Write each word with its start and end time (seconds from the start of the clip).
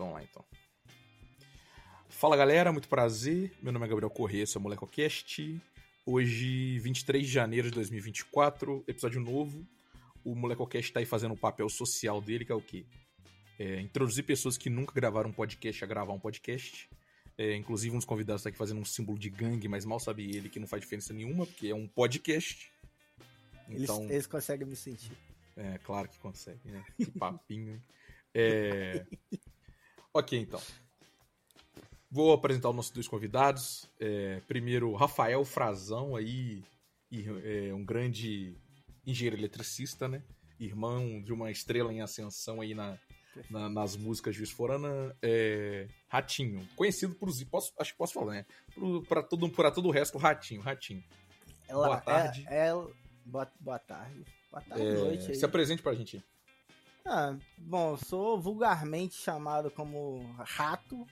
Vamos 0.00 0.14
lá 0.14 0.22
então. 0.22 0.42
Fala 2.08 2.34
galera, 2.34 2.72
muito 2.72 2.88
prazer. 2.88 3.52
Meu 3.62 3.70
nome 3.70 3.84
é 3.84 3.88
Gabriel 3.90 4.08
Corrêa, 4.08 4.46
sou 4.46 4.62
MolecoCast. 4.62 5.60
Hoje, 6.06 6.78
23 6.78 7.26
de 7.26 7.30
janeiro 7.30 7.68
de 7.68 7.74
2024, 7.74 8.82
episódio 8.88 9.20
novo. 9.20 9.62
O 10.24 10.34
MolecoCast 10.34 10.90
tá 10.90 11.00
aí 11.00 11.04
fazendo 11.04 11.34
o 11.34 11.36
papel 11.36 11.68
social 11.68 12.18
dele, 12.18 12.46
que 12.46 12.52
é 12.52 12.54
o 12.54 12.62
quê? 12.62 12.86
É, 13.58 13.78
introduzir 13.82 14.24
pessoas 14.24 14.56
que 14.56 14.70
nunca 14.70 14.94
gravaram 14.94 15.28
um 15.28 15.34
podcast 15.34 15.84
a 15.84 15.86
gravar 15.86 16.14
um 16.14 16.18
podcast. 16.18 16.88
É, 17.36 17.54
inclusive, 17.54 17.94
um 17.94 17.98
dos 17.98 18.06
convidados 18.06 18.42
tá 18.42 18.48
aqui 18.48 18.56
fazendo 18.56 18.80
um 18.80 18.86
símbolo 18.86 19.18
de 19.18 19.28
gangue, 19.28 19.68
mas 19.68 19.84
mal 19.84 20.00
sabe 20.00 20.34
ele 20.34 20.48
que 20.48 20.58
não 20.58 20.66
faz 20.66 20.80
diferença 20.80 21.12
nenhuma, 21.12 21.44
porque 21.44 21.68
é 21.68 21.74
um 21.74 21.86
podcast. 21.86 22.72
Então, 23.68 23.98
eles, 23.98 24.10
eles 24.12 24.26
conseguem 24.26 24.66
me 24.66 24.76
sentir. 24.76 25.12
É, 25.58 25.76
claro 25.84 26.08
que 26.08 26.18
consegue, 26.20 26.70
né? 26.70 26.82
Que 26.96 27.10
papinho? 27.10 27.82
É... 28.34 29.04
ok, 30.14 30.38
então. 30.38 30.60
Vou 32.10 32.32
apresentar 32.32 32.70
os 32.70 32.76
nossos 32.76 32.90
dois 32.90 33.06
convidados. 33.06 33.88
É, 34.00 34.40
primeiro, 34.48 34.92
Rafael 34.94 35.44
Frazão, 35.44 36.16
aí, 36.16 36.62
é, 37.44 37.72
um 37.72 37.84
grande 37.84 38.56
engenheiro 39.06 39.36
eletricista, 39.36 40.08
né? 40.08 40.22
Irmão 40.58 41.22
de 41.22 41.32
uma 41.32 41.50
estrela 41.50 41.92
em 41.92 42.00
ascensão 42.00 42.60
aí 42.60 42.74
na, 42.74 42.98
na, 43.48 43.68
nas 43.68 43.96
músicas 43.96 44.34
de 44.34 44.44
Forana. 44.46 45.16
É, 45.22 45.86
Ratinho, 46.08 46.68
conhecido 46.74 47.14
por 47.14 47.30
posso, 47.48 47.72
acho 47.78 47.92
que 47.92 47.98
posso 47.98 48.12
falar, 48.12 48.32
né? 48.32 48.46
Para 49.08 49.22
todo, 49.22 49.48
todo 49.48 49.88
o 49.88 49.90
resto, 49.92 50.18
Ratinho, 50.18 50.60
Ratinho. 50.60 51.04
Ela, 51.68 51.86
boa 51.86 52.00
tarde. 52.00 52.44
É, 52.48 52.68
é, 52.68 52.72
boa, 53.24 53.52
boa 53.60 53.78
tarde. 53.78 54.24
Boa 54.50 54.62
tarde, 54.62 54.84
é, 54.84 54.94
noite. 54.94 55.26
Aí. 55.28 55.34
Se 55.36 55.44
apresente 55.44 55.80
pra 55.80 55.94
gente. 55.94 56.22
Ah, 57.04 57.36
bom, 57.58 57.96
sou 57.96 58.40
vulgarmente 58.40 59.14
chamado 59.14 59.70
como 59.70 60.22
Rato, 60.38 61.06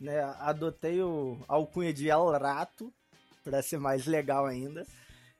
né? 0.00 0.20
Adotei 0.38 1.02
o 1.02 1.38
alcunha 1.48 1.92
de 1.92 2.08
El 2.08 2.30
Rato, 2.32 2.92
para 3.42 3.62
ser 3.62 3.78
mais 3.78 4.06
legal 4.06 4.46
ainda. 4.46 4.86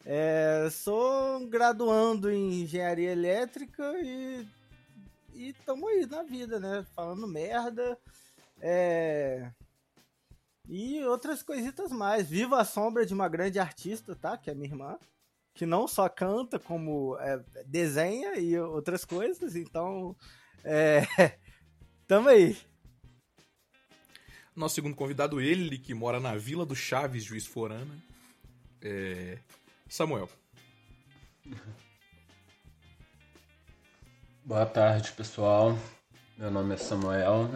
É, 0.04 0.68
sou 0.70 1.46
graduando 1.48 2.30
em 2.30 2.62
engenharia 2.62 3.12
elétrica 3.12 3.82
e 4.00 4.46
e 5.34 5.54
aí 5.88 6.06
na 6.06 6.24
vida, 6.24 6.58
né? 6.58 6.84
Falando 6.96 7.28
merda. 7.28 7.96
É... 8.60 9.52
E 10.66 11.04
outras 11.04 11.44
coisitas 11.44 11.92
mais. 11.92 12.28
Viva 12.28 12.60
a 12.60 12.64
sombra 12.64 13.06
de 13.06 13.14
uma 13.14 13.28
grande 13.28 13.60
artista, 13.60 14.16
tá? 14.16 14.36
Que 14.36 14.50
é 14.50 14.54
minha 14.54 14.68
irmã 14.68 14.98
que 15.58 15.66
não 15.66 15.88
só 15.88 16.08
canta, 16.08 16.56
como 16.56 17.18
é, 17.18 17.44
desenha 17.66 18.38
e 18.38 18.56
outras 18.56 19.04
coisas. 19.04 19.56
Então, 19.56 20.14
é, 20.62 21.02
tamo 22.06 22.28
aí. 22.28 22.56
Nosso 24.54 24.76
segundo 24.76 24.94
convidado, 24.94 25.40
ele 25.40 25.76
que 25.76 25.92
mora 25.92 26.20
na 26.20 26.36
Vila 26.36 26.64
do 26.64 26.76
Chaves, 26.76 27.24
Juiz 27.24 27.44
Forana, 27.44 27.92
é 28.80 29.40
Samuel. 29.88 30.30
Boa 34.46 34.64
tarde, 34.64 35.10
pessoal. 35.10 35.76
Meu 36.36 36.52
nome 36.52 36.74
é 36.74 36.76
Samuel. 36.76 37.50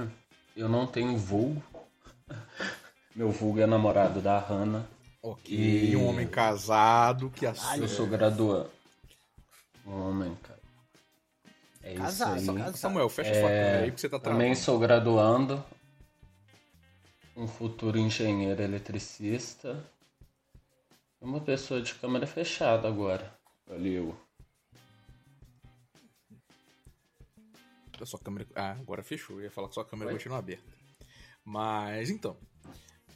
Eu 0.57 0.69
não 0.69 0.89
tenho 0.89 1.17
vulgo. 1.17 1.63
Meu 3.15 3.31
vulgo 3.31 3.61
é 3.61 3.67
namorado 3.67 4.21
da 4.21 4.41
Hannah. 4.41 4.89
Ok, 5.23 5.57
e... 5.57 5.97
um 5.97 6.09
homem 6.09 6.27
casado 6.27 7.31
que 7.31 7.47
assume. 7.47 7.79
Eu 7.79 7.89
sou 7.89 8.09
graduado. 8.09 8.69
Um 9.87 10.09
homem, 10.09 10.35
cara. 10.43 10.61
É 11.81 11.95
casado, 11.95 12.41
isso 12.41 12.51
aí. 12.51 12.77
Samuel, 12.77 13.09
fecha 13.09 13.31
é... 13.31 13.35
sua 13.35 13.49
câmera 13.49 13.79
aí 13.79 13.91
porque 13.91 14.01
você 14.01 14.09
tá 14.09 14.19
travando. 14.19 14.43
Também 14.43 14.55
sou 14.57 14.79
graduando. 14.81 15.65
Um 17.37 17.47
futuro 17.47 17.99
engenheiro 17.99 18.61
eletricista. 18.61 19.85
Uma 21.21 21.41
pessoa 21.41 21.81
de 21.81 21.95
câmera 21.95 22.27
fechada 22.27 22.89
agora. 22.89 23.33
Valeu. 23.67 24.17
A 28.01 28.05
sua 28.05 28.19
câmera. 28.19 28.45
Ah, 28.57 28.73
agora 28.73 29.05
fechou. 29.05 29.37
Eu 29.37 29.45
ia 29.45 29.51
falar 29.53 29.69
que 29.69 29.75
sua 29.75 29.85
câmera 29.85 30.11
continua 30.11 30.39
aberta. 30.39 30.65
Mas 31.45 32.11
então. 32.11 32.37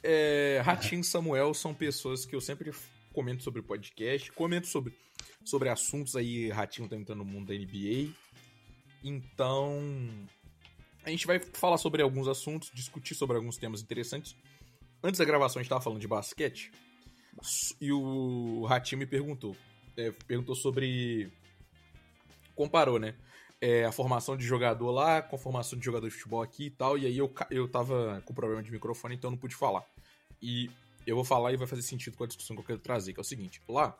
É, 0.03 0.61
Ratinho 0.63 1.01
e 1.01 1.03
Samuel 1.03 1.53
são 1.53 1.73
pessoas 1.73 2.25
que 2.25 2.35
eu 2.35 2.41
sempre 2.41 2.71
comento 3.13 3.43
sobre 3.43 3.61
podcast, 3.61 4.31
comento 4.31 4.67
sobre, 4.67 4.93
sobre 5.43 5.69
assuntos 5.69 6.15
aí. 6.15 6.49
Ratinho 6.49 6.87
tá 6.87 6.95
entrando 6.95 7.19
no 7.19 7.25
mundo 7.25 7.47
da 7.47 7.53
NBA. 7.53 8.13
Então, 9.03 9.81
a 11.03 11.09
gente 11.09 11.25
vai 11.25 11.39
falar 11.39 11.77
sobre 11.77 12.01
alguns 12.01 12.27
assuntos, 12.27 12.71
discutir 12.73 13.15
sobre 13.15 13.37
alguns 13.37 13.57
temas 13.57 13.81
interessantes. 13.81 14.35
Antes 15.03 15.19
da 15.19 15.25
gravação, 15.25 15.59
a 15.59 15.63
gente 15.63 15.69
tava 15.69 15.81
falando 15.81 16.01
de 16.01 16.07
basquete. 16.07 16.71
E 17.79 17.91
o 17.91 18.65
Ratinho 18.65 18.99
me 18.99 19.05
perguntou. 19.05 19.55
É, 19.95 20.11
perguntou 20.11 20.55
sobre. 20.55 21.31
Comparou, 22.55 22.99
né? 22.99 23.15
É, 23.61 23.85
a 23.85 23.91
formação 23.91 24.37
de 24.37 24.45
jogador 24.45 24.91
lá 24.91 25.21
com 25.21 25.35
a 25.35 25.39
formação 25.39 25.77
de 25.77 25.85
jogador 25.85 26.07
de 26.07 26.13
futebol 26.13 26.41
aqui 26.41 26.65
e 26.65 26.71
tal. 26.71 26.97
E 26.97 27.05
aí 27.05 27.17
eu, 27.17 27.33
eu 27.49 27.67
tava 27.67 28.21
com 28.25 28.33
problema 28.33 28.61
de 28.61 28.71
microfone, 28.71 29.15
então 29.15 29.31
não 29.31 29.37
pude 29.37 29.55
falar. 29.55 29.85
E 30.41 30.69
eu 31.05 31.15
vou 31.15 31.25
falar 31.25 31.53
e 31.53 31.57
vai 31.57 31.67
fazer 31.67 31.81
sentido 31.81 32.17
com 32.17 32.23
a 32.23 32.27
discussão 32.27 32.55
que 32.55 32.61
eu 32.61 32.65
quero 32.65 32.79
trazer, 32.79 33.13
que 33.13 33.19
é 33.19 33.21
o 33.21 33.25
seguinte: 33.25 33.61
lá 33.67 33.97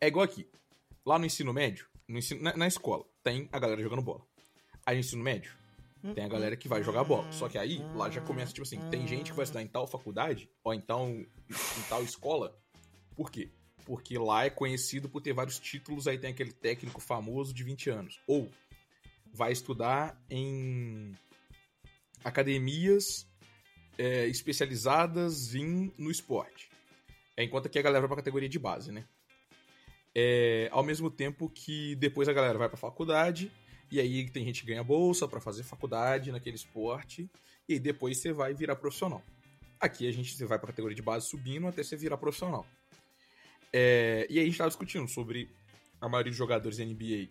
é 0.00 0.08
igual 0.08 0.24
aqui. 0.24 0.46
Lá 1.04 1.18
no 1.18 1.26
ensino 1.26 1.52
médio, 1.52 1.86
no 2.06 2.18
ensino, 2.18 2.42
na, 2.42 2.56
na 2.56 2.66
escola, 2.66 3.04
tem 3.24 3.48
a 3.52 3.58
galera 3.58 3.82
jogando 3.82 4.02
bola. 4.02 4.22
Aí 4.84 4.96
no 4.96 5.00
ensino 5.00 5.22
médio, 5.22 5.52
tem 6.14 6.24
a 6.24 6.28
galera 6.28 6.56
que 6.56 6.68
vai 6.68 6.82
jogar 6.82 7.04
bola. 7.04 7.30
Só 7.32 7.48
que 7.48 7.56
aí, 7.56 7.80
lá 7.94 8.10
já 8.10 8.20
começa, 8.20 8.52
tipo 8.52 8.66
assim, 8.66 8.78
tem 8.90 9.06
gente 9.06 9.30
que 9.30 9.36
vai 9.36 9.44
estudar 9.44 9.62
em 9.62 9.68
tal 9.68 9.86
faculdade, 9.86 10.50
ou 10.62 10.74
então 10.74 11.24
em 11.48 11.82
tal 11.88 12.02
escola. 12.02 12.56
Por 13.16 13.30
quê? 13.30 13.50
Porque 13.84 14.18
lá 14.18 14.44
é 14.44 14.50
conhecido 14.50 15.08
por 15.08 15.20
ter 15.20 15.32
vários 15.32 15.58
títulos, 15.58 16.06
aí 16.06 16.18
tem 16.18 16.30
aquele 16.30 16.52
técnico 16.52 17.00
famoso 17.00 17.52
de 17.54 17.62
20 17.62 17.90
anos. 17.90 18.20
Ou 18.26 18.50
vai 19.32 19.52
estudar 19.52 20.20
em 20.30 21.16
academias 22.22 23.26
é, 23.98 24.26
especializadas 24.26 25.54
em, 25.54 25.92
no 25.96 26.10
esporte. 26.10 26.70
É, 27.36 27.44
enquanto 27.44 27.68
que 27.68 27.78
a 27.78 27.82
galera 27.82 28.00
vai 28.00 28.08
pra 28.08 28.16
categoria 28.16 28.48
de 28.48 28.58
base, 28.58 28.92
né? 28.92 29.04
É, 30.14 30.68
ao 30.70 30.82
mesmo 30.82 31.10
tempo 31.10 31.48
que 31.48 31.96
depois 31.96 32.28
a 32.28 32.32
galera 32.32 32.58
vai 32.58 32.68
pra 32.68 32.76
faculdade, 32.76 33.50
e 33.90 33.98
aí 33.98 34.28
tem 34.30 34.44
gente 34.44 34.60
que 34.60 34.66
ganha 34.66 34.84
bolsa 34.84 35.26
para 35.26 35.40
fazer 35.40 35.62
faculdade 35.62 36.30
naquele 36.30 36.56
esporte, 36.56 37.30
e 37.68 37.78
depois 37.78 38.18
você 38.18 38.32
vai 38.32 38.52
virar 38.52 38.76
profissional. 38.76 39.22
Aqui 39.80 40.06
a 40.06 40.12
gente 40.12 40.36
você 40.36 40.44
vai 40.44 40.58
pra 40.58 40.68
categoria 40.68 40.94
de 40.94 41.02
base 41.02 41.28
subindo 41.28 41.66
até 41.66 41.82
você 41.82 41.96
virar 41.96 42.18
profissional. 42.18 42.66
É, 43.72 44.26
e 44.28 44.38
aí 44.38 44.44
a 44.44 44.46
gente 44.46 44.58
tava 44.58 44.68
discutindo 44.68 45.08
sobre 45.08 45.50
a 46.00 46.08
maioria 46.08 46.30
dos 46.30 46.38
jogadores 46.38 46.76
da 46.76 46.84
NBA 46.84 47.28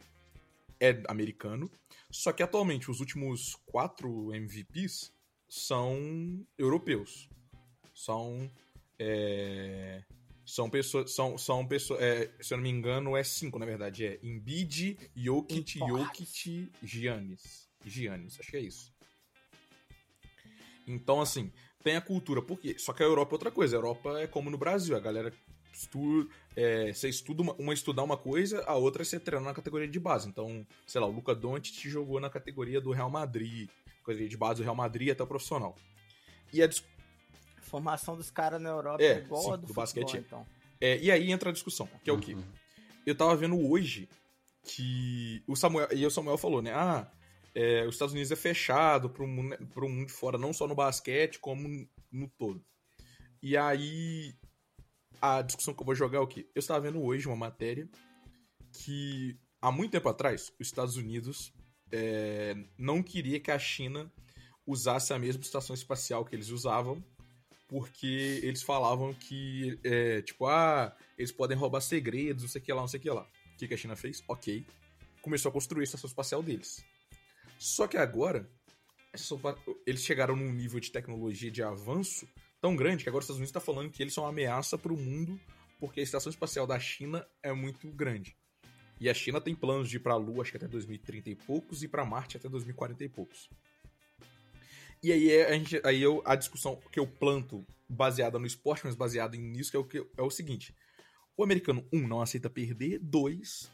é 0.81 1.01
americano, 1.07 1.69
só 2.09 2.33
que 2.33 2.41
atualmente 2.41 2.89
os 2.89 2.99
últimos 2.99 3.55
quatro 3.65 4.33
MVPs 4.33 5.13
são 5.47 6.45
europeus. 6.57 7.29
São. 7.93 8.49
É, 8.97 10.03
são 10.45 10.69
pessoas. 10.69 11.13
São, 11.13 11.37
são 11.37 11.67
pessoas. 11.67 12.01
É, 12.01 12.33
se 12.41 12.53
eu 12.53 12.57
não 12.57 12.63
me 12.63 12.69
engano, 12.69 13.15
é 13.15 13.23
cinco, 13.23 13.59
na 13.59 13.65
verdade. 13.65 14.05
É 14.05 14.19
Embiid, 14.23 14.97
Jokic, 15.15 15.79
Jokic, 15.79 16.71
Giannis. 16.81 17.69
Giannis, 17.85 18.39
acho 18.39 18.49
que 18.49 18.57
é 18.57 18.61
isso. 18.61 18.91
Então, 20.87 21.21
assim, 21.21 21.51
tem 21.83 21.95
a 21.95 22.01
cultura. 22.01 22.41
Por 22.41 22.59
quê? 22.59 22.75
Só 22.79 22.91
que 22.91 23.03
a 23.03 23.05
Europa 23.05 23.33
é 23.33 23.35
outra 23.35 23.51
coisa. 23.51 23.75
A 23.75 23.77
Europa 23.77 24.19
é 24.19 24.27
como 24.27 24.49
no 24.49 24.57
Brasil. 24.57 24.95
A 24.95 24.99
galera 24.99 25.31
estuda, 25.71 26.29
é, 26.55 26.93
você 26.93 27.09
estuda 27.09 27.41
uma, 27.41 27.53
uma 27.53 27.73
estudar 27.73 28.03
uma 28.03 28.17
coisa, 28.17 28.63
a 28.65 28.75
outra 28.75 29.01
é 29.01 29.05
você 29.05 29.19
treinar 29.19 29.49
na 29.49 29.53
categoria 29.53 29.87
de 29.87 29.99
base. 29.99 30.27
Então, 30.27 30.65
sei 30.85 30.99
lá, 30.99 31.07
o 31.07 31.11
Luca 31.11 31.33
Doncic 31.33 31.87
jogou 31.87 32.19
na 32.19 32.29
categoria 32.29 32.81
do 32.81 32.91
Real 32.91 33.09
Madrid, 33.09 33.69
categoria 34.03 34.29
de 34.29 34.37
base 34.37 34.61
do 34.61 34.63
Real 34.63 34.75
Madrid 34.75 35.09
até 35.09 35.23
o 35.23 35.27
profissional. 35.27 35.75
E 36.53 36.61
a 36.61 36.69
formação 37.61 38.15
dos 38.15 38.29
caras 38.29 38.61
na 38.61 38.69
Europa 38.69 39.01
é, 39.01 39.07
é 39.07 39.17
igual 39.19 39.41
sim, 39.41 39.51
a 39.51 39.55
do, 39.55 39.61
do 39.61 39.67
futebol, 39.67 39.83
basquete. 39.83 40.17
Então. 40.17 40.45
É, 40.79 40.97
e 40.97 41.11
aí 41.11 41.31
entra 41.31 41.49
a 41.49 41.53
discussão, 41.53 41.87
que 42.03 42.09
é 42.09 42.13
o 42.13 42.19
quê? 42.19 42.33
Uhum. 42.33 42.43
Eu 43.05 43.15
tava 43.15 43.35
vendo 43.35 43.57
hoje 43.57 44.09
que 44.63 45.43
o 45.47 45.55
Samuel, 45.55 45.87
e 45.91 46.05
o 46.05 46.11
Samuel 46.11 46.37
falou, 46.37 46.61
né? 46.61 46.71
Ah, 46.73 47.09
é, 47.53 47.85
os 47.85 47.95
Estados 47.95 48.13
Unidos 48.13 48.31
é 48.31 48.35
fechado 48.35 49.09
para 49.09 49.23
o 49.23 49.27
mundo, 49.27 49.57
pro 49.73 49.89
mundo 49.89 50.07
de 50.07 50.13
fora, 50.13 50.37
não 50.37 50.53
só 50.53 50.67
no 50.67 50.75
basquete, 50.75 51.39
como 51.39 51.87
no 52.11 52.27
todo. 52.29 52.63
E 53.41 53.57
aí 53.57 54.33
a 55.21 55.41
discussão 55.41 55.73
que 55.73 55.81
eu 55.81 55.85
vou 55.85 55.95
jogar 55.95 56.17
é 56.17 56.21
o 56.21 56.27
quê? 56.27 56.49
Eu 56.55 56.59
estava 56.59 56.81
vendo 56.81 57.01
hoje 57.01 57.27
uma 57.27 57.35
matéria 57.35 57.87
que 58.73 59.37
há 59.61 59.71
muito 59.71 59.91
tempo 59.91 60.09
atrás 60.09 60.51
os 60.59 60.67
Estados 60.67 60.97
Unidos 60.97 61.53
é, 61.91 62.55
não 62.77 63.03
queria 63.03 63.39
que 63.39 63.51
a 63.51 63.59
China 63.59 64.11
usasse 64.65 65.13
a 65.13 65.19
mesma 65.19 65.41
estação 65.41 65.73
espacial 65.73 66.25
que 66.25 66.35
eles 66.35 66.49
usavam, 66.49 67.03
porque 67.67 68.39
eles 68.43 68.63
falavam 68.63 69.13
que, 69.13 69.77
é, 69.83 70.21
tipo, 70.21 70.47
ah, 70.47 70.95
eles 71.17 71.31
podem 71.31 71.57
roubar 71.57 71.81
segredos, 71.81 72.43
não 72.43 72.49
sei 72.49 72.61
o 72.61 72.63
que 72.63 72.73
lá, 72.73 72.81
não 72.81 72.87
sei 72.87 72.99
o 72.99 73.03
que 73.03 73.09
lá. 73.09 73.27
O 73.53 73.57
que, 73.57 73.67
que 73.67 73.73
a 73.73 73.77
China 73.77 73.95
fez? 73.95 74.23
Ok. 74.27 74.65
Começou 75.21 75.49
a 75.49 75.53
construir 75.53 75.81
a 75.81 75.83
estação 75.83 76.07
espacial 76.07 76.41
deles. 76.41 76.83
Só 77.59 77.87
que 77.87 77.97
agora, 77.97 78.49
eles 79.85 80.03
chegaram 80.03 80.35
num 80.35 80.51
nível 80.51 80.79
de 80.79 80.91
tecnologia 80.91 81.51
de 81.51 81.61
avanço 81.61 82.27
tão 82.61 82.75
grande 82.75 83.03
que 83.03 83.09
agora 83.09 83.21
os 83.21 83.25
Estados 83.25 83.39
Unidos 83.39 83.49
está 83.49 83.59
falando 83.59 83.89
que 83.89 84.01
eles 84.01 84.13
são 84.13 84.23
uma 84.23 84.29
ameaça 84.29 84.77
para 84.77 84.93
o 84.93 84.97
mundo 84.97 85.39
porque 85.81 85.99
a 85.99 86.03
estação 86.03 86.29
espacial 86.29 86.67
da 86.67 86.79
China 86.79 87.27
é 87.41 87.51
muito 87.51 87.87
grande. 87.87 88.37
E 88.99 89.09
a 89.09 89.13
China 89.15 89.41
tem 89.41 89.55
planos 89.55 89.89
de 89.89 89.97
ir 89.97 89.99
para 89.99 90.13
a 90.13 90.17
Lua 90.17 90.43
acho 90.43 90.51
que 90.51 90.57
até 90.57 90.67
2030 90.67 91.31
e 91.31 91.35
poucos 91.35 91.81
e 91.81 91.87
para 91.87 92.05
Marte 92.05 92.37
até 92.37 92.47
2040 92.47 93.03
e 93.03 93.09
poucos. 93.09 93.49
E 95.01 95.11
aí 95.11 95.31
é, 95.31 95.47
a, 95.49 95.53
gente, 95.53 95.81
aí 95.83 95.99
eu, 95.99 96.21
a 96.23 96.35
discussão 96.35 96.79
que 96.91 96.99
eu 96.99 97.07
planto 97.07 97.65
baseada 97.89 98.37
no 98.37 98.45
esporte, 98.45 98.85
mas 98.85 98.93
baseada 98.93 99.35
nisso, 99.35 99.71
que 99.71 99.77
é 99.77 99.79
o, 99.79 99.83
que 99.83 100.05
é 100.15 100.21
o 100.21 100.29
seguinte. 100.29 100.75
O 101.35 101.43
americano, 101.43 101.83
um, 101.91 102.07
não 102.07 102.21
aceita 102.21 102.47
perder. 102.47 102.99
Dois, 102.99 103.71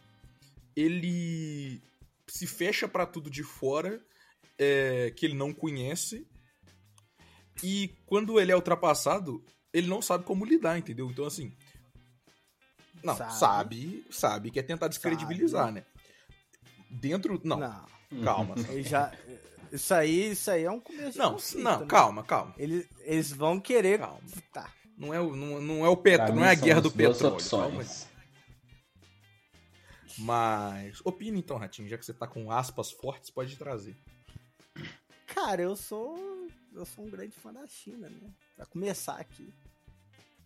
ele 0.73 1.81
se 2.25 2.47
fecha 2.47 2.87
para 2.87 3.05
tudo 3.05 3.29
de 3.29 3.43
fora 3.43 4.01
é, 4.57 5.11
que 5.11 5.25
ele 5.25 5.35
não 5.35 5.53
conhece. 5.53 6.25
E 7.63 7.95
quando 8.05 8.39
ele 8.39 8.51
é 8.51 8.55
ultrapassado, 8.55 9.43
ele 9.73 9.87
não 9.87 10.01
sabe 10.01 10.23
como 10.23 10.45
lidar, 10.45 10.77
entendeu? 10.77 11.09
Então, 11.09 11.25
assim. 11.25 11.53
Não, 13.03 13.15
sabe, 13.15 13.33
sabe, 13.33 14.05
sabe 14.09 14.51
que 14.51 14.59
é 14.59 14.63
tentar 14.63 14.87
descredibilizar, 14.87 15.65
sabe. 15.65 15.79
né? 15.79 15.85
Dentro. 16.89 17.39
Não. 17.43 17.59
não. 17.59 18.23
Calma. 18.23 18.55
Ele 18.69 18.83
já. 18.83 19.11
Isso 19.71 19.93
aí, 19.93 20.31
isso 20.31 20.49
aí 20.49 20.63
é 20.63 20.71
um 20.71 20.79
começo 20.79 21.17
Não, 21.17 21.33
conflito, 21.33 21.61
não, 21.63 21.79
né? 21.81 21.85
calma, 21.87 22.23
calma. 22.23 22.55
Eles, 22.57 22.87
eles 23.01 23.33
vão 23.33 23.59
querer. 23.59 23.99
Calma. 23.99 24.21
Tá. 24.53 24.71
Não 24.97 25.13
é, 25.13 25.19
o, 25.19 25.35
não, 25.35 25.61
não 25.61 25.85
é 25.85 25.89
o 25.89 25.97
petróleo, 25.97 26.35
não 26.35 26.45
é 26.45 26.51
a 26.51 26.55
guerra 26.55 26.81
do 26.81 26.89
petróleo. 26.89 27.37
Calma. 27.49 27.83
Mas. 30.17 31.01
Opina 31.03 31.37
então, 31.37 31.57
Ratinho, 31.57 31.87
já 31.87 31.97
que 31.97 32.05
você 32.05 32.13
tá 32.13 32.25
com 32.25 32.49
aspas 32.49 32.91
fortes, 32.91 33.29
pode 33.29 33.55
trazer. 33.57 33.95
Cara, 35.27 35.61
eu 35.61 35.75
sou. 35.75 36.36
Eu 36.79 36.85
sou 36.85 37.05
um 37.05 37.09
grande 37.09 37.35
fã 37.35 37.51
da 37.51 37.65
China, 37.67 38.09
né? 38.09 38.31
Pra 38.55 38.65
começar 38.65 39.17
aqui. 39.17 39.53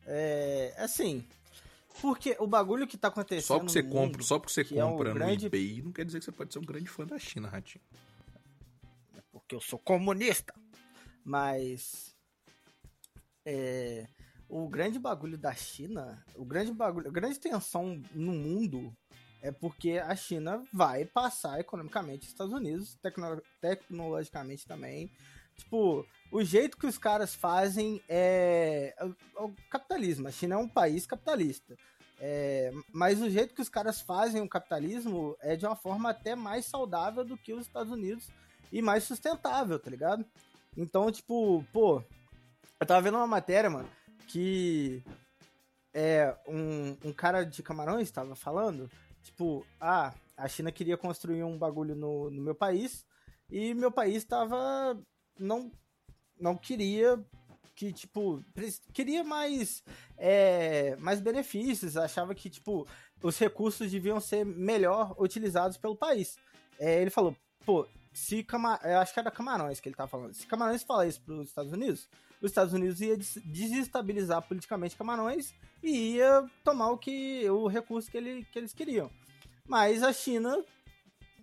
É. 0.06 0.74
Assim. 0.78 1.25
Porque 2.01 2.36
o 2.39 2.48
bagulho 2.48 2.88
que 2.88 2.98
tá 2.98 3.10
acontecendo. 3.10 3.45
Só 3.45 3.60
porque 3.60 3.74
você 3.74 3.83
compra, 3.83 4.24
só 4.24 4.39
porque 4.39 4.54
você 4.54 4.63
compra 4.63 5.10
é 5.10 5.12
um 5.12 5.13
no 5.13 5.19
grande... 5.19 5.45
eBay 5.45 5.81
não 5.81 5.92
quer 5.92 6.06
dizer 6.06 6.19
que 6.19 6.25
você 6.25 6.31
pode 6.31 6.54
ser 6.54 6.60
um 6.60 6.66
grande 6.66 6.88
fã 6.88 7.06
da 7.06 7.19
China, 7.19 7.50
Ratinho 7.50 7.83
porque 9.51 9.56
eu 9.56 9.62
sou 9.62 9.80
comunista. 9.80 10.54
Mas 11.24 12.16
é, 13.45 14.07
o 14.48 14.68
grande 14.69 14.98
bagulho 14.98 15.38
da 15.38 15.54
China, 15.54 16.24
o 16.36 16.45
grande 16.45 16.72
bagulho, 16.72 17.07
a 17.07 17.12
grande 17.12 17.39
tensão 17.39 18.01
no 18.13 18.31
mundo 18.31 18.95
é 19.42 19.51
porque 19.51 19.98
a 19.98 20.16
China 20.16 20.63
vai 20.72 21.06
passar 21.06 21.60
economicamente 21.60 22.25
os 22.25 22.31
Estados 22.31 22.54
Unidos, 22.54 22.95
tecno, 23.01 23.42
tecnologicamente 23.60 24.66
também. 24.66 25.12
Tipo, 25.62 26.06
o 26.31 26.44
jeito 26.44 26.75
que 26.75 26.88
os 26.88 26.98
caras 26.98 27.36
fazem 27.36 28.02
é, 28.10 28.96
é, 28.98 29.06
o 29.38 29.54
capitalismo. 29.69 30.28
A 30.28 30.31
China 30.31 30.56
é 30.56 30.58
um 30.58 30.68
país 30.68 31.06
capitalista. 31.06 31.78
É, 32.19 32.72
mas 32.92 33.22
o 33.22 33.30
jeito 33.30 33.54
que 33.54 33.62
os 33.62 33.69
caras 33.69 34.02
fazem 34.02 34.42
o 34.42 34.50
capitalismo 34.50 35.36
é 35.40 35.56
de 35.56 35.66
uma 35.66 35.75
forma 35.75 36.10
até 36.10 36.36
mais 36.36 36.66
saudável 36.66 37.24
do 37.24 37.38
que 37.38 37.54
os 37.54 37.66
Estados 37.68 37.92
Unidos 37.92 38.28
e 38.72 38.81
mais 38.81 39.04
sustentável, 39.04 39.78
tá 39.80 39.90
ligado? 39.90 40.25
Então, 40.75 41.12
tipo, 41.12 41.63
pô, 41.72 42.04
eu 42.80 42.88
tava 42.88 43.02
vendo 43.02 43.18
uma 43.18 43.28
matéria, 43.28 43.69
mano, 43.69 43.90
que 44.28 45.04
é 45.94 46.36
um, 46.48 46.98
um 47.06 47.13
cara 47.13 47.44
de 47.44 47.62
Camarões 47.62 48.08
estava 48.08 48.36
falando, 48.36 48.90
tipo, 49.22 49.66
ah, 49.80 50.13
a 50.36 50.48
China 50.48 50.72
queria 50.72 50.98
construir 50.98 51.44
um 51.44 51.58
bagulho 51.58 51.96
no, 51.96 52.31
no 52.31 52.42
meu 52.42 52.56
país 52.56 53.06
e 53.50 53.74
meu 53.74 53.92
país 53.92 54.24
tava 54.24 54.98
não 55.39 55.72
não 56.39 56.56
queria 56.56 57.24
que 57.75 57.92
tipo 57.94 58.44
queria 58.94 59.24
mais 59.24 59.83
é, 60.18 60.95
mais 60.98 61.19
benefícios 61.19 61.98
achava 61.98 62.36
que 62.36 62.50
tipo 62.50 62.88
os 63.22 63.38
recursos 63.38 63.92
deviam 63.92 64.19
ser 64.19 64.45
melhor 64.45 65.16
utilizados 65.19 65.78
pelo 65.78 65.95
país 65.95 66.38
é, 66.80 67.01
ele 67.01 67.10
falou 67.10 67.36
pô 67.66 67.88
se 68.13 68.44
Camar... 68.44 68.80
eu 68.83 69.00
acho 69.00 69.13
que 69.13 69.19
era 69.19 69.31
Camarões 69.31 69.80
que 69.80 69.88
ele 69.88 69.95
tava 69.95 70.10
falando. 70.10 70.33
Se 70.33 70.45
Camarões 70.45 70.83
falar 70.83 71.07
isso 71.07 71.22
para 71.22 71.34
os 71.36 71.48
Estados 71.48 71.72
Unidos, 71.72 72.10
os 72.42 72.51
Estados 72.51 72.74
Unidos 72.74 73.00
ia 73.01 73.18
desestabilizar 73.18 74.42
politicamente 74.42 74.98
Camarões 74.98 75.54
e 75.81 76.16
ia 76.16 76.45
tomar 76.63 76.92
o 76.92 76.98
que 76.98 77.50
o 77.50 77.68
recurso 77.68 78.10
que, 78.12 78.18
ele, 78.18 78.45
que 78.51 78.60
eles 78.60 78.74
queriam. 78.74 79.10
Mas 79.66 80.04
a 80.04 80.12
China, 80.12 80.63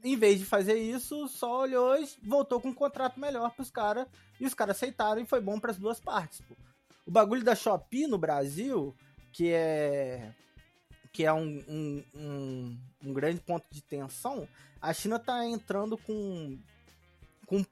em 0.04 0.16
vez 0.16 0.38
de 0.38 0.44
fazer 0.44 0.78
isso, 0.78 1.28
só 1.28 1.62
olhou 1.62 1.96
e 1.96 2.08
voltou 2.22 2.60
com 2.60 2.68
um 2.68 2.74
contrato 2.74 3.18
melhor 3.18 3.50
para 3.50 3.62
os 3.62 3.70
caras 3.70 4.06
e 4.40 4.46
os 4.46 4.54
caras 4.54 4.76
aceitaram 4.76 5.20
e 5.20 5.26
foi 5.26 5.40
bom 5.40 5.58
para 5.58 5.70
as 5.70 5.78
duas 5.78 6.00
partes. 6.00 6.40
Pô. 6.40 6.54
O 7.06 7.10
bagulho 7.10 7.42
da 7.42 7.54
Shopee 7.54 8.06
no 8.06 8.18
Brasil, 8.18 8.94
que 9.32 9.50
é 9.50 10.34
que 11.12 11.24
é 11.24 11.32
um, 11.32 11.64
um, 11.68 12.04
um, 12.14 12.78
um 13.06 13.12
grande 13.12 13.40
ponto 13.40 13.66
de 13.70 13.82
tensão, 13.82 14.46
a 14.80 14.92
China 14.92 15.16
está 15.16 15.44
entrando 15.44 15.96
com, 15.98 16.58
com 17.46 17.64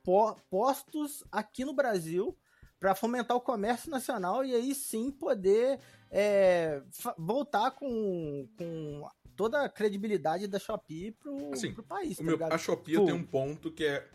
postos 0.50 1.22
aqui 1.30 1.64
no 1.64 1.74
Brasil 1.74 2.36
para 2.80 2.94
fomentar 2.94 3.36
o 3.36 3.40
comércio 3.40 3.90
nacional 3.90 4.44
e 4.44 4.54
aí 4.54 4.74
sim 4.74 5.10
poder 5.10 5.78
é, 6.10 6.82
voltar 7.16 7.70
com, 7.72 8.48
com 8.56 9.08
toda 9.36 9.64
a 9.64 9.68
credibilidade 9.68 10.46
da 10.46 10.58
Shopee 10.58 11.12
pro, 11.12 11.52
assim, 11.52 11.72
pro 11.72 11.82
país. 11.82 12.16
Tá 12.16 12.24
meu, 12.24 12.38
a 12.44 12.58
Shopee 12.58 12.94
tem 12.94 13.12
um 13.12 13.22
ponto 13.22 13.70
que 13.70 13.84
é, 13.84 14.08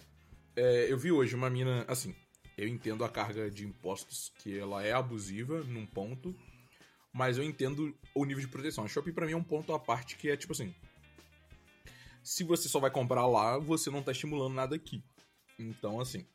é, 0.55 0.91
Eu 0.91 0.97
vi 0.97 1.11
hoje 1.11 1.35
uma 1.35 1.49
mina. 1.49 1.85
Assim, 1.87 2.15
eu 2.57 2.67
entendo 2.67 3.05
a 3.05 3.09
carga 3.09 3.49
de 3.49 3.65
impostos 3.65 4.31
que 4.39 4.57
ela 4.57 4.83
é 4.83 4.91
abusiva 4.91 5.63
num 5.63 5.85
ponto 5.85 6.35
mas 7.13 7.37
eu 7.37 7.43
entendo 7.43 7.93
o 8.15 8.25
nível 8.25 8.41
de 8.41 8.47
proteção. 8.47 8.85
A 8.85 8.87
Shopee 8.87 9.11
pra 9.11 9.25
mim 9.25 9.33
é 9.33 9.37
um 9.37 9.43
ponto 9.43 9.73
à 9.73 9.79
parte 9.79 10.15
que 10.15 10.29
é 10.29 10.37
tipo 10.37 10.53
assim. 10.53 10.73
Se 12.23 12.43
você 12.43 12.69
só 12.69 12.79
vai 12.79 12.91
comprar 12.91 13.25
lá, 13.25 13.57
você 13.57 13.89
não 13.89 14.01
tá 14.01 14.11
estimulando 14.11 14.53
nada 14.53 14.75
aqui. 14.75 15.03
Então, 15.59 15.99
assim. 15.99 16.25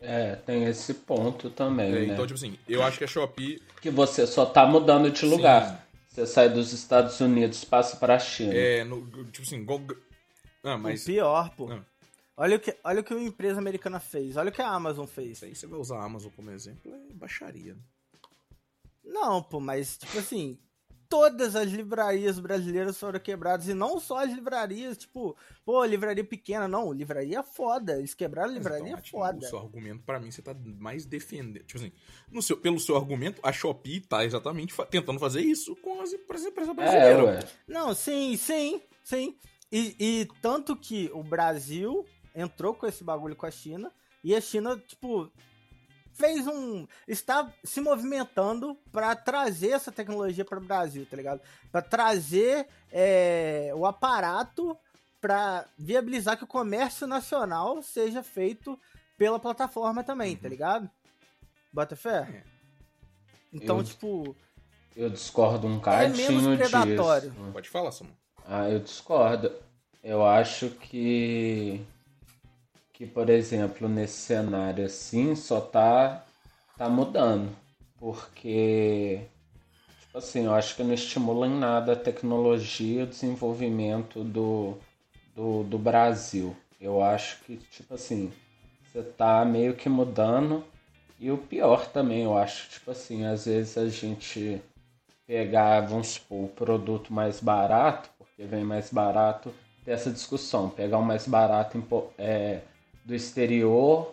É, 0.00 0.34
tem 0.34 0.64
esse 0.64 0.94
ponto 0.94 1.50
também. 1.50 1.92
É, 1.92 1.92
né? 1.92 2.04
Então, 2.06 2.26
tipo 2.26 2.36
assim, 2.36 2.58
eu 2.68 2.82
acho 2.82 2.98
que 2.98 3.04
a 3.04 3.06
Shopee. 3.06 3.62
Que 3.80 3.90
você 3.90 4.26
só 4.26 4.44
tá 4.44 4.66
mudando 4.66 5.10
de 5.10 5.24
lugar. 5.24 5.68
Sim. 5.68 5.91
Você 6.12 6.26
sai 6.26 6.50
dos 6.50 6.74
Estados 6.74 7.18
Unidos, 7.20 7.64
passa 7.64 7.96
pra 7.96 8.18
China. 8.18 8.52
É, 8.52 8.84
no, 8.84 9.00
tipo 9.30 9.46
assim, 9.46 9.64
go... 9.64 9.80
ah, 10.62 10.76
mas... 10.76 11.02
O 11.02 11.06
pior, 11.06 11.48
pô. 11.56 11.72
Ah. 11.72 11.82
Olha 12.36 12.56
o, 12.56 12.60
que, 12.60 12.76
olha 12.84 13.00
o 13.00 13.04
que 13.04 13.14
uma 13.14 13.22
empresa 13.22 13.58
americana 13.58 13.98
fez. 13.98 14.36
Olha 14.36 14.50
o 14.50 14.52
que 14.52 14.60
a 14.60 14.68
Amazon 14.68 15.06
fez. 15.06 15.42
Aí 15.42 15.54
você 15.54 15.66
vai 15.66 15.80
usar 15.80 15.96
a 15.96 16.04
Amazon 16.04 16.30
como 16.36 16.50
exemplo, 16.50 16.94
é 16.94 17.14
baixaria. 17.14 17.78
Não, 19.02 19.42
pô, 19.42 19.58
mas 19.58 19.96
tipo 19.96 20.18
assim, 20.18 20.58
todas 21.12 21.54
as 21.54 21.70
livrarias 21.70 22.40
brasileiras 22.40 22.98
foram 22.98 23.20
quebradas 23.20 23.68
e 23.68 23.74
não 23.74 24.00
só 24.00 24.24
as 24.24 24.32
livrarias, 24.32 24.96
tipo, 24.96 25.36
pô, 25.62 25.84
livraria 25.84 26.24
pequena, 26.24 26.66
não, 26.66 26.90
livraria 26.90 27.42
foda, 27.42 27.98
eles 27.98 28.14
quebraram 28.14 28.48
a 28.48 28.54
livraria 28.54 28.92
então, 28.92 29.04
foda. 29.04 29.36
O 29.36 29.42
seu 29.42 29.58
argumento 29.58 30.02
para 30.04 30.18
mim 30.18 30.30
você 30.30 30.40
tá 30.40 30.56
mais 30.78 31.04
defendendo, 31.04 31.64
tipo 31.64 31.78
assim, 31.78 31.92
no 32.30 32.40
seu, 32.40 32.56
pelo 32.56 32.80
seu 32.80 32.96
argumento, 32.96 33.42
a 33.42 33.52
Shopee 33.52 34.00
tá 34.00 34.24
exatamente 34.24 34.72
fa 34.72 34.86
tentando 34.86 35.18
fazer 35.18 35.42
isso 35.42 35.76
com 35.76 36.00
as 36.00 36.14
empresas 36.14 36.46
é, 36.46 36.72
brasileiras. 36.72 37.44
É, 37.44 37.48
não, 37.68 37.94
sim, 37.94 38.34
sim, 38.38 38.80
sim. 39.04 39.36
E, 39.70 39.94
e 40.00 40.28
tanto 40.40 40.74
que 40.74 41.10
o 41.12 41.22
Brasil 41.22 42.06
entrou 42.34 42.72
com 42.72 42.86
esse 42.86 43.04
bagulho 43.04 43.36
com 43.36 43.44
a 43.44 43.50
China 43.50 43.92
e 44.24 44.34
a 44.34 44.40
China, 44.40 44.78
tipo, 44.78 45.30
fez 46.12 46.46
um. 46.46 46.86
está 47.06 47.50
se 47.64 47.80
movimentando 47.80 48.76
para 48.90 49.14
trazer 49.16 49.70
essa 49.70 49.90
tecnologia 49.90 50.44
para 50.44 50.58
o 50.58 50.62
Brasil, 50.62 51.06
tá 51.10 51.16
ligado? 51.16 51.40
Para 51.70 51.82
trazer 51.82 52.66
é, 52.90 53.72
o 53.74 53.86
aparato 53.86 54.76
para 55.20 55.66
viabilizar 55.78 56.36
que 56.36 56.44
o 56.44 56.48
comércio 56.48 57.06
nacional 57.06 57.80
seja 57.80 58.22
feito 58.22 58.78
pela 59.16 59.38
plataforma 59.38 60.02
também, 60.02 60.34
tá 60.34 60.38
uhum. 60.38 60.42
tá 60.42 60.48
ligado? 60.48 60.90
Bota 61.72 61.96
fé? 61.96 62.28
É. 62.28 62.42
Então, 63.52 63.78
eu, 63.78 63.84
tipo. 63.84 64.36
Eu 64.96 65.10
discordo 65.10 65.66
um 65.66 65.78
cadinho 65.78 66.26
é 66.26 66.30
menos 66.30 66.58
predatório. 66.58 67.30
disso. 67.30 67.50
Pode 67.52 67.68
falar, 67.68 67.92
Samu. 67.92 68.10
Ah, 68.46 68.68
eu 68.68 68.80
discordo. 68.80 69.52
Eu 70.02 70.24
acho 70.26 70.70
que 70.70 71.86
que, 72.92 73.06
por 73.06 73.30
exemplo, 73.30 73.88
nesse 73.88 74.20
cenário 74.20 74.84
assim, 74.84 75.34
só 75.34 75.60
tá, 75.60 76.24
tá 76.76 76.88
mudando. 76.88 77.50
Porque, 77.98 79.20
tipo 80.00 80.18
assim, 80.18 80.44
eu 80.44 80.54
acho 80.54 80.76
que 80.76 80.82
não 80.82 80.92
estimula 80.92 81.46
em 81.46 81.58
nada 81.58 81.92
a 81.92 81.96
tecnologia, 81.96 83.04
o 83.04 83.06
desenvolvimento 83.06 84.22
do, 84.24 84.76
do, 85.34 85.62
do 85.64 85.78
Brasil. 85.78 86.56
Eu 86.80 87.02
acho 87.02 87.40
que, 87.44 87.56
tipo 87.56 87.94
assim, 87.94 88.32
você 88.92 89.02
tá 89.02 89.44
meio 89.44 89.74
que 89.74 89.88
mudando. 89.88 90.64
E 91.18 91.30
o 91.30 91.38
pior 91.38 91.86
também, 91.86 92.24
eu 92.24 92.36
acho, 92.36 92.68
tipo 92.68 92.90
assim, 92.90 93.24
às 93.24 93.46
vezes 93.46 93.78
a 93.78 93.88
gente 93.88 94.60
pegar, 95.26 95.80
vamos 95.82 96.08
supor, 96.08 96.44
o 96.46 96.48
produto 96.48 97.12
mais 97.12 97.40
barato, 97.40 98.10
porque 98.18 98.42
vem 98.42 98.64
mais 98.64 98.92
barato, 98.92 99.54
ter 99.84 99.92
essa 99.92 100.10
discussão, 100.10 100.68
pegar 100.68 100.98
o 100.98 101.04
mais 101.04 101.26
barato 101.28 101.80
é, 102.18 102.62
do 103.04 103.14
exterior 103.14 104.12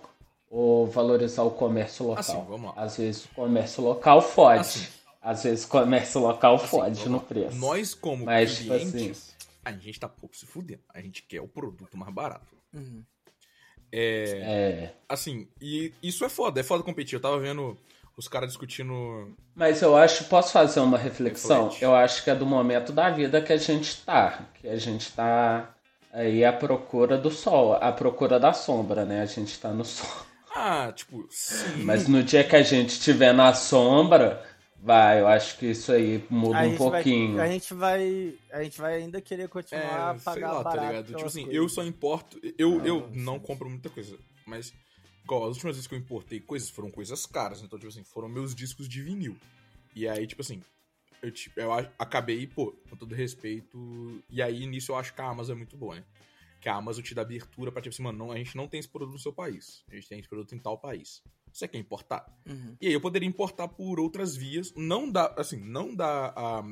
ou 0.49 0.87
valorizar 0.87 1.43
o 1.43 1.51
comércio 1.51 2.05
local? 2.05 2.19
Assim, 2.19 2.45
vamos 2.47 2.75
lá. 2.75 2.81
Às 2.83 2.97
vezes 2.97 3.25
o 3.25 3.29
comércio 3.29 3.83
local 3.83 4.21
fode. 4.21 4.59
Assim. 4.61 4.87
Às 5.21 5.43
vezes 5.43 5.65
o 5.65 5.67
comércio 5.67 6.21
local 6.21 6.55
Assim, 6.55 6.67
fode 6.67 7.09
no 7.09 7.19
preço. 7.19 7.55
Nós, 7.57 7.93
como 7.93 8.25
Mas, 8.25 8.57
tipo 8.57 8.73
clientes, 8.73 9.35
a 9.63 9.71
gente 9.71 9.99
tá 9.99 10.07
pouco 10.07 10.35
se 10.35 10.45
fudendo. 10.45 10.81
A 10.93 11.01
gente 11.01 11.23
quer 11.23 11.41
o 11.41 11.47
produto 11.47 11.97
mais 11.97 12.13
barato. 12.13 12.55
Uhum. 12.73 13.03
É, 13.91 14.23
É. 14.41 14.93
assim, 15.07 15.47
e 15.61 15.93
isso 16.01 16.23
é 16.23 16.29
foda, 16.29 16.59
é 16.59 16.63
foda 16.63 16.83
competir. 16.83 17.15
Eu 17.15 17.21
tava 17.21 17.39
vendo 17.39 17.77
os 18.15 18.27
caras 18.27 18.49
discutindo. 18.49 19.35
Mas 19.55 19.81
eu 19.81 19.95
acho, 19.95 20.25
posso 20.25 20.51
fazer 20.51 20.79
uma 20.79 20.97
reflexão? 20.97 21.65
Reflete. 21.65 21.83
Eu 21.83 21.95
acho 21.95 22.23
que 22.23 22.29
é 22.29 22.35
do 22.35 22.45
momento 22.45 22.91
da 22.91 23.09
vida 23.09 23.41
que 23.41 23.51
a 23.51 23.57
gente 23.57 23.97
tá. 24.05 24.45
Que 24.55 24.67
a 24.67 24.77
gente 24.77 25.11
tá 25.11 25.73
aí 26.11 26.43
à 26.45 26.51
procura 26.53 27.17
do 27.17 27.31
sol, 27.31 27.73
à 27.73 27.91
procura 27.91 28.39
da 28.39 28.53
sombra, 28.53 29.05
né? 29.05 29.21
A 29.21 29.25
gente 29.25 29.59
tá 29.59 29.71
no 29.73 29.85
sol. 29.85 30.25
Ah, 30.55 30.91
tipo, 30.93 31.27
sim. 31.29 31.83
Mas 31.83 32.07
no 32.07 32.23
dia 32.23 32.43
que 32.43 32.55
a 32.55 32.63
gente 32.63 32.89
estiver 32.89 33.33
na 33.33 33.53
sombra, 33.53 34.43
vai, 34.81 35.21
eu 35.21 35.27
acho 35.27 35.57
que 35.57 35.67
isso 35.67 35.91
aí 35.91 36.25
muda 36.29 36.57
A 36.59 36.63
um 36.63 36.75
pouquinho. 36.75 37.35
Vai, 37.35 37.47
a 37.49 37.51
gente 37.51 37.73
vai. 37.73 38.39
A 38.51 38.63
gente 38.63 38.79
vai 38.81 38.95
ainda 38.95 39.21
querer 39.21 39.47
continuar 39.47 40.11
a 40.11 40.15
É, 40.15 40.17
sei 40.17 40.23
pagar 40.23 40.51
lá, 40.53 40.63
tá 40.63 40.75
ligado? 40.75 41.13
Tipo 41.13 41.25
assim, 41.25 41.45
coisas. 41.45 41.55
eu 41.55 41.69
só 41.69 41.83
importo. 41.83 42.39
Eu, 42.57 42.81
Ah, 42.81 42.87
eu 42.87 43.09
sim. 43.13 43.19
não 43.19 43.39
compro 43.39 43.69
muita 43.69 43.89
coisa, 43.89 44.17
mas. 44.45 44.73
Igual, 45.23 45.43
as 45.43 45.55
últimas 45.57 45.75
vezes 45.75 45.87
que 45.87 45.93
eu 45.93 45.99
importei 45.99 46.39
coisas 46.39 46.69
foram 46.71 46.89
coisas 46.89 47.25
caras, 47.27 47.61
então, 47.61 47.77
tipo 47.77 47.89
assim, 47.91 48.03
foram 48.03 48.27
meus 48.27 48.55
discos 48.55 48.89
de 48.89 49.03
vinil. 49.03 49.37
E 49.95 50.07
aí, 50.07 50.25
tipo 50.25 50.41
assim, 50.41 50.63
eu, 51.21 51.31
tipo, 51.31 51.59
eu 51.59 51.71
acabei, 51.73 52.47
pô, 52.47 52.71
com 52.89 52.95
todo 52.95 53.13
respeito. 53.15 54.23
E 54.29 54.41
aí, 54.41 54.65
nisso, 54.65 54.91
eu 54.91 54.95
acho 54.95 55.13
que 55.13 55.21
a 55.21 55.29
Amazon 55.29 55.55
é 55.55 55.57
muito 55.57 55.77
boa, 55.77 55.95
né? 55.95 56.03
Que 56.61 56.67
a 56.69 56.75
Amazon 56.75 57.03
te 57.03 57.15
dá 57.15 57.21
abertura 57.21 57.71
pra, 57.71 57.81
tipo 57.81 57.93
assim, 57.93 58.03
mano, 58.03 58.17
não, 58.17 58.31
a 58.31 58.37
gente 58.37 58.55
não 58.55 58.67
tem 58.67 58.79
esse 58.79 58.89
produto 58.89 59.13
no 59.13 59.19
seu 59.19 59.31
país. 59.31 59.83
A 59.89 59.95
gente 59.95 60.09
tem 60.09 60.19
esse 60.19 60.27
produto 60.27 60.53
em 60.53 60.59
tal 60.59 60.77
país. 60.77 61.23
Você 61.53 61.67
quer 61.67 61.77
importar? 61.77 62.25
Uhum. 62.45 62.75
E 62.81 62.87
aí 62.87 62.93
eu 62.93 63.01
poderia 63.01 63.27
importar 63.27 63.67
por 63.67 63.99
outras 63.99 64.35
vias. 64.35 64.73
Não 64.75 65.09
dá, 65.09 65.33
assim, 65.37 65.57
não 65.57 65.95
dá 65.95 66.33
a, 66.35 66.63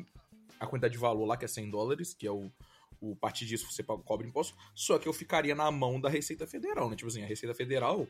a 0.60 0.68
quantidade 0.68 0.94
de 0.94 1.00
valor 1.00 1.26
lá, 1.26 1.38
que 1.38 1.46
é 1.46 1.48
100 1.48 1.70
dólares, 1.70 2.14
que 2.14 2.28
é 2.28 2.32
o, 2.32 2.52
o 3.00 3.16
partir 3.16 3.46
disso 3.46 3.72
você 3.72 3.82
paga- 3.82 4.04
cobra 4.04 4.28
imposto. 4.28 4.56
Só 4.76 5.00
que 5.00 5.08
eu 5.08 5.14
ficaria 5.14 5.56
na 5.56 5.72
mão 5.72 6.00
da 6.00 6.10
Receita 6.10 6.46
Federal, 6.46 6.90
né? 6.90 6.96
Tipo 6.96 7.08
assim, 7.10 7.24
a 7.24 7.28
Receita 7.28 7.56
Federal. 7.56 8.08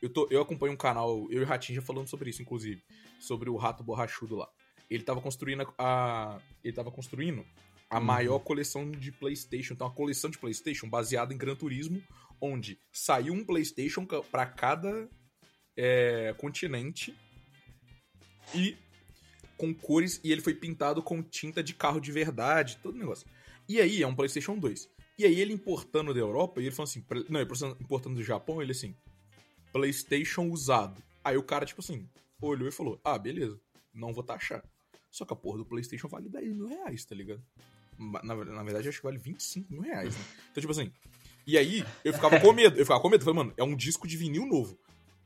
Eu, 0.00 0.10
tô, 0.10 0.28
eu 0.30 0.40
acompanho 0.42 0.74
um 0.74 0.76
canal, 0.76 1.26
eu 1.30 1.40
e 1.40 1.44
o 1.44 1.46
Ratinho 1.46 1.80
já 1.80 1.82
falando 1.86 2.06
sobre 2.06 2.30
isso, 2.30 2.40
inclusive. 2.42 2.82
Sobre 3.18 3.48
o 3.50 3.56
rato 3.56 3.82
borrachudo 3.82 4.36
lá. 4.36 4.48
Ele 4.90 5.02
tava 5.02 5.20
construindo 5.20 5.62
a. 5.62 5.74
a- 5.78 6.40
ele 6.62 6.72
tava 6.72 6.90
construindo 6.90 7.44
a 7.88 7.98
Uhum. 7.98 8.04
maior 8.04 8.38
coleção 8.40 8.90
de 8.90 9.12
PlayStation. 9.12 9.74
Então, 9.74 9.86
uma 9.86 9.94
coleção 9.94 10.28
de 10.30 10.38
PlayStation 10.38 10.88
baseada 10.88 11.32
em 11.32 11.38
Gran 11.38 11.54
Turismo, 11.54 12.02
onde 12.40 12.78
saiu 12.92 13.32
um 13.32 13.44
PlayStation 13.44 14.04
pra 14.30 14.46
cada 14.46 15.08
é, 15.76 16.34
continente 16.38 17.14
e 18.54 18.76
com 19.58 19.74
cores 19.74 20.20
e 20.24 20.32
ele 20.32 20.40
foi 20.40 20.54
pintado 20.54 21.02
com 21.02 21.22
tinta 21.22 21.62
de 21.62 21.74
carro 21.74 22.00
de 22.00 22.10
verdade, 22.12 22.78
todo 22.82 22.96
negócio. 22.98 23.26
E 23.68 23.80
aí 23.80 24.02
é 24.02 24.06
um 24.06 24.14
PlayStation 24.14 24.58
2. 24.58 24.88
E 25.18 25.24
aí 25.24 25.40
ele 25.40 25.52
importando 25.52 26.12
da 26.12 26.20
Europa, 26.20 26.60
e 26.60 26.64
ele 26.64 26.74
falou 26.74 26.88
assim, 26.88 27.04
não, 27.28 27.40
ele 27.40 27.48
importando 27.80 28.16
do 28.16 28.22
Japão, 28.22 28.60
ele 28.62 28.72
assim, 28.72 28.94
PlayStation 29.72 30.48
usado. 30.48 31.02
Aí 31.24 31.36
o 31.36 31.42
cara 31.42 31.64
tipo 31.66 31.80
assim, 31.80 32.08
olhou 32.40 32.68
e 32.68 32.72
falou: 32.72 33.00
"Ah, 33.04 33.18
beleza, 33.18 33.60
não 33.92 34.12
vou 34.12 34.22
taxar". 34.22 34.62
Só 35.16 35.24
que 35.24 35.32
a 35.32 35.36
porra 35.36 35.56
do 35.56 35.64
PlayStation 35.64 36.08
vale 36.08 36.28
10 36.28 36.54
mil 36.54 36.66
reais, 36.66 37.02
tá 37.06 37.14
ligado? 37.14 37.42
Na, 37.98 38.34
na 38.34 38.62
verdade, 38.62 38.86
acho 38.86 38.98
que 38.98 39.04
vale 39.04 39.16
25 39.16 39.72
mil 39.72 39.80
reais, 39.80 40.14
né? 40.14 40.24
Então, 40.50 40.60
tipo 40.60 40.70
assim. 40.70 40.92
E 41.46 41.56
aí, 41.56 41.82
eu 42.04 42.12
ficava 42.12 42.38
com 42.38 42.52
medo. 42.52 42.76
Eu 42.78 42.84
ficava 42.84 43.00
com 43.00 43.08
medo. 43.08 43.24
Falei, 43.24 43.38
mano, 43.38 43.54
é 43.56 43.64
um 43.64 43.74
disco 43.74 44.06
de 44.06 44.14
vinil 44.14 44.44
novo. 44.44 44.78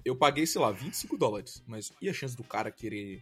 Eu 0.04 0.14
paguei, 0.14 0.46
sei 0.46 0.60
lá, 0.60 0.70
25 0.70 1.16
dólares. 1.18 1.60
Mas 1.66 1.92
e 2.00 2.08
a 2.08 2.12
chance 2.12 2.36
do 2.36 2.44
cara 2.44 2.70
querer 2.70 3.20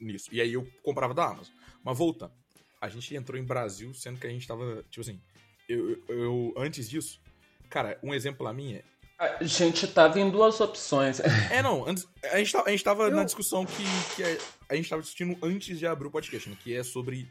nisso? 0.00 0.30
E 0.32 0.40
aí 0.40 0.54
eu 0.54 0.66
comprava 0.82 1.12
da 1.12 1.26
Amazon. 1.26 1.54
Mas 1.84 1.98
voltando. 1.98 2.32
A 2.80 2.88
gente 2.88 3.14
entrou 3.14 3.38
em 3.38 3.44
Brasil, 3.44 3.92
sendo 3.92 4.18
que 4.18 4.26
a 4.26 4.30
gente 4.30 4.48
tava, 4.48 4.82
tipo 4.90 5.02
assim. 5.02 5.20
Eu, 5.68 5.90
eu, 5.90 6.04
eu- 6.08 6.54
antes 6.56 6.88
disso, 6.88 7.20
cara, 7.68 7.98
um 8.02 8.14
exemplo 8.14 8.44
lá 8.44 8.52
minha 8.54 8.82
A 9.18 9.42
gente 9.44 9.86
tava 9.86 10.20
em 10.20 10.30
duas 10.30 10.60
opções. 10.60 11.20
é, 11.50 11.62
não, 11.62 11.86
antes, 11.88 12.06
a, 12.24 12.36
gente 12.38 12.52
tava, 12.52 12.68
a 12.68 12.70
gente 12.70 12.84
tava 12.84 13.04
Eu- 13.04 13.16
na 13.16 13.24
discussão 13.24 13.64
que, 13.64 13.82
que 14.14 14.22
a, 14.22 14.38
a 14.70 14.76
gente 14.76 14.88
tava 14.90 15.00
discutindo 15.00 15.38
antes 15.42 15.78
de 15.78 15.86
abrir 15.86 16.08
o 16.08 16.10
podcast, 16.10 16.48
né? 16.50 16.56
Que 16.62 16.74
é 16.74 16.82
sobre. 16.82 17.28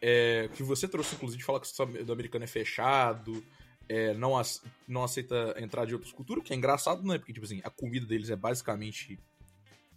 É, 0.00 0.48
que 0.54 0.62
você 0.62 0.88
trouxe, 0.88 1.14
inclusive, 1.14 1.38
de 1.38 1.44
falar 1.44 1.60
que 1.60 1.68
o 1.82 2.04
do 2.04 2.12
americano 2.12 2.44
é 2.44 2.46
fechado, 2.46 3.44
é, 3.86 4.14
não, 4.14 4.38
ace- 4.40 4.62
não 4.88 5.04
aceita 5.04 5.54
entrar 5.58 5.84
de 5.84 5.92
outras 5.92 6.10
culturas, 6.10 6.42
que 6.42 6.54
é 6.54 6.56
engraçado, 6.56 7.02
né? 7.06 7.18
Porque, 7.18 7.34
tipo 7.34 7.44
assim, 7.44 7.60
a 7.62 7.68
comida 7.68 8.06
deles 8.06 8.30
é 8.30 8.36
basicamente 8.36 9.18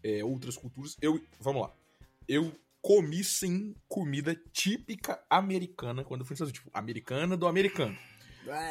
é, 0.03 0.22
outras 0.25 0.58
culturas. 0.58 0.98
Eu, 1.01 1.24
vamos 1.39 1.62
lá. 1.62 1.72
Eu 2.27 2.51
comi, 2.82 3.24
sim, 3.24 3.74
comida 3.88 4.38
típica 4.51 5.24
americana 5.30 6.03
quando 6.03 6.20
eu 6.20 6.25
fui 6.25 6.34
nos 6.34 6.42
Estados 6.42 6.51
Unidos. 6.51 6.65
Tipo, 6.65 6.77
americana 6.77 7.38
do 7.38 7.48
americano. 7.48 7.98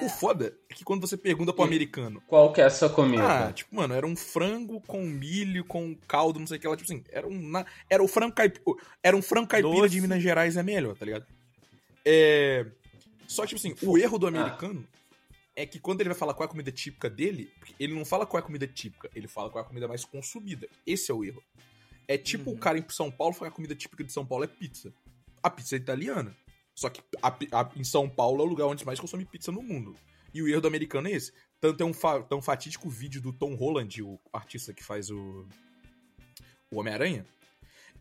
O 0.03 0.09
foda 0.09 0.55
é 0.69 0.75
que 0.75 0.85
quando 0.85 1.01
você 1.01 1.17
pergunta 1.17 1.53
pro 1.53 1.65
americano 1.65 2.23
Qual 2.27 2.53
que 2.53 2.61
é 2.61 2.65
essa 2.65 2.89
comida? 2.91 3.47
ah, 3.49 3.53
tipo, 3.53 3.75
mano, 3.75 3.95
era 3.95 4.07
um 4.07 4.15
frango 4.15 4.81
com 4.83 5.03
milho, 5.03 5.65
com 5.65 5.95
caldo, 6.07 6.39
não 6.39 6.47
sei 6.47 6.59
o 6.59 6.61
que 6.61 6.69
lá, 6.69 6.77
tipo 6.77 6.93
assim, 6.93 7.03
era 7.11 7.27
um, 7.27 7.41
na- 7.49 7.65
era 7.89 8.03
o 8.03 8.09
frango 8.09 8.35
caipira, 8.35 8.63
era 9.03 9.17
um 9.17 9.23
frango 9.23 9.47
caipira 9.49 9.75
Doce. 9.75 9.91
de 9.95 10.01
Minas 10.01 10.23
Gerais 10.23 10.57
é 10.57 10.63
melhor, 10.63 10.95
tá 10.97 11.05
ligado? 11.07 11.27
É, 12.05 12.67
só 13.27 13.43
que, 13.47 13.55
tipo 13.55 13.59
assim, 13.61 13.75
o 13.87 13.97
erro 13.97 14.19
do 14.19 14.27
americano 14.27 14.87
é 15.55 15.65
que 15.67 15.79
quando 15.79 16.01
ele 16.01 16.11
vai 16.11 16.19
falar 16.19 16.35
qual 16.35 16.45
é 16.45 16.49
a 16.49 16.51
comida 16.51 16.73
típica 16.73 17.09
dele, 17.09 17.51
ele 17.79 17.95
não 17.95 18.05
fala 18.05 18.27
qual 18.27 18.41
é 18.41 18.43
a 18.43 18.47
comida 18.47 18.67
típica, 18.67 19.09
ele 19.15 19.29
fala 19.29 19.51
qual 19.51 19.63
é 19.63 19.65
a 19.65 19.69
comida 19.69 19.87
mais 19.89 20.05
consumida. 20.05 20.69
Esse 20.87 21.11
é 21.11 21.15
o 21.15 21.25
erro. 21.25 21.43
É 22.09 22.19
tipo 22.19 22.51
Uhum. 22.51 22.57
o 22.57 22.59
cara 22.59 22.79
em 22.79 22.85
São 22.89 23.11
Paulo 23.11 23.33
falar 23.35 23.51
que 23.51 23.55
a 23.55 23.57
comida 23.57 23.75
típica 23.75 24.03
de 24.03 24.13
São 24.13 24.27
Paulo 24.27 24.45
é 24.45 24.47
pizza. 24.49 24.93
A 25.43 25.49
pizza 25.49 25.77
é 25.77 25.79
italiana. 25.79 26.37
Só 26.75 26.89
que 26.89 27.01
a 27.23 27.29
a- 27.29 27.71
em 27.77 27.85
São 27.85 28.09
Paulo 28.09 28.43
é 28.43 28.47
o 28.47 28.49
lugar 28.49 28.67
onde 28.67 28.85
mais 28.87 28.99
consome 29.01 29.25
pizza 29.25 29.53
no 29.53 29.63
mundo. 29.63 29.95
E 30.35 30.41
o 30.43 30.49
erro 30.49 30.63
do 30.63 30.69
americano 30.69 31.09
é 31.09 31.13
esse. 31.13 31.33
Tanto 31.61 31.83
é 31.83 31.87
um, 31.87 31.93
fa 31.93 32.23
tão 32.23 32.41
fatídico 32.41 32.89
vídeo 32.89 33.21
do 33.21 33.33
Tom 33.33 33.55
Holland, 33.55 34.03
o 34.03 34.19
artista 34.33 34.73
que 34.73 34.83
faz 34.83 35.11
o, 35.11 35.47
o 36.71 36.79
Homem-Aranha. 36.81 37.27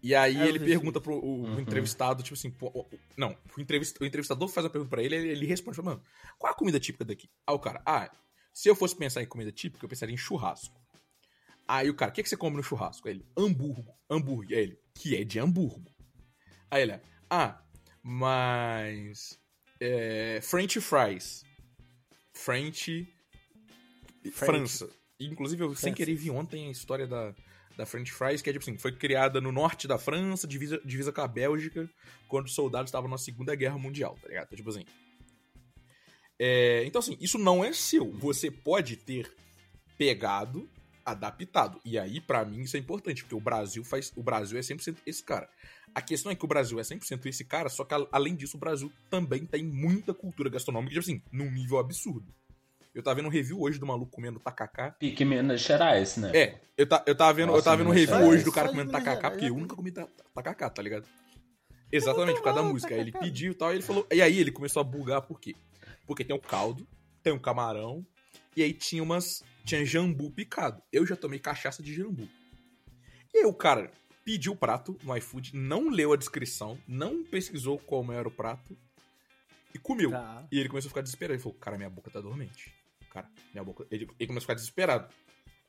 E 0.02 0.16
aí 0.16 0.38
É, 0.38 0.48
ele 0.48 0.60
pergunta 0.60 1.00
pro 1.00 1.16
o, 1.16 1.42
o 1.42 1.44
Uhum. 1.46 1.60
entrevistado, 1.60 2.24
tipo 2.24 2.34
assim, 2.34 2.50
pô, 2.50 2.68
o- 2.74 2.80
o- 2.82 3.00
não, 3.16 3.38
o, 3.56 3.62
entrevist, 3.62 3.98
o 4.02 4.06
entrevistador 4.06 4.48
faz 4.48 4.66
a 4.66 4.70
pergunta 4.70 4.90
pra 4.90 5.04
ele, 5.04 5.16
ele, 5.16 5.28
ele 5.30 5.46
responde, 5.46 5.76
fala, 5.76 5.92
mano, 5.92 6.04
qual 6.40 6.50
é 6.52 6.54
a 6.54 6.58
comida 6.58 6.80
típica 6.80 7.06
daqui? 7.06 7.30
Aí 7.46 7.54
o 7.54 7.60
cara, 7.60 7.82
ah, 7.86 8.10
se 8.54 8.68
eu 8.68 8.76
fosse 8.76 8.96
pensar 8.96 9.22
em 9.22 9.28
comida 9.28 9.52
típica, 9.52 9.86
eu 9.86 9.90
pensaria 9.90 10.14
em 10.14 10.18
churrasco. 10.18 10.80
Aí 11.68 11.90
o 11.90 11.94
cara, 11.94 12.12
o 12.12 12.14
que, 12.14 12.24
que 12.24 12.30
você 12.30 12.36
come 12.36 12.58
no 12.58 12.64
churrasco? 12.64 13.08
Aí 13.08 13.14
ele, 13.16 13.26
hambúrguer, 13.38 13.94
hambúrguer. 14.10 14.58
Aí 14.58 14.64
ele, 14.64 14.80
que 14.96 15.16
é 15.16 15.24
de 15.24 15.38
hambúrguer. 15.40 15.94
Aí 16.72 16.82
ele, 16.82 17.00
ah, 17.30 17.62
mas. 18.04 19.40
É, 19.80 20.40
French 20.42 20.80
fries. 20.82 21.44
French. 22.34 23.08
França. 24.32 24.90
E, 25.20 25.28
Inclusive, 25.28 25.64
eu 25.64 25.70
sem 25.70 25.92
França. 25.92 25.96
querer 25.96 26.16
vi 26.16 26.30
ontem 26.30 26.68
a 26.68 26.72
história 26.72 27.08
da, 27.08 27.34
da 27.78 27.86
French 27.86 28.12
fries, 28.12 28.42
que 28.42 28.50
é 28.50 28.54
tipo 28.54 28.64
assim: 28.64 28.78
foi 28.78 28.92
criada 28.92 29.42
no 29.42 29.52
norte 29.52 29.88
da 29.88 29.98
França, 29.98 30.48
divisa, 30.48 30.80
divisa 30.86 31.12
com 31.12 31.22
a 31.22 31.28
Bélgica, 31.28 31.90
quando 32.28 32.46
os 32.46 32.54
soldados 32.54 32.90
estavam 32.90 33.10
na 33.10 33.18
Segunda 33.18 33.56
Guerra 33.56 33.78
Mundial, 33.78 34.18
tá 34.22 34.28
ligado? 34.28 34.46
Então, 34.46 34.58
tipo 34.58 34.70
assim. 34.70 34.86
É, 36.40 36.84
então, 36.86 37.00
assim, 37.00 37.18
isso 37.20 37.38
não 37.38 37.64
é 37.64 37.72
seu. 37.72 38.12
Você 38.14 38.50
pode 38.50 38.98
ter 38.98 39.32
pegado, 39.98 40.68
adaptado. 41.06 41.80
E 41.84 41.98
aí, 41.98 42.20
pra 42.22 42.44
mim, 42.46 42.62
isso 42.62 42.78
é 42.78 42.80
importante, 42.80 43.24
porque 43.24 43.36
o 43.36 43.40
Brasil 43.40 43.84
faz. 43.84 44.12
O 44.16 44.24
Brasil 44.24 44.58
é 44.58 44.62
100% 44.62 44.98
esse 45.06 45.24
cara. 45.24 45.50
A 45.94 46.02
questão 46.02 46.32
é 46.32 46.36
que 46.36 46.46
o 46.46 46.48
Brasil 46.48 46.80
é 46.80 46.84
100% 46.84 47.26
esse 47.26 47.44
cara, 47.44 47.68
só 47.70 47.84
que 47.84 47.94
além 48.12 48.36
disso, 48.36 48.56
o 48.56 48.60
Brasil 48.60 48.92
também 49.10 49.46
tem 49.46 49.64
muita 49.64 50.14
cultura 50.14 50.50
gastronômica, 50.50 50.94
tipo 50.94 51.02
assim, 51.02 51.22
num 51.32 51.52
nível 51.52 51.80
absurdo. 51.80 52.34
Eu 52.94 53.02
tava 53.02 53.16
vendo 53.16 53.28
um 53.28 53.32
review 53.32 53.62
hoje 53.62 53.80
do 53.80 53.86
maluco 53.86 54.12
comendo 54.12 54.40
tacacá. 54.40 54.92
Pique 54.92 55.24
Minas 55.24 55.62
Gerais, 55.62 56.18
né? 56.18 56.32
É, 56.34 56.60
eu, 56.78 56.88
ta, 56.88 57.04
eu 57.06 57.16
tava 57.16 57.34
vendo, 57.34 57.50
eu 57.50 57.54
Nossa, 57.54 57.64
tava 57.66 57.78
vendo 57.78 57.90
um 57.90 57.94
review 57.94 58.18
hoje 58.18 58.44
do 58.44 58.52
cara 58.52 58.70
comendo 58.70 58.92
tacacá, 58.92 59.32
porque 59.32 59.46
eu 59.46 59.58
nunca 59.58 59.76
comi 59.76 59.92
ta- 59.92 60.08
tacacá, 60.34 60.70
tá 60.70 60.82
ligado? 60.82 61.08
Exatamente, 61.92 62.38
por 62.38 62.44
causa 62.44 62.62
da 62.62 62.68
música. 62.68 62.94
Aí 62.94 63.02
ele 63.02 63.12
pediu 63.12 63.52
e 63.52 63.56
tal, 63.56 63.72
e 63.72 63.76
ele 63.76 63.84
falou. 63.84 64.08
E 64.12 64.22
aí 64.22 64.38
ele 64.38 64.52
começou 64.52 64.80
a 64.80 64.84
bugar 64.84 65.22
por 65.22 65.40
quê? 65.40 65.56
Porque 66.06 66.24
tem 66.24 66.36
o 66.36 66.40
caldo, 66.40 66.88
tem 67.22 67.34
um 67.34 67.40
camarão, 67.40 68.06
e 68.56 68.64
aí 68.64 68.74
tinha 68.74 69.04
umas. 69.04 69.44
Tinha 69.66 69.86
jambu 69.86 70.32
picado. 70.32 70.82
Eu 70.92 71.06
já 71.06 71.16
tomei 71.16 71.40
cachaça 71.40 71.82
de 71.82 71.94
jambu. 71.94 72.28
E 73.34 73.40
aí 73.40 73.46
o 73.46 73.54
cara 73.54 73.92
pediu 74.24 74.54
o 74.54 74.56
prato 74.56 74.98
no 75.04 75.16
iFood, 75.18 75.56
não 75.56 75.90
leu 75.90 76.14
a 76.14 76.18
descrição, 76.18 76.78
não 76.88 77.24
pesquisou 77.24 77.80
como 77.80 78.12
era 78.12 78.28
o 78.28 78.32
prato 78.32 78.78
e 79.74 79.80
comeu. 79.80 80.12
Tá. 80.12 80.48
E 80.52 80.60
ele 80.60 80.70
começou 80.70 80.90
a 80.90 80.92
ficar 80.92 81.02
desesperado. 81.02 81.36
Ele 81.36 81.42
falou, 81.42 81.58
cara, 81.58 81.78
minha 81.78 81.90
boca 81.90 82.12
tá 82.12 82.20
dormente. 82.20 82.74
Cara, 83.12 83.30
minha 83.54 83.64
boca. 83.64 83.86
Ele, 83.90 84.08
ele 84.20 84.28
começou 84.28 84.38
a 84.38 84.42
ficar 84.42 84.54
desesperado. 84.56 85.14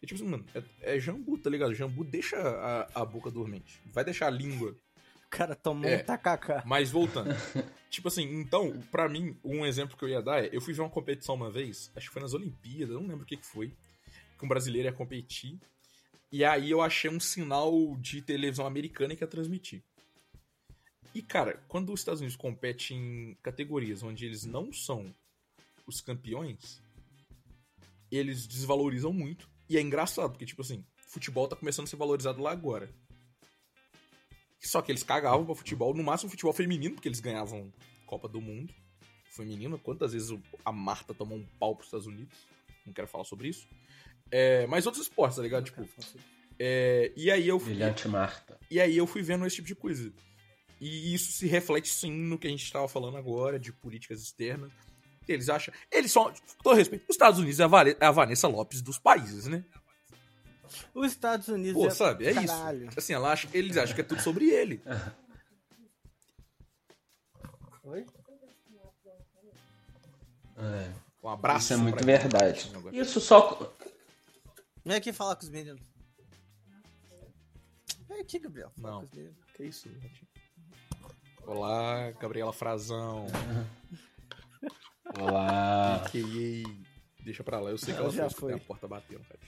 E 0.03 0.07
tipo 0.07 0.21
assim, 0.21 0.29
mano, 0.29 0.45
é, 0.55 0.97
é 0.97 1.01
jambu, 1.01 1.39
tá 1.39 1.49
ligado? 1.49 1.75
Jambu 1.75 2.05
deixa 2.05 2.37
a, 2.37 3.03
a 3.03 3.05
boca 3.05 3.31
dormente. 3.31 3.81
Vai 3.87 4.05
deixar 4.05 4.27
a 4.27 4.31
língua. 4.31 4.77
O 5.33 5.37
cara 5.37 5.55
tomou 5.57 5.89
É. 5.89 6.03
um 6.03 6.05
tacacá. 6.05 6.62
Mas 6.67 6.91
voltando. 6.91 7.31
tipo 7.89 8.09
assim, 8.09 8.23
então, 8.35 8.79
pra 8.91 9.09
mim, 9.09 9.35
um 9.43 9.65
exemplo 9.65 9.97
que 9.97 10.05
eu 10.05 10.09
ia 10.11 10.21
dar 10.21 10.45
é: 10.45 10.51
eu 10.53 10.61
fui 10.61 10.75
ver 10.75 10.83
uma 10.83 10.91
competição 10.91 11.35
uma 11.35 11.51
vez, 11.51 11.91
acho 11.97 12.09
que 12.09 12.12
foi 12.12 12.21
nas 12.21 12.35
Olimpíadas, 12.35 12.95
não 12.95 13.07
lembro 13.07 13.23
o 13.23 13.27
que, 13.27 13.37
que 13.39 13.47
foi. 13.47 13.73
que 14.39 14.45
um 14.45 14.49
brasileiro 14.49 14.89
ia 14.89 14.93
competir. 14.93 15.59
E 16.31 16.45
aí 16.45 16.71
eu 16.71 16.83
achei 16.83 17.11
um 17.11 17.21
sinal 17.21 17.73
de 17.99 18.21
televisão 18.21 18.67
americana 18.67 19.15
que 19.17 19.23
ia 19.25 19.29
transmitir. 19.29 19.83
E, 21.15 21.21
cara, 21.23 21.62
quando 21.69 21.93
os 21.93 22.01
Estados 22.01 22.21
Unidos 22.21 22.37
competem 22.37 22.97
em 23.31 23.35
categorias 23.43 24.03
onde 24.03 24.25
eles 24.27 24.45
não 24.45 24.73
são 24.73 25.15
os 25.87 26.01
campeões, 26.01 26.81
eles 28.11 28.47
desvalorizam 28.47 29.12
muito. 29.12 29.49
E 29.69 29.77
é 29.77 29.81
engraçado, 29.81 30.31
porque, 30.31 30.47
tipo 30.47 30.62
assim, 30.62 30.85
futebol 31.07 31.47
tá 31.49 31.55
começando 31.57 31.87
a 31.87 31.89
ser 31.89 31.97
valorizado 31.97 32.41
lá 32.43 32.51
agora. 32.51 32.91
Só 34.62 34.81
que 34.81 34.92
eles 34.92 35.02
cagavam 35.02 35.45
pra 35.45 35.54
futebol, 35.54 35.92
no 35.92 36.02
máximo 36.02 36.31
futebol 36.31 36.52
feminino, 36.52 36.95
porque 36.95 37.09
eles 37.09 37.21
ganhavam 37.21 37.73
Copa 38.07 38.28
do 38.28 38.40
Mundo 38.40 38.73
feminino. 39.33 39.78
Quantas 39.78 40.12
vezes 40.12 40.38
a 40.64 40.73
Marta 40.73 41.12
tomou 41.12 41.38
um 41.38 41.47
pau 41.59 41.75
pros 41.75 41.88
Estados 41.88 42.07
Unidos? 42.07 42.37
Não 42.87 42.92
quero 42.92 43.09
falar 43.09 43.25
sobre 43.25 43.49
isso. 43.49 43.66
É, 44.31 44.66
mas 44.66 44.87
outros 44.87 45.04
esportes, 45.04 45.37
tá 45.37 45.42
ligado? 45.42 45.64
Tipo. 45.64 45.87
É, 46.59 47.12
e 47.16 47.31
aí 47.31 47.49
eu 47.49 47.59
fui. 47.59 47.71
Brilhante 47.71 48.09
Marta. 48.09 48.59
E 48.71 48.81
aí 48.81 48.97
eu 48.97 49.07
fui 49.07 49.23
vendo 49.23 49.47
esse 49.47 49.57
tipo 49.57 49.69
de 49.69 49.75
coisa. 49.75 50.12
E 50.81 51.14
isso 51.14 51.33
se 51.33 51.47
reflete 51.47 51.88
sim 51.88 52.12
no 52.12 52.38
que 52.38 52.47
a 52.47 52.50
gente 52.50 52.64
estava 52.64 52.88
falando 52.88 53.16
agora, 53.16 53.59
de 53.59 53.73
políticas 53.73 54.23
externas. 54.23 54.73
Eles 55.28 55.49
acham. 55.49 55.73
Eles 55.90 56.11
são. 56.11 56.33
Todo 56.62 56.76
respeito, 56.76 57.04
os 57.09 57.14
Estados 57.14 57.38
Unidos 57.38 57.61
é 57.61 57.64
a, 57.64 57.69
é 58.00 58.07
a 58.07 58.11
Vanessa 58.11 58.49
Lopes 58.49 58.83
dos 58.83 58.99
países, 58.99 59.47
né? 59.47 59.64
Os 60.95 61.11
Estados 61.12 61.49
Unidos 61.49 61.81
Pô, 61.81 61.87
é. 61.87 61.91
sabe? 61.91 62.26
É 62.26 62.35
Caralho. 62.35 62.88
isso. 62.88 62.99
Assim, 62.99 63.12
ela 63.12 63.33
acha, 63.33 63.49
eles 63.52 63.76
acham 63.76 63.95
que 63.95 64.00
é 64.00 64.05
tudo 64.05 64.21
sobre 64.23 64.49
ele. 64.50 64.83
Oi? 67.85 68.07
É. 70.57 70.93
Um 71.23 71.29
abraço. 71.29 71.64
Isso 71.67 71.73
é 71.75 71.76
muito 71.76 72.05
verdade. 72.05 72.71
Isso 72.93 73.21
só. 73.21 73.73
Vem 74.85 74.97
aqui 74.97 75.12
falar 75.12 75.37
com 75.37 75.43
os 75.43 75.50
meninos. 75.50 75.81
Vem 78.09 78.21
aqui, 78.21 78.38
Gabriel. 78.38 78.71
Fala 78.81 78.95
Não. 78.95 79.00
com 79.00 79.07
os 79.07 79.12
meninos. 79.12 79.37
Que 79.55 79.64
isso, 79.64 79.88
gente? 79.88 80.29
Olá, 81.47 82.11
Gabriela 82.12 82.52
Frazão. 82.52 83.26
Olá. 85.19 86.05
Que 86.11 86.62
Deixa 87.25 87.45
pra 87.45 87.61
lá, 87.61 87.71
eu 87.71 87.79
sei 87.79 87.95
que 87.95 88.00
Ela 88.00 88.09
ela 88.09 88.17
já 88.17 88.31
foi, 88.31 88.38
foi. 88.41 88.50
escutar 88.50 88.64
a 88.64 88.67
porta 88.67 88.88
batendo, 88.88 89.25
cara. 89.25 89.38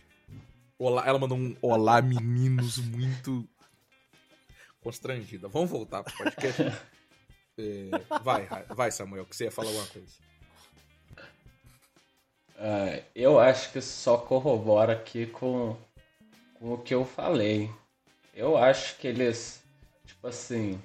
Olá, 0.76 1.06
ela 1.06 1.20
mandou 1.20 1.38
um 1.38 1.56
olá, 1.62 2.02
meninos, 2.02 2.78
muito 2.78 3.48
constrangida. 4.80 5.46
Vamos 5.46 5.70
voltar 5.70 6.02
pro 6.02 6.16
podcast? 6.16 6.62
É, 7.56 7.88
vai, 8.24 8.48
vai, 8.70 8.90
Samuel, 8.90 9.24
que 9.26 9.36
você 9.36 9.44
ia 9.44 9.50
falar 9.52 9.68
alguma 9.68 9.86
coisa. 9.86 10.12
É, 12.56 13.04
eu 13.14 13.38
acho 13.38 13.70
que 13.70 13.80
só 13.80 14.18
corrobora 14.18 14.92
aqui 14.94 15.26
com, 15.26 15.76
com 16.54 16.74
o 16.74 16.78
que 16.78 16.92
eu 16.92 17.04
falei. 17.04 17.70
Eu 18.34 18.56
acho 18.56 18.96
que 18.96 19.06
eles, 19.06 19.62
tipo 20.04 20.26
assim, 20.26 20.82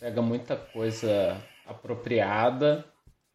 pega 0.00 0.20
muita 0.20 0.56
coisa 0.56 1.40
apropriada 1.64 2.84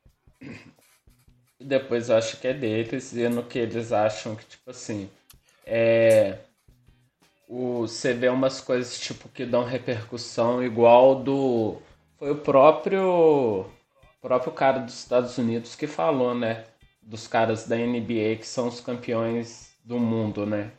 e 1.58 1.63
depois 1.63 2.10
eu 2.10 2.17
acho 2.17 2.38
que 2.38 2.50
é 2.50 2.53
deles 2.53 3.13
e 3.13 3.29
no 3.29 3.46
que 3.46 3.60
eles 3.60 3.93
acham 3.93 4.36
que, 4.36 4.46
tipo 4.46 4.72
assim, 4.72 5.10
é. 5.66 6.38
O, 7.48 7.82
você 7.88 8.13
vê 8.13 8.30
umas 8.30 8.62
coisas 8.62 9.00
tipo 9.00 9.28
que 9.30 9.44
dão 9.46 9.63
repercussão 9.63 10.63
igual 10.63 11.16
do. 11.16 11.78
Foi 12.18 12.32
o 12.32 12.36
próprio 12.36 13.66
próprio 14.22 14.51
cara 14.51 14.80
dos 14.80 14.94
Estados 15.00 15.38
Unidos 15.38 15.75
que 15.75 15.88
falou, 15.88 16.36
né? 16.36 16.66
Dos 17.01 17.25
caras 17.28 17.68
da 17.68 17.75
NBA 17.75 18.36
que 18.39 18.46
são 18.46 18.68
os 18.68 18.80
campeões 18.80 19.72
do 19.84 19.98
mundo, 19.98 20.45
né? 20.45 20.72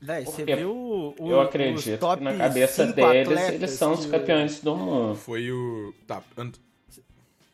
Véi, 0.00 0.24
você 0.24 0.44
viu 0.44 0.70
o, 0.70 1.14
o, 1.18 1.30
Eu 1.30 1.40
acredito 1.40 1.98
que 2.16 2.22
na 2.22 2.36
cabeça 2.36 2.86
deles 2.92 3.38
eles 3.48 3.70
são 3.72 3.92
os 3.92 4.04
campeões 4.06 4.60
do 4.60 4.76
mundo. 4.76 5.16
Foi 5.16 5.50
o. 5.50 5.92
Tá, 6.06 6.22
and- 6.36 6.52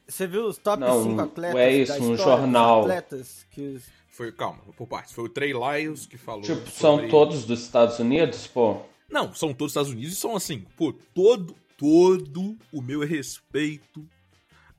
Você 0.06 0.26
viu 0.26 0.46
os 0.46 0.58
top 0.58 0.80
Não, 0.80 1.02
5 1.04 1.14
um- 1.14 1.20
atletas 1.20 1.60
é 1.60 1.72
isso, 1.72 1.92
da 1.92 1.98
um 2.00 2.12
história 2.14 2.36
jornal. 2.36 2.80
atletas 2.82 3.46
que 3.52 3.60
os- 3.62 3.99
foi. 4.10 4.30
Calma, 4.32 4.58
por 4.76 4.86
partes. 4.86 5.12
Foi 5.12 5.24
o 5.24 5.28
Trey 5.28 5.52
Lyles 5.52 6.06
que 6.06 6.18
falou. 6.18 6.42
Tipo, 6.42 6.68
sobre- 6.70 6.70
são 6.72 7.08
todos 7.08 7.44
dos 7.44 7.60
Estados 7.62 7.98
Unidos, 7.98 8.46
pô. 8.46 8.82
Não, 9.08 9.34
são 9.34 9.52
todos 9.54 9.72
Estados 9.72 9.90
Unidos 9.90 10.12
e 10.12 10.16
são 10.16 10.36
assim, 10.36 10.64
pô, 10.76 10.92
todo, 11.14 11.56
todo 11.76 12.56
o 12.72 12.80
meu 12.80 13.00
respeito 13.00 14.06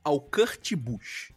ao 0.02 0.20
Kurt 0.20 0.72
Busch, 0.74 1.32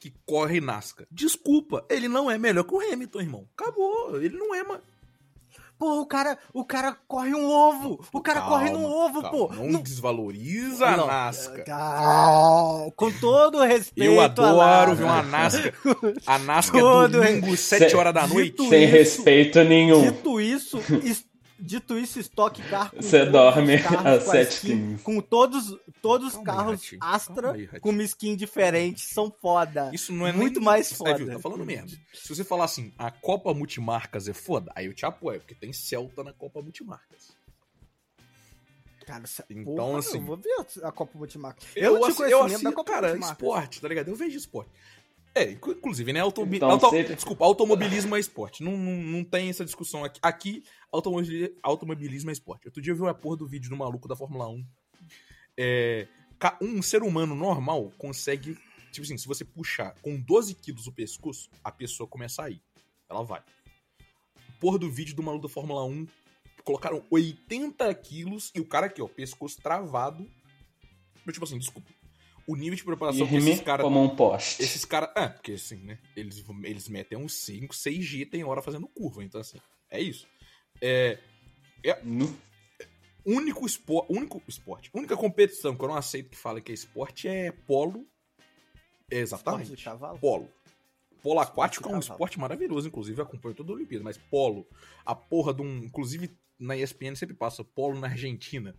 que 0.00 0.12
corre 0.24 0.60
Nascar. 0.60 1.06
Desculpa, 1.10 1.84
ele 1.90 2.08
não 2.08 2.30
é 2.30 2.38
melhor 2.38 2.64
que 2.64 2.74
o 2.74 2.80
Hamilton, 2.80 3.20
irmão. 3.20 3.48
Acabou, 3.56 4.20
ele 4.22 4.36
não 4.38 4.54
é, 4.54 4.62
mano. 4.62 4.82
Pô, 5.78 6.00
o 6.00 6.06
cara, 6.06 6.38
o 6.54 6.64
cara 6.64 6.96
corre 7.06 7.34
um 7.34 7.44
ovo! 7.50 8.00
O 8.12 8.20
cara 8.20 8.40
corre 8.42 8.70
no 8.70 8.82
ovo, 8.84 9.22
pô! 9.30 9.50
Não, 9.54 9.66
Não- 9.72 9.82
desvaloriza 9.82 10.86
a 10.86 10.96
Não, 10.96 11.06
Nascar. 11.06 11.64
Ah, 11.68 12.86
com 12.96 13.10
todo 13.12 13.58
o 13.58 13.64
respeito. 13.64 14.10
Eu 14.10 14.20
adoro 14.20 14.94
ver 14.94 15.04
uma 15.04 15.22
Nascar. 15.22 15.72
A 16.26 16.38
Nascar 16.38 16.80
Todo 16.80 17.22
é 17.22 17.26
domingo, 17.32 17.56
7 17.56 17.94
horas 17.94 18.14
da 18.14 18.26
noite. 18.26 18.66
Sem 18.68 18.84
isso- 18.84 18.92
respeito 18.92 19.62
nenhum. 19.64 20.02
Dito 20.02 20.40
isso, 20.40 20.78
dito 21.58 21.98
isso, 21.98 22.18
Stock 22.20 22.60
Car 22.68 22.90
com 22.90 23.00
Você 23.02 23.18
todos 23.20 23.32
dorme 23.32 23.74
os 23.76 23.82
carros 23.82 24.06
às 24.06 24.24
com 24.24 24.30
a 24.30 24.32
7 24.34 24.52
skin- 24.52 24.96
Com 24.98 25.20
todos, 25.20 25.76
todos 26.02 26.28
os 26.28 26.32
Calma 26.34 26.50
aí, 26.52 26.56
carros 26.56 26.82
Ratinho. 26.82 26.98
Astra 27.02 27.52
aí, 27.52 27.66
com 27.80 27.90
uma 27.90 28.02
skin 28.02 28.36
diferente 28.36 29.00
são 29.06 29.30
foda. 29.30 29.90
Isso 29.92 30.12
não 30.12 30.26
é 30.26 30.32
Muito 30.32 30.56
nem... 30.60 30.64
mais 30.64 30.86
Você 30.88 30.94
foda. 30.96 31.14
viu, 31.16 31.26
tá 31.30 31.38
falando 31.38 31.64
merda. 31.64 31.92
Se 32.12 32.28
você 32.28 32.44
falar 32.44 32.64
assim, 32.66 32.92
a 32.98 33.10
Copa 33.10 33.52
Multimarcas 33.54 34.28
é 34.28 34.32
foda, 34.32 34.70
aí 34.74 34.86
eu 34.86 34.94
te 34.94 35.04
apoio, 35.06 35.40
porque 35.40 35.54
tem 35.54 35.72
Celta 35.72 36.22
na 36.24 36.32
Copa 36.32 36.60
Multimarcas. 36.62 37.34
Cara, 39.06 39.22
Então, 39.48 39.74
porra, 39.76 39.98
assim- 40.00 40.18
Eu 40.18 40.24
vou 40.24 40.36
ver 40.36 40.66
a 40.82 40.90
Copa 40.90 41.16
Multimarca. 41.16 41.60
Eu, 41.76 41.92
não 42.00 42.08
eu 42.08 42.14
conhecimento 42.16 42.44
assisto, 42.46 42.64
da 42.64 42.72
Copa 42.72 42.90
cara, 42.92 43.06
Multimarcas. 43.08 43.36
esporte, 43.38 43.80
tá 43.80 43.86
ligado? 43.88 44.08
Eu 44.08 44.16
vejo 44.16 44.36
esporte. 44.36 44.70
É, 45.36 45.50
inclu- 45.52 45.72
inclusive, 45.74 46.12
né? 46.14 46.20
Automobi 46.20 46.56
Então, 46.56 46.70
auto- 46.70 46.88
se- 46.90 47.14
Desculpa, 47.14 47.44
automobilismo 47.44 48.16
é 48.16 48.20
esporte. 48.20 48.62
Não, 48.62 48.76
não, 48.76 48.92
não 49.02 49.22
tem 49.24 49.50
essa 49.50 49.64
discussão 49.66 50.02
aqui. 50.02 50.18
Aqui, 50.22 50.62
automobili- 50.90 51.54
automobilismo 51.62 52.30
é 52.30 52.32
esporte. 52.32 52.66
Outro 52.68 52.80
dia 52.80 52.92
eu 52.92 52.96
vi 52.96 53.02
uma 53.02 53.12
porra 53.14 53.36
do 53.36 53.46
vídeo 53.46 53.68
do 53.68 53.76
maluco 53.76 54.08
da 54.08 54.16
Fórmula 54.16 54.48
1. 54.48 54.64
É, 55.58 56.08
um 56.62 56.80
ser 56.80 57.02
humano 57.02 57.34
normal 57.34 57.92
consegue. 57.98 58.56
Tipo 58.92 59.04
assim, 59.04 59.18
se 59.18 59.26
você 59.26 59.44
puxar 59.44 59.94
com 60.00 60.18
12 60.18 60.54
quilos 60.54 60.86
o 60.86 60.92
pescoço, 60.92 61.50
a 61.62 61.70
pessoa 61.70 62.08
começa 62.08 62.42
a 62.42 62.50
ir. 62.50 62.62
Ela 63.10 63.22
vai. 63.22 63.42
Porra 64.58 64.78
do 64.78 64.90
vídeo 64.90 65.14
do 65.14 65.22
maluco 65.22 65.46
da 65.46 65.52
Fórmula 65.52 65.84
1. 65.84 66.06
Colocaram 66.64 67.04
80 67.10 67.94
quilos 67.94 68.50
e 68.54 68.60
o 68.60 68.64
cara 68.64 68.86
aqui, 68.86 69.02
ó, 69.02 69.06
pescoço 69.06 69.60
travado. 69.60 70.26
Tipo 71.30 71.44
assim, 71.44 71.58
desculpa. 71.58 71.90
O 72.46 72.54
nível 72.54 72.76
de 72.76 72.84
preparação 72.84 73.26
que 73.26 73.36
esses 73.36 73.60
caras 73.60 73.82
como 73.84 74.02
um 74.02 74.14
poste. 74.14 74.62
esses 74.62 74.84
caras. 74.84 75.10
É, 75.16 75.28
porque 75.28 75.52
assim, 75.52 75.76
né? 75.76 75.98
Eles, 76.14 76.44
eles 76.64 76.88
metem 76.88 77.18
uns 77.18 77.34
5, 77.34 77.74
6G 77.74 78.30
tem 78.30 78.44
hora 78.44 78.62
fazendo 78.62 78.86
curva. 78.88 79.24
Então, 79.24 79.40
assim, 79.40 79.58
é 79.90 80.00
isso. 80.00 80.26
É. 80.80 81.18
Nu- 82.04 82.36
Único 83.24 83.66
esporte. 83.66 84.12
Único 84.12 84.40
esporte. 84.46 84.90
Única 84.94 85.16
competição 85.16 85.74
que 85.76 85.82
eu 85.84 85.88
não 85.88 85.96
aceito 85.96 86.30
que 86.30 86.36
fala 86.36 86.60
que 86.60 86.70
é 86.70 86.74
esporte 86.74 87.26
é 87.26 87.50
polo. 87.50 88.06
É 89.10 89.20
Esporte 89.20 89.22
exatamente. 89.22 89.84
cavalo? 89.84 90.18
Polo. 90.18 90.48
Polo 91.22 91.40
aquático 91.40 91.84
é 91.84 91.88
um 91.88 91.94
cavalo. 91.98 92.12
esporte 92.12 92.38
maravilhoso, 92.38 92.86
inclusive, 92.86 93.18
eu 93.20 93.24
acompanho 93.24 93.54
toda 93.56 93.72
a 93.72 93.74
Olimpíada, 93.74 94.04
mas 94.04 94.16
polo, 94.16 94.64
a 95.04 95.12
porra 95.14 95.52
de 95.52 95.62
um. 95.62 95.78
Inclusive, 95.78 96.36
na 96.58 96.76
ESPN 96.76 97.16
sempre 97.16 97.34
passa 97.34 97.64
polo 97.64 97.98
na 97.98 98.06
Argentina. 98.06 98.76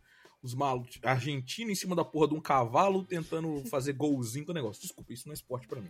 Os 0.47 0.55
malucos. 0.55 0.97
Argentina 1.03 1.69
em 1.69 1.75
cima 1.75 1.93
da 1.93 2.05
porra 2.05 2.29
de 2.29 2.33
um 2.33 2.39
cavalo 2.39 3.03
tentando 3.03 3.63
fazer 3.69 3.91
golzinho 3.91 4.45
com 4.45 4.53
o 4.53 4.55
negócio. 4.55 4.81
Desculpa, 4.81 5.11
isso 5.11 5.27
não 5.27 5.33
é 5.33 5.35
esporte 5.35 5.67
pra 5.67 5.81
mim. 5.81 5.89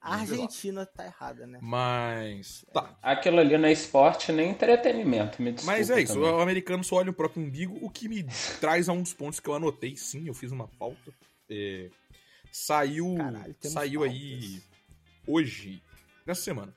A 0.00 0.16
Argentina 0.16 0.84
tá 0.84 1.04
errada, 1.04 1.46
né? 1.46 1.60
Mas. 1.62 2.64
Tá. 2.72 2.98
Aquilo 3.00 3.38
ali 3.38 3.56
não 3.56 3.68
é 3.68 3.72
esporte 3.72 4.32
nem 4.32 4.50
entretenimento, 4.50 5.40
me 5.40 5.52
desculpa. 5.52 5.78
Mas 5.78 5.90
é 5.90 6.02
isso, 6.02 6.14
também. 6.14 6.28
o 6.28 6.40
americano 6.40 6.82
só 6.82 6.96
olha 6.96 7.10
o 7.10 7.14
próprio 7.14 7.40
umbigo, 7.40 7.78
o 7.80 7.88
que 7.88 8.08
me 8.08 8.24
traz 8.60 8.88
a 8.88 8.92
um 8.92 9.00
dos 9.00 9.14
pontos 9.14 9.38
que 9.38 9.48
eu 9.48 9.54
anotei, 9.54 9.94
sim, 9.94 10.26
eu 10.26 10.34
fiz 10.34 10.50
uma 10.50 10.66
pauta. 10.66 11.14
É, 11.48 11.88
saiu 12.50 13.14
Caralho, 13.14 13.54
saiu 13.60 14.02
aí 14.02 14.60
hoje, 15.24 15.80
nessa 16.26 16.42
semana, 16.42 16.74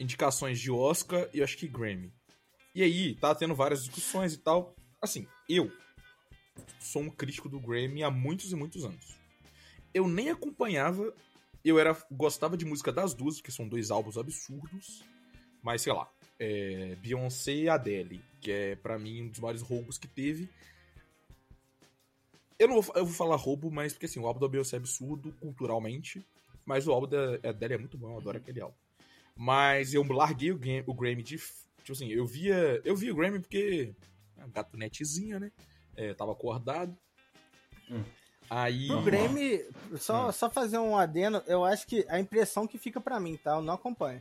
indicações 0.00 0.58
de 0.58 0.70
Oscar 0.70 1.28
e 1.34 1.40
eu 1.40 1.44
acho 1.44 1.58
que 1.58 1.68
Grammy. 1.68 2.10
E 2.74 2.82
aí, 2.82 3.14
tá 3.16 3.34
tendo 3.34 3.54
várias 3.54 3.84
discussões 3.84 4.32
e 4.32 4.38
tal. 4.38 4.74
Assim, 5.02 5.26
eu 5.46 5.70
sou 6.78 7.02
um 7.02 7.10
crítico 7.10 7.48
do 7.48 7.60
Grammy 7.60 8.02
há 8.02 8.10
muitos 8.10 8.52
e 8.52 8.56
muitos 8.56 8.84
anos. 8.84 9.16
Eu 9.94 10.08
nem 10.08 10.30
acompanhava, 10.30 11.12
eu 11.64 11.78
era 11.78 11.96
gostava 12.10 12.56
de 12.56 12.64
música 12.64 12.92
das 12.92 13.14
duas, 13.14 13.40
que 13.40 13.52
são 13.52 13.68
dois 13.68 13.90
álbuns 13.90 14.16
absurdos, 14.16 15.04
mas 15.62 15.82
sei 15.82 15.92
lá, 15.92 16.10
é, 16.38 16.96
Beyoncé 16.96 17.52
e 17.52 17.68
Adele, 17.68 18.22
que 18.40 18.50
é 18.50 18.76
pra 18.76 18.98
mim 18.98 19.22
um 19.22 19.28
dos 19.28 19.40
maiores 19.40 19.62
roubos 19.62 19.98
que 19.98 20.08
teve. 20.08 20.48
Eu 22.58 22.68
não 22.68 22.80
vou, 22.80 22.94
eu 22.96 23.04
vou 23.04 23.14
falar 23.14 23.36
roubo, 23.36 23.70
mas 23.70 23.92
porque 23.92 24.06
assim, 24.06 24.20
o 24.20 24.26
álbum 24.26 24.40
da 24.40 24.48
Beyoncé 24.48 24.76
é 24.76 24.78
absurdo 24.78 25.32
culturalmente, 25.40 26.24
mas 26.64 26.86
o 26.86 26.92
álbum 26.92 27.08
da 27.08 27.48
Adele 27.48 27.74
é 27.74 27.78
muito 27.78 27.98
bom, 27.98 28.12
eu 28.12 28.18
adoro 28.18 28.38
aquele 28.38 28.60
álbum. 28.60 28.76
Mas 29.36 29.94
eu 29.94 30.02
larguei 30.04 30.52
o, 30.52 30.58
game, 30.58 30.84
o 30.86 30.94
Grammy 30.94 31.22
de. 31.22 31.38
Tipo 31.38 31.92
assim, 31.92 32.08
eu 32.08 32.26
via. 32.26 32.80
Eu 32.84 32.94
via 32.94 33.12
o 33.12 33.16
Grammy 33.16 33.40
porque. 33.40 33.94
é 34.36 34.46
Gato 34.48 34.76
netzinho, 34.76 35.40
né? 35.40 35.50
É, 35.96 36.14
tava 36.14 36.32
acordado. 36.32 36.96
Hum. 37.90 38.02
Aí. 38.50 38.90
O 38.90 39.02
Grammy, 39.02 39.60
só, 39.96 40.28
Hum. 40.28 40.32
só 40.32 40.50
fazer 40.50 40.78
um 40.78 40.96
adendo, 40.96 41.42
eu 41.46 41.64
acho 41.64 41.86
que 41.86 42.04
a 42.08 42.18
impressão 42.20 42.66
que 42.66 42.76
fica 42.78 43.00
pra 43.00 43.18
mim, 43.18 43.36
tá? 43.36 43.52
Eu 43.52 43.62
não 43.62 43.74
acompanho. 43.74 44.20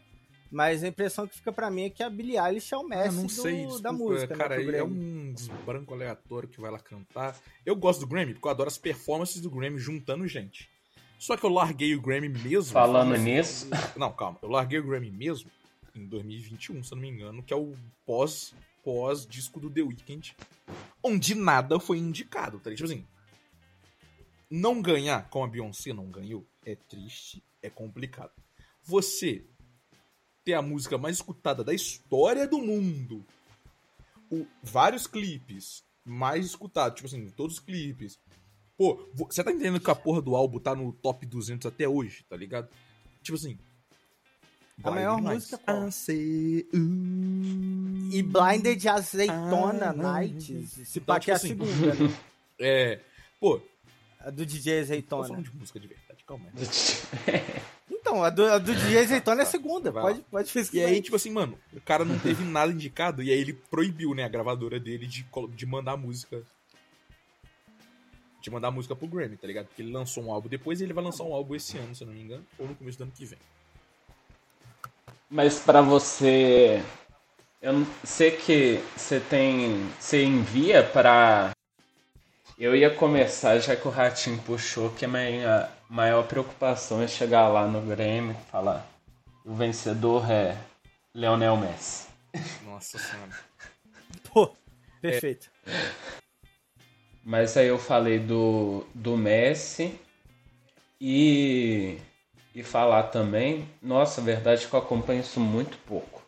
Mas 0.50 0.84
a 0.84 0.88
impressão 0.90 1.26
que 1.26 1.36
fica 1.36 1.52
pra 1.52 1.72
mim 1.72 1.84
é 1.84 1.90
que 1.90 2.04
a 2.04 2.10
Billie 2.10 2.38
Eilish 2.38 2.74
é 2.74 2.78
o 2.78 2.82
Ah, 2.82 2.88
mestre 2.88 3.16
não 3.16 3.26
do- 3.26 3.32
sei, 3.32 3.62
da 3.64 3.68
desculpa, 3.70 3.94
música, 3.94 4.36
cara, 4.36 4.58
né? 4.58 4.64
pro 4.66 4.76
é 4.76 4.84
um 4.84 5.34
branco 5.66 5.94
aleatório 5.94 6.50
que 6.50 6.60
vai 6.60 6.70
lá 6.70 6.78
cantar. 6.80 7.38
Eu 7.66 7.74
gosto 7.76 8.02
do 8.02 8.08
Grammy 8.08 8.34
porque 8.34 8.48
eu 8.48 8.52
adoro 8.52 8.68
as 8.68 8.78
performances 8.78 9.40
do 9.40 9.50
Grammy 9.50 9.80
juntando 9.80 10.28
gente. 10.28 10.70
Só 11.18 11.38
que 11.38 11.46
eu 11.46 11.50
larguei 11.50 11.96
o 11.96 12.02
Grammy 12.02 12.28
mesmo. 12.28 12.74
Falando 12.74 13.16
nisso, 13.16 13.68
Não, 13.96 14.12
calma. 14.12 14.40
Eu 14.42 14.50
larguei 14.50 14.80
o 14.80 14.84
Grammy 14.86 15.10
mesmo 15.12 15.50
em 15.96 16.06
2021, 16.06 16.84
se 16.84 16.92
eu 16.92 16.96
não 16.98 17.02
me 17.04 17.10
engano, 17.10 17.42
que 17.44 17.54
é 17.54 17.56
o 17.58 17.74
pós, 18.06 18.54
pós 18.84 19.26
disco 19.26 19.60
do 19.60 19.70
The 19.70 19.82
Weeknd, 19.82 20.36
onde 21.04 21.36
nada 21.36 21.80
foi 21.80 21.98
indicado, 21.98 22.60
tá? 22.60 22.70
Tipo 22.72 22.86
assim, 22.86 23.06
não 24.50 24.82
ganhar, 24.82 25.30
como 25.30 25.46
a 25.46 25.48
Beyoncé 25.48 25.94
não 25.94 26.10
ganhou, 26.10 26.46
é 26.66 26.76
triste, 26.76 27.44
é 27.62 27.70
complicado. 27.70 28.32
Você 28.84 29.46
ter 30.44 30.54
a 30.54 30.62
música 30.62 30.98
mais 30.98 31.18
escutada 31.18 31.64
da 31.64 31.74
história 31.74 32.48
do 32.48 32.58
mundo, 32.60 33.24
o- 34.32 34.46
vários 34.64 35.06
clipes 35.08 35.84
mais 36.04 36.46
escutados, 36.46 36.96
tipo 36.96 37.08
assim, 37.08 37.30
todos 37.30 37.58
os 37.58 37.60
clipes. 37.64 38.20
Pô, 38.78 38.96
vo- 39.14 39.26
você 39.30 39.44
tá 39.44 39.52
entendendo 39.52 39.80
que 39.80 39.92
a 39.92 39.96
porra 39.96 40.22
do 40.22 40.36
álbum 40.36 40.60
tá 40.60 40.74
no 40.76 40.92
top 40.94 41.26
200 41.26 41.68
até 41.68 41.88
hoje, 41.88 42.24
tá 42.28 42.36
ligado? 42.36 42.68
Tipo 43.22 43.36
assim. 43.38 43.58
A 44.84 44.92
maior 44.92 45.16
Blinding 45.18 45.34
música 45.36 45.58
qual? 45.60 45.88
I 45.88 45.92
say. 45.92 46.66
E 48.14 48.24
Blinded 48.24 48.88
Azeitona 48.88 49.90
Ah, 49.90 49.94
Nights, 49.94 50.72
se 50.72 51.00
Então, 51.00 51.04
pá 51.16 51.20
que 51.20 51.32
é 51.32 51.36
a 51.36 51.40
tipo 51.40 51.64
assim, 51.64 51.74
segunda, 51.76 51.96
né? 52.10 52.16
É. 52.60 53.00
Pô, 53.40 53.62
A 54.20 54.30
do 54.30 54.46
DJ 54.46 54.76
tô 54.78 54.82
Azeitona. 54.82 55.28
falando 55.28 55.44
de 55.50 55.56
música 55.56 55.80
de 55.80 55.88
verdade, 55.88 56.24
calma 56.26 56.46
aí. 56.56 57.62
Então, 58.04 58.24
a 58.24 58.30
do, 58.32 58.44
a 58.46 58.58
do 58.58 58.74
DJ 58.74 58.98
Azeitona 59.00 59.42
é 59.42 59.44
a 59.44 59.48
segunda, 59.48 59.92
Vai 59.92 60.04
pode, 60.04 60.22
pode 60.24 60.50
E 60.50 60.54
pesquisar. 60.54 60.86
aí, 60.88 61.02
tipo 61.02 61.16
assim, 61.16 61.30
mano, 61.30 61.58
o 61.72 61.80
cara 61.80 62.04
não 62.04 62.18
teve 62.20 62.44
nada 62.44 62.72
indicado, 62.72 63.22
e 63.24 63.32
aí 63.32 63.40
ele 63.40 63.54
proibiu, 63.54 64.14
né, 64.16 64.24
a 64.24 64.28
gravadora 64.28 64.80
dele 64.80 65.06
de, 65.08 65.26
de 65.56 65.66
mandar 65.66 65.96
música. 65.98 66.42
De 68.42 68.50
mandar 68.50 68.72
música 68.72 68.96
pro 68.96 69.08
Grammy, 69.08 69.38
tá 69.38 69.46
ligado? 69.48 69.68
Porque 69.68 69.84
ele 69.84 69.92
lançou 69.92 70.24
um 70.24 70.32
álbum 70.34 70.50
depois 70.50 70.82
e 70.82 70.84
ele 70.84 70.94
vai 70.94 71.04
lançar 71.04 71.24
um 71.24 71.34
álbum 71.34 71.54
esse 71.56 71.78
ano, 71.78 71.94
se 71.94 72.04
eu 72.04 72.08
não 72.08 72.14
me 72.16 72.22
engano, 72.24 72.44
ou 72.58 72.68
no 72.68 72.76
começo 72.76 72.98
do 72.98 73.04
ano 73.04 73.14
que 73.16 73.24
vem. 73.24 73.38
Mas 75.32 75.60
pra 75.60 75.82
você. 75.82 76.84
Eu 77.62 77.74
não 77.74 77.88
sei 78.04 78.32
que 78.32 78.84
você 78.96 79.20
tem. 79.20 79.90
Você 79.98 80.24
envia 80.24 80.84
pra. 80.84 81.52
Eu 82.60 82.76
ia 82.76 82.94
começar, 82.94 83.58
já 83.60 83.76
que 83.76 83.88
o 83.88 83.92
Ratinho 83.92 84.38
puxou, 84.44 84.92
que 84.92 85.06
a 85.06 85.08
minha 85.08 85.70
maior 85.90 86.28
preocupação 86.28 87.02
é 87.02 87.08
chegar 87.08 87.48
lá 87.48 87.66
no 87.66 87.82
Grêmio 87.82 88.36
e 88.40 88.52
falar: 88.52 88.86
o 89.46 89.56
vencedor 89.56 90.30
é 90.30 90.58
Leonel 91.16 91.56
Messi. 91.56 92.08
Nossa 92.66 93.00
senhora. 93.00 93.32
Pô, 94.32 94.52
perfeito. 95.02 95.50
Mas 97.24 97.56
aí 97.56 97.68
eu 97.68 97.78
falei 97.78 98.20
do, 98.20 98.86
do 98.94 99.16
Messi 99.16 100.00
e, 101.00 101.98
e 102.54 102.64
falar 102.64 103.04
também, 103.04 103.68
nossa, 103.82 104.22
a 104.22 104.24
verdade 104.24 104.66
é 104.66 104.68
que 104.68 104.74
eu 104.74 104.80
acompanho 104.80 105.22
isso 105.22 105.40
muito 105.40 105.78
pouco. 105.80 106.22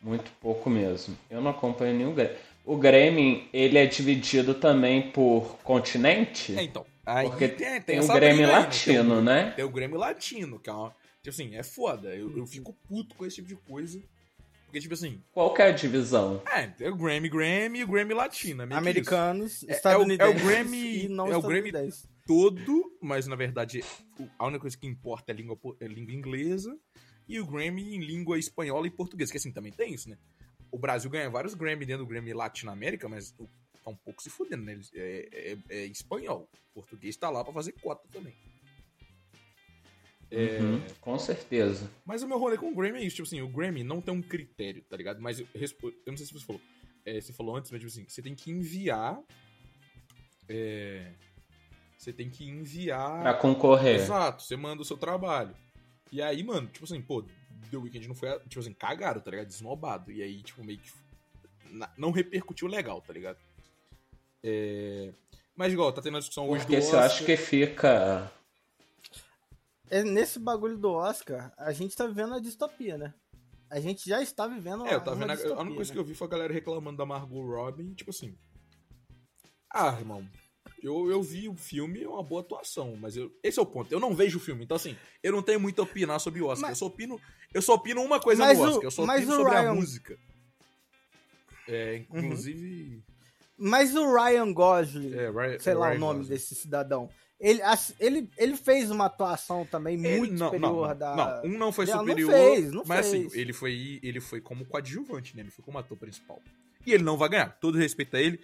Muito 0.00 0.30
pouco 0.40 0.68
mesmo. 0.68 1.16
Eu 1.30 1.40
não 1.40 1.50
acompanho 1.50 1.96
nenhum 1.96 2.14
Grêmio. 2.14 2.36
O 2.64 2.76
Grêmio, 2.76 3.44
ele 3.52 3.78
é 3.78 3.86
dividido 3.86 4.54
também 4.54 5.10
por 5.10 5.58
continente? 5.62 6.56
É, 6.56 6.62
então. 6.62 6.86
Aí 7.04 7.28
Porque 7.28 7.48
tem, 7.48 7.72
tem, 7.72 7.80
tem 7.82 8.00
o 8.00 8.12
Grêmio 8.12 8.46
aí, 8.46 8.52
latino, 8.52 9.16
Tem 9.16 9.24
né? 9.24 9.50
Tem 9.56 9.64
o 9.64 9.70
Grêmio 9.70 9.98
latino, 9.98 10.58
que 10.58 10.70
é 10.70 10.72
uma. 10.72 10.94
Tipo 11.22 11.34
assim, 11.34 11.56
é 11.56 11.62
foda. 11.62 12.14
Eu, 12.14 12.36
eu 12.36 12.46
fico 12.46 12.74
puto 12.86 13.14
com 13.14 13.26
esse 13.26 13.36
tipo 13.36 13.48
de 13.48 13.56
coisa. 13.56 14.00
Porque, 14.74 14.80
tipo 14.80 14.94
assim, 14.94 15.22
Qual 15.32 15.54
que 15.54 15.62
é 15.62 15.66
a 15.66 15.70
divisão? 15.70 16.42
é, 16.52 16.66
tem 16.66 16.88
o 16.88 16.96
Grammy 16.96 17.28
Grammy 17.28 17.78
e 17.78 17.84
o 17.84 17.86
Grammy. 17.86 18.12
É 18.12 18.28
que 18.28 18.52
Americanos, 18.74 19.62
É- 19.62 19.66
é 19.66 19.68
o- 19.68 19.76
estadunidenses 19.76 20.34
é 20.34 20.36
o 20.36 20.44
Grammy- 20.48 21.04
e 21.04 21.08
não 21.08 21.26
é 21.32 21.36
o 21.36 21.40
Grammy- 21.42 21.68
estadunidenses. 21.68 22.08
todo, 22.26 22.98
mas 23.00 23.28
na 23.28 23.36
verdade 23.36 23.84
a 24.36 24.44
única 24.46 24.62
coisa 24.62 24.76
que 24.76 24.84
importa 24.84 25.30
é 25.30 25.32
a 25.32 25.36
língua, 25.36 25.56
é 25.78 25.84
a 25.84 25.88
língua 25.88 26.12
inglesa. 26.12 26.76
E 27.28 27.38
o 27.38 27.46
Grammy 27.46 27.94
em 27.94 28.00
língua 28.00 28.36
espanhola 28.36 28.84
e 28.88 28.90
portuguesa, 28.90 29.30
que 29.30 29.38
assim 29.38 29.52
também 29.52 29.70
tem 29.70 29.94
isso, 29.94 30.10
né? 30.10 30.18
O 30.72 30.76
Brasil 30.78 31.08
ganha 31.08 31.30
vários 31.30 31.54
Grammy 31.54 31.86
dentro 31.86 32.04
do 32.04 32.08
Grammy 32.08 32.32
Latinoamérica, 32.32 33.08
mas 33.08 33.32
o- 33.38 33.48
tá 33.84 33.90
um 33.92 33.96
pouco 33.96 34.20
se 34.24 34.28
fudendo, 34.28 34.64
né? 34.64 34.72
Eles- 34.72 34.90
É, 34.92 35.28
é- 35.32 35.58
é 35.68 35.84
espanhol. 35.86 36.48
O 36.74 36.80
português 36.80 37.16
tá 37.16 37.30
lá 37.30 37.44
pra 37.44 37.52
fazer 37.52 37.70
cota 37.80 38.08
também. 38.10 38.34
É, 40.30 40.58
Uhum, 40.60 40.82
com 41.00 41.18
certeza. 41.18 41.90
Mas 42.04 42.22
o 42.22 42.28
meu 42.28 42.38
rolê 42.38 42.56
com 42.56 42.70
o 42.70 42.74
Grammy 42.74 42.98
é 43.00 43.04
isso, 43.04 43.16
tipo 43.16 43.26
assim, 43.26 43.40
o 43.40 43.48
Grammy 43.48 43.84
não 43.84 44.00
tem 44.00 44.12
um 44.12 44.22
critério, 44.22 44.82
tá 44.88 44.96
ligado? 44.96 45.20
Mas 45.20 45.40
eu, 45.40 45.46
eu 45.54 45.92
não 46.06 46.16
sei 46.16 46.26
se 46.26 46.32
você 46.32 46.44
falou. 46.44 46.60
É, 47.04 47.20
você 47.20 47.32
falou 47.32 47.56
antes, 47.56 47.70
mas 47.70 47.80
tipo 47.80 47.92
assim, 47.92 48.04
você 48.08 48.22
tem 48.22 48.34
que 48.34 48.50
enviar. 48.50 49.18
é, 50.48 51.12
você 51.98 52.12
tem 52.12 52.28
que 52.28 52.44
enviar. 52.48 53.22
Pra 53.22 53.34
concorrer. 53.34 53.96
Exato, 53.96 54.42
você 54.42 54.56
manda 54.56 54.82
o 54.82 54.84
seu 54.84 54.96
trabalho. 54.96 55.54
E 56.12 56.20
aí, 56.20 56.42
mano, 56.42 56.68
tipo 56.68 56.84
assim, 56.84 57.00
pô, 57.00 57.22
The 57.70 57.76
Weeknd 57.76 58.06
não 58.08 58.14
foi, 58.14 58.38
tipo 58.40 58.60
assim, 58.60 58.72
cagado, 58.72 59.20
tá 59.20 59.30
ligado? 59.30 59.46
Desnobado. 59.46 60.10
E 60.12 60.22
aí, 60.22 60.42
tipo, 60.42 60.62
meio 60.64 60.78
que 60.78 60.90
não 61.96 62.10
repercutiu 62.10 62.68
legal, 62.68 63.00
tá 63.00 63.12
ligado? 63.12 63.38
É, 64.42 65.10
Mas 65.56 65.72
igual, 65.72 65.92
tá 65.92 66.02
tendo 66.02 66.16
a 66.16 66.20
discussão 66.20 66.48
hoje 66.48 66.64
Porque 66.64 66.76
do 66.78 66.82
Oscar. 66.84 67.00
eu 67.00 67.06
acho 67.06 67.24
que 67.24 67.36
fica. 67.36 68.30
É, 69.90 70.02
nesse 70.02 70.38
bagulho 70.38 70.78
do 70.78 70.90
Oscar, 70.92 71.52
a 71.56 71.72
gente 71.72 71.94
tá 71.96 72.06
vivendo 72.06 72.34
a 72.34 72.40
distopia, 72.40 72.96
né? 72.98 73.14
A 73.70 73.80
gente 73.80 74.08
já 74.08 74.22
está 74.22 74.46
vivendo 74.46 74.86
É, 74.86 74.94
eu 74.94 75.00
tava 75.02 75.16
vendo. 75.16 75.30
A, 75.30 75.34
distopia, 75.34 75.56
a 75.56 75.60
única 75.60 75.76
coisa 75.76 75.90
né? 75.90 75.94
que 75.94 76.00
eu 76.00 76.04
vi 76.04 76.14
foi 76.14 76.26
a 76.26 76.30
galera 76.30 76.52
reclamando 76.52 76.96
da 76.96 77.06
Margot 77.06 77.42
Robbie, 77.42 77.94
tipo 77.94 78.10
assim. 78.10 78.36
Ah, 79.72 79.96
irmão. 79.98 80.26
Eu, 80.82 81.10
eu 81.10 81.22
vi 81.22 81.48
o 81.48 81.56
filme, 81.56 82.02
é 82.02 82.08
uma 82.08 82.22
boa 82.22 82.40
atuação, 82.42 82.94
mas 82.96 83.16
eu, 83.16 83.30
esse 83.42 83.58
é 83.58 83.62
o 83.62 83.66
ponto. 83.66 83.90
Eu 83.90 83.98
não 83.98 84.14
vejo 84.14 84.38
o 84.38 84.40
filme, 84.40 84.64
então 84.64 84.76
assim, 84.76 84.96
eu 85.22 85.32
não 85.32 85.42
tenho 85.42 85.58
muito 85.58 85.80
a 85.80 85.84
opinar 85.84 86.20
sobre 86.20 86.40
o 86.42 86.46
Oscar. 86.46 86.70
Mas- 86.70 86.78
eu 86.78 86.86
só 86.86 86.86
opino, 86.86 87.20
eu 87.52 87.62
só 87.62 87.74
opino 87.74 88.02
uma 88.02 88.20
coisa 88.20 88.46
no 88.52 88.60
o- 88.60 88.62
Oscar, 88.64 88.84
eu 88.84 88.90
só 88.90 89.02
opino 89.04 89.32
o 89.32 89.36
sobre 89.36 89.54
a 89.54 89.60
Ryan- 89.62 89.74
música. 89.74 90.18
É, 91.66 91.96
inclusive. 91.96 93.02
Mas 93.56 93.94
o 93.94 94.14
Ryan 94.14 94.52
Gosling, 94.52 95.14
É, 95.14 95.30
Ryan- 95.30 95.58
sei 95.58 95.74
lá 95.74 95.88
Ryan 95.88 95.96
o 95.96 96.00
nome 96.00 96.18
Gosling. 96.20 96.34
desse 96.34 96.54
cidadão, 96.54 97.08
ele, 97.40 97.60
ele, 98.00 98.30
ele 98.38 98.56
fez 98.56 98.90
uma 98.90 99.06
atuação 99.06 99.66
também 99.66 99.94
Ele- 100.04 100.18
muito 100.18 100.34
não, 100.34 100.46
superior 100.46 100.88
não, 100.88 100.96
da... 100.96 101.16
Não, 101.42 101.50
um 101.50 101.58
não 101.58 101.72
foi 101.72 101.84
Não, 101.86 101.94
não 101.96 102.00
superior. 102.02 102.30
fez, 102.32 102.72
não 102.72 102.84
mas 102.86 103.08
fez. 103.10 103.26
assim, 103.26 103.38
ele 103.40 103.52
foi, 103.52 104.00
ele 104.02 104.20
foi 104.20 104.40
como 104.40 104.64
coadjuvante, 104.64 105.36
né? 105.36 105.42
Ele 105.42 105.50
foi 105.50 105.64
como 105.64 105.78
ator 105.78 105.96
principal. 105.96 106.40
E 106.86 106.92
ele 106.92 107.02
não 107.02 107.16
vai 107.16 107.28
ganhar. 107.28 107.50
Todo 107.60 107.76
respeito 107.78 108.16
a 108.16 108.20
ele. 108.20 108.40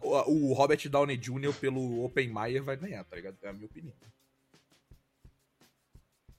O, 0.00 0.08
o 0.50 0.52
Robert 0.52 0.88
Downey 0.88 1.16
Jr. 1.16 1.52
pelo 1.60 2.04
Oppenheimer 2.04 2.62
vai 2.62 2.76
ganhar, 2.76 3.04
tá 3.04 3.14
ligado? 3.16 3.36
É 3.42 3.48
a 3.48 3.52
minha 3.52 3.66
opinião. 3.66 3.94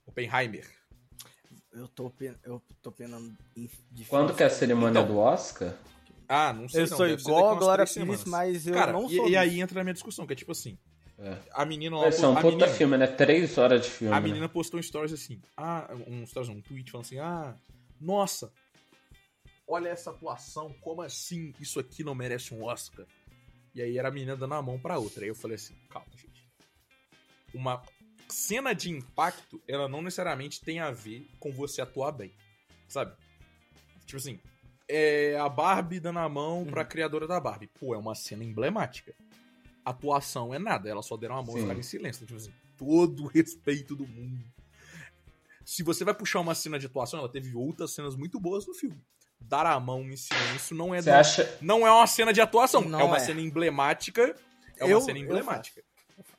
Oppenheimer. 0.05 0.67
Eu 1.71 1.87
tô, 1.87 2.09
pen- 2.09 2.35
eu 2.43 2.61
tô 2.81 2.91
penando 2.91 3.35
difícil. 3.55 4.05
Quando 4.09 4.35
que 4.35 4.43
é 4.43 4.45
a 4.45 4.49
cerimônia 4.49 4.99
Então, 4.99 5.07
do 5.07 5.17
Oscar? 5.17 5.73
Ah, 6.27 6.53
não 6.53 6.69
sei 6.69 6.83
Eu 6.83 6.87
não, 6.89 6.97
sou 6.97 7.07
deve 7.07 7.21
igual 7.21 7.49
a 7.49 7.55
Glória 7.55 7.85
Pires, 7.85 8.25
mas 8.25 8.67
eu 8.67 8.73
Cara, 8.73 8.91
não 8.91 9.09
e, 9.09 9.15
sou 9.15 9.27
e 9.29 9.35
aí 9.35 9.49
disso. 9.49 9.61
entra 9.63 9.81
a 9.81 9.83
minha 9.83 9.93
discussão, 9.93 10.27
que 10.27 10.33
é 10.33 10.35
tipo 10.35 10.51
assim, 10.51 10.77
É. 11.23 11.38
a 11.53 11.65
menina 11.65 11.97
lá, 11.97 12.12
ser 12.12 12.25
um 12.25 12.36
puta 12.36 12.47
menina, 12.49 12.67
filme, 12.67 12.97
né? 12.97 13.07
Três 13.07 13.57
horas 13.57 13.86
de 13.86 13.89
filme. 13.89 14.13
a 14.13 14.19
né? 14.19 14.27
menina 14.27 14.49
postou 14.49 14.77
um 14.77 14.83
stories 14.83 15.13
assim, 15.13 15.41
ah, 15.55 15.89
um 16.05 16.25
stories, 16.25 16.49
um 16.49 16.59
tweet 16.59 16.91
falando 16.91 17.05
assim, 17.05 17.19
ah, 17.19 17.55
nossa, 17.99 18.51
olha 19.65 19.88
essa 19.88 20.09
atuação, 20.09 20.75
como 20.81 21.01
assim 21.01 21.53
isso 21.62 21.79
aqui 21.79 22.03
não 22.03 22.13
merece 22.13 22.53
um 22.53 22.65
Oscar? 22.65 23.05
E 23.73 23.81
aí 23.81 23.97
era 23.97 24.09
a 24.09 24.12
menina 24.12 24.36
dando 24.36 24.53
a 24.53 24.62
mão 24.62 24.77
pra 24.77 24.99
outra. 24.99 25.23
Aí 25.23 25.29
eu 25.29 25.36
falei 25.36 25.55
assim, 25.55 25.73
calma, 25.89 26.12
gente. 26.15 26.43
Uma 27.53 27.81
cena 28.27 28.73
de 28.73 28.89
impacto, 28.91 29.62
ela 29.67 29.88
não 29.88 30.01
necessariamente 30.01 30.62
tem 30.62 30.79
a 30.79 30.91
ver 30.91 31.25
com 31.39 31.51
você 31.51 31.81
atuar 31.81 32.12
bem, 32.12 32.31
sabe? 32.88 33.15
Tipo 34.05 34.17
assim, 34.17 34.39
é 34.88 35.38
a 35.39 35.47
Barbie 35.47 35.99
dando 35.99 36.19
a 36.19 36.27
mão 36.27 36.65
pra 36.65 36.83
criadora 36.83 37.27
da 37.27 37.39
Barbie. 37.39 37.67
Pô, 37.67 37.95
é 37.95 37.97
uma 37.97 38.13
cena 38.13 38.43
emblemática. 38.43 39.15
Atuação 39.85 40.53
é 40.53 40.59
nada, 40.59 40.89
elas 40.89 41.05
só 41.05 41.17
deram 41.17 41.37
a 41.37 41.43
mão 41.43 41.57
e 41.57 41.61
ficaram 41.61 41.79
em 41.79 41.83
silêncio. 41.83 42.25
Tipo 42.25 42.37
assim, 42.37 42.53
todo 42.77 43.23
o 43.23 43.27
respeito 43.27 43.95
do 43.95 44.07
mundo. 44.07 44.43
Se 45.65 45.81
você 45.83 46.03
vai 46.03 46.13
puxar 46.13 46.39
uma 46.41 46.55
cena 46.55 46.77
de 46.77 46.85
atuação, 46.85 47.19
ela 47.19 47.29
teve 47.29 47.55
outras 47.55 47.91
cenas 47.91 48.15
muito 48.15 48.39
boas 48.39 48.65
no 48.67 48.73
filme. 48.73 48.97
Dar 49.39 49.65
a 49.65 49.79
mão 49.79 50.01
em 50.03 50.15
silêncio 50.15 50.75
não 50.75 50.93
é 50.95 51.01
da- 51.01 51.19
acha. 51.19 51.57
não 51.61 51.85
é 51.85 51.91
uma 51.91 52.07
cena 52.07 52.31
de 52.33 52.41
atuação, 52.41 52.81
Não 52.81 52.99
é 52.99 53.03
uma 53.03 53.17
é. 53.17 53.19
cena 53.19 53.41
emblemática. 53.41 54.35
É 54.77 54.85
uma 54.85 54.91
Eu- 54.91 55.01
cena 55.01 55.19
eu 55.19 55.23
emblemática. 55.23 55.81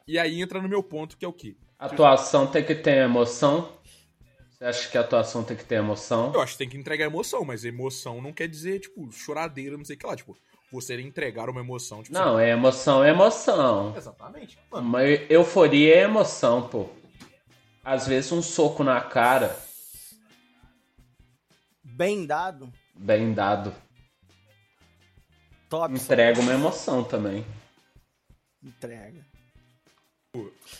E 0.06 0.18
aí 0.18 0.40
entra 0.40 0.60
no 0.60 0.68
meu 0.68 0.82
ponto, 0.82 1.16
que 1.16 1.24
é 1.24 1.28
o 1.28 1.32
quê? 1.32 1.56
A 1.78 1.86
atuação 1.86 2.46
tem 2.46 2.64
que 2.64 2.74
ter 2.74 2.96
emoção? 3.04 3.72
Você 4.50 4.64
acha 4.64 4.88
que 4.90 4.96
a 4.96 5.00
atuação 5.00 5.42
tem 5.42 5.56
que 5.56 5.64
ter 5.64 5.76
emoção? 5.76 6.32
Eu 6.32 6.40
acho 6.40 6.52
que 6.52 6.58
tem 6.58 6.68
que 6.68 6.76
entregar 6.76 7.06
emoção, 7.06 7.44
mas 7.44 7.64
emoção 7.64 8.20
não 8.22 8.32
quer 8.32 8.46
dizer, 8.48 8.80
tipo, 8.80 9.10
choradeira, 9.12 9.76
não 9.76 9.84
sei 9.84 9.96
o 9.96 9.98
que 9.98 10.06
lá. 10.06 10.14
Tipo, 10.16 10.36
você 10.74 11.00
entregar 11.00 11.48
uma 11.48 11.60
emoção. 11.60 12.02
Tipo, 12.02 12.14
não, 12.14 12.38
é 12.38 12.50
emoção, 12.50 13.02
é 13.04 13.10
emoção. 13.10 13.94
Exatamente. 13.96 14.58
Mano. 14.70 14.98
Euforia 15.30 15.94
é 15.96 16.00
emoção, 16.02 16.68
pô. 16.68 16.88
Às 17.84 18.06
vezes 18.06 18.30
um 18.32 18.42
soco 18.42 18.82
na 18.82 19.00
cara. 19.00 19.58
Bem 21.82 22.26
dado. 22.26 22.72
Bem 22.94 23.32
dado. 23.32 23.74
Top. 25.68 25.94
Entrega 25.94 26.40
uma 26.40 26.52
emoção 26.52 27.04
também. 27.04 27.44
Entrega. 28.62 29.24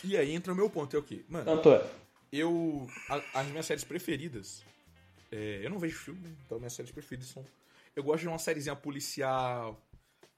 E 0.03 0.17
aí 0.17 0.31
entra 0.33 0.51
o 0.51 0.55
meu 0.55 0.69
ponto, 0.69 0.95
é 0.95 0.99
o 0.99 1.03
quê? 1.03 1.23
Mano, 1.29 1.45
Tanto 1.45 1.71
é. 1.71 1.85
eu. 2.31 2.87
a- 3.09 3.39
as 3.39 3.47
minhas 3.47 3.65
séries 3.65 3.83
preferidas. 3.83 4.63
é, 5.31 5.61
eu 5.63 5.69
não 5.69 5.79
vejo 5.79 5.97
filme, 5.97 6.19
né? 6.21 6.35
então 6.45 6.57
minhas 6.57 6.73
séries 6.73 6.91
preferidas 6.91 7.29
são. 7.29 7.43
Eu 7.95 8.03
gosto 8.03 8.21
de 8.23 8.27
uma 8.27 8.37
sériezinha 8.37 8.75
policial, 8.75 9.81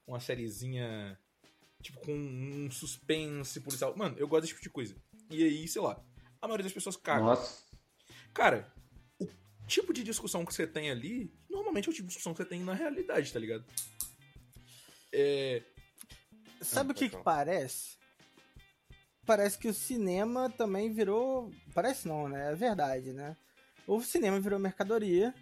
uma 0.08 0.20
sériezinha. 0.20 1.18
Tipo, 1.82 2.00
com 2.00 2.12
um 2.12 2.70
suspense 2.70 3.60
policial. 3.60 3.96
Mano, 3.96 4.16
eu 4.18 4.26
gosto 4.26 4.42
desse 4.42 4.54
tipo 4.54 4.62
de 4.62 4.70
coisa. 4.70 4.96
E 5.30 5.44
aí, 5.44 5.68
sei 5.68 5.80
lá, 5.80 6.02
a 6.40 6.48
maioria 6.48 6.64
das 6.64 6.72
pessoas 6.72 6.96
cagam. 6.96 7.26
Nossa. 7.26 7.62
Cara, 8.34 8.72
o 9.20 9.28
tipo 9.68 9.92
de 9.92 10.02
discussão 10.02 10.44
que 10.44 10.52
você 10.52 10.66
tem 10.66 10.90
ali, 10.90 11.32
normalmente 11.48 11.88
é 11.88 11.90
o 11.90 11.94
tipo 11.94 12.08
de 12.08 12.14
discussão 12.14 12.32
que 12.32 12.38
você 12.42 12.48
tem 12.48 12.64
na 12.64 12.74
realidade, 12.74 13.32
tá 13.32 13.38
ligado? 13.38 13.64
É. 15.12 15.62
Sabe 16.60 16.90
Ah, 16.90 16.92
o 16.92 16.94
que, 16.96 17.08
que 17.10 17.16
parece? 17.18 17.96
Parece 19.24 19.58
que 19.58 19.68
o 19.68 19.74
cinema 19.74 20.50
também 20.50 20.92
virou. 20.92 21.52
Parece 21.74 22.08
não, 22.08 22.28
né? 22.28 22.50
É 22.50 22.56
verdade, 22.56 23.12
né? 23.12 23.36
O 23.86 24.02
cinema 24.02 24.40
virou 24.40 24.58
mercadoria 24.58 25.32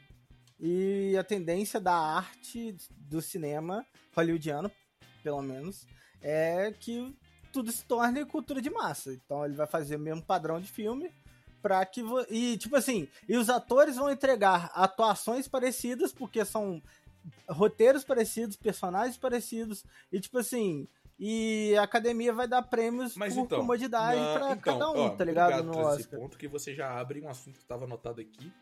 e 0.59 1.17
a 1.19 1.25
tendência 1.25 1.81
da 1.81 1.95
arte 1.95 2.77
do 2.97 3.21
cinema 3.21 3.85
hollywoodiano, 4.15 4.71
pelo 5.23 5.43
menos, 5.43 5.87
é 6.23 6.73
que 6.79 7.15
tudo 7.53 7.71
se 7.73 7.85
torne 7.85 8.25
cultura 8.25 8.61
de 8.61 8.71
massa. 8.71 9.13
Então 9.13 9.45
ele 9.45 9.55
vai 9.55 9.67
fazer 9.67 9.97
o 9.97 10.01
mesmo 10.01 10.23
padrão 10.23 10.61
de 10.61 10.69
filme 10.71 11.13
para 11.63 11.85
que 11.85 12.03
vo- 12.03 12.25
e 12.31 12.57
tipo 12.59 12.77
assim, 12.77 13.09
e 13.29 13.37
os 13.37 13.49
atores 13.51 13.97
vão 13.97 14.11
entregar 14.11 14.71
atuações 14.75 15.49
parecidas 15.49 16.13
porque 16.13 16.45
são 16.45 16.81
roteiros 17.49 18.05
parecidos, 18.05 18.57
personagens 18.57 19.17
parecidos 19.17 19.85
e 20.13 20.21
tipo 20.21 20.39
assim, 20.39 20.87
e 21.19 21.75
a 21.79 21.83
academia 21.83 22.33
vai 22.33 22.47
dar 22.47 22.63
prêmios 22.63 23.17
Mas 23.17 23.35
por 23.35 23.41
então, 23.45 23.61
comodidade 23.61 24.21
na- 24.21 24.35
pra 24.39 24.53
então, 24.53 24.79
cada 24.79 24.91
um, 24.93 24.99
ó, 25.07 25.11
tá 25.11 25.25
ligado? 25.25 25.53
obrigado 25.53 25.67
No 25.67 25.73
por 25.73 25.93
esse 25.93 26.03
Oscar. 26.03 26.21
ponto 26.21 26.39
que 26.39 26.47
você 26.47 26.75
já 26.75 26.99
abre 26.99 27.21
um 27.21 27.29
assunto 27.29 27.55
que 27.57 27.63
estava 27.65 27.85
anotado 27.85 28.21
aqui 28.21 28.53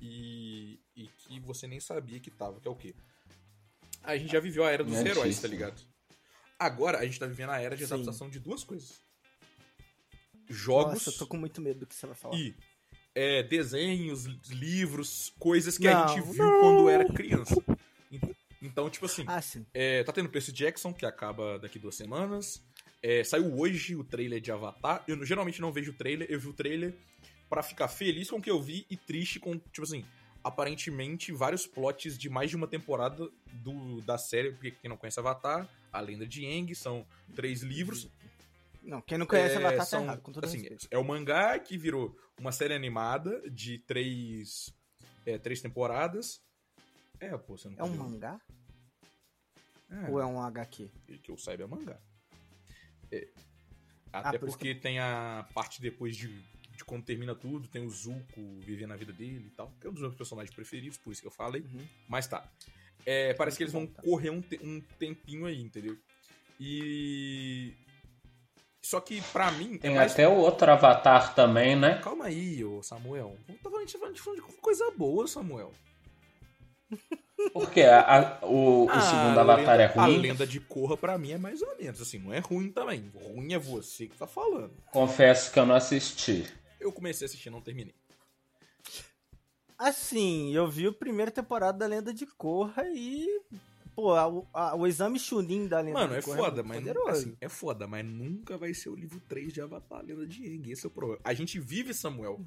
e, 0.00 0.80
e 0.96 1.06
que 1.08 1.38
você 1.40 1.66
nem 1.66 1.80
sabia 1.80 2.18
que 2.20 2.30
tava, 2.30 2.60
que 2.60 2.66
é 2.68 2.70
o 2.70 2.74
quê? 2.76 2.94
A 4.02 4.16
gente 4.16 4.32
já 4.32 4.40
viveu 4.40 4.64
a 4.64 4.70
era 4.70 4.82
dos 4.82 4.92
Notícia. 4.94 5.10
heróis, 5.12 5.40
tá 5.40 5.48
ligado? 5.48 5.80
Agora 6.58 6.98
a 6.98 7.04
gente 7.04 7.18
tá 7.18 7.26
vivendo 7.26 7.50
a 7.50 7.60
era 7.60 7.76
de 7.76 7.86
Sim. 7.86 7.94
adaptação 7.94 8.28
de 8.30 8.38
duas 8.38 8.64
coisas. 8.64 9.00
Jogos 10.48 10.94
Nossa, 10.94 11.10
eu 11.10 11.14
tô 11.18 11.26
com 11.26 11.36
muito 11.36 11.60
medo 11.60 11.80
do 11.80 11.86
que 11.86 11.94
você 11.94 12.06
vai 12.06 12.16
falar. 12.16 12.36
e 12.36 12.54
é, 13.14 13.42
desenhos, 13.42 14.24
livros, 14.50 15.32
coisas 15.38 15.76
que 15.78 15.84
Não, 15.84 16.04
a 16.04 16.06
gente 16.08 16.22
viu 16.30 16.44
não. 16.44 16.60
quando 16.60 16.88
era 16.88 17.04
criança. 17.12 17.54
En- 18.10 18.20
Então, 18.62 18.90
tipo 18.90 19.06
assim, 19.06 19.24
Ah, 19.26 19.40
sim. 19.40 19.64
é, 19.72 20.02
tá 20.04 20.12
tendo 20.12 20.28
Percy 20.28 20.52
Jackson, 20.52 20.92
que 20.92 21.06
acaba 21.06 21.58
daqui 21.58 21.78
duas 21.78 21.94
semanas. 21.94 22.62
É, 23.02 23.24
saiu 23.24 23.58
hoje 23.58 23.96
o 23.96 24.04
trailer 24.04 24.40
de 24.40 24.52
Avatar. 24.52 25.02
Eu 25.08 25.24
geralmente 25.24 25.60
não 25.60 25.72
vejo 25.72 25.92
o 25.92 25.94
trailer, 25.94 26.26
eu 26.30 26.38
vi 26.38 26.48
o 26.48 26.52
trailer 26.52 26.94
pra 27.50 27.62
ficar 27.62 27.88
feliz 27.88 28.30
com 28.30 28.36
o 28.36 28.42
que 28.42 28.50
eu 28.50 28.62
vi 28.62 28.86
e 28.88 28.96
triste 28.96 29.40
com, 29.40 29.58
tipo 29.58 29.82
assim, 29.82 30.04
aparentemente 30.42 31.32
vários 31.32 31.66
plots 31.66 32.16
de 32.16 32.30
mais 32.30 32.48
de 32.48 32.56
uma 32.56 32.66
temporada 32.68 33.28
do, 33.52 34.00
da 34.02 34.16
série. 34.16 34.52
Porque 34.52 34.70
quem 34.70 34.88
não 34.88 34.96
conhece 34.96 35.18
Avatar, 35.20 35.68
A 35.92 36.00
Lenda 36.00 36.26
de 36.26 36.46
Aang, 36.46 36.72
são 36.74 37.04
três 37.34 37.62
livros. 37.62 38.08
Não, 38.82 39.02
quem 39.02 39.18
não 39.18 39.26
conhece 39.26 39.56
É, 39.56 39.58
Avatar 39.58 39.78
tá 39.78 39.84
são, 39.84 40.04
errado, 40.04 40.22
com 40.22 40.32
todo 40.32 40.44
assim, 40.44 40.58
respeito. 40.58 40.88
é 40.90 40.96
o 40.96 41.04
mangá 41.04 41.58
que 41.58 41.76
virou 41.76 42.16
uma 42.38 42.52
série 42.52 42.72
animada 42.72 43.42
de 43.50 43.78
três, 43.80 44.72
é, 45.26 45.36
três 45.36 45.60
temporadas. 45.60 46.40
É, 47.18 47.36
pô, 47.36 47.58
você 47.58 47.68
não 47.68 47.78
É 47.78 47.84
um 47.84 47.94
mangá? 47.96 48.40
É. 49.90 50.08
Ou 50.08 50.20
é 50.20 50.24
um 50.24 50.40
HQ? 50.40 50.88
que 51.22 51.30
eu 51.30 51.36
saiba 51.36 51.64
é 51.64 51.66
mangá. 51.66 52.00
É. 53.10 53.28
Até 54.12 54.36
Ah, 54.36 54.38
por 54.40 54.48
isso 54.48 54.56
porque 54.58 54.74
tem 54.74 54.98
a 54.98 55.46
parte 55.52 55.82
depois 55.82 56.16
de, 56.16 56.28
de 56.80 56.84
quando 56.86 57.04
termina 57.04 57.34
tudo, 57.34 57.68
tem 57.68 57.84
o 57.84 57.90
Zuko 57.90 58.58
vivendo 58.60 58.92
a 58.92 58.96
vida 58.96 59.12
dele 59.12 59.48
e 59.48 59.50
tal, 59.50 59.70
que 59.80 59.86
é 59.86 59.90
um 59.90 59.92
dos 59.92 60.02
meus 60.02 60.14
personagens 60.14 60.54
preferidos, 60.54 60.96
por 60.98 61.12
isso 61.12 61.20
que 61.20 61.26
eu 61.28 61.30
falei. 61.32 61.60
Uhum. 61.62 61.86
Mas 62.08 62.26
tá. 62.26 62.50
É, 63.06 63.32
parece 63.34 63.56
que 63.56 63.62
eles 63.62 63.72
vão 63.72 63.86
tá. 63.86 64.02
correr 64.02 64.30
um, 64.30 64.40
te- 64.40 64.58
um 64.62 64.80
tempinho 64.98 65.46
aí, 65.46 65.60
entendeu? 65.60 65.96
E. 66.58 67.74
Só 68.82 69.00
que 69.00 69.20
pra 69.32 69.50
mim. 69.52 69.76
Tem 69.78 69.92
é 69.92 69.94
mais... 69.96 70.12
até 70.12 70.26
o 70.26 70.32
outro 70.36 70.70
avatar 70.70 71.34
também, 71.34 71.76
né? 71.76 72.00
Calma 72.02 72.26
aí, 72.26 72.64
ô 72.64 72.82
Samuel. 72.82 73.36
Eu 73.48 73.54
tava 73.58 73.70
falando, 73.70 73.76
a 73.76 73.86
gente 73.86 73.98
falando 74.22 74.46
de- 74.46 74.56
coisa 74.60 74.90
boa, 74.92 75.26
Samuel. 75.26 75.72
Porque 77.54 77.80
a- 77.82 78.38
a- 78.40 78.46
o, 78.46 78.84
o 78.86 78.90
Ah, 78.90 79.00
segundo 79.00 79.38
a 79.38 79.40
avatar 79.42 79.78
lenda- 79.78 79.82
é 79.82 79.86
ruim. 79.86 80.02
A 80.16 80.18
lenda 80.20 80.46
de 80.46 80.60
Korra 80.60 80.96
pra 80.96 81.16
mim 81.16 81.32
é 81.32 81.38
mais 81.38 81.62
ou 81.62 81.76
menos, 81.78 82.00
assim, 82.00 82.18
não 82.18 82.32
é 82.34 82.38
ruim 82.38 82.70
também. 82.70 83.10
Ruim 83.14 83.52
é 83.54 83.58
você 83.58 84.06
que 84.06 84.16
tá 84.16 84.26
falando. 84.26 84.74
Confesso 84.92 85.50
que 85.52 85.58
eu 85.58 85.64
não 85.64 85.74
assisti. 85.74 86.44
Eu 86.80 86.90
comecei 86.92 87.24
a 87.24 87.28
assistir, 87.28 87.50
não 87.50 87.60
terminei. 87.60 87.94
Assim, 89.78 90.52
eu 90.54 90.68
vi 90.68 90.86
a 90.86 90.92
primeira 90.92 91.30
temporada 91.30 91.78
da 91.78 91.86
Lenda 91.86 92.12
de 92.12 92.26
Korra 92.26 92.84
e. 92.88 93.26
Pô, 93.94 94.12
a- 94.12 94.30
a- 94.52 94.76
o 94.76 94.86
exame 94.86 95.18
Chunin 95.18 95.66
da 95.66 95.80
Lenda 95.80 95.98
Mano, 95.98 96.12
de 96.12 96.18
é 96.18 96.22
Korra 96.22 96.36
foda, 96.36 96.62
muito 96.62 96.68
mas 96.68 96.78
poderoso. 96.78 97.10
assim, 97.10 97.36
é 97.40 97.48
foda, 97.48 97.86
mas 97.86 98.04
nunca 98.04 98.56
vai 98.56 98.72
ser 98.72 98.88
o 98.88 98.94
livro 98.94 99.20
3 99.28 99.52
de 99.52 99.60
Avatar, 99.60 100.02
Lenda 100.04 100.26
de 100.26 100.42
Aang. 100.46 100.70
Esse 100.70 100.86
é 100.86 100.88
o 100.88 100.90
problema. 100.90 101.20
A 101.24 101.34
gente 101.34 101.58
vive, 101.58 101.92
Samuel, 101.92 102.40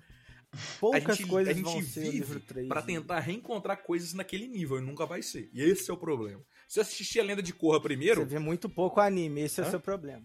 Poucas 0.79 1.03
a 1.09 1.13
gente, 1.15 1.27
coisas 1.27 1.51
a 1.51 1.57
gente 1.57 1.63
vão 1.65 1.81
ser 1.81 2.07
o 2.07 2.11
livro 2.11 2.33
vive 2.35 2.45
3. 2.45 2.67
pra 2.67 2.81
tentar 2.83 3.19
reencontrar 3.19 3.77
coisas 3.83 4.13
naquele 4.13 4.47
nível, 4.47 4.77
e 4.77 4.81
nunca 4.81 5.03
vai 5.05 5.21
ser. 5.23 5.49
E 5.51 5.61
esse 5.63 5.89
é 5.89 5.93
o 5.93 5.97
problema. 5.97 6.41
Se 6.67 6.79
eu 6.79 6.81
assistir 6.83 7.19
a 7.19 7.23
Lenda 7.23 7.41
de 7.41 7.51
Korra 7.53 7.77
Você 7.79 7.83
primeiro, 7.83 8.23
vê 8.25 8.37
muito 8.37 8.69
pouco 8.69 8.99
anime, 8.99 9.41
esse 9.41 9.59
é 9.59 9.63
o 9.63 9.67
Hã? 9.67 9.71
seu 9.71 9.79
problema. 9.79 10.23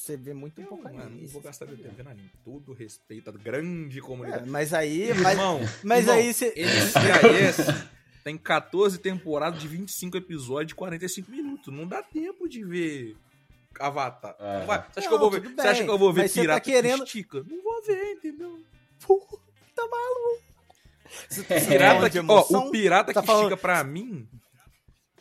Você 0.00 0.16
vê 0.16 0.32
muito 0.32 0.58
eu, 0.58 0.66
pouco 0.66 0.88
anime. 0.88 1.02
mano, 1.04 1.20
não 1.20 1.28
vou 1.28 1.42
é 1.42 1.44
gastar 1.44 1.66
meu 1.66 1.76
tempo 1.76 1.94
vendo 1.94 2.08
anime. 2.08 2.30
Todo 2.42 2.72
respeito 2.72 3.28
à 3.28 3.32
grande 3.34 3.98
É, 3.98 4.00
comunidade. 4.00 4.48
mas 4.48 4.72
aí. 4.72 5.12
Mas, 5.14 5.32
Irmão, 5.32 5.60
mas 5.84 6.00
irmão, 6.06 6.14
aí 6.14 6.32
você. 6.32 6.54
NCIS 6.56 7.66
tem 8.24 8.38
14 8.38 8.98
temporadas 8.98 9.60
de 9.60 9.68
25 9.68 10.16
episódios 10.16 10.68
de 10.68 10.74
45 10.74 11.30
minutos. 11.30 11.72
Não 11.74 11.86
dá 11.86 12.02
tempo 12.02 12.48
de 12.48 12.64
ver 12.64 13.14
Avatar. 13.78 14.34
É. 14.40 14.64
Vai. 14.64 14.78
Você, 14.90 15.00
acha 15.00 15.02
Não, 15.02 15.08
que 15.08 15.14
eu 15.14 15.18
vou 15.18 15.30
ver, 15.30 15.40
tudo 15.42 15.54
você 15.54 15.60
acha 15.68 15.72
bem, 15.74 15.84
que 15.84 15.90
eu 15.92 15.98
vou 15.98 16.12
ver 16.14 16.22
mas 16.22 16.30
você 16.30 16.36
tá 16.38 16.42
pirata 16.44 16.60
querendo- 16.62 16.98
que 16.98 17.04
estica? 17.04 17.44
Não 17.46 17.62
vou 17.62 17.82
ver, 17.82 18.12
entendeu? 18.12 18.58
Pô, 19.06 19.40
tá 19.76 19.82
maluco. 19.86 20.42
Você 21.28 21.42
tá 21.44 21.54
Pirata 21.60 21.94
falando 21.96 22.10
que, 22.10 22.18
ó, 22.54 22.58
o 22.58 22.70
pirata 22.70 23.12
Tá 23.12 23.20
que 23.20 23.26
falando- 23.26 23.44
estica 23.48 23.56
pra 23.60 23.84
mim 23.84 24.26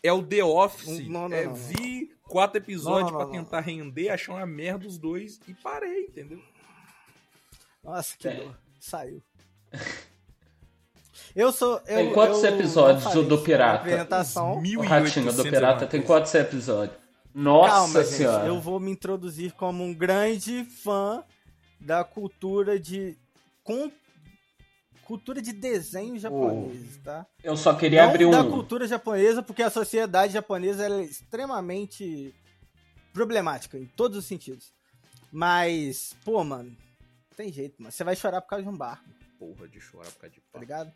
é 0.01 0.13
o 0.13 0.23
The 0.23 0.41
Office. 0.43 1.05
Não, 1.09 1.27
não, 1.27 1.35
é, 1.35 1.43
não. 1.45 1.53
Vi 1.53 2.11
quatro 2.29 2.57
episódios 2.57 3.11
não. 3.11 3.29
tentar 3.31 3.59
render, 3.61 4.09
achar 4.09 4.33
uma 4.33 4.45
merda 4.45 4.87
os 4.87 4.97
dois 4.97 5.39
e 5.47 5.53
parei, 5.53 6.05
entendeu? 6.05 6.41
Nossa, 7.83 8.15
que 8.17 8.27
É. 8.27 8.35
dor. 8.35 8.55
Saiu. 8.79 9.21
Eu 11.35 11.51
sou. 11.51 11.75
Eu, 11.85 11.97
Tem 11.97 12.13
quantos 12.13 12.43
eu 12.43 12.49
episódios 12.55 13.03
falei 13.03 13.25
do 13.25 13.37
Pirata? 13.39 13.75
apresentação. 13.81 14.53
O 14.53 14.61
1800 14.61 14.89
Ratinho 14.89 15.33
do 15.33 15.43
Pirata 15.43 15.85
tem 15.87 16.01
quantos 16.01 16.33
episódios? 16.33 16.97
Nossa 17.33 17.69
Calma, 17.75 18.03
gente. 18.03 18.13
senhora. 18.15 18.47
Eu 18.47 18.59
vou 18.59 18.79
me 18.79 18.89
introduzir 18.91 19.51
como 19.53 19.83
um 19.83 19.93
grande 19.93 20.63
fã 20.65 21.23
da 21.79 22.03
cultura 22.03 22.79
de. 22.79 23.15
Com, 23.63 23.91
cultura 25.09 25.41
de 25.41 25.51
desenhos 25.51 26.21
japoneses, 26.21 26.97
tá? 27.03 27.25
Eu 27.43 27.57
só 27.57 27.73
queria 27.73 28.03
Não 28.03 28.09
abrir 28.11 28.29
da 28.29 28.43
um. 28.43 28.51
cultura 28.51 28.87
japonesa, 28.87 29.41
porque 29.41 29.63
a 29.63 29.69
sociedade 29.71 30.33
japonesa 30.33 30.85
é 30.85 31.01
extremamente 31.01 32.31
problemática 33.11 33.75
em 33.75 33.87
todos 33.87 34.19
os 34.19 34.25
sentidos. 34.25 34.71
Mas, 35.31 36.15
pô, 36.23 36.43
mano, 36.43 36.77
tem 37.35 37.51
jeito, 37.51 37.81
mano. 37.81 37.91
Você 37.91 38.03
vai 38.03 38.15
chorar 38.15 38.39
por 38.41 38.49
causa 38.49 38.61
de 38.63 38.69
um 38.69 38.77
barco, 38.77 39.09
Porra 39.39 39.67
de 39.67 39.81
chorar 39.81 40.11
por 40.11 40.19
causa 40.19 40.35
de 40.35 40.41
tá 40.41 40.47
pau. 40.51 40.61
ligado? 40.61 40.93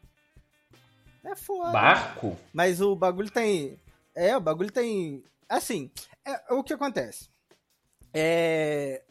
É 1.24 1.36
foda. 1.36 1.72
Barco? 1.72 2.38
Mas 2.54 2.82
o 2.82 2.96
bagulho 2.96 3.32
tem. 3.32 3.80
É, 4.14 4.38
o 4.38 4.42
bagulho 4.42 4.72
tem. 4.72 5.24
Assim, 5.50 5.90
é, 6.24 6.54
o 6.54 6.64
que 6.64 6.74
acontece? 6.74 7.30
É. 8.14 9.02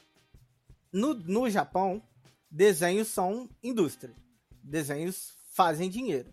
No, 0.93 1.13
no 1.15 1.51
Japão, 1.51 2.01
desenhos 2.49 3.09
são 3.09 3.49
indústria. 3.65 4.15
Desenhos 4.63 5.35
fazem 5.53 5.91
dinheiro. 5.91 6.33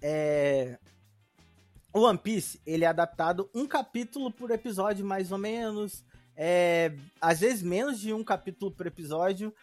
É. 0.00 0.78
O 1.92 2.00
One 2.00 2.18
Piece, 2.18 2.60
ele 2.66 2.84
é 2.84 2.88
adaptado 2.88 3.48
um 3.54 3.66
capítulo 3.66 4.30
por 4.30 4.50
episódio, 4.50 5.04
mais 5.04 5.32
ou 5.32 5.38
menos. 5.38 6.04
É, 6.36 6.94
às 7.20 7.40
vezes 7.40 7.62
menos 7.62 7.98
de 7.98 8.12
um 8.12 8.22
capítulo 8.22 8.70
por 8.70 8.86
episódio. 8.86 9.54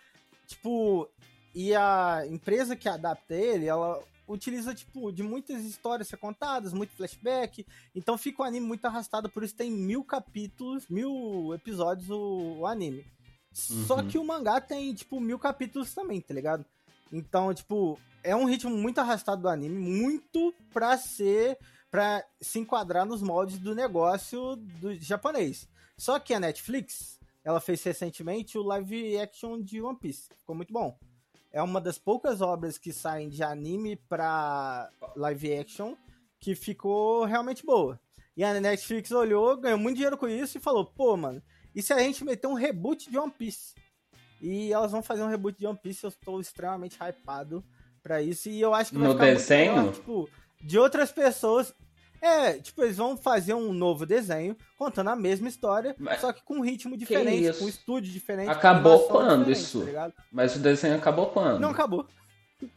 Tipo, 0.47 1.09
e 1.53 1.75
a 1.75 2.23
empresa 2.27 2.75
que 2.75 2.89
adapta 2.89 3.35
ele, 3.35 3.67
ela 3.67 4.01
utiliza, 4.27 4.73
tipo, 4.73 5.11
de 5.11 5.21
muitas 5.21 5.63
histórias 5.63 6.07
ser 6.07 6.17
contadas, 6.17 6.73
muito 6.73 6.95
flashback. 6.95 7.65
Então 7.93 8.17
fica 8.17 8.41
o 8.41 8.45
anime 8.45 8.65
muito 8.65 8.85
arrastado, 8.85 9.29
por 9.29 9.43
isso 9.43 9.55
tem 9.55 9.69
mil 9.69 10.03
capítulos, 10.03 10.87
mil 10.87 11.53
episódios 11.53 12.09
o, 12.09 12.57
o 12.59 12.67
anime. 12.67 13.05
Uhum. 13.69 13.85
Só 13.85 14.01
que 14.03 14.17
o 14.17 14.23
mangá 14.23 14.59
tem, 14.59 14.93
tipo, 14.93 15.19
mil 15.19 15.37
capítulos 15.37 15.93
também, 15.93 16.19
tá 16.19 16.33
ligado? 16.33 16.65
Então, 17.13 17.53
tipo, 17.53 17.99
é 18.23 18.35
um 18.35 18.45
ritmo 18.45 18.75
muito 18.75 18.97
arrastado 18.97 19.43
do 19.43 19.47
anime, 19.47 19.77
muito 19.77 20.53
pra 20.73 20.97
ser. 20.97 21.59
pra 21.91 22.25
se 22.41 22.57
enquadrar 22.57 23.05
nos 23.05 23.21
moldes 23.21 23.59
do 23.59 23.75
negócio 23.75 24.55
do 24.55 24.95
japonês. 24.95 25.69
Só 25.95 26.19
que 26.19 26.33
a 26.33 26.39
Netflix, 26.39 27.19
ela 27.43 27.61
fez 27.61 27.83
recentemente 27.83 28.57
o 28.57 28.63
live 28.63 29.19
action 29.19 29.61
de 29.61 29.79
One 29.79 29.97
Piece. 29.99 30.29
Ficou 30.39 30.55
muito 30.55 30.73
bom. 30.73 30.97
É 31.51 31.61
uma 31.61 31.79
das 31.79 31.99
poucas 31.99 32.41
obras 32.41 32.79
que 32.79 32.91
saem 32.91 33.29
de 33.29 33.43
anime 33.43 33.95
pra 34.09 34.89
live 35.15 35.55
action 35.55 35.95
que 36.39 36.55
ficou 36.55 37.25
realmente 37.25 37.63
boa. 37.63 37.99
E 38.35 38.43
a 38.43 38.59
Netflix 38.59 39.11
olhou, 39.11 39.55
ganhou 39.55 39.77
muito 39.77 39.97
dinheiro 39.97 40.17
com 40.17 40.27
isso 40.27 40.57
e 40.57 40.61
falou: 40.61 40.83
pô, 40.83 41.15
mano, 41.15 41.43
e 41.75 41.81
se 41.83 41.93
a 41.93 41.99
gente 41.99 42.25
meter 42.25 42.47
um 42.47 42.55
reboot 42.55 43.07
de 43.09 43.19
One 43.19 43.31
Piece? 43.31 43.75
E 44.43 44.73
elas 44.73 44.91
vão 44.91 45.01
fazer 45.01 45.23
um 45.23 45.29
reboot 45.29 45.57
de 45.57 45.65
One 45.65 45.79
Piece, 45.81 46.03
eu 46.03 46.09
estou 46.09 46.41
extremamente 46.41 46.97
hypado 47.01 47.63
pra 48.03 48.21
isso. 48.21 48.49
E 48.49 48.59
eu 48.59 48.73
acho 48.73 48.91
que 48.91 48.97
vai 48.97 49.07
no 49.07 49.13
ficar 49.13 49.25
desenho? 49.25 49.75
Melhor, 49.77 49.93
tipo, 49.93 50.29
de 50.61 50.77
outras 50.77 51.13
pessoas. 51.13 51.73
É, 52.21 52.53
tipo, 52.53 52.83
eles 52.83 52.97
vão 52.97 53.15
fazer 53.15 53.53
um 53.53 53.71
novo 53.71 54.05
desenho 54.05 54.57
contando 54.77 55.09
a 55.09 55.15
mesma 55.15 55.47
história, 55.47 55.95
Mas... 55.97 56.19
só 56.19 56.33
que 56.33 56.43
com 56.43 56.55
um 56.55 56.61
ritmo 56.61 56.97
diferente, 56.97 57.57
com 57.57 57.65
um 57.65 57.69
estúdio 57.69 58.11
diferente. 58.11 58.49
Acabou 58.49 59.07
quando 59.07 59.49
isso? 59.49 59.85
Tá 59.85 60.11
Mas 60.29 60.55
o 60.57 60.59
desenho 60.59 60.97
acabou 60.97 61.27
quando? 61.27 61.61
Não 61.61 61.69
acabou. 61.69 62.05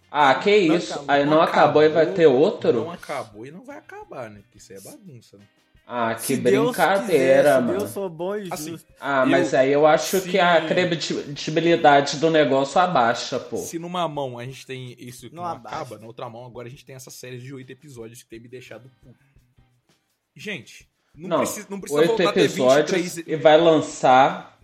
Ah, 0.08 0.34
que 0.36 0.68
não 0.68 0.76
isso? 0.76 0.92
Acabou. 0.92 1.14
Aí 1.14 1.24
não, 1.24 1.32
não 1.32 1.42
acabou, 1.42 1.82
acabou, 1.82 1.82
e 1.82 1.88
vai 1.88 2.06
ter 2.12 2.26
outro? 2.26 2.72
Não 2.84 2.92
acabou 2.92 3.44
e 3.44 3.50
não 3.50 3.64
vai 3.64 3.78
acabar, 3.78 4.30
né? 4.30 4.40
Porque 4.42 4.58
isso 4.58 4.72
é 4.72 4.80
bagunça, 4.80 5.36
né? 5.36 5.44
Ah, 5.88 6.16
que 6.16 6.22
se 6.22 6.36
brincadeira, 6.36 7.52
Deus 7.52 7.64
mano. 7.64 7.78
Deus 7.78 7.94
for 7.94 8.08
bom 8.10 8.34
e 8.34 8.48
assim, 8.50 8.76
ah, 9.00 9.22
eu, 9.22 9.26
mas 9.28 9.54
aí 9.54 9.70
eu 9.70 9.86
acho 9.86 10.18
se... 10.20 10.28
que 10.28 10.36
a 10.36 10.66
credibilidade 10.66 12.18
do 12.18 12.28
negócio 12.28 12.80
abaixa, 12.80 13.38
pô. 13.38 13.58
Se 13.58 13.78
numa 13.78 14.08
mão 14.08 14.36
a 14.36 14.44
gente 14.44 14.66
tem 14.66 14.96
isso 14.98 15.30
que 15.30 15.36
não, 15.36 15.44
não 15.44 15.50
acaba, 15.52 15.96
na 15.96 16.06
outra 16.08 16.28
mão 16.28 16.44
agora 16.44 16.66
a 16.66 16.70
gente 16.70 16.84
tem 16.84 16.96
essa 16.96 17.08
série 17.08 17.38
de 17.38 17.54
oito 17.54 17.70
episódios 17.70 18.20
que 18.20 18.28
tem 18.28 18.40
me 18.40 18.48
deixado 18.48 18.90
puto. 19.00 19.24
Gente, 20.34 20.88
não, 21.14 21.28
não 21.28 21.38
precisa, 21.38 21.66
não 21.70 21.80
precisa 21.80 22.00
oito 22.00 22.22
episódios 22.22 22.90
23... 22.90 23.28
e 23.28 23.36
vai 23.36 23.56
lançar 23.56 24.58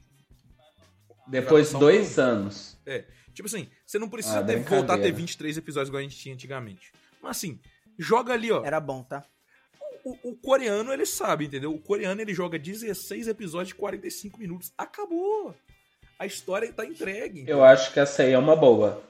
depois 1.29 1.71
de 1.71 1.79
dois 1.79 2.19
anos. 2.19 2.77
É, 2.85 3.05
tipo 3.33 3.47
assim, 3.47 3.69
você 3.87 3.97
não 3.97 4.09
precisa 4.09 4.41
ah, 4.41 4.45
ter, 4.45 4.59
voltar 4.65 4.95
a 4.95 4.99
ter 4.99 5.13
23 5.13 5.57
episódios 5.57 5.89
igual 5.89 6.01
a 6.01 6.03
gente 6.03 6.17
tinha 6.17 6.35
antigamente. 6.35 6.93
Mas 7.23 7.37
assim, 7.37 7.61
joga 7.97 8.33
ali, 8.33 8.51
ó. 8.51 8.65
Era 8.65 8.81
bom, 8.81 9.05
tá? 9.05 9.25
O, 10.05 10.31
o, 10.31 10.37
coreano, 10.37 10.93
ele 10.93 11.07
sabe, 11.07 11.47
entendeu? 11.47 11.73
O 11.73 11.79
coreano, 11.79 12.21
ele 12.21 12.35
joga 12.35 12.59
16 12.59 13.29
episódios 13.29 13.69
de 13.69 13.75
45 13.75 14.39
minutos. 14.39 14.73
Acabou! 14.77 15.55
A 16.19 16.27
história 16.27 16.73
tá 16.73 16.85
entregue. 16.85 17.41
Entendeu? 17.41 17.59
Eu 17.59 17.65
acho 17.65 17.93
que 17.93 18.01
essa 18.01 18.23
aí 18.23 18.33
é 18.33 18.39
uma 18.39 18.55
boa. 18.55 19.03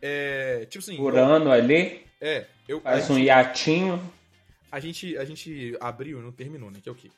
É, 0.00 0.66
tipo 0.66 0.82
assim... 0.82 0.96
Por 0.96 1.14
eu, 1.14 1.52
ali. 1.52 2.04
É. 2.20 2.46
Eu, 2.66 2.80
faz 2.80 3.08
um 3.10 3.18
hiatinho. 3.18 4.00
A 4.70 4.80
gente, 4.80 5.16
a 5.16 5.24
gente 5.24 5.76
abriu 5.80 6.18
e 6.18 6.22
não 6.22 6.32
terminou, 6.32 6.70
né? 6.70 6.80
Que 6.82 6.88
é 6.88 6.92
o 6.92 6.96
quê? 6.96 7.10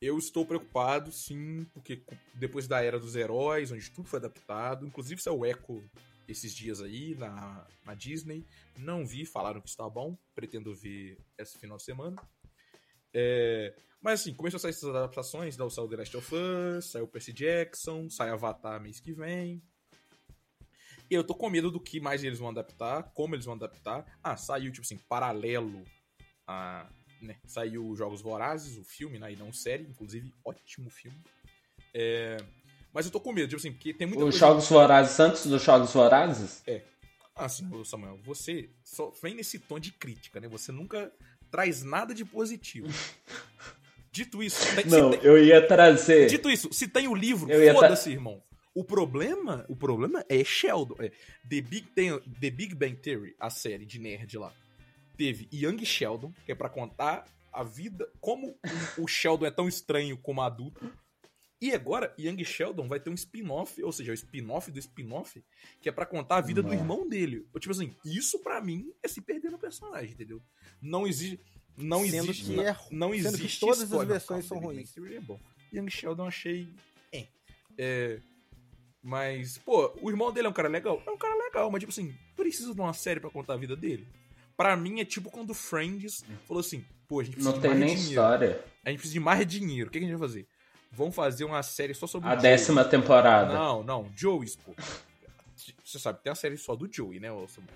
Eu 0.00 0.18
estou 0.18 0.44
preocupado, 0.44 1.10
sim, 1.10 1.66
porque 1.72 2.02
depois 2.34 2.68
da 2.68 2.82
Era 2.82 2.98
dos 2.98 3.16
Heróis, 3.16 3.72
onde 3.72 3.90
tudo 3.90 4.08
foi 4.08 4.18
adaptado, 4.18 4.86
inclusive 4.86 5.22
saiu 5.22 5.38
o 5.38 5.46
Echo 5.46 5.82
esses 6.28 6.54
dias 6.54 6.82
aí 6.82 7.14
na, 7.14 7.66
na 7.84 7.94
Disney. 7.94 8.44
Não 8.76 9.06
vi, 9.06 9.24
falaram 9.24 9.60
que 9.60 9.68
está 9.68 9.88
bom. 9.88 10.16
Pretendo 10.34 10.74
ver 10.74 11.18
esse 11.38 11.58
final 11.58 11.76
de 11.76 11.84
semana. 11.84 12.20
É, 13.12 13.74
mas 14.00 14.20
assim, 14.20 14.34
começou 14.34 14.58
a 14.58 14.60
sair 14.60 14.70
essas 14.70 14.88
adaptações, 14.88 15.56
né? 15.56 15.68
saiu 15.68 15.88
The 15.88 15.96
Last 15.96 16.16
of 16.16 16.34
Us, 16.34 16.84
saiu 16.86 17.08
Percy 17.08 17.32
Jackson, 17.32 18.08
sai 18.08 18.30
Avatar 18.30 18.80
mês 18.80 19.00
que 19.00 19.12
vem. 19.12 19.62
E 21.10 21.14
eu 21.14 21.24
tô 21.24 21.34
com 21.34 21.48
medo 21.48 21.70
do 21.70 21.80
que 21.80 22.00
mais 22.00 22.22
eles 22.24 22.38
vão 22.38 22.48
adaptar, 22.48 23.04
como 23.14 23.34
eles 23.34 23.44
vão 23.44 23.54
adaptar. 23.54 24.04
Ah, 24.22 24.36
saiu, 24.36 24.72
tipo 24.72 24.84
assim, 24.84 24.98
paralelo 25.08 25.84
a. 26.46 26.88
Né, 27.22 27.36
saiu 27.46 27.96
Jogos 27.96 28.20
Vorazes, 28.20 28.76
o 28.76 28.84
filme, 28.84 29.18
né? 29.18 29.32
E 29.32 29.36
não 29.36 29.52
série, 29.52 29.84
inclusive, 29.84 30.32
ótimo 30.44 30.90
filme. 30.90 31.18
É, 31.94 32.36
mas 32.92 33.06
eu 33.06 33.12
tô 33.12 33.20
com 33.20 33.32
medo, 33.32 33.48
tipo 33.48 33.58
assim, 33.58 33.72
porque 33.72 33.94
tem 33.94 34.06
muita 34.06 34.24
Os 34.24 34.30
coisa... 34.30 34.38
Jogos 34.38 34.68
Vorazes 34.68 35.18
antes 35.18 35.46
dos 35.46 35.62
Jogos 35.62 35.92
Vorazes? 35.92 36.62
É. 36.66 36.82
Ah, 37.34 37.48
sim, 37.48 37.68
Samuel, 37.84 38.18
você 38.22 38.70
só 38.82 39.10
vem 39.22 39.34
nesse 39.34 39.58
tom 39.58 39.78
de 39.78 39.92
crítica, 39.92 40.40
né? 40.40 40.48
Você 40.48 40.72
nunca 40.72 41.12
traz 41.50 41.82
nada 41.82 42.14
de 42.14 42.24
positivo. 42.24 42.88
Dito 44.10 44.42
isso, 44.42 44.64
não, 44.86 45.10
tem, 45.10 45.20
eu 45.22 45.36
ia 45.36 45.66
trazer. 45.66 46.26
Dito 46.26 46.48
isso, 46.48 46.72
se 46.72 46.88
tem 46.88 47.06
o 47.06 47.14
livro, 47.14 47.50
foda-se, 47.74 48.10
irmão. 48.10 48.42
O 48.74 48.82
problema, 48.82 49.64
o 49.68 49.76
problema 49.76 50.24
é 50.28 50.42
Sheldon. 50.42 50.96
É, 51.00 51.10
The, 51.48 51.60
Big 51.60 51.88
tem, 51.94 52.18
The 52.18 52.50
Big 52.50 52.74
Bang 52.74 52.96
Theory, 52.96 53.34
a 53.38 53.50
série 53.50 53.84
de 53.84 53.98
nerd 53.98 54.38
lá, 54.38 54.52
teve 55.18 55.48
Young 55.52 55.84
Sheldon, 55.84 56.32
que 56.44 56.52
é 56.52 56.54
para 56.54 56.70
contar 56.70 57.26
a 57.52 57.62
vida, 57.62 58.06
como 58.20 58.58
o 58.98 59.06
Sheldon 59.06 59.46
é 59.46 59.50
tão 59.50 59.66
estranho 59.66 60.16
como 60.18 60.42
adulto. 60.42 60.90
E 61.60 61.72
agora, 61.72 62.14
Young 62.18 62.44
Sheldon 62.44 62.86
vai 62.86 63.00
ter 63.00 63.08
um 63.08 63.14
spin-off, 63.14 63.82
ou 63.82 63.90
seja, 63.90 64.12
o 64.12 64.14
spin-off 64.14 64.70
do 64.70 64.78
spin-off, 64.78 65.42
que 65.80 65.88
é 65.88 65.92
para 65.92 66.04
contar 66.04 66.36
a 66.36 66.40
vida 66.42 66.62
Não. 66.62 66.68
do 66.68 66.74
irmão 66.74 67.08
dele. 67.08 67.46
Tipo 67.58 67.72
assim, 67.72 67.94
isso 68.04 68.38
para 68.40 68.60
mim 68.60 68.92
é 69.02 69.08
se 69.08 69.22
perder 69.22 69.50
no 69.50 69.58
personagem, 69.58 70.12
entendeu? 70.12 70.42
Não 70.82 71.06
existe. 71.06 71.40
Não 71.76 72.04
sendo 72.06 72.30
existe. 72.30 72.54
Que 72.54 72.60
é, 72.60 72.76
não 72.90 73.14
existe. 73.14 73.48
Que 73.48 73.60
todas 73.60 73.82
história. 73.82 74.02
as 74.02 74.08
versões 74.08 74.44
são 74.44 74.58
ruins. 74.58 74.94
É 74.96 75.20
bom. 75.20 75.40
Young 75.72 75.90
Sheldon 75.90 76.26
achei. 76.26 76.68
É. 77.12 77.26
é. 77.78 78.20
Mas, 79.02 79.56
pô, 79.58 79.94
o 80.02 80.10
irmão 80.10 80.32
dele 80.32 80.48
é 80.48 80.50
um 80.50 80.54
cara 80.54 80.68
legal? 80.68 81.02
É 81.06 81.10
um 81.10 81.16
cara 81.16 81.34
legal, 81.36 81.70
mas 81.70 81.80
tipo 81.80 81.92
assim, 81.92 82.14
precisa 82.34 82.74
de 82.74 82.80
uma 82.80 82.92
série 82.92 83.20
para 83.20 83.30
contar 83.30 83.54
a 83.54 83.56
vida 83.56 83.76
dele? 83.76 84.06
Pra 84.56 84.76
mim 84.76 85.00
é 85.00 85.04
tipo 85.04 85.30
quando 85.30 85.54
Friends 85.54 86.24
falou 86.46 86.60
assim: 86.60 86.84
pô, 87.06 87.20
a 87.20 87.24
gente 87.24 87.34
precisa 87.34 87.52
não 87.52 87.60
de 87.60 87.68
mais 87.68 87.78
nem 87.78 87.88
dinheiro. 87.88 88.10
História. 88.10 88.64
A 88.84 88.90
gente 88.90 88.98
precisa 88.98 89.12
de 89.12 89.20
mais 89.20 89.46
dinheiro. 89.46 89.88
O 89.88 89.92
que 89.92 89.98
a 89.98 90.00
gente 90.00 90.10
vai 90.10 90.20
fazer? 90.20 90.48
Vão 90.90 91.12
fazer 91.12 91.44
uma 91.44 91.62
série 91.62 91.94
só 91.94 92.06
sobre 92.06 92.28
a 92.28 92.32
o 92.32 92.34
A 92.34 92.36
décima 92.36 92.84
temporada. 92.84 93.52
Não, 93.52 93.82
não, 93.82 94.10
Joey, 94.14 94.50
pô. 94.64 94.74
Você 95.84 95.98
sabe, 95.98 96.20
tem 96.22 96.30
uma 96.30 96.36
série 96.36 96.56
só 96.56 96.74
do 96.74 96.90
Joey, 96.90 97.20
né, 97.20 97.28
Samuel? 97.48 97.74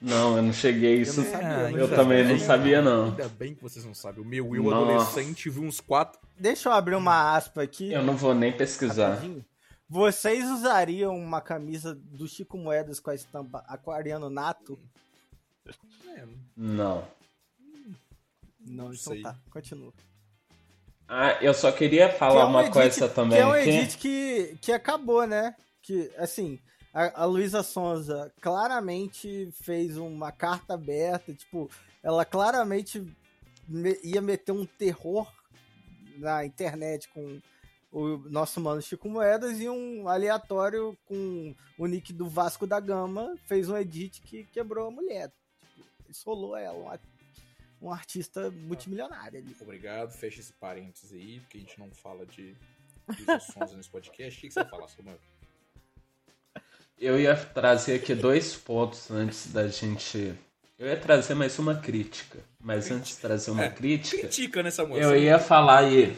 Não, 0.00 0.36
eu 0.36 0.42
não 0.42 0.52
cheguei 0.52 0.98
a 0.98 1.00
isso. 1.00 1.20
Eu, 1.20 1.30
sabia, 1.30 1.78
eu 1.78 1.90
também 1.90 2.24
não 2.24 2.38
sabia, 2.38 2.80
não. 2.80 3.06
Ainda 3.06 3.28
bem 3.28 3.54
que 3.54 3.62
vocês 3.62 3.84
não 3.84 3.94
sabem. 3.94 4.22
O 4.22 4.24
meu 4.24 4.54
eu 4.54 4.70
adolescente 4.72 5.50
viu 5.50 5.64
uns 5.64 5.80
quatro. 5.80 6.20
Deixa 6.38 6.68
eu 6.68 6.72
abrir 6.72 6.94
uma 6.94 7.36
aspa 7.36 7.62
aqui. 7.62 7.92
Eu 7.92 8.02
não 8.02 8.16
vou 8.16 8.34
nem 8.34 8.52
pesquisar. 8.52 9.14
Rapidinho. 9.14 9.44
Vocês 9.88 10.48
usariam 10.50 11.16
uma 11.16 11.40
camisa 11.40 11.94
do 11.94 12.28
Chico 12.28 12.58
Moedas 12.58 13.00
com 13.00 13.10
a 13.10 13.14
estampa 13.14 13.64
aquariano 13.66 14.28
nato? 14.30 14.78
É. 16.14 16.24
Não. 16.56 17.04
Não, 18.60 18.92
então 18.92 19.14
Sei. 19.14 19.22
tá, 19.22 19.34
continua. 19.50 19.92
Ah, 21.08 21.38
eu 21.40 21.54
só 21.54 21.72
queria 21.72 22.10
falar 22.10 22.34
que 22.34 22.40
é 22.40 22.44
um 22.44 22.50
uma 22.50 22.60
edit, 22.60 22.72
coisa 22.72 23.08
também. 23.08 23.38
Que 23.38 23.42
é 23.42 23.46
um 23.46 23.56
edit 23.56 23.96
que, 23.96 24.58
que 24.60 24.72
acabou, 24.72 25.26
né? 25.26 25.54
Que, 25.82 26.12
assim, 26.18 26.58
a, 26.92 27.22
a 27.22 27.24
Luísa 27.24 27.62
Sonza 27.62 28.30
claramente 28.42 29.48
fez 29.62 29.96
uma 29.96 30.30
carta 30.30 30.74
aberta, 30.74 31.32
tipo, 31.32 31.70
ela 32.02 32.24
claramente 32.24 33.02
me, 33.66 33.98
ia 34.02 34.20
meter 34.20 34.52
um 34.52 34.66
terror 34.66 35.26
na 36.18 36.44
internet 36.44 37.08
com 37.08 37.40
o 37.90 38.18
nosso 38.28 38.60
mano 38.60 38.82
Chico 38.82 39.08
Moedas 39.08 39.60
e 39.60 39.68
um 39.68 40.08
aleatório 40.08 40.96
com 41.06 41.54
o 41.78 41.86
nick 41.86 42.12
do 42.12 42.28
Vasco 42.28 42.66
da 42.66 42.78
Gama 42.80 43.34
fez 43.46 43.70
um 43.70 43.76
edit 43.76 44.20
que 44.20 44.44
quebrou 44.44 44.88
a 44.88 44.90
mulher. 44.90 45.32
Tipo, 45.74 46.12
solou 46.12 46.56
ela, 46.56 46.76
uma, 46.76 47.00
um 47.80 47.92
artista 47.92 48.50
multimilionário 48.50 49.38
ali. 49.38 49.56
Obrigado, 49.60 50.12
fecha 50.12 50.40
esse 50.40 50.52
parênteses 50.52 51.12
aí, 51.12 51.40
porque 51.40 51.58
a 51.58 51.60
gente 51.60 51.78
não 51.78 51.90
fala 51.90 52.26
de 52.26 52.56
Sonza 53.52 53.76
nesse 53.76 53.88
podcast. 53.88 54.38
O 54.38 54.42
que 54.42 54.50
você 54.50 54.60
vai 54.60 54.70
falar, 54.70 54.88
Samuel? 54.88 55.18
Eu 57.00 57.18
ia 57.18 57.36
trazer 57.36 57.94
aqui 57.94 58.14
dois 58.14 58.56
pontos 58.56 59.10
antes 59.10 59.52
da 59.52 59.68
gente. 59.68 60.34
Eu 60.76 60.88
ia 60.88 60.96
trazer 60.96 61.34
mais 61.34 61.56
uma 61.58 61.76
crítica. 61.76 62.38
Mas 62.60 62.90
antes 62.90 63.14
de 63.14 63.16
trazer 63.18 63.52
uma 63.52 63.64
é, 63.64 63.70
crítica. 63.70 64.22
Critica 64.22 64.62
nessa 64.62 64.84
moça. 64.84 65.00
Eu 65.00 65.16
ia 65.16 65.38
falar 65.38 65.78
aí. 65.78 66.16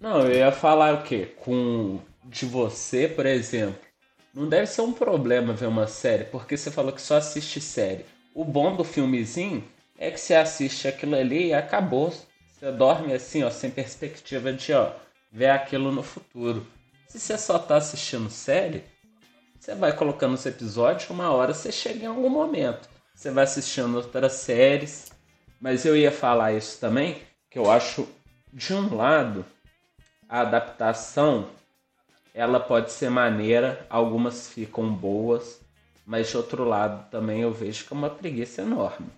Não, 0.00 0.20
eu 0.20 0.32
ia 0.32 0.52
falar 0.52 0.94
o 0.94 1.02
quê? 1.02 1.34
Com. 1.36 2.00
De 2.24 2.44
você, 2.46 3.06
por 3.06 3.26
exemplo. 3.26 3.78
Não 4.34 4.48
deve 4.48 4.66
ser 4.66 4.82
um 4.82 4.92
problema 4.92 5.54
ver 5.54 5.66
uma 5.66 5.86
série, 5.86 6.24
porque 6.24 6.56
você 6.56 6.70
falou 6.70 6.92
que 6.92 7.00
só 7.00 7.16
assiste 7.16 7.60
série. 7.60 8.04
O 8.34 8.44
bom 8.44 8.74
do 8.74 8.84
filmezinho 8.84 9.66
é 9.98 10.10
que 10.10 10.18
você 10.20 10.34
assiste 10.34 10.86
aquilo 10.88 11.16
ali 11.16 11.48
e 11.48 11.54
acabou. 11.54 12.12
Você 12.52 12.72
dorme 12.72 13.12
assim, 13.12 13.42
ó, 13.42 13.50
sem 13.50 13.70
perspectiva 13.70 14.52
de, 14.52 14.72
ó, 14.72 14.92
ver 15.30 15.50
aquilo 15.50 15.92
no 15.92 16.02
futuro. 16.02 16.66
Se 17.08 17.18
você 17.18 17.38
só 17.38 17.58
tá 17.58 17.76
assistindo 17.76 18.30
série, 18.30 18.84
Você 19.58 19.74
vai 19.74 19.92
colocando 19.96 20.34
os 20.34 20.46
episódios, 20.46 21.10
uma 21.10 21.30
hora 21.30 21.52
você 21.52 21.72
chega 21.72 22.04
em 22.04 22.08
algum 22.08 22.28
momento. 22.28 22.88
Você 23.14 23.30
vai 23.32 23.44
assistindo 23.44 23.96
outras 23.96 24.34
séries. 24.34 25.10
Mas 25.60 25.84
eu 25.84 25.96
ia 25.96 26.12
falar 26.12 26.52
isso 26.52 26.78
também, 26.78 27.20
que 27.50 27.58
eu 27.58 27.70
acho, 27.70 28.06
de 28.52 28.74
um 28.74 28.94
lado, 28.94 29.44
a 30.28 30.40
adaptação 30.42 31.48
ela 32.34 32.60
pode 32.60 32.92
ser 32.92 33.08
maneira, 33.10 33.86
algumas 33.88 34.48
ficam 34.48 34.92
boas, 34.92 35.60
mas 36.04 36.28
de 36.28 36.36
outro 36.36 36.64
lado 36.64 37.10
também 37.10 37.40
eu 37.40 37.52
vejo 37.52 37.86
que 37.86 37.94
é 37.94 37.96
uma 37.96 38.10
preguiça 38.10 38.60
enorme. 38.60 39.08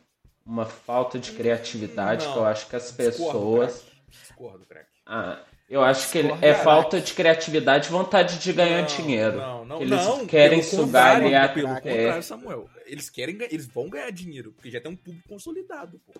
Uma 0.48 0.64
falta 0.64 1.18
de 1.18 1.32
criatividade 1.32 2.24
Não, 2.24 2.32
que 2.32 2.38
eu 2.38 2.44
acho 2.46 2.66
que 2.68 2.74
as 2.76 2.90
pessoas. 2.90 3.84
Discordo, 4.08 4.64
crack. 4.64 4.86
Ah, 5.04 5.40
eu 5.68 5.82
acho 5.82 6.10
que 6.10 6.22
Discordo, 6.22 6.46
é 6.46 6.54
falta 6.54 7.00
de 7.02 7.12
criatividade 7.12 7.88
e 7.88 7.90
vontade 7.90 8.38
de 8.38 8.52
ganhar 8.54 8.80
Não, 8.80 8.86
dinheiro. 8.86 9.36
Não, 9.36 9.64
não, 9.66 9.82
eles 9.82 9.90
não. 10.06 10.26
querem 10.26 10.62
sugar 10.62 11.16
ali 11.16 11.34
a 11.34 11.46
Pelo 11.50 11.68
contrário, 11.74 12.22
Samuel. 12.22 12.66
Eles 12.86 13.10
querem, 13.10 13.36
eles 13.50 13.66
vão 13.66 13.90
ganhar 13.90 14.10
dinheiro, 14.10 14.52
porque 14.52 14.70
já 14.70 14.80
tem 14.80 14.90
um 14.90 14.96
público 14.96 15.28
consolidado, 15.28 16.00
pô. 16.06 16.14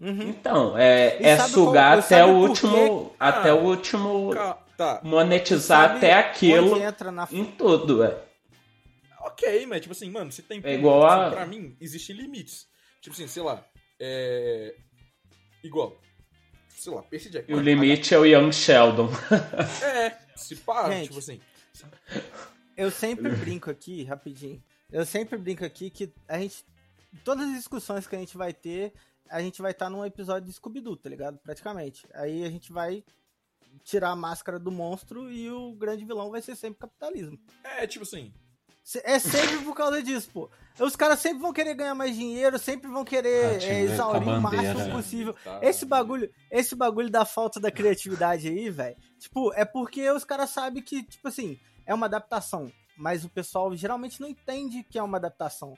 Uhum. 0.00 0.28
Então, 0.28 0.78
é, 0.78 1.20
E 1.20 1.24
é 1.26 1.36
sugar 1.38 1.94
qual- 1.96 1.98
até 2.04 2.24
o 2.24 2.28
último. 2.28 3.10
quê? 3.10 3.16
Até 3.18 3.48
Ah, 3.50 3.54
o 3.56 3.64
último. 3.64 4.30
Ca- 4.30 4.58
Tá, 4.76 5.00
Monetizar 5.02 5.84
Sabe 5.88 5.96
até 5.96 6.12
aquilo 6.12 6.78
na 7.10 7.26
em 7.32 7.44
tudo, 7.46 8.04
é. 8.04 8.14
ok, 9.22 9.64
mas 9.64 9.80
tipo 9.80 9.92
assim, 9.92 10.10
mano, 10.10 10.30
você 10.30 10.42
tem 10.42 10.60
É 10.62 10.74
igual 10.74 11.00
tipo 11.00 11.10
a- 11.12 11.26
assim, 11.28 11.34
Pra 11.34 11.46
mim, 11.46 11.74
existem 11.80 12.14
limites. 12.14 12.68
Tipo 13.06 13.14
assim, 13.14 13.28
sei 13.28 13.42
lá, 13.44 13.64
é... 14.00 14.74
Igual, 15.62 15.96
sei 16.70 16.92
lá, 16.92 17.04
Percy 17.04 17.30
Jackson. 17.30 17.54
O 17.54 17.60
limite 17.60 18.12
é 18.12 18.18
o 18.18 18.24
Young 18.24 18.50
Sheldon. 18.50 19.08
É, 19.80 20.18
se 20.34 20.56
pá, 20.56 20.90
Gente. 20.90 21.06
tipo 21.06 21.20
assim... 21.20 21.40
Eu 22.76 22.90
sempre 22.90 23.30
brinco 23.30 23.70
aqui, 23.70 24.02
rapidinho. 24.02 24.60
Eu 24.90 25.06
sempre 25.06 25.38
brinco 25.38 25.64
aqui 25.64 25.88
que 25.88 26.12
a 26.26 26.40
gente. 26.40 26.64
Todas 27.22 27.46
as 27.46 27.54
discussões 27.54 28.08
que 28.08 28.16
a 28.16 28.18
gente 28.18 28.36
vai 28.36 28.52
ter, 28.52 28.92
a 29.30 29.40
gente 29.40 29.62
vai 29.62 29.70
estar 29.70 29.88
num 29.88 30.04
episódio 30.04 30.48
de 30.48 30.52
Scooby-Doo, 30.54 30.96
tá 30.96 31.08
ligado? 31.08 31.38
Praticamente. 31.38 32.04
Aí 32.12 32.44
a 32.44 32.50
gente 32.50 32.72
vai 32.72 33.04
tirar 33.84 34.10
a 34.10 34.16
máscara 34.16 34.58
do 34.58 34.72
monstro 34.72 35.30
e 35.30 35.48
o 35.48 35.76
grande 35.76 36.04
vilão 36.04 36.28
vai 36.28 36.42
ser 36.42 36.56
sempre 36.56 36.80
capitalismo. 36.80 37.38
É, 37.62 37.86
tipo 37.86 38.02
assim... 38.02 38.34
É 39.04 39.18
sempre 39.18 39.58
por 39.64 39.74
causa 39.74 40.02
disso, 40.02 40.28
pô. 40.32 40.48
Os 40.78 40.94
caras 40.94 41.18
sempre 41.18 41.40
vão 41.40 41.52
querer 41.52 41.74
ganhar 41.74 41.94
mais 41.94 42.14
dinheiro, 42.14 42.58
sempre 42.58 42.88
vão 42.90 43.04
querer 43.04 43.54
Ratinho 43.54 43.72
é, 43.72 43.80
exaurir 43.80 44.28
o 44.28 44.40
bandeira. 44.40 44.74
máximo 44.74 44.94
possível. 44.96 45.34
Tá, 45.42 45.58
Esse 45.62 45.84
bagulho, 45.86 46.30
esse 46.50 46.74
bagulho 46.76 47.10
da 47.10 47.24
falta 47.24 47.58
da 47.58 47.70
criatividade 47.70 48.46
aí, 48.48 48.68
velho, 48.70 48.94
tipo, 49.18 49.52
é 49.54 49.64
porque 49.64 50.08
os 50.10 50.22
caras 50.24 50.50
sabem 50.50 50.82
que, 50.82 51.02
tipo 51.02 51.26
assim, 51.28 51.58
é 51.86 51.94
uma 51.94 52.06
adaptação. 52.06 52.70
Mas 52.96 53.24
o 53.24 53.28
pessoal 53.28 53.74
geralmente 53.76 54.20
não 54.20 54.28
entende 54.28 54.82
que 54.88 54.98
é 54.98 55.02
uma 55.02 55.18
adaptação. 55.18 55.76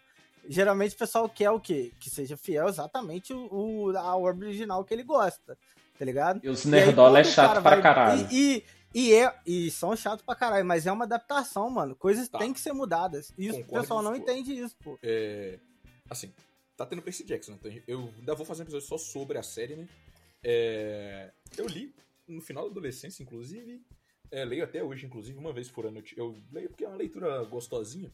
Geralmente 0.48 0.94
o 0.94 0.98
pessoal 0.98 1.28
quer 1.28 1.50
o 1.50 1.60
quê? 1.60 1.92
Que 1.98 2.08
seja 2.10 2.36
fiel 2.36 2.68
exatamente 2.68 3.32
o, 3.32 3.48
o, 3.90 3.96
a 3.96 4.16
obra 4.16 4.46
original 4.46 4.84
que 4.84 4.94
ele 4.94 5.02
gosta, 5.02 5.56
tá 5.98 6.04
ligado? 6.04 6.40
E 6.42 6.48
os 6.48 6.64
nerdola 6.64 7.20
é 7.20 7.24
chato 7.24 7.48
cara 7.48 7.60
pra 7.62 7.70
vai- 7.72 7.82
caralho. 7.82 8.28
E, 8.30 8.56
e, 8.58 8.64
e, 8.94 9.12
é, 9.14 9.34
e 9.46 9.70
são 9.70 9.94
chatos 9.96 10.24
pra 10.24 10.34
caralho, 10.34 10.64
mas 10.64 10.86
é 10.86 10.92
uma 10.92 11.04
adaptação, 11.04 11.68
mano. 11.70 11.94
Coisas 11.94 12.28
Tá. 12.28 12.38
têm 12.38 12.52
que 12.52 12.60
ser 12.60 12.72
mudadas. 12.72 13.32
E 13.36 13.50
o 13.50 13.64
pessoal 13.64 14.02
não 14.02 14.14
entende 14.16 14.52
isso, 14.58 14.76
pô. 14.82 14.98
É, 15.02 15.58
assim, 16.08 16.32
tá 16.76 16.86
tendo 16.86 17.02
Percy 17.02 17.24
Jackson, 17.24 17.52
né? 17.52 17.58
Então, 17.60 17.82
eu 17.86 18.12
ainda 18.18 18.34
vou 18.34 18.46
fazer 18.46 18.62
um 18.62 18.64
episódio 18.64 18.86
só 18.86 18.96
sobre 18.98 19.38
a 19.38 19.42
série, 19.42 19.76
né? 19.76 19.88
É, 20.42 21.30
eu 21.56 21.66
li 21.66 21.94
no 22.26 22.40
final 22.40 22.64
da 22.64 22.70
adolescência, 22.70 23.22
inclusive. 23.22 23.82
é, 24.30 24.44
leio 24.44 24.62
até 24.64 24.82
hoje, 24.82 25.06
inclusive, 25.06 25.38
uma 25.38 25.52
vez 25.52 25.70
por 25.70 25.86
ano. 25.86 26.02
eu 26.16 26.36
leio 26.52 26.68
porque 26.68 26.84
é 26.84 26.88
uma 26.88 26.96
leitura 26.96 27.42
gostosinha. 27.44 28.12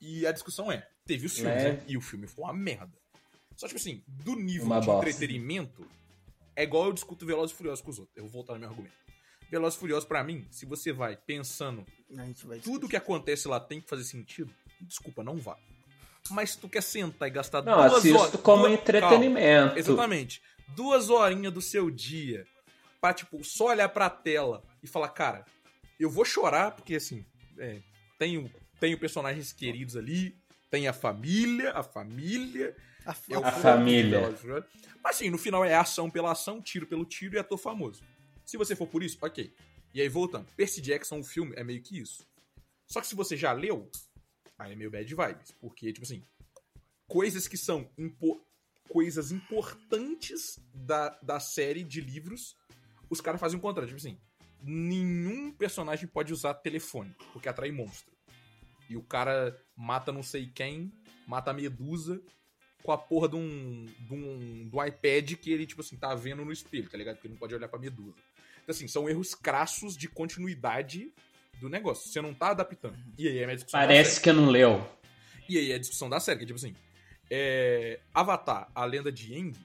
E 0.00 0.26
a 0.26 0.32
discussão 0.32 0.70
é: 0.70 0.86
teve 1.06 1.26
os 1.26 1.34
filmes, 1.36 1.62
Né? 1.62 1.72
né? 1.72 1.84
E 1.88 1.96
o 1.96 2.00
filme 2.00 2.26
foi 2.26 2.44
uma 2.44 2.52
merda. 2.52 2.92
Só, 3.56 3.66
tipo 3.66 3.78
assim, 3.80 4.02
do 4.06 4.36
nível 4.36 4.66
Uma 4.66 4.78
de 4.80 4.86
bosta. 4.86 5.08
entretenimento, 5.08 5.84
é 6.54 6.62
igual 6.62 6.84
eu 6.86 6.92
discuto 6.92 7.26
Velozes 7.26 7.52
e 7.52 7.56
Furiosos 7.56 7.82
com 7.84 7.90
os 7.90 7.98
outros. 7.98 8.16
Eu 8.16 8.24
vou 8.24 8.32
voltar 8.32 8.52
no 8.54 8.60
meu 8.60 8.68
argumento. 8.68 8.94
Velozes 9.50 9.76
e 9.76 9.80
Furiosos, 9.80 10.04
pra 10.08 10.22
mim, 10.22 10.46
se 10.50 10.66
você 10.66 10.92
vai 10.92 11.16
pensando 11.16 11.86
vai 12.44 12.58
tudo 12.58 12.88
que 12.88 12.96
acontece 12.96 13.48
lá 13.48 13.58
tem 13.58 13.80
que 13.80 13.88
fazer 13.88 14.04
sentido, 14.04 14.52
desculpa, 14.80 15.22
não 15.24 15.36
vá. 15.38 15.56
Mas 16.30 16.50
se 16.50 16.58
tu 16.58 16.68
quer 16.68 16.82
sentar 16.82 17.28
e 17.28 17.30
gastar 17.30 17.62
Não, 17.62 17.76
duas 17.76 17.92
assisto 17.94 18.18
horas. 18.18 18.40
como 18.40 18.62
duas- 18.66 18.72
entretenimento. 18.74 19.66
Calma, 19.68 19.78
exatamente. 19.78 20.42
Duas 20.68 21.08
horinhas 21.08 21.52
do 21.52 21.62
seu 21.62 21.90
dia 21.90 22.46
pra, 23.00 23.14
tipo, 23.14 23.42
só 23.42 23.66
olhar 23.68 23.88
pra 23.88 24.10
tela 24.10 24.62
e 24.82 24.86
falar, 24.86 25.08
cara, 25.08 25.44
eu 25.98 26.10
vou 26.10 26.24
chorar, 26.26 26.72
porque 26.72 26.96
assim, 26.96 27.24
é, 27.58 27.80
tenho, 28.18 28.50
tenho 28.78 28.98
personagens 28.98 29.52
queridos 29.52 29.96
ali, 29.96 30.36
tem 30.70 30.86
a 30.86 30.92
família, 30.92 31.72
a 31.72 31.82
família. 31.82 32.76
A, 33.06 33.12
É 33.30 33.36
A 33.36 33.52
família. 33.52 34.34
Mas 35.02 35.16
assim, 35.16 35.30
no 35.30 35.38
final 35.38 35.64
é 35.64 35.74
ação 35.74 36.10
pela 36.10 36.32
ação, 36.32 36.60
tiro 36.60 36.86
pelo 36.86 37.06
tiro 37.06 37.36
e 37.36 37.38
ator 37.38 37.56
famoso. 37.56 38.02
Se 38.48 38.56
você 38.56 38.74
for 38.74 38.86
por 38.86 39.02
isso, 39.02 39.18
ok. 39.20 39.52
E 39.92 40.00
aí, 40.00 40.08
voltando, 40.08 40.46
Percy 40.56 40.80
Jackson, 40.80 41.18
o 41.20 41.22
filme, 41.22 41.52
é 41.54 41.62
meio 41.62 41.82
que 41.82 41.98
isso. 41.98 42.26
Só 42.86 42.98
que 42.98 43.06
se 43.06 43.14
você 43.14 43.36
já 43.36 43.52
leu, 43.52 43.90
aí 44.58 44.72
é 44.72 44.74
meio 44.74 44.90
bad 44.90 45.14
vibes. 45.14 45.50
Porque, 45.60 45.92
tipo 45.92 46.06
assim, 46.06 46.22
coisas 47.06 47.46
que 47.46 47.58
são 47.58 47.90
impo- 47.98 48.42
coisas 48.88 49.30
importantes 49.30 50.58
da, 50.72 51.10
da 51.22 51.38
série 51.38 51.82
de 51.82 52.00
livros, 52.00 52.56
os 53.10 53.20
caras 53.20 53.38
fazem 53.38 53.58
o 53.58 53.60
contrário. 53.60 53.94
Tipo 53.94 53.98
assim, 54.00 54.18
nenhum 54.62 55.52
personagem 55.52 56.08
pode 56.08 56.32
usar 56.32 56.54
telefone, 56.54 57.14
porque 57.34 57.50
atrai 57.50 57.70
monstro. 57.70 58.16
E 58.88 58.96
o 58.96 59.02
cara 59.02 59.62
mata 59.76 60.10
não 60.10 60.22
sei 60.22 60.46
quem, 60.46 60.90
mata 61.26 61.50
a 61.50 61.54
medusa 61.54 62.18
com 62.82 62.92
a 62.92 62.96
porra 62.96 63.28
de 63.28 63.36
um, 63.36 63.84
de 63.84 64.14
um, 64.14 64.68
do 64.70 64.82
iPad 64.82 65.34
que 65.34 65.50
ele, 65.52 65.66
tipo 65.66 65.82
assim, 65.82 65.98
tá 65.98 66.14
vendo 66.14 66.46
no 66.46 66.52
espelho, 66.52 66.88
tá 66.88 66.96
ligado? 66.96 67.16
Porque 67.16 67.26
ele 67.26 67.34
não 67.34 67.38
pode 67.38 67.54
olhar 67.54 67.68
pra 67.68 67.78
medusa. 67.78 68.16
Então, 68.68 68.76
assim, 68.76 68.86
são 68.86 69.08
erros 69.08 69.34
crassos 69.34 69.96
de 69.96 70.06
continuidade 70.06 71.10
do 71.58 71.70
negócio. 71.70 72.06
Você 72.06 72.20
não 72.20 72.34
tá 72.34 72.50
adaptando. 72.50 72.98
E 73.16 73.26
aí 73.26 73.38
é 73.38 73.44
a 73.44 73.46
minha 73.46 73.56
discussão 73.56 73.80
da 73.80 73.86
Parece 73.86 74.20
que 74.20 74.30
não 74.30 74.50
leu. 74.50 74.86
E 75.48 75.56
aí 75.56 75.72
é 75.72 75.76
a 75.76 75.78
discussão 75.78 76.10
da 76.10 76.20
série, 76.20 76.40
que 76.40 76.44
é 76.44 76.46
tipo 76.48 76.58
assim, 76.58 76.76
é, 77.30 77.98
Avatar, 78.12 78.70
a 78.74 78.84
lenda 78.84 79.10
de 79.10 79.34
Aang, 79.34 79.58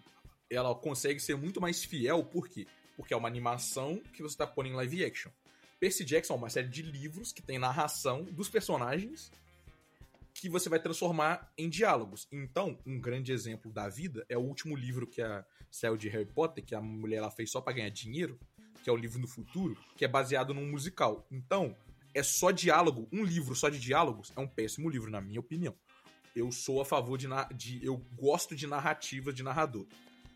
ela 0.49 0.73
consegue 0.73 1.19
ser 1.19 1.35
muito 1.35 1.59
mais 1.59 1.83
fiel, 1.83 2.23
por 2.23 2.47
quê? 2.47 2.65
Porque 2.95 3.13
é 3.13 3.17
uma 3.17 3.27
animação 3.27 4.01
que 4.13 4.23
você 4.23 4.37
tá 4.37 4.47
pondo 4.47 4.69
em 4.69 4.73
live 4.73 5.03
action. 5.03 5.31
Percy 5.81 6.05
Jackson 6.05 6.35
é 6.35 6.37
uma 6.37 6.49
série 6.49 6.69
de 6.69 6.81
livros 6.81 7.33
que 7.33 7.41
tem 7.41 7.59
narração 7.59 8.23
dos 8.23 8.47
personagens 8.47 9.29
que 10.33 10.47
você 10.47 10.69
vai 10.69 10.79
transformar 10.79 11.51
em 11.57 11.69
diálogos. 11.69 12.25
Então, 12.31 12.79
um 12.85 13.01
grande 13.01 13.33
exemplo 13.33 13.69
da 13.69 13.89
vida 13.89 14.25
é 14.29 14.37
o 14.37 14.41
último 14.41 14.77
livro 14.77 15.05
que 15.05 15.21
a, 15.21 15.45
saiu 15.69 15.97
de 15.97 16.07
Harry 16.07 16.25
Potter, 16.25 16.63
que 16.63 16.73
a 16.73 16.81
mulher 16.81 17.17
ela 17.17 17.31
fez 17.31 17.51
só 17.51 17.59
pra 17.59 17.73
ganhar 17.73 17.89
dinheiro, 17.89 18.39
que 18.83 18.89
é 18.89 18.93
o 18.93 18.97
livro 18.97 19.19
no 19.19 19.27
futuro, 19.27 19.77
que 19.95 20.03
é 20.03 20.07
baseado 20.07 20.53
num 20.53 20.69
musical. 20.69 21.25
Então, 21.31 21.75
é 22.13 22.21
só 22.21 22.51
diálogo, 22.51 23.07
um 23.11 23.23
livro 23.23 23.55
só 23.55 23.69
de 23.69 23.79
diálogos 23.79 24.31
é 24.35 24.39
um 24.39 24.47
péssimo 24.47 24.89
livro, 24.89 25.09
na 25.09 25.21
minha 25.21 25.39
opinião. 25.39 25.75
Eu 26.35 26.51
sou 26.51 26.81
a 26.81 26.85
favor 26.85 27.17
de, 27.17 27.27
de 27.55 27.83
eu 27.83 27.97
gosto 28.15 28.55
de 28.55 28.67
narrativa 28.67 29.31
de 29.31 29.41
narrador. 29.41 29.87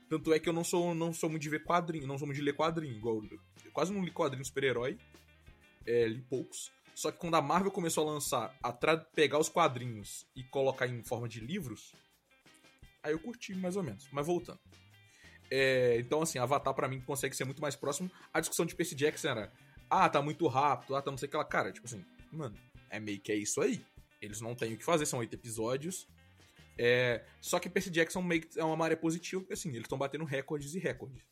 Tanto 0.09 0.33
é 0.33 0.39
que 0.39 0.47
eu 0.47 0.53
não 0.53 0.63
sou 0.63 0.95
não 0.95 1.11
sou 1.11 1.29
muito 1.29 1.43
de 1.43 1.49
ver 1.49 1.63
quadrinho, 1.63 2.07
não 2.07 2.17
sou 2.17 2.25
muito 2.25 2.37
de 2.37 2.43
ler 2.43 2.55
quadrinho, 2.55 2.95
igual 2.95 3.21
eu 3.23 3.71
quase 3.73 3.91
não 3.91 4.03
li 4.03 4.11
quadrinho 4.11 4.45
super-herói. 4.45 4.97
É, 5.85 6.07
li 6.07 6.21
poucos. 6.21 6.71
Só 6.95 7.11
que 7.11 7.19
quando 7.19 7.35
a 7.35 7.41
Marvel 7.41 7.71
começou 7.71 8.07
a 8.07 8.11
lançar, 8.11 8.55
a 8.63 8.71
pegar 8.71 9.37
os 9.37 9.49
quadrinhos 9.49 10.25
e 10.35 10.43
colocar 10.43 10.87
em 10.87 11.03
forma 11.03 11.27
de 11.27 11.39
livros, 11.39 11.93
aí 13.03 13.11
eu 13.11 13.19
curti 13.19 13.53
mais 13.53 13.75
ou 13.75 13.83
menos. 13.83 14.07
Mas 14.11 14.25
voltando. 14.25 14.59
É, 15.49 15.97
então, 15.99 16.21
assim, 16.21 16.39
Avatar 16.39 16.73
pra 16.73 16.87
mim 16.87 16.99
consegue 17.01 17.35
ser 17.35 17.45
muito 17.45 17.61
mais 17.61 17.75
próximo. 17.75 18.11
A 18.33 18.39
discussão 18.39 18.65
de 18.65 18.75
Percy 18.75 18.95
Jackson 18.95 19.29
era, 19.29 19.51
ah, 19.89 20.09
tá 20.09 20.21
muito 20.21 20.47
rápido, 20.47 20.95
ah, 20.95 21.01
tá 21.01 21.09
não 21.09 21.17
sei 21.17 21.27
o 21.27 21.31
que 21.31 21.37
lá. 21.37 21.45
Cara, 21.45 21.71
tipo 21.71 21.85
assim, 21.87 22.03
mano, 22.31 22.55
é 22.89 22.99
meio 22.99 23.19
que 23.19 23.31
é 23.31 23.35
isso 23.35 23.61
aí. 23.61 23.83
Eles 24.21 24.41
não 24.41 24.55
têm 24.55 24.73
o 24.73 24.77
que 24.77 24.83
fazer, 24.83 25.05
são 25.05 25.19
oito 25.19 25.33
episódios. 25.33 26.07
É, 26.77 27.23
só 27.41 27.59
que 27.59 27.69
Percy 27.69 27.89
Jackson 27.89 28.21
meio 28.21 28.41
que 28.41 28.59
é 28.59 28.63
uma 28.63 28.75
maré 28.75 28.95
positiva, 28.95 29.41
porque 29.41 29.53
assim, 29.53 29.69
eles 29.69 29.83
estão 29.83 29.97
batendo 29.97 30.25
recordes 30.25 30.75
e 30.75 30.79
recordes. 30.79 31.23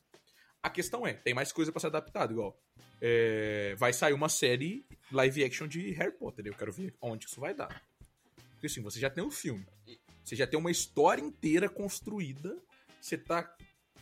A 0.62 0.70
questão 0.70 1.06
é, 1.06 1.12
tem 1.12 1.34
mais 1.34 1.52
coisa 1.52 1.70
pra 1.70 1.80
ser 1.80 1.86
adaptado, 1.88 2.32
igual. 2.32 2.58
é, 3.00 3.74
vai 3.76 3.92
sair 3.92 4.12
uma 4.12 4.28
série 4.28 4.84
live 5.12 5.44
action 5.44 5.68
de 5.68 5.90
Harry 5.92 6.12
Potter, 6.12 6.46
eu 6.46 6.54
quero 6.54 6.72
ver 6.72 6.94
onde 7.00 7.26
isso 7.26 7.40
vai 7.40 7.54
dar. 7.54 7.82
Porque 8.52 8.66
assim, 8.66 8.82
você 8.82 8.98
já 8.98 9.10
tem 9.10 9.22
um 9.22 9.30
filme, 9.30 9.66
você 10.24 10.34
já 10.34 10.46
tem 10.46 10.58
uma 10.58 10.70
história 10.70 11.22
inteira 11.22 11.68
construída, 11.68 12.56
você 13.00 13.16
tá. 13.16 13.54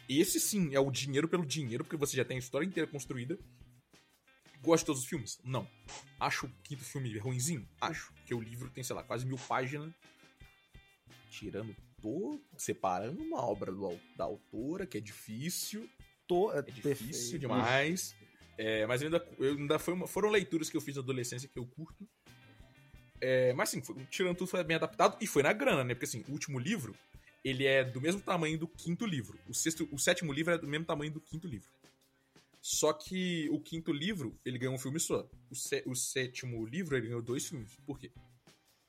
Esse 0.09 0.39
sim 0.39 0.75
é 0.75 0.81
o 0.81 0.91
dinheiro 0.91 1.29
pelo 1.29 1.45
dinheiro, 1.47 1.85
porque 1.85 1.97
você 1.97 2.17
já 2.17 2.25
tem 2.25 2.37
a 2.37 2.41
história 2.41 2.67
inteira 2.67 2.89
construída. 2.91 3.39
Gosto 4.61 4.83
de 4.83 4.87
todos 4.87 5.03
os 5.03 5.09
filmes? 5.09 5.39
Não. 5.45 5.69
Acho 6.19 6.47
o 6.47 6.51
quinto 6.63 6.85
filme 6.85 7.17
ruimzinho? 7.19 7.69
Acho. 7.81 8.13
Porque 8.15 8.35
o 8.35 8.41
livro 8.41 8.71
tem, 8.71 8.83
sei 8.85 8.97
lá, 8.97 9.03
quase 9.03 9.27
mil 9.27 9.39
páginas. 9.39 9.93
Tirando 11.31 11.75
todo. 12.01 12.43
Separando 12.57 13.23
uma 13.23 13.43
obra 13.45 13.73
do, 13.73 13.99
da 14.17 14.25
autora, 14.25 14.87
que 14.87 14.99
é 14.99 15.01
difícil. 15.01 15.89
Tô, 16.27 16.53
é 16.53 16.59
É 16.59 16.63
difícil 16.63 16.83
perfeito. 16.93 17.39
demais. 17.41 18.15
É, 18.57 18.87
mas 18.87 19.03
ainda, 19.03 19.27
ainda 19.41 19.79
foi 19.79 19.95
uma- 19.95 20.07
foram 20.07 20.31
leituras 20.31 20.71
que 20.71 20.77
eu 20.77 20.81
fiz 20.81 20.97
na 20.97 21.03
adolescência 21.03 21.49
que 21.49 21.59
eu 21.59 21.67
curto. 21.67 22.09
É, 23.21 23.53
mas 23.55 23.69
assim, 23.71 23.83
foi, 23.83 23.97
tirando 24.07 24.37
tudo, 24.37 24.49
foi 24.49 24.63
bem 24.65 24.77
adaptado 24.77 25.17
e 25.21 25.27
foi 25.27 25.43
na 25.43 25.53
grana, 25.53 25.83
né? 25.83 25.95
Porque 25.95 26.05
assim, 26.05 26.25
o 26.29 26.33
último 26.33 26.59
livro, 26.59 26.95
ele 27.45 27.67
é 27.67 27.85
do 27.85 28.01
mesmo 28.01 28.21
tamanho 28.21 28.59
do 28.59 28.67
quinto 28.67 29.05
livro. 29.05 29.39
O, 29.47 29.53
sexto, 29.55 29.87
o 29.93 29.99
sétimo 29.99 30.33
livro 30.33 30.55
é 30.55 30.59
do 30.59 30.67
mesmo 30.67 30.87
tamanho 30.87 31.13
do 31.13 31.21
quinto 31.21 31.47
livro. 31.47 31.69
Só 32.61 32.95
que 32.95 33.47
o 33.51 33.61
quinto 33.61 33.93
livro, 33.93 34.35
ele 34.43 34.59
ganhou 34.59 34.75
um 34.75 34.79
filme 34.79 34.99
só. 34.99 35.29
O, 35.51 35.55
sé, 35.55 35.83
o 35.85 35.95
sétimo 35.95 36.65
livro, 36.65 36.97
ele 36.97 37.09
ganhou 37.09 37.21
dois 37.21 37.47
filmes. 37.47 37.77
Por 37.85 37.99
quê? 37.99 38.11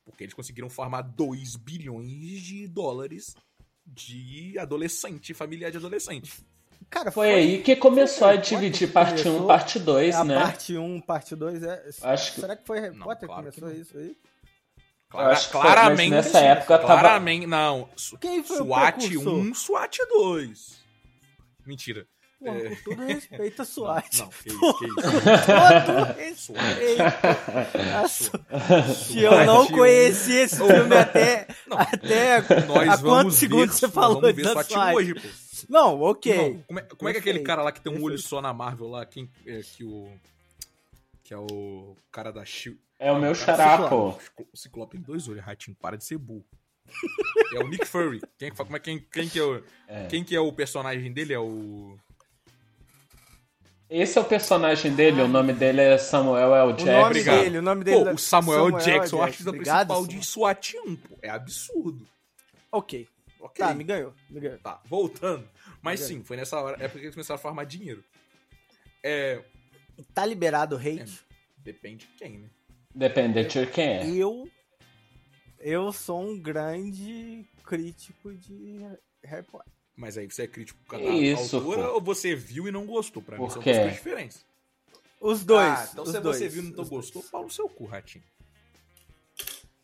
Porque 0.05 0.23
eles 0.23 0.33
conseguiram 0.33 0.69
formar 0.69 1.01
2 1.01 1.57
bilhões 1.57 2.41
de 2.41 2.67
dólares 2.67 3.35
de 3.85 4.57
adolescente, 4.57 5.33
familiar 5.33 5.71
de 5.71 5.77
adolescente. 5.77 6.31
Cara, 6.89 7.11
foi, 7.11 7.27
foi 7.27 7.35
aí 7.35 7.61
que 7.63 7.75
começou 7.75 8.27
a 8.27 8.35
dividir 8.35 8.91
parte 8.91 9.27
1, 9.27 9.43
um, 9.43 9.47
parte 9.47 9.79
2, 9.79 10.15
é 10.15 10.23
né? 10.23 10.35
Parte 10.35 10.77
1, 10.77 10.83
um, 10.83 11.01
parte 11.01 11.35
2, 11.35 11.63
é. 11.63 11.89
Acho 12.01 12.39
Será 12.39 12.55
que 12.55 12.65
foi 12.65 12.79
Harry 12.79 12.95
não, 12.95 13.05
Potter 13.05 13.27
claro 13.27 13.51
que 13.51 13.59
começou 13.59 13.81
isso 13.81 13.97
aí? 13.97 14.15
Clara, 15.15 15.39
claramente. 15.49 16.09
Foi, 16.09 16.17
nessa 16.17 16.39
época 16.39 16.79
claramente, 16.79 17.47
tava... 17.47 17.61
não. 17.61 17.87
Quem 18.19 18.43
foi 18.43 18.57
SWAT 18.57 19.17
o 19.17 19.29
1, 19.29 19.53
SWAT 19.53 19.97
2. 20.09 20.83
Mentira. 21.65 22.05
Pô, 22.39 22.51
é... 22.51 22.69
com 22.69 22.75
todo 22.83 23.05
respeito 23.07 23.61
a 23.61 23.65
SWAT. 23.65 24.17
Não, 24.17 24.25
não 24.25 24.31
que 24.33 24.47
isso, 24.47 24.77
que 24.77 24.85
isso. 24.85 25.11
Com 25.11 25.19
todo 25.83 26.03
respeito. 26.17 26.53
Se 28.95 29.21
eu 29.21 29.45
não 29.45 29.67
conheci 29.67 30.33
esse 30.33 30.57
filme 30.57 30.95
até, 30.95 31.47
não, 31.67 31.77
até 31.79 32.41
nós 32.67 32.89
há 32.89 32.97
quantos 32.97 33.35
segundos 33.35 33.79
ver, 33.79 33.87
você 33.87 33.89
falou 33.89 34.19
vamos 34.21 34.35
ver 34.35 34.43
da 34.43 34.51
SWAT 34.51 34.71
SWAT? 34.71 34.95
hoje, 34.95 35.13
pô. 35.15 35.27
Não, 35.69 36.01
ok. 36.01 36.35
Não, 36.35 36.61
como, 36.63 36.79
é, 36.79 36.81
como 36.83 37.09
é 37.09 37.13
que 37.13 37.19
aquele 37.19 37.39
cara 37.39 37.63
lá 37.63 37.71
que 37.71 37.81
tem 37.81 37.91
um 37.91 38.03
olho 38.03 38.19
só 38.19 38.39
na 38.41 38.53
Marvel 38.53 38.89
lá, 38.89 39.05
quem 39.05 39.29
é 39.45 39.61
que 39.61 39.83
o 39.83 40.09
que 41.25 41.33
é 41.33 41.37
o 41.37 41.97
cara 42.11 42.31
da 42.31 42.45
Shield. 42.45 42.79
É 42.99 43.11
o 43.11 43.19
meu 43.19 43.33
xará, 43.33 43.89
pô. 43.89 44.09
O 44.53 44.55
Ciclope 44.55 44.91
tem 44.91 45.01
dois 45.01 45.27
olhos, 45.27 45.43
Ratinho, 45.43 45.75
para 45.75 45.97
de 45.97 46.05
ser 46.05 46.19
burro. 46.19 46.45
é 47.55 47.59
o 47.59 47.67
Nick 47.67 47.85
Fury. 47.85 48.21
Quem, 48.37 48.51
como 48.51 48.77
é, 48.77 48.79
quem, 48.79 48.99
quem, 48.99 49.27
que 49.27 49.39
é 49.39 49.43
o, 49.43 49.63
é. 49.87 50.05
quem 50.05 50.23
que 50.23 50.35
é 50.35 50.39
o 50.39 50.53
personagem 50.53 51.11
dele? 51.11 51.33
É 51.33 51.39
o. 51.39 51.97
Esse 53.89 54.19
é 54.19 54.21
o 54.21 54.25
personagem 54.25 54.95
dele, 54.95 55.21
o 55.21 55.27
nome 55.27 55.53
dele 55.53 55.81
é 55.81 55.97
Samuel 55.97 56.55
L. 56.55 56.73
Jackson. 56.73 56.91
O 56.91 57.01
nome 57.01 57.23
dele, 57.23 57.57
o 57.57 57.61
nome 57.61 57.83
dele 57.83 58.03
pô, 58.03 58.09
é 58.09 58.13
o 58.13 58.17
Samuel, 58.17 58.65
Samuel 58.65 58.85
Jackson, 58.85 59.17
o 59.17 59.21
artista 59.21 59.51
principal 59.51 60.07
de 60.07 60.25
SWAT 60.25 60.73
1, 60.85 60.95
pô. 60.95 61.17
É 61.23 61.29
absurdo. 61.29 62.07
Ok. 62.71 63.07
Ok. 63.39 63.65
Tá, 63.65 63.73
me 63.73 63.83
ganhou, 63.83 64.13
me 64.29 64.39
ganhou. 64.39 64.59
Tá, 64.59 64.79
voltando. 64.85 65.47
Mas 65.81 66.01
sim, 66.01 66.23
foi 66.23 66.37
nessa 66.37 66.59
hora, 66.59 66.77
é 66.79 66.87
porque 66.87 67.05
eles 67.05 67.15
começaram 67.15 67.39
a 67.39 67.41
farmar 67.41 67.65
dinheiro. 67.65 68.03
É. 69.03 69.43
Tá 70.13 70.25
liberado 70.25 70.75
o 70.75 70.79
hate? 70.79 71.01
É, 71.01 71.33
depende 71.57 72.05
de 72.07 72.13
quem, 72.13 72.39
né? 72.39 72.49
Depende 72.93 73.43
de 73.45 73.65
quem 73.67 73.87
é. 73.87 74.09
Eu. 74.09 74.49
Eu 75.59 75.91
sou 75.91 76.21
um 76.21 76.39
grande 76.39 77.45
crítico 77.63 78.33
de 78.33 78.79
Harry 79.23 79.43
Potter. 79.43 79.71
Mas 79.95 80.17
aí 80.17 80.27
você 80.29 80.43
é 80.43 80.47
crítico 80.47 80.77
por 80.83 80.91
causa 80.91 81.05
Isso, 81.05 81.55
autora 81.57 81.87
pô. 81.87 81.93
ou 81.95 82.01
você 82.01 82.35
viu 82.35 82.67
e 82.67 82.71
não 82.71 82.85
gostou? 82.85 83.23
Pra 83.23 83.37
mim 83.37 83.49
são 83.49 83.61
duas 83.61 83.75
coisas 83.77 83.93
diferentes. 83.93 84.45
Os 85.21 85.43
dois. 85.45 85.63
Ah, 85.79 85.89
então 85.91 86.03
os 86.03 86.11
se 86.11 86.19
dois, 86.19 86.37
você 86.37 86.49
viu 86.49 86.63
e 86.63 86.65
não 86.71 86.83
os 86.83 86.89
gostou, 86.89 87.21
dois. 87.21 87.31
pau 87.31 87.43
no 87.43 87.49
seu 87.49 87.67
cu, 87.69 87.85
Ratinho. 87.85 88.23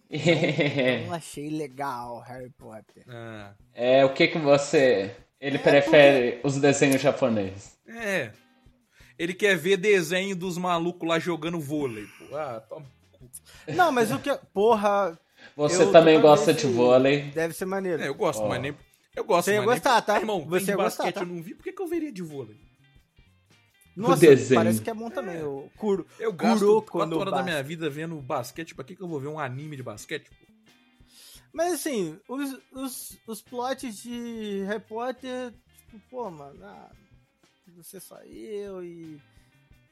Não 1.07 1.13
achei 1.13 1.49
legal 1.49 2.19
Harry 2.19 2.49
Potter. 2.49 3.03
Ah, 3.07 3.53
É, 3.73 4.03
o 4.03 4.13
que 4.13 4.27
que 4.27 4.37
você... 4.37 5.15
Ele 5.39 5.55
É, 5.57 5.59
prefere 5.59 6.41
os 6.43 6.57
desenhos 6.59 7.01
japoneses. 7.01 7.77
é. 7.87 8.31
Ele 9.21 9.35
quer 9.35 9.55
ver 9.55 9.77
desenho 9.77 10.35
dos 10.35 10.57
malucos 10.57 11.07
lá 11.07 11.19
jogando 11.19 11.59
vôlei, 11.59 12.07
pô. 12.17 12.35
Ah, 12.35 12.59
toma. 12.67 12.85
Não, 13.67 13.91
mas 13.91 14.11
o 14.11 14.17
que. 14.17 14.35
Porra. 14.51 15.15
Você 15.55 15.83
eu 15.83 15.91
também 15.91 16.19
gosta 16.19 16.51
de 16.51 16.65
vôlei. 16.65 17.29
Deve 17.29 17.53
ser 17.53 17.65
maneiro. 17.65 18.01
É, 18.01 18.07
eu 18.07 18.15
gosto, 18.15 18.41
Ó. 18.41 18.49
mas 18.49 18.59
nem. 18.59 18.75
Eu 19.15 19.23
gosto, 19.23 19.45
Você 19.45 19.51
ia 19.51 19.57
mas 19.59 19.67
nem- 19.67 19.75
gostar, 19.75 20.01
tá? 20.01 20.17
Irmão, 20.19 20.43
Você 20.47 20.71
ia 20.71 20.75
de 20.77 20.83
gostar, 20.83 21.03
basquete 21.03 21.13
tá? 21.13 21.21
eu 21.21 21.25
não 21.27 21.43
vi, 21.43 21.53
por 21.53 21.63
que, 21.63 21.71
que 21.71 21.81
eu 21.83 21.87
veria 21.87 22.11
de 22.11 22.23
vôlei? 22.23 22.55
Nossa, 23.95 24.21
desenho. 24.21 24.59
parece 24.59 24.81
que 24.81 24.89
é 24.89 24.93
bom 24.95 25.09
também. 25.11 25.43
O 25.43 25.69
Kuro. 25.77 26.07
Eu 26.17 26.33
gasto 26.33 26.59
Kuroko 26.59 26.91
4 26.93 27.09
no 27.11 27.19
horas 27.19 27.31
da 27.31 27.37
basquete. 27.37 27.53
minha 27.53 27.63
vida 27.63 27.89
vendo 27.91 28.15
basquete, 28.21 28.73
pra 28.73 28.83
que, 28.83 28.95
que 28.95 29.03
eu 29.03 29.07
vou 29.07 29.19
ver 29.19 29.27
um 29.27 29.37
anime 29.37 29.75
de 29.75 29.83
basquete? 29.83 30.29
pô? 30.29 30.35
Mas 31.53 31.73
assim, 31.73 32.17
os, 32.27 32.57
os, 32.71 33.17
os 33.27 33.41
plots 33.43 34.01
de 34.01 34.63
Harry 34.65 34.79
Potter, 34.79 35.53
tipo, 35.77 36.01
pô, 36.09 36.31
mano, 36.31 36.57
ah, 36.63 36.89
você 37.69 37.99
só 37.99 38.17
eu 38.23 38.83
e. 38.83 39.21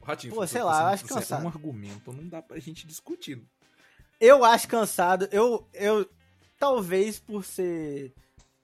Ratinho, 0.02 0.34
Pô, 0.34 0.42
você- 0.42 0.54
sei 0.54 0.64
lá, 0.64 0.90
você- 0.90 0.94
acho 1.04 1.06
cansado. 1.14 1.42
É 1.42 1.46
um 1.46 1.48
argumento, 1.50 2.14
não 2.14 2.28
dá 2.28 2.42
pra 2.42 2.58
gente 2.60 2.88
discutir. 2.88 3.42
Eu 4.20 4.44
acho 4.44 4.68
cansado. 4.68 5.28
Eu, 5.32 5.68
eu. 5.74 6.10
Talvez 6.58 7.20
por 7.20 7.44
ser. 7.46 8.14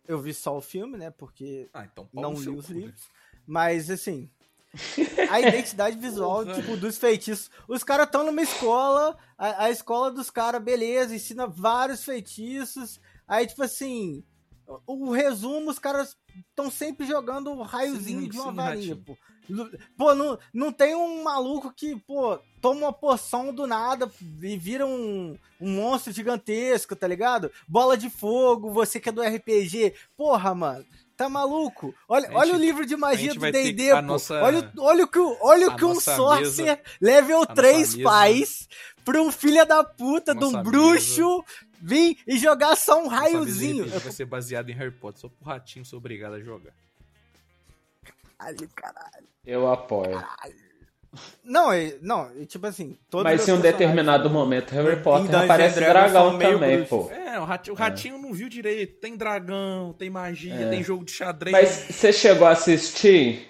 Eu 0.08 0.20
vi 0.22 0.34
só 0.34 0.58
o 0.58 0.62
filme, 0.62 0.98
né? 0.98 1.10
Porque 1.12 1.70
Ah, 1.74 1.86
então 1.86 2.08
não 2.14 2.34
li 2.34 2.50
os 2.50 2.70
né? 2.70 2.76
livros. 2.82 3.02
Mas 3.46 3.90
assim. 3.90 4.30
A 5.32 5.40
identidade 5.40 5.98
visual, 5.98 6.46
tipo, 6.54 6.76
dos 6.76 6.98
feitiços. 6.98 7.50
Os 7.68 7.82
caras 7.84 8.08
estão 8.08 8.26
numa 8.26 8.42
escola, 8.42 9.18
a, 9.38 9.66
a 9.66 9.72
escola 9.72 10.12
dos 10.12 10.30
caras, 10.30 10.62
beleza, 10.62 11.16
ensina 11.16 11.48
vários 11.48 12.04
feitiços. 12.04 13.00
Aí, 13.26 13.48
tipo 13.48 13.64
assim, 13.64 14.22
o, 14.88 15.12
resumo, 15.12 15.70
os 15.70 15.80
caras 15.80 16.16
estão 16.50 16.70
sempre 16.72 17.06
jogando 17.06 17.52
o 17.52 17.62
raiozinho 17.62 18.22
Sim, 18.24 18.30
de 18.30 18.38
uma 18.38 18.50
sim, 18.50 18.56
varinha, 18.56 18.96
Ratinho. 18.96 19.06
pô. 19.06 19.18
Pô, 19.96 20.16
não, 20.16 20.40
não 20.52 20.72
tem 20.72 20.96
um 20.96 21.22
maluco 21.24 21.72
que, 21.72 21.96
pô, 21.98 22.40
toma 22.60 22.80
uma 22.82 22.94
poção 22.94 23.54
do 23.54 23.68
nada 23.68 24.12
e 24.42 24.58
vira 24.58 24.88
um, 24.88 25.38
um 25.62 25.70
monstro 25.76 26.12
gigantesco, 26.12 26.96
tá 26.96 27.08
ligado? 27.08 27.52
Bola 27.68 27.96
de 27.96 28.10
fogo, 28.10 28.72
você 28.74 29.00
que 29.00 29.10
é 29.10 29.12
do 29.12 29.22
RPG. 29.22 29.94
Porra, 30.18 30.56
mano. 30.56 30.84
Tá 31.16 31.30
maluco? 31.30 31.94
Olha, 32.10 32.28
gente- 32.28 32.36
olha 32.36 32.54
o 32.56 32.58
livro 32.58 32.86
de 32.86 32.98
magia 32.98 33.34
do 33.34 33.40
D&D, 33.40 34.02
nossa- 34.02 34.42
Olha, 34.44 34.70
olha 34.80 35.06
o 35.06 35.08
que, 35.08 35.20
olha 35.20 35.68
o 35.70 35.76
que 35.78 35.86
um 35.86 35.98
sorcerer 36.00 36.66
mesa- 36.78 36.80
level 37.00 37.40
nossa 37.40 37.54
3 37.54 37.96
mesa- 37.96 38.10
faz 38.10 38.68
pra 39.06 39.22
um 39.22 39.32
filho 39.32 39.66
da 39.66 39.82
puta 39.82 40.36
de 40.36 40.44
um 40.44 40.62
bruxo 40.62 41.42
vir 41.82 42.18
e 42.28 42.38
jogar 42.38 42.76
só 42.76 43.02
um 43.04 43.08
raiozinho. 43.08 43.88
vai 43.88 44.12
ser 44.12 44.26
baseado 44.26 44.70
em 44.70 44.74
Harry 44.74 44.92
Potter, 44.92 45.22
só 45.22 45.30
pro 45.30 45.46
ratinho 45.46 45.86
ser 45.86 45.96
obrigado 45.96 46.34
a 46.36 46.40
jogar. 46.40 46.74
Caralho, 48.38 48.70
caralho. 48.76 49.28
Eu 49.46 49.72
apoio. 49.72 50.24
Não, 51.44 51.72
é- 51.72 51.98
não, 52.02 52.30
é 52.42 52.46
tipo 52.46 52.68
assim, 52.68 52.98
todos 53.10 53.24
Mas 53.24 53.48
em 53.48 53.54
um 53.54 53.62
determinado 53.62 54.30
momento, 54.30 54.72
Harry 54.72 55.02
Potter 55.02 55.34
aparece 55.44 55.80
dragão 55.80 56.38
também, 56.38 56.84
pô. 56.86 57.10
É, 57.10 57.40
o 57.40 57.46
ratinho, 57.46 57.74
o 57.74 57.78
ratinho 57.78 58.18
não 58.18 58.34
viu 58.34 58.50
direito. 58.50 59.00
Tem 59.00 59.16
dragão, 59.16 59.94
tem 59.94 60.10
magia, 60.10 60.54
É. 60.54 60.70
tem 60.70 60.84
jogo 60.84 61.06
de 61.06 61.12
xadrez. 61.14 61.54
Mas 61.54 61.70
você 61.70 62.12
chegou 62.12 62.46
a 62.46 62.52
assistir? 62.52 63.48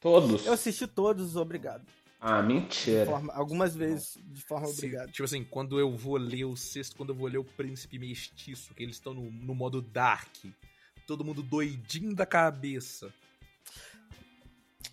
Todos? 0.00 0.46
Eu 0.46 0.52
assisti 0.54 0.86
todos, 0.86 1.36
obrigado. 1.36 1.84
Ah, 2.20 2.40
De 2.40 2.48
mentira. 2.48 3.06
forma- 3.06 3.32
algumas 3.34 3.74
vezes 3.76 4.16
de 4.24 4.40
forma 4.42 4.66
Se- 4.68 4.72
obrigado. 4.74 5.10
tipo 5.12 5.24
assim, 5.24 5.44
quando 5.44 5.78
eu 5.78 5.94
vou 5.96 6.16
ler 6.16 6.44
o 6.44 6.56
sexto, 6.56 6.96
quando 6.96 7.10
eu 7.10 7.14
vou 7.14 7.28
ler 7.28 7.38
o 7.38 7.44
Príncipe 7.44 7.98
Mestiço, 7.98 8.74
que 8.74 8.82
eles 8.82 8.96
estão 8.96 9.12
no, 9.14 9.30
no 9.30 9.54
modo 9.54 9.80
Dark, 9.82 10.34
todo 11.06 11.24
mundo 11.24 11.42
doidinho 11.42 12.14
da 12.14 12.24
cabeça. 12.26 13.12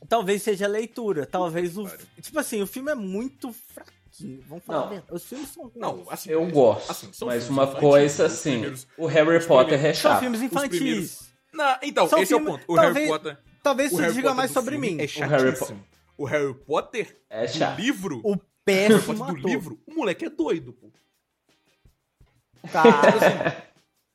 Talvez 0.10 0.42
seja 0.44 0.66
a 0.66 0.68
leitura, 0.70 1.26
talvez 1.26 1.78
o. 1.78 1.88
Tipo 2.22 2.40
assim, 2.40 2.62
o 2.62 2.68
filme 2.68 2.92
é 2.92 2.96
muito 2.96 3.54
fraquinho. 3.54 4.44
Vamos 4.48 4.64
falar 4.66 4.82
Não. 4.82 4.90
verdade. 4.90 5.14
Os 5.14 5.24
filmes 5.24 5.50
são. 5.50 5.72
Não, 5.76 6.06
assim. 6.10 6.30
Eu 6.30 6.44
é- 6.44 6.52
gosto. 6.52 6.92
assim, 6.92 7.14
são 7.14 7.28
mas 7.30 7.50
uma 7.50 7.64
infantis, 7.64 7.80
coisa 7.80 8.26
assim, 8.26 8.52
primeiros- 8.52 8.88
o 8.98 9.06
Harry 9.08 9.46
Potter 9.48 9.74
é 9.74 9.78
primeiros- 9.78 10.00
São 10.00 10.12
chato. 10.12 10.20
filmes 10.20 10.42
infantis. 10.42 11.34
Não, 11.54 11.78
então, 11.82 12.08
São 12.10 12.20
esse 12.20 12.34
é 12.34 12.36
o 12.36 12.40
filme- 12.40 12.52
ponto. 12.58 12.66
O 12.72 12.76
talvez- 12.76 12.96
Harry 12.96 13.08
Potter. 13.08 13.38
Talvez 13.64 13.92
o 13.92 13.96
você 13.96 14.02
Harry 14.02 14.14
diga 14.16 14.24
Potter 14.28 14.38
mais 14.38 14.52
sobre 14.52 14.72
filme 14.72 14.88
mim. 14.92 15.02
É 15.02 15.06
O 15.06 15.30
Harry 15.30 15.46
chatíssimo. 15.56 15.86
O 16.18 16.26
Harry 16.26 16.54
Potter, 16.54 17.22
É 17.30 17.46
do 17.48 17.82
livro, 17.82 18.22
O 18.24 18.32
o 18.32 18.32
Harry 18.34 18.42
péssimo 18.66 19.18
Potter 19.18 19.42
do 19.42 19.48
livro, 19.48 19.82
o 19.86 19.94
moleque 19.94 20.26
é 20.26 20.30
doido, 20.30 20.74
pô. 20.74 20.92
Tá. 22.72 23.02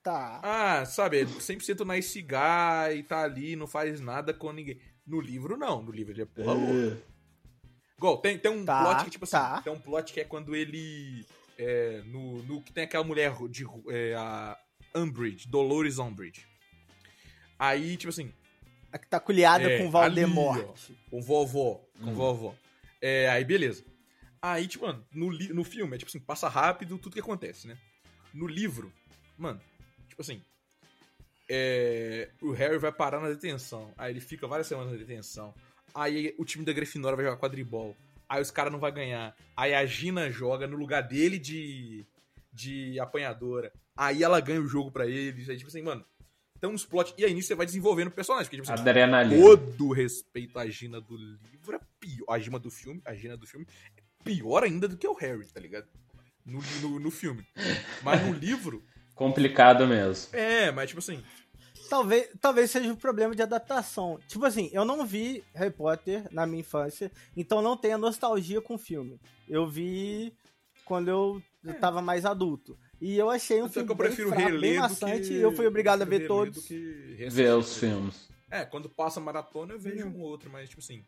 tá. 0.03 0.41
Ah, 0.43 0.85
sabe, 0.87 1.21
é 1.21 1.25
100% 1.25 1.85
nice 1.87 2.23
guy, 2.23 3.03
tá 3.07 3.23
ali, 3.25 3.57
não 3.57 3.67
faz 3.67 4.01
nada 4.01 4.33
com 4.33 4.53
ninguém. 4.53 4.81
No 5.07 5.21
livro, 5.21 5.57
não. 5.57 5.83
No 5.83 5.91
livro 5.91 6.13
ele 6.13 6.23
é 6.23 6.27
porra 6.27 6.53
louca. 6.53 7.03
Igual, 7.97 8.19
tem, 8.19 8.39
tem 8.39 8.51
um 8.51 8.65
Tá, 8.65 8.85
plot 8.85 9.05
que, 9.05 9.11
tipo 9.11 9.25
assim, 9.25 9.33
tá. 9.33 9.61
tem 9.63 9.73
um 9.73 9.81
plot 9.81 10.13
que 10.13 10.21
é 10.21 10.25
quando 10.25 10.55
ele. 10.55 11.27
É, 11.59 12.03
no, 12.07 12.43
no 12.45 12.63
que 12.63 12.73
tem 12.73 12.85
aquela 12.85 13.03
mulher 13.05 13.35
de. 13.49 13.67
É, 13.89 14.15
a 14.15 14.57
Umbridge, 14.95 15.49
Dolores 15.49 15.99
Umbridge. 15.99 16.47
Aí, 17.59 17.97
tipo 17.97 18.11
assim, 18.11 18.33
A 18.93 18.99
que 18.99 19.07
tá 19.07 19.21
colhada 19.21 19.71
É, 19.71 19.79
com 19.79 19.91
Valdemort. 19.91 20.77
com 21.11 21.21
vovó. 21.21 21.85
Com 22.03 22.11
Hum. 22.11 22.15
vovó. 22.15 22.55
É, 23.01 23.29
aí, 23.29 23.45
beleza. 23.45 23.85
Aí, 24.41 24.67
tipo, 24.67 24.87
mano, 24.87 25.05
no, 25.13 25.31
no 25.33 25.65
filme, 25.65 25.95
é 25.95 25.99
tipo 25.99 26.09
assim, 26.09 26.21
passa 26.21 26.49
rápido 26.49 26.97
tudo 26.99 27.13
que 27.15 27.21
acontece, 27.21 27.67
né? 27.67 27.77
No 28.33 28.47
livro, 28.47 28.93
mano, 29.37 29.61
tipo 30.09 30.23
assim. 30.23 30.41
é, 31.49 32.29
o 32.43 32.51
Harry 32.53 32.79
vai 32.79 32.93
parar 32.93 33.21
na 33.21 33.29
detenção. 33.29 33.93
Aí 33.97 34.13
ele 34.13 34.21
fica 34.21 34.47
várias 34.47 34.67
semanas 34.67 34.93
na 34.93 34.99
detenção. 34.99 35.55
Aí 35.95 36.35
o 36.39 36.45
time 36.45 36.65
da 36.65 36.73
Grifinória 36.73 37.17
vai 37.17 37.25
jogar 37.25 37.39
quadribol. 37.39 37.97
Aí 38.29 38.41
os 38.43 38.51
caras 38.51 38.71
não 38.73 38.79
vão 38.79 38.93
ganhar. 38.93 39.35
Aí 39.57 39.75
a 39.75 39.85
Gina 39.87 40.31
joga 40.31 40.67
no 40.67 40.77
lugar 40.77 41.03
dele 41.03 41.39
de, 41.39 42.05
de 42.53 43.01
apanhadora. 43.01 43.73
Aí 43.97 44.23
ela 44.23 44.41
ganha 44.41 44.61
o 44.61 44.69
jogo 44.69 44.91
pra 44.91 45.07
eles. 45.07 45.49
Aí, 45.49 45.57
tipo 45.57 45.69
assim, 45.69 45.81
mano, 45.83 46.05
tem 46.61 46.69
uns 46.69 46.85
plot. 46.85 47.15
E 47.17 47.25
aí 47.25 47.33
nisso 47.33 47.49
você 47.49 47.55
vai 47.55 47.67
desenvolvendo 47.67 48.09
o 48.09 48.13
personagem. 48.13 48.47
Porque, 48.47 48.57
tipo 48.61 48.73
assim, 48.73 48.81
Adrenalina. 48.83 49.41
todo 49.41 49.93
respeito 49.93 50.59
à 50.59 50.67
Gina 50.69 51.01
do 51.01 51.17
livro 51.17 51.77
é 51.77 51.81
pior. 52.01 52.25
A 52.29 52.39
Gina 52.39 52.59
do 52.59 52.71
filme, 52.71 53.01
a 53.05 53.15
Gina 53.15 53.37
do 53.37 53.47
filme 53.47 53.67
é 53.97 54.03
pior 54.25 54.65
ainda 54.65 54.89
do 54.89 54.97
que 54.97 55.07
o 55.07 55.15
Harry, 55.15 55.47
tá 55.47 55.61
ligado? 55.61 55.87
No, 56.45 56.61
no, 56.83 56.99
no 56.99 57.11
filme. 57.11 57.47
Mas 58.03 58.27
no 58.27 58.33
livro, 58.33 58.83
Complicado 59.15 59.87
mesmo. 59.87 60.35
é, 60.37 60.71
mas 60.71 60.89
tipo 60.89 61.01
assim. 61.01 61.23
Talvez, 61.91 62.29
talvez 62.41 62.71
seja 62.71 62.93
um 62.93 62.97
problema 62.97 63.35
de 63.35 63.43
adaptação. 63.43 64.19
Tipo 64.29 64.45
assim, 64.45 64.69
eu 64.73 64.85
não 64.85 65.07
vi 65.07 65.43
Harry 65.55 65.73
Potter 65.73 66.27
na 66.31 66.47
minha 66.47 66.61
infância, 66.61 67.11
então 67.35 67.63
não 67.63 67.77
tenho 67.79 67.97
nostalgia 67.97 68.61
com 68.61 68.75
o 68.75 68.79
filme. 68.79 69.19
Eu 69.49 69.67
vi 69.67 70.35
quando 70.85 71.09
eu, 71.09 71.43
eu 71.65 71.75
tava 71.81 72.03
mais 72.03 72.27
adulto. 72.27 72.79
E 73.01 73.17
eu 73.17 73.31
achei 73.31 73.63
um 73.63 73.67
Só 73.67 73.75
filme 73.75 73.87
que 73.87 73.93
eu 73.93 73.97
prefiro 73.97 74.31
bem, 74.31 74.41
fraco, 74.41 74.61
bem 74.61 74.77
maçante 74.77 75.29
que. 75.29 75.35
e 75.35 75.41
eu 75.41 75.53
fui 75.53 75.67
obrigado 75.67 76.03
a 76.03 76.05
ver 76.05 76.27
todos. 76.27 76.65
que 76.67 77.27
Ver 77.31 77.55
os 77.55 77.77
filmes. 77.79 78.29
É, 78.51 78.65
quando 78.65 78.89
passa 78.89 79.21
maratona 79.21 79.75
eu 79.75 79.79
vejo 79.79 80.07
um 80.07 80.21
ou 80.21 80.27
outro, 80.29 80.51
mas 80.51 80.69
tipo 80.69 80.81
assim. 80.81 81.05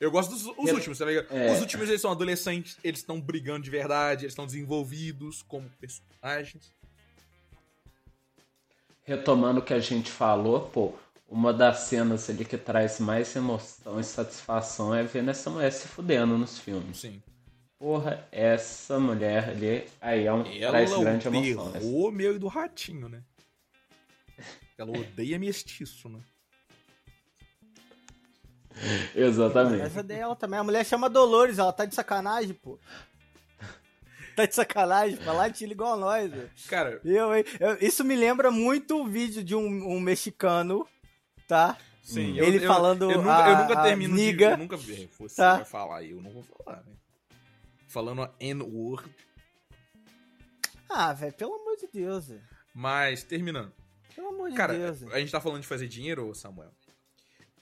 Eu 0.00 0.10
gosto 0.10 0.30
dos 0.30 0.46
os 0.46 0.68
Eu- 0.68 0.74
últimos, 0.74 0.98
tá 0.98 1.04
ligado? 1.04 1.26
é. 1.30 1.52
Os 1.52 1.60
últimos 1.60 1.88
eles 1.88 2.00
são 2.00 2.10
adolescentes, 2.12 2.76
eles 2.84 3.00
estão 3.00 3.20
brigando 3.20 3.62
de 3.62 3.70
verdade, 3.70 4.24
eles 4.24 4.32
estão 4.32 4.46
desenvolvidos 4.46 5.42
como 5.42 5.68
personagens. 5.80 6.72
Retomando 9.04 9.60
o 9.60 9.62
que 9.62 9.72
a 9.74 9.80
gente 9.80 10.10
falou, 10.10 10.68
pô, 10.68 10.92
uma 11.28 11.52
das 11.52 11.80
cenas 11.80 12.28
ali 12.28 12.44
que 12.44 12.58
traz 12.58 13.00
mais 13.00 13.34
emoção 13.34 13.98
e 13.98 14.04
satisfação 14.04 14.94
é 14.94 15.02
ver 15.02 15.26
essa 15.28 15.50
mulher 15.50 15.72
se 15.72 15.88
fudendo 15.88 16.36
nos 16.36 16.58
filmes. 16.58 16.98
Sim. 16.98 17.22
Porra, 17.78 18.26
essa 18.32 18.98
mulher 18.98 19.50
ali, 19.50 19.86
aí 20.00 20.26
é 20.26 20.32
um, 20.32 20.42
traz 20.42 20.90
Ela 20.90 21.00
grande 21.04 21.28
o 21.28 21.34
emoção. 21.34 21.70
né? 21.70 21.78
terror 21.80 22.10
meu 22.12 22.34
e 22.34 22.38
do 22.38 22.48
ratinho, 22.48 23.08
né? 23.08 23.22
Ela 24.76 24.90
odeia 24.90 25.38
mestiço, 25.38 26.08
né? 26.08 26.18
Exatamente. 29.14 29.82
Essa 29.82 30.02
dela 30.02 30.34
também. 30.36 30.58
A 30.58 30.64
mulher 30.64 30.84
chama 30.84 31.08
Dolores, 31.08 31.58
ela 31.58 31.72
tá 31.72 31.84
de 31.84 31.94
sacanagem, 31.94 32.54
pô. 32.54 32.78
Tá 34.36 34.46
de 34.46 34.54
sacanagem, 34.54 35.16
falar 35.16 35.48
de 35.48 35.64
igual 35.64 35.96
nós, 35.98 36.30
velho. 36.30 36.48
Cara, 36.68 37.00
Eu? 37.04 37.30
Eu- 37.34 37.78
isso 37.80 38.04
me 38.04 38.14
lembra 38.14 38.52
muito 38.52 39.00
o 39.02 39.06
vídeo 39.06 39.42
de 39.42 39.52
um, 39.56 39.66
um 39.66 39.98
mexicano, 40.00 40.86
tá? 41.48 41.76
sim. 42.04 42.34
Hum. 42.34 42.36
eu- 42.36 42.44
Ele 42.44 42.64
eu, 42.64 42.68
falando 42.68 43.10
Eu 43.10 43.18
nunca, 43.18 43.30
eu 43.48 43.56
a- 43.56 43.62
nunca 43.62 43.80
a 43.80 43.82
termino 43.82 44.14
de. 44.16 44.22
niga, 44.22 44.50
Eu 44.52 44.58
nunca 44.58 44.76
vi. 44.76 45.08
Você 45.18 45.34
tá? 45.36 45.56
vai 45.56 45.64
falar, 45.64 46.04
eu 46.04 46.20
não 46.22 46.30
vou 46.30 46.44
falar, 46.44 46.76
né? 46.84 46.92
Falando 47.88 48.22
a 48.22 48.34
N-word. 48.38 49.10
Ah, 50.88 51.12
velho, 51.12 51.32
pelo 51.34 51.54
amor 51.54 51.76
de 51.76 51.86
Deus, 51.92 52.28
velho. 52.28 52.42
Mas, 52.74 53.22
terminando. 53.22 53.72
Pelo 54.14 54.28
amor 54.28 54.50
de 54.50 54.56
Cara, 54.56 54.74
Deus. 54.74 55.00
velho. 55.00 55.14
a 55.14 55.18
gente 55.20 55.32
tá 55.32 55.40
falando 55.40 55.62
de 55.62 55.66
fazer 55.66 55.88
dinheiro, 55.88 56.34
Samuel. 56.34 56.70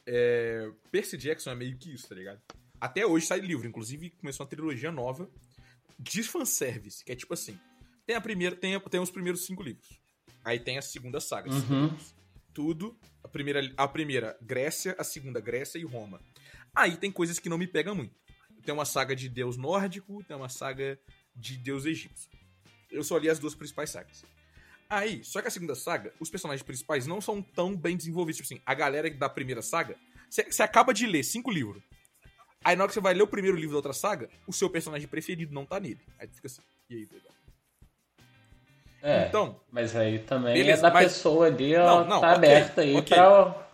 É, 0.07 0.71
Percy 0.91 1.17
Jackson 1.17 1.51
é 1.51 1.55
meio 1.55 1.77
que 1.77 1.93
isso, 1.95 2.09
tá 2.09 2.15
ligado? 2.15 2.41
Até 2.81 3.07
hoje 3.07 3.27
sai 3.27 3.41
livro, 3.41 3.67
inclusive 3.67 4.11
começou 4.11 4.45
uma 4.45 4.51
trilogia 4.51 4.93
nova 4.93 5.29
de 5.99 6.23
fanservice, 6.23 7.05
que 7.05 7.11
é 7.13 7.17
tipo 7.17 7.35
assim: 7.35 7.59
tem 8.07 8.15
a 8.15 8.21
primeira, 8.21 8.55
tem, 8.55 8.79
tem 8.81 9.01
os 9.01 9.11
primeiros 9.11 9.45
cinco 9.45 9.63
livros. 9.63 10.01
Aí 10.45 10.61
tem 10.61 10.79
a 10.79 10.83
segunda 10.83 11.21
saga. 11.21 11.51
Uhum. 11.51 11.83
livros. 11.85 12.15
Tudo. 12.55 12.97
A 13.25 13.29
primeira, 13.29 13.61
a 13.77 13.89
primeira, 13.89 14.37
Grécia, 14.41 14.95
a 14.99 15.03
segunda, 15.05 15.41
Grécia 15.41 15.79
e 15.79 15.85
Roma. 15.85 16.21
Aí 16.75 16.97
tem 16.97 17.11
coisas 17.11 17.39
que 17.39 17.49
não 17.49 17.59
me 17.59 17.67
pegam 17.67 17.95
muito. 17.95 18.15
Tem 18.67 18.75
uma 18.75 18.85
saga 18.85 19.15
de 19.15 19.29
deus 19.29 19.57
nórdico, 19.57 20.23
tem 20.25 20.37
uma 20.37 20.49
saga 20.49 20.99
de 21.35 21.57
deus 21.57 21.87
egípcio. 21.87 22.29
Eu 22.91 23.05
só 23.05 23.17
li 23.17 23.31
as 23.31 23.39
duas 23.39 23.55
principais 23.55 23.91
sagas. 23.91 24.25
Aí, 24.91 25.23
só 25.25 25.41
que 25.41 25.49
a 25.49 25.51
segunda 25.51 25.75
saga, 25.77 26.13
os 26.21 26.29
personagens 26.29 26.63
principais 26.65 27.07
não 27.07 27.21
são 27.21 27.41
tão 27.41 27.77
bem 27.77 27.97
desenvolvidos. 27.97 28.39
Tipo 28.39 28.53
assim, 28.55 28.63
a 28.67 28.75
galera 28.75 29.09
da 29.11 29.29
primeira 29.29 29.63
saga, 29.63 29.97
você 30.29 30.63
acaba 30.63 30.93
de 30.93 31.07
ler 31.07 31.23
cinco 31.23 31.51
livros. 31.51 31.83
Aí 32.65 32.75
na 32.75 32.83
hora 32.83 32.89
que 32.89 32.95
você 32.95 33.01
vai 33.01 33.15
ler 33.15 33.23
o 33.23 33.27
primeiro 33.29 33.57
livro 33.57 33.71
da 33.73 33.77
outra 33.79 33.93
saga, 33.93 34.29
o 34.47 34.53
seu 34.53 34.69
personagem 34.69 35.07
preferido 35.07 35.55
não 35.55 35.65
tá 35.65 35.79
nele. 35.79 36.01
Aí 36.19 36.27
fica 36.27 36.49
assim, 36.49 36.63
e 36.91 36.95
aí, 36.97 37.09
legal. 37.13 37.33
É, 39.03 39.27
Então, 39.29 39.61
mas 39.71 39.95
aí 39.95 40.19
também 40.21 40.55
Beleza, 40.55 40.81
é 40.81 40.83
da 40.83 40.91
mas- 40.93 41.13
pessoa 41.13 41.47
ali, 41.47 41.77
ó, 41.77 42.01
Não, 42.01 42.09
não, 42.09 42.21
tá 42.21 42.33
ok, 42.35 42.37
aberta 42.37 42.81
aí 42.81 42.97
ok. 42.97 43.17
pra 43.17 43.66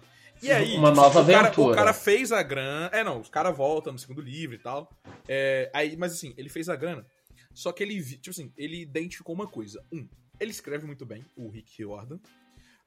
E 0.42 0.50
aí, 0.50 0.76
uma 0.76 0.88
tipo, 0.90 1.00
nova 1.00 1.20
o 1.22 1.26
cara- 1.26 1.40
aventura. 1.46 1.72
O 1.72 1.74
cara 1.76 1.92
fez 1.92 2.32
a 2.32 2.42
grana. 2.42 2.90
É, 2.92 3.04
não, 3.04 3.20
os 3.20 3.28
caras 3.28 3.56
voltam 3.56 3.92
no 3.92 3.98
segundo 3.98 4.20
livro 4.20 4.54
e 4.56 4.58
tal. 4.58 4.90
É, 5.28 5.70
aí, 5.72 5.96
mas 5.96 6.12
assim, 6.12 6.34
ele 6.36 6.48
fez 6.48 6.68
a 6.68 6.76
grana. 6.76 7.06
Só 7.54 7.70
que 7.72 7.82
ele, 7.82 8.02
tipo 8.02 8.30
assim, 8.30 8.52
ele 8.56 8.80
identificou 8.82 9.34
uma 9.34 9.46
coisa. 9.46 9.84
Um, 9.92 10.08
ele 10.40 10.50
escreve 10.50 10.84
muito 10.86 11.06
bem, 11.06 11.24
o 11.36 11.48
Rick 11.48 11.76
Riordan. 11.78 12.18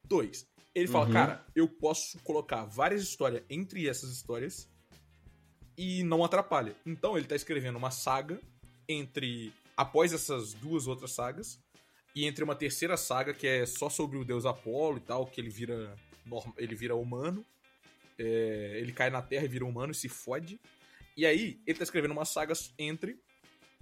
Dois, 0.04 0.48
ele 0.74 0.88
fala, 0.88 1.06
Uhum. 1.06 1.14
cara, 1.14 1.46
eu 1.56 1.68
posso 1.68 2.20
colocar 2.24 2.66
várias 2.66 3.02
histórias 3.02 3.44
entre 3.50 3.88
essas 3.88 4.12
histórias 4.12 4.68
e 5.78 6.04
não 6.04 6.24
atrapalha. 6.24 6.76
Então 6.86 7.18
ele 7.18 7.28
tá 7.28 7.36
escrevendo 7.36 7.78
uma 7.78 7.92
saga 7.92 8.40
entre. 8.88 9.54
após 9.78 10.14
essas 10.14 10.54
duas 10.54 10.88
outras 10.88 11.12
sagas. 11.12 11.60
E 12.16 12.26
entre 12.26 12.44
uma 12.46 12.56
terceira 12.56 12.96
saga 12.96 13.34
que 13.34 13.46
é 13.46 13.66
só 13.66 13.90
sobre 13.90 14.18
o 14.18 14.24
deus 14.24 14.46
Apolo 14.46 14.98
e 14.98 15.02
tal, 15.02 15.26
que 15.26 15.42
ele 15.42 15.50
vira 15.50 15.96
ele 16.58 16.76
vira 16.76 16.96
humano. 16.96 17.46
É, 18.18 18.80
ele 18.80 18.92
cai 18.94 19.10
na 19.10 19.22
Terra 19.22 19.46
e 19.46 19.50
vira 19.50 19.66
humano 19.66 19.92
e 19.92 19.96
se 19.96 20.08
fode. 20.08 20.60
E 21.18 21.26
aí, 21.26 21.60
ele 21.66 21.78
tá 21.78 21.84
escrevendo 21.84 22.12
uma 22.12 22.26
saga 22.26 22.54
entre. 22.78 23.20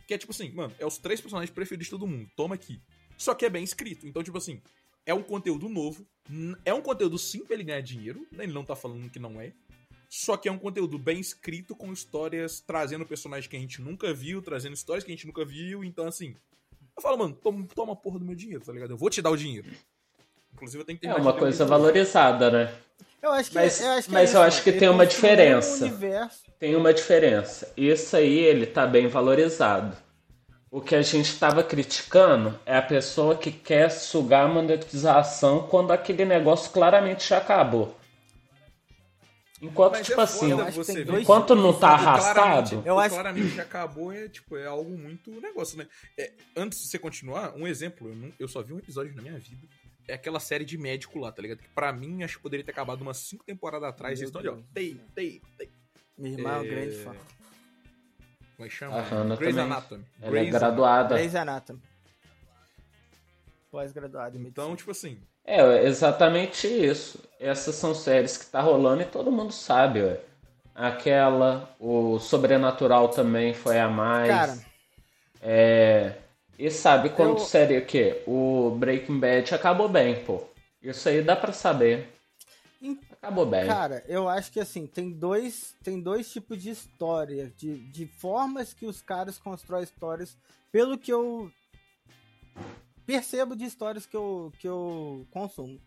Que 0.07 0.13
é 0.13 0.17
tipo 0.17 0.31
assim, 0.31 0.51
mano, 0.51 0.73
é 0.79 0.85
os 0.85 0.97
três 0.97 1.21
personagens 1.21 1.53
preferidos 1.53 1.85
de 1.85 1.91
todo 1.91 2.07
mundo. 2.07 2.29
Toma 2.35 2.55
aqui. 2.55 2.81
Só 3.17 3.33
que 3.33 3.45
é 3.45 3.49
bem 3.49 3.63
escrito. 3.63 4.07
Então, 4.07 4.23
tipo 4.23 4.37
assim, 4.37 4.61
é 5.05 5.13
um 5.13 5.23
conteúdo 5.23 5.69
novo. 5.69 6.05
É 6.65 6.73
um 6.73 6.81
conteúdo 6.81 7.17
sim 7.17 7.45
pra 7.45 7.53
ele 7.53 7.63
ganhar 7.63 7.81
dinheiro. 7.81 8.27
né? 8.31 8.43
Ele 8.43 8.53
não 8.53 8.65
tá 8.65 8.75
falando 8.75 9.09
que 9.09 9.19
não 9.19 9.39
é. 9.39 9.53
Só 10.09 10.37
que 10.37 10.47
é 10.47 10.51
um 10.51 10.59
conteúdo 10.59 10.99
bem 10.99 11.19
escrito, 11.19 11.75
com 11.75 11.91
histórias 11.91 12.59
trazendo 12.59 13.05
personagens 13.05 13.47
que 13.47 13.55
a 13.55 13.59
gente 13.59 13.81
nunca 13.81 14.13
viu, 14.13 14.41
trazendo 14.41 14.73
histórias 14.73 15.03
que 15.03 15.11
a 15.11 15.15
gente 15.15 15.25
nunca 15.25 15.43
viu. 15.43 15.83
Então, 15.83 16.05
assim. 16.05 16.35
Eu 16.95 17.01
falo, 17.01 17.17
mano, 17.17 17.35
toma, 17.35 17.65
toma 17.73 17.93
a 17.93 17.95
porra 17.95 18.19
do 18.19 18.25
meu 18.25 18.35
dinheiro, 18.35 18.63
tá 18.63 18.71
ligado? 18.71 18.91
Eu 18.91 18.97
vou 18.97 19.09
te 19.09 19.21
dar 19.21 19.31
o 19.31 19.37
dinheiro. 19.37 19.67
Inclusive, 20.53 20.81
eu 20.81 20.85
tenho 20.85 20.99
que 20.99 21.05
É 21.05 21.09
terminar 21.09 21.31
uma 21.31 21.37
coisa 21.39 21.65
valorizada, 21.65 22.49
né? 22.51 22.73
Eu 23.21 23.31
acho 23.31 23.49
que, 23.51 23.55
Mas- 23.55 23.79
eu 23.81 23.89
acho 23.91 24.07
que 24.07 24.13
mas 24.13 24.29
é 24.29 24.37
eu 24.37 24.39
isso, 24.41 24.47
acho 24.47 24.63
que 24.63 24.71
tem 24.73 24.89
uma 24.89 25.05
diferença. 25.05 25.85
Um. 25.85 26.29
Tem 26.59 26.75
uma 26.75 26.93
diferença. 26.93 27.71
Isso 27.77 28.15
aí 28.17 28.37
ele 28.39 28.65
tá 28.65 28.85
bem 28.85 29.07
valorizado. 29.07 29.95
O 30.69 30.81
que 30.81 30.95
a 30.95 31.01
gente 31.01 31.37
tava 31.37 31.63
criticando 31.63 32.59
é 32.65 32.75
a 32.75 32.81
pessoa 32.81 33.35
que 33.37 33.51
quer 33.51 33.89
sugar 33.89 34.45
a 34.45 34.47
monetização 34.47 35.67
quando 35.67 35.91
aquele 35.91 36.25
negócio 36.25 36.71
claramente 36.71 37.29
já 37.29 37.37
acabou. 37.37 37.95
Enquanto, 39.61 39.93
Mas 39.93 40.07
tipo 40.07 40.19
é 40.19 40.23
assim, 40.25 40.49
foda 40.51 40.63
acho 40.63 40.71
que 40.71 40.77
você 40.77 40.93
tem 40.93 41.03
ver. 41.05 41.11
dois 41.11 41.23
enquanto 41.23 41.55
não 41.55 41.71
tá 41.71 41.89
arrastado, 41.91 42.83
Eu 42.85 42.99
acho- 42.99 43.15
claramente 43.15 43.55
já 43.55 43.61
acabou 43.63 44.11
é 44.11 44.27
tipo 44.27 44.57
é 44.57 44.65
algo 44.65 44.97
muito 44.97 45.31
negócio, 45.39 45.77
né? 45.77 45.87
É, 46.17 46.31
antes 46.57 46.81
de 46.81 46.87
você 46.87 46.99
continuar, 46.99 47.53
um 47.55 47.65
exemplo, 47.65 48.09
eu, 48.09 48.15
não- 48.15 48.33
eu 48.37 48.47
só 48.49 48.61
vi 48.61 48.73
um 48.73 48.79
episódio 48.79 49.15
na 49.15 49.21
minha 49.21 49.37
vida. 49.39 49.61
É 50.07 50.13
aquela 50.15 50.39
série 50.39 50.65
de 50.65 50.77
médico 50.77 51.17
lá, 51.19 51.31
tá 51.31 51.41
ligado? 51.41 51.59
Que 51.59 51.69
pra 51.69 51.93
mim 51.93 52.23
acho 52.23 52.37
que 52.37 52.43
poderia 52.43 52.65
ter 52.65 52.71
acabado 52.71 53.01
umas 53.01 53.17
5 53.17 53.43
temporadas 53.45 53.87
atrás. 53.89 54.19
Meu 54.19 54.27
Eles 54.27 54.35
estão 54.35 54.39
ali, 54.41 54.49
ó. 54.49 54.73
Tei, 54.73 54.99
tei, 55.15 55.41
tei. 55.57 55.71
Minha 56.17 56.37
irmã 56.37 56.49
é 56.51 56.57
um 56.59 56.63
É, 56.63 56.67
grande 56.67 56.95
fã. 56.97 57.11
Como 58.55 58.65
é 58.65 58.69
que 58.69 58.75
chama? 58.75 58.97
A 58.97 59.01
Hannah 59.01 59.35
Grey's 59.35 59.55
também. 59.55 59.71
Anatomy. 59.71 60.05
ela 60.21 60.27
é 60.27 60.31
Grey's 60.31 60.51
graduada. 60.53 61.15
Grey's 61.15 61.35
Anatomy. 61.35 61.81
Medicina. 63.73 64.47
Então, 64.47 64.75
tipo 64.75 64.91
assim, 64.91 65.17
É, 65.45 65.83
exatamente 65.85 66.67
isso. 66.67 67.19
Essas 67.39 67.75
são 67.75 67.95
séries 67.95 68.37
que 68.37 68.45
tá 68.45 68.61
rolando 68.61 69.01
e 69.01 69.05
todo 69.05 69.31
mundo 69.31 69.51
sabe, 69.51 70.01
ué. 70.01 70.19
Aquela, 70.75 71.75
o 71.79 72.19
Sobrenatural 72.19 73.09
também 73.09 73.53
foi 73.53 73.79
a 73.79 73.89
mais. 73.89 74.29
Cara, 74.29 74.57
É. 75.41 76.17
E 76.57 76.69
sabe 76.69 77.09
quando 77.09 77.37
Eu- 77.37 77.39
série 77.39 77.77
o 77.77 77.85
quê? 77.85 78.21
O 78.27 78.71
Breaking 78.77 79.19
Bad 79.19 79.53
acabou 79.55 79.89
bem, 79.89 80.23
pô. 80.23 80.43
Isso 80.81 81.07
aí 81.09 81.21
dá 81.21 81.35
pra 81.35 81.51
saber. 81.53 82.09
Acabou 83.11 83.45
bem. 83.45 83.65
Cara, 83.65 84.03
eu 84.07 84.27
acho 84.27 84.51
que 84.51 84.59
assim, 84.59 84.85
tem 84.85 85.09
dois, 85.09 85.73
tem 85.83 86.01
dois 86.01 86.29
tipos 86.31 86.61
de 86.61 86.69
história, 86.69 87.51
de, 87.57 87.77
de 87.91 88.05
formas 88.05 88.73
que 88.73 88.85
os 88.85 89.01
caras 89.01 89.37
constroem 89.37 89.83
histórias, 89.83 90.37
pelo 90.71 90.97
que 90.97 91.11
eu 91.11 91.49
percebo 93.05 93.55
de 93.55 93.63
histórias 93.65 94.05
que 94.05 94.15
eu, 94.15 94.51
que 94.59 94.67
eu 94.67 95.25
consumo. 95.31 95.79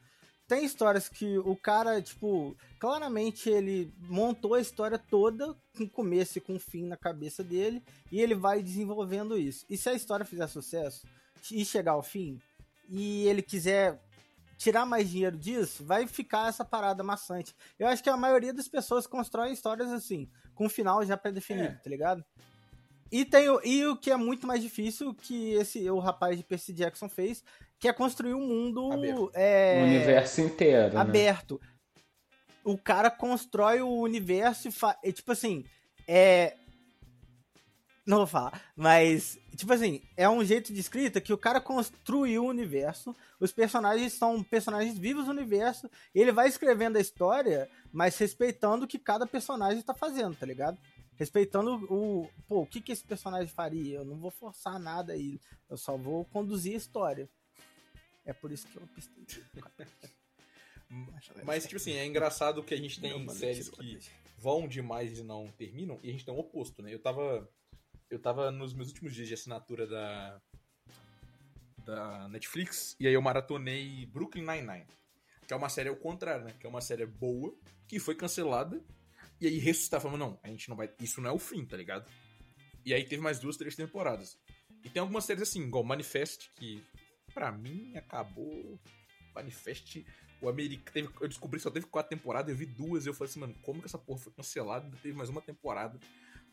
Tem 0.48 0.64
histórias 0.64 1.08
que 1.08 1.38
o 1.38 1.56
cara, 1.56 2.00
tipo, 2.00 2.56
claramente 2.78 3.50
ele 3.50 3.92
montou 3.98 4.54
a 4.54 4.60
história 4.60 4.96
toda, 4.96 5.56
com 5.76 5.88
começo 5.88 6.38
e 6.38 6.40
com 6.40 6.58
fim 6.58 6.84
na 6.86 6.96
cabeça 6.96 7.42
dele, 7.42 7.82
e 8.12 8.20
ele 8.20 8.34
vai 8.34 8.62
desenvolvendo 8.62 9.36
isso. 9.36 9.66
E 9.68 9.76
se 9.76 9.88
a 9.88 9.94
história 9.94 10.24
fizer 10.24 10.46
sucesso 10.46 11.04
e 11.50 11.64
chegar 11.64 11.92
ao 11.92 12.02
fim, 12.02 12.40
e 12.88 13.26
ele 13.26 13.42
quiser 13.42 14.00
tirar 14.56 14.86
mais 14.86 15.10
dinheiro 15.10 15.36
disso, 15.36 15.84
vai 15.84 16.06
ficar 16.06 16.48
essa 16.48 16.64
parada 16.64 17.02
maçante. 17.02 17.54
Eu 17.78 17.88
acho 17.88 18.02
que 18.02 18.08
a 18.08 18.16
maioria 18.16 18.54
das 18.54 18.68
pessoas 18.68 19.06
constrói 19.06 19.50
histórias 19.52 19.90
assim, 19.92 20.30
com 20.54 20.66
um 20.66 20.68
final 20.70 21.04
já 21.04 21.16
pré-definido, 21.16 21.74
É. 21.74 21.80
tá 21.82 21.90
ligado? 21.90 22.24
E, 23.10 23.24
tem, 23.24 23.48
o- 23.48 23.60
e 23.64 23.84
o 23.86 23.96
que 23.96 24.10
é 24.10 24.16
muito 24.16 24.46
mais 24.46 24.62
difícil 24.62 25.12
que 25.14 25.52
esse 25.54 25.88
o 25.90 25.98
rapaz 25.98 26.36
de 26.36 26.42
Percy 26.44 26.72
Jackson 26.72 27.08
fez, 27.08 27.44
que 27.78 27.88
é 27.88 27.92
construir 27.92 28.34
um 28.34 28.46
mundo 28.46 28.92
Aberto. 28.92 29.30
é, 29.34 29.80
O 29.80 29.84
universo 29.84 30.40
inteiro. 30.40 30.94
né? 30.94 31.00
aberto. 31.00 31.60
O 32.64 32.76
cara 32.76 33.10
constrói 33.10 33.80
o 33.80 34.00
universo 34.00 34.68
e, 34.68 34.72
fa... 34.72 34.98
e, 35.02 35.12
tipo 35.12 35.30
assim, 35.32 35.64
é. 36.06 36.56
Não 38.04 38.18
vou 38.18 38.26
falar, 38.26 38.62
mas, 38.76 39.36
tipo 39.56 39.72
assim, 39.72 40.00
é 40.16 40.28
um 40.28 40.44
jeito 40.44 40.72
de 40.72 40.78
escrita 40.78 41.20
que 41.20 41.32
o 41.32 41.38
cara 41.38 41.60
construiu 41.60 42.44
o 42.44 42.48
universo, 42.48 43.16
os 43.40 43.50
personagens 43.50 44.12
são 44.12 44.44
personagens 44.44 44.96
vivos 44.96 45.24
no 45.26 45.32
universo, 45.32 45.90
e 46.14 46.20
ele 46.20 46.30
vai 46.30 46.46
escrevendo 46.46 46.98
a 46.98 47.00
história, 47.00 47.68
mas 47.92 48.16
respeitando 48.16 48.84
o 48.84 48.88
que 48.88 48.96
cada 48.96 49.26
personagem 49.26 49.82
tá 49.82 49.92
fazendo, 49.92 50.36
tá 50.36 50.46
ligado? 50.46 50.78
Respeitando 51.16 51.84
o. 51.92 52.28
Pô, 52.46 52.60
o 52.60 52.66
que, 52.66 52.80
que 52.80 52.92
esse 52.92 53.02
personagem 53.04 53.48
faria? 53.48 53.96
Eu 53.96 54.04
não 54.04 54.16
vou 54.16 54.30
forçar 54.30 54.78
nada 54.78 55.12
aí, 55.14 55.40
eu 55.68 55.76
só 55.76 55.96
vou 55.96 56.24
conduzir 56.26 56.74
a 56.74 56.76
história. 56.76 57.28
É 58.26 58.32
por 58.32 58.50
isso 58.50 58.66
que 58.66 58.76
eu 58.76 58.86
pistei. 58.88 59.24
Mas, 61.44 61.64
tipo 61.64 61.76
assim, 61.76 61.92
é 61.92 62.04
engraçado 62.04 62.62
que 62.62 62.74
a 62.74 62.76
gente 62.76 63.00
tem 63.00 63.24
Não, 63.24 63.32
séries 63.32 63.68
que 63.68 63.98
vão 64.38 64.68
demais 64.68 65.18
e 65.18 65.22
não 65.22 65.48
terminam, 65.52 65.98
e 66.02 66.08
a 66.08 66.12
gente 66.12 66.24
tem 66.24 66.34
o 66.34 66.38
oposto, 66.38 66.82
né? 66.82 66.92
Eu 66.92 66.98
tava. 66.98 67.48
Eu 68.10 68.18
tava 68.18 68.50
nos 68.50 68.72
meus 68.72 68.88
últimos 68.88 69.14
dias 69.14 69.28
de 69.28 69.34
assinatura 69.34 69.86
da. 69.86 70.40
Da 71.78 72.28
Netflix, 72.28 72.96
e 72.98 73.06
aí 73.06 73.14
eu 73.14 73.22
maratonei 73.22 74.06
Brooklyn 74.06 74.44
Nine-Nine. 74.44 74.86
Que 75.46 75.54
é 75.54 75.56
uma 75.56 75.68
série 75.68 75.88
ao 75.88 75.94
contrário, 75.94 76.44
né? 76.44 76.54
Que 76.58 76.66
é 76.66 76.68
uma 76.68 76.80
série 76.80 77.06
boa, 77.06 77.56
que 77.86 78.00
foi 78.00 78.16
cancelada, 78.16 78.82
e 79.40 79.46
aí 79.46 79.58
ressuscitar 79.58 80.00
falando, 80.00 80.18
não, 80.18 80.40
a 80.42 80.48
gente 80.48 80.68
não 80.68 80.76
vai. 80.76 80.92
Isso 80.98 81.20
não 81.20 81.30
é 81.30 81.32
o 81.32 81.38
fim, 81.38 81.64
tá 81.64 81.76
ligado? 81.76 82.10
E 82.84 82.92
aí 82.92 83.04
teve 83.04 83.22
mais 83.22 83.38
duas, 83.38 83.56
três 83.56 83.76
temporadas. 83.76 84.36
E 84.82 84.90
tem 84.90 85.00
algumas 85.00 85.24
séries 85.24 85.42
assim, 85.42 85.62
igual 85.62 85.84
Manifest, 85.84 86.50
que 86.56 86.82
pra 87.36 87.52
mim 87.52 87.94
acabou. 87.94 88.80
Manifest. 89.34 90.06
O 90.40 90.48
Americano. 90.48 91.12
Eu 91.20 91.28
descobri 91.28 91.58
que 91.58 91.62
só 91.62 91.70
teve 91.70 91.84
quatro 91.86 92.08
temporadas, 92.16 92.48
eu 92.50 92.56
vi 92.56 92.64
duas 92.64 93.04
e 93.04 93.10
eu 93.10 93.14
falei 93.14 93.30
assim, 93.30 93.40
mano, 93.40 93.54
como 93.60 93.80
que 93.80 93.86
essa 93.86 93.98
porra 93.98 94.18
foi 94.18 94.32
cancelada? 94.32 94.90
Teve 95.02 95.14
mais 95.14 95.28
uma 95.28 95.42
temporada. 95.42 96.00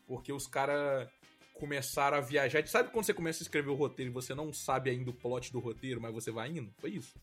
Porque 0.06 0.30
os 0.30 0.46
caras 0.46 1.08
começaram 1.54 2.18
a 2.18 2.20
viajar. 2.20 2.66
Sabe 2.66 2.90
quando 2.90 3.06
você 3.06 3.14
começa 3.14 3.42
a 3.42 3.44
escrever 3.44 3.70
o 3.70 3.74
roteiro 3.74 4.10
e 4.10 4.12
você 4.14 4.34
não 4.34 4.52
sabe 4.52 4.90
ainda 4.90 5.08
o 5.08 5.14
plot 5.14 5.50
do 5.50 5.58
roteiro, 5.58 6.00
mas 6.02 6.12
você 6.12 6.30
vai 6.30 6.50
indo? 6.50 6.70
Foi 6.78 6.90
isso. 6.90 7.18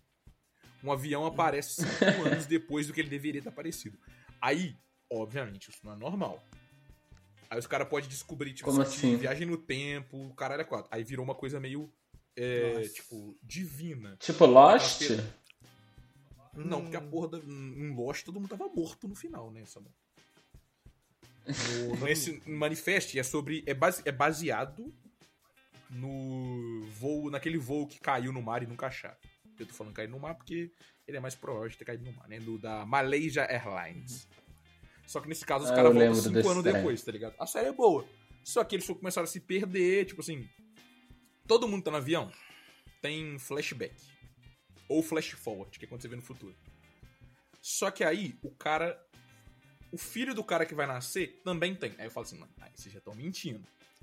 Um 0.83 0.91
avião 0.91 1.27
aparece 1.27 1.83
cinco 1.83 2.23
anos 2.27 2.47
depois 2.47 2.87
do 2.87 2.93
que 2.93 3.01
ele 3.01 3.09
deveria 3.09 3.41
ter 3.43 3.49
aparecido. 3.49 3.99
Aí, 4.41 4.75
obviamente, 5.11 5.69
isso 5.69 5.79
não 5.83 5.93
é 5.93 5.95
normal. 5.95 6.43
Aí 7.51 7.59
os 7.59 7.67
caras 7.67 7.87
podem 7.87 8.09
descobrir, 8.09 8.53
tipo, 8.53 8.69
Como 8.69 8.81
assim, 8.81 9.09
assim? 9.09 9.17
viagem 9.17 9.45
no 9.45 9.57
tempo, 9.57 10.33
caralho 10.33 10.61
é 10.61 10.65
quatro. 10.65 10.87
Aí 10.91 11.03
virou 11.03 11.23
uma 11.23 11.35
coisa 11.35 11.59
meio, 11.59 11.91
é, 12.35 12.81
tipo, 12.87 13.37
divina. 13.43 14.15
Tipo 14.19 14.45
Lost? 14.45 15.01
Não, 16.53 16.79
Hum. 16.79 16.81
porque 16.83 16.97
a 16.97 17.01
porra 17.01 17.27
da, 17.29 17.37
em 17.39 17.95
Lost 17.95 18.25
todo 18.25 18.39
mundo 18.39 18.49
tava 18.49 18.67
morto 18.67 19.07
no 19.07 19.15
final, 19.15 19.49
né, 19.51 19.65
Samuel? 19.65 19.93
No, 21.47 22.05
nesse 22.05 22.41
manifeste 22.49 23.17
é 23.19 23.23
sobre. 23.23 23.63
É, 23.65 23.73
base, 23.73 24.01
é 24.05 24.11
baseado 24.11 24.93
no 25.89 26.85
voo. 26.91 27.29
naquele 27.29 27.57
voo 27.57 27.87
que 27.87 27.99
caiu 27.99 28.31
no 28.31 28.41
mar 28.41 28.63
e 28.63 28.67
nunca 28.67 28.87
acharam. 28.87 29.17
Eu 29.59 29.65
tô 29.65 29.73
falando 29.73 29.93
cair 29.93 30.07
no 30.09 30.19
mar 30.19 30.35
porque 30.35 30.71
ele 31.07 31.17
é 31.17 31.19
mais 31.19 31.35
provável 31.35 31.69
de 31.69 31.77
ter 31.77 31.85
caído 31.85 32.03
no 32.05 32.13
mar, 32.13 32.27
né? 32.27 32.39
No 32.39 32.57
da 32.57 32.85
Malaysia 32.85 33.43
Airlines. 33.43 34.27
Só 35.05 35.19
que 35.19 35.27
nesse 35.27 35.45
caso 35.45 35.65
os 35.65 35.71
Ah, 35.71 35.75
caras 35.75 35.91
voltam 35.91 36.07
lembro 36.09 36.21
cinco 36.21 36.33
desse 36.35 36.49
anos 36.49 36.63
trem. 36.63 36.75
depois, 36.75 37.03
tá 37.03 37.11
ligado? 37.11 37.35
A 37.39 37.45
série 37.45 37.67
é 37.69 37.73
boa. 37.73 38.05
Só 38.43 38.63
que 38.63 38.75
eles 38.75 38.87
começaram 38.87 39.25
a 39.25 39.27
se 39.27 39.39
perder, 39.39 40.05
tipo 40.05 40.21
assim. 40.21 40.47
Todo 41.47 41.67
mundo 41.67 41.83
tá 41.83 41.91
no 41.91 41.97
avião, 41.97 42.31
tem 43.01 43.37
flashback. 43.39 43.95
Ou 44.87 45.01
flash 45.01 45.31
forward, 45.31 45.77
que 45.77 45.85
é 45.85 45.87
quando 45.87 46.01
você 46.01 46.07
vê 46.07 46.15
no 46.15 46.21
futuro. 46.21 46.55
Só 47.61 47.91
que 47.91 48.03
aí, 48.03 48.35
o 48.41 48.51
cara. 48.51 48.99
O 49.91 49.97
filho 49.97 50.33
do 50.33 50.43
cara 50.43 50.65
que 50.65 50.73
vai 50.73 50.87
nascer 50.87 51.41
também 51.43 51.75
tem. 51.75 51.93
Aí 51.97 52.05
eu 52.05 52.11
falo 52.11 52.25
assim, 52.25 52.37
mano, 52.37 52.51
aí 52.61 52.71
vocês 52.73 52.93
já 52.93 52.99
estão 52.99 53.13
mentindo. 53.13 53.61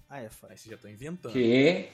Ah, 0.09 0.21
é 0.21 0.29
foda. 0.29 0.53
Aí 0.53 0.59
vocês 0.59 0.71
já 0.71 0.77
estão 0.77 0.91
inventando. 0.91 1.33
Que 1.33 1.89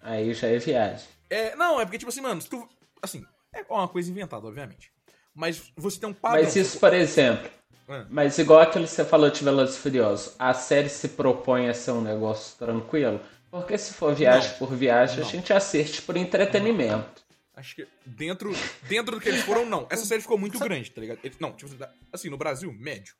aí 0.00 0.32
já 0.34 0.48
é 0.48 0.58
viagem. 0.58 1.08
É, 1.28 1.54
não, 1.56 1.80
é 1.80 1.84
porque, 1.84 1.98
tipo 1.98 2.08
assim, 2.08 2.20
mano, 2.20 2.40
se 2.40 2.48
tu. 2.48 2.68
Assim, 3.02 3.24
é 3.52 3.62
uma 3.68 3.88
coisa 3.88 4.10
inventada, 4.10 4.46
obviamente. 4.46 4.92
Mas 5.34 5.72
você 5.76 5.98
tem 5.98 6.08
um 6.08 6.14
padrão. 6.14 6.42
Mas 6.42 6.54
isso, 6.56 6.78
por 6.78 6.92
exemplo, 6.94 7.50
Ah, 7.88 8.06
mas 8.08 8.38
igual 8.38 8.60
aquilo 8.60 8.84
que 8.84 8.90
você 8.90 9.04
falou 9.04 9.30
de 9.30 9.42
Velozes 9.42 9.76
e 9.76 9.78
Furiosos, 9.80 10.34
a 10.38 10.54
série 10.54 10.88
se 10.88 11.08
propõe 11.08 11.68
a 11.68 11.74
ser 11.74 11.90
um 11.90 12.00
negócio 12.00 12.56
tranquilo? 12.56 13.20
Porque 13.50 13.76
se 13.76 13.92
for 13.94 14.14
viagem 14.14 14.50
Não. 14.52 14.58
por 14.58 14.74
viagem, 14.74 15.20
Não. 15.20 15.26
a 15.26 15.30
gente 15.30 15.52
assiste 15.52 16.02
por 16.02 16.16
entretenimento. 16.16 17.24
Acho 17.54 17.74
que 17.76 17.88
dentro, 18.06 18.52
dentro 18.88 19.16
do 19.16 19.20
que 19.20 19.28
eles 19.28 19.42
foram, 19.42 19.66
não. 19.66 19.86
Essa 19.90 20.04
série 20.06 20.22
ficou 20.22 20.38
muito 20.38 20.58
grande, 20.58 20.90
tá 20.90 21.00
ligado? 21.00 21.18
Ele- 21.22 21.34
Não, 21.40 21.52
tipo 21.52 21.70
assim, 21.74 21.92
assim, 22.12 22.30
no 22.30 22.36
Brasil, 22.38 22.72
médio. 22.72 23.14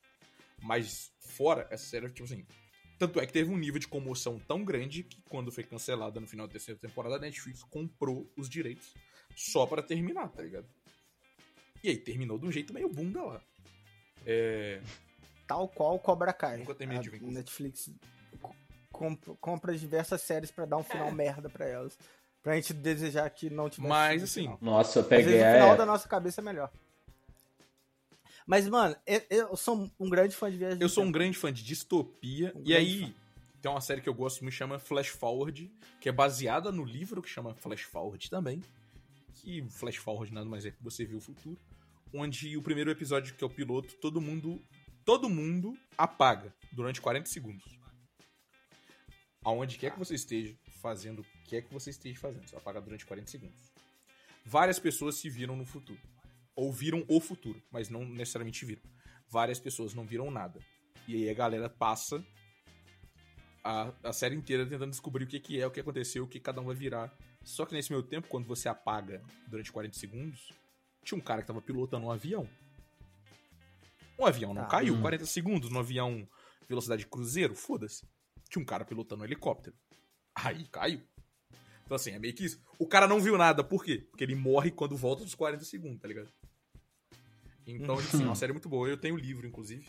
Mas 0.63 1.11
fora, 1.21 1.67
essa 1.71 1.85
série, 1.85 2.09
tipo 2.11 2.25
assim. 2.25 2.47
Tanto 2.99 3.19
é 3.19 3.27
que 3.27 3.33
teve 3.33 3.51
um 3.51 3.57
nível 3.57 3.79
de 3.81 3.89
comoção 3.89 4.39
tão 4.39 4.63
grande 4.65 5.03
que 5.03 5.21
quando 5.23 5.51
foi 5.51 5.65
cancelada 5.65 6.21
no 6.21 6.27
final 6.27 6.47
da 6.47 6.53
terceira 6.53 6.79
temporada, 6.79 7.17
a 7.17 7.19
Netflix 7.19 7.63
comprou 7.65 8.31
os 8.37 8.49
direitos 8.49 8.95
só 9.35 9.67
pra 9.67 9.83
terminar, 9.83 10.29
tá 10.29 10.43
ligado? 10.43 10.67
E 11.83 11.89
aí 11.89 11.97
terminou 11.97 12.39
de 12.39 12.47
um 12.47 12.53
jeito 12.53 12.75
meio 12.75 12.89
bunda 12.91 13.23
lá. 13.23 13.41
É. 14.27 14.81
Tal 15.47 15.67
qual 15.67 15.99
Cobra 15.99 16.33
Kai. 16.33 16.59
Nunca 16.59 16.75
terminei 16.75 17.03
de 17.03 17.09
ver. 17.11 17.23
Netflix 17.23 17.91
comp- 19.01 19.37
compra 19.41 19.75
diversas 19.77 20.21
séries 20.21 20.51
pra 20.51 20.67
dar 20.67 20.77
um 20.77 20.81
É. 20.81 20.85
final 20.85 21.11
merda 21.11 21.49
pra 21.49 21.67
elas. 21.67 21.99
Pra 22.43 22.55
gente 22.55 22.73
desejar 22.75 23.29
que 23.31 23.49
não 23.51 23.69
tivesse. 23.71 23.89
Mas, 23.89 24.13
sido 24.15 24.25
assim, 24.25 24.43
final. 24.43 24.59
Nossa, 24.61 24.99
eu 24.99 25.03
Às 25.03 25.09
vezes 25.09 25.25
peguei 25.27 25.41
o 25.43 25.47
a 25.49 25.53
final 25.55 25.77
da 25.77 25.87
nossa 25.87 26.07
cabeça 26.09 26.41
é 26.41 26.45
melhor. 26.45 26.71
Mas, 28.47 28.69
mano, 28.69 28.97
eu, 29.07 29.23
eu 29.31 29.57
sou 29.57 29.89
um 29.99 30.09
grande 30.11 30.35
fã 30.35 30.51
de 30.51 30.57
viagem. 30.57 30.81
Eu 30.81 30.89
sou 30.89 31.03
um 31.03 31.07
tempo. 31.07 31.19
grande 31.19 31.39
fã 31.39 31.53
de 31.53 31.63
distopia. 31.63 32.53
Um 32.57 32.63
e 32.65 32.75
aí, 32.75 33.15
tem 33.63 33.71
uma 33.71 33.81
série 33.81 34.01
que 34.01 34.09
eu 34.09 34.15
gosto 34.15 34.43
muito, 34.43 34.55
chama 34.55 34.79
Flash 34.79 35.09
Forward, 35.09 35.71
que 36.01 36.09
é 36.09 36.13
baseada 36.13 36.73
no 36.73 36.85
livro 36.85 37.23
que 37.23 37.29
chama 37.29 37.55
Flash 37.55 37.83
Forward 37.83 38.29
também. 38.31 38.63
Que 39.35 39.63
Flash 39.71 39.97
Forward 39.97 40.33
nada 40.35 40.47
mais 40.49 40.65
é 40.67 40.71
que 40.71 40.83
você 40.83 41.05
viu 41.05 41.19
o 41.19 41.21
futuro. 41.21 41.59
Onde 42.13 42.57
o 42.57 42.63
primeiro 42.63 42.91
episódio, 42.91 43.35
que 43.35 43.45
é 43.45 43.47
o 43.47 43.51
piloto, 43.51 43.95
todo 43.97 44.21
mundo. 44.21 44.61
Todo 45.05 45.29
mundo 45.31 45.77
apaga 45.97 46.53
durante 46.73 47.01
40 47.01 47.27
segundos. 47.29 47.79
Aonde 49.45 49.79
quer 49.79 49.93
que 49.93 49.99
você 49.99 50.15
esteja 50.15 50.55
fazendo 50.83 51.21
o 51.21 51.25
que 51.25 51.39
quer 51.45 51.63
que 51.63 51.73
você 51.73 51.91
esteja 51.91 52.19
fazendo. 52.21 52.47
Você 52.47 52.57
apaga 52.57 52.81
durante 52.81 53.07
40 53.07 53.31
segundos. 53.31 53.73
Várias 54.45 54.79
pessoas 54.79 55.17
se 55.17 55.29
viram 55.31 55.57
no 55.57 55.65
futuro. 55.65 56.01
Ou 56.55 56.73
viram 56.73 57.05
o 57.09 57.21
futuro, 57.21 57.63
mas 57.71 57.89
não 57.89 58.05
necessariamente 58.05 58.65
viram. 58.65 58.83
Várias 59.29 59.59
pessoas 59.59 59.95
não 59.95 60.05
viram 60.05 60.31
nada. 60.31 60.61
E 61.09 61.15
aí 61.15 61.31
a 61.31 61.35
galera 61.35 61.69
passa 61.71 62.23
a, 63.65 63.93
a 64.03 64.13
série 64.13 64.35
inteira 64.35 64.67
tentando 64.67 64.91
descobrir 64.91 65.25
o 65.25 65.27
que, 65.27 65.41
que 65.41 65.61
é, 65.61 65.67
o 65.67 65.71
que 65.71 65.81
aconteceu, 65.81 66.25
o 66.25 66.29
que 66.29 66.39
cada 66.41 66.61
um 66.61 66.65
vai 66.65 66.75
virar. 66.75 67.15
Só 67.43 67.65
que 67.65 67.73
nesse 67.75 67.91
meio 67.91 68.03
tempo, 68.03 68.29
quando 68.29 68.47
você 68.47 68.69
apaga 68.69 69.23
durante 69.49 69.73
40 69.73 69.97
segundos, 69.99 70.53
tinha 71.03 71.17
um 71.17 71.23
cara 71.23 71.41
que 71.41 71.47
tava 71.47 71.63
pilotando 71.63 72.07
um 72.07 72.11
avião. 72.11 72.47
Um 74.19 74.27
avião 74.27 74.53
não 74.53 74.63
Tá. 74.63 74.69
caiu, 74.69 74.95
Hum. 74.95 75.01
40 75.01 75.25
segundos 75.25 75.71
no 75.71 75.79
avião 75.79 76.29
velocidade 76.69 77.07
cruzeiro, 77.07 77.55
foda-se. 77.55 78.05
Tinha 78.51 78.63
um 78.63 78.67
cara 78.67 78.85
pilotando 78.85 79.23
um 79.23 79.25
helicóptero. 79.25 79.75
Aí 80.35 80.67
caiu. 80.69 81.01
Então 81.85 81.95
assim, 81.97 82.11
é 82.11 82.19
meio 82.19 82.35
que 82.35 82.45
isso. 82.45 82.61
O 82.79 82.87
cara 82.87 83.07
não 83.09 83.21
viu 83.21 83.39
nada, 83.39 83.65
por 83.65 83.85
quê? 83.85 83.99
Porque 84.11 84.25
ele 84.25 84.35
morre 84.35 84.71
quando 84.71 84.97
volta 84.97 85.25
dos 85.25 85.35
40 85.35 85.65
segundos, 85.65 86.01
tá 86.01 86.09
ligado? 86.09 86.29
Então, 87.67 87.95
assim, 87.99 88.23
é 88.23 88.27
uma 88.27 88.35
série 88.35 88.53
muito 88.53 88.69
boa. 88.69 88.89
Eu 88.89 88.97
tenho 88.97 89.15
o 89.15 89.19
livro, 89.19 89.47
inclusive. 89.47 89.87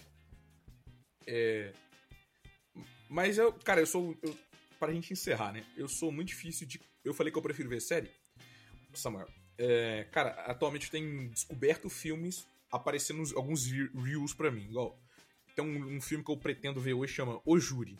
É... 1.25 1.73
Mas 3.09 3.37
eu, 3.37 3.51
cara, 3.53 3.81
eu 3.81 3.87
sou. 3.87 4.15
Eu, 4.21 4.37
pra 4.79 4.93
gente 4.93 5.11
encerrar, 5.13 5.51
né? 5.51 5.65
Eu 5.75 5.87
sou 5.87 6.11
muito 6.11 6.29
difícil 6.29 6.67
de. 6.67 6.79
Eu 7.03 7.13
falei 7.13 7.31
que 7.31 7.37
eu 7.37 7.41
prefiro 7.41 7.69
ver 7.69 7.81
série. 7.81 8.09
Samuel, 8.93 9.27
é, 9.57 10.03
cara, 10.11 10.31
atualmente 10.45 10.91
tenho 10.91 11.29
descoberto 11.29 11.89
filmes 11.89 12.45
aparecendo 12.71 13.23
alguns 13.35 13.65
re- 13.65 13.89
reels 13.95 14.33
pra 14.33 14.51
mim. 14.51 14.65
Igual. 14.65 14.99
Tem 15.55 15.63
um, 15.65 15.95
um 15.97 16.01
filme 16.01 16.23
que 16.23 16.31
eu 16.31 16.37
pretendo 16.37 16.79
ver 16.79 16.93
hoje 16.93 17.13
chama 17.13 17.41
O 17.45 17.59
Júri. 17.59 17.97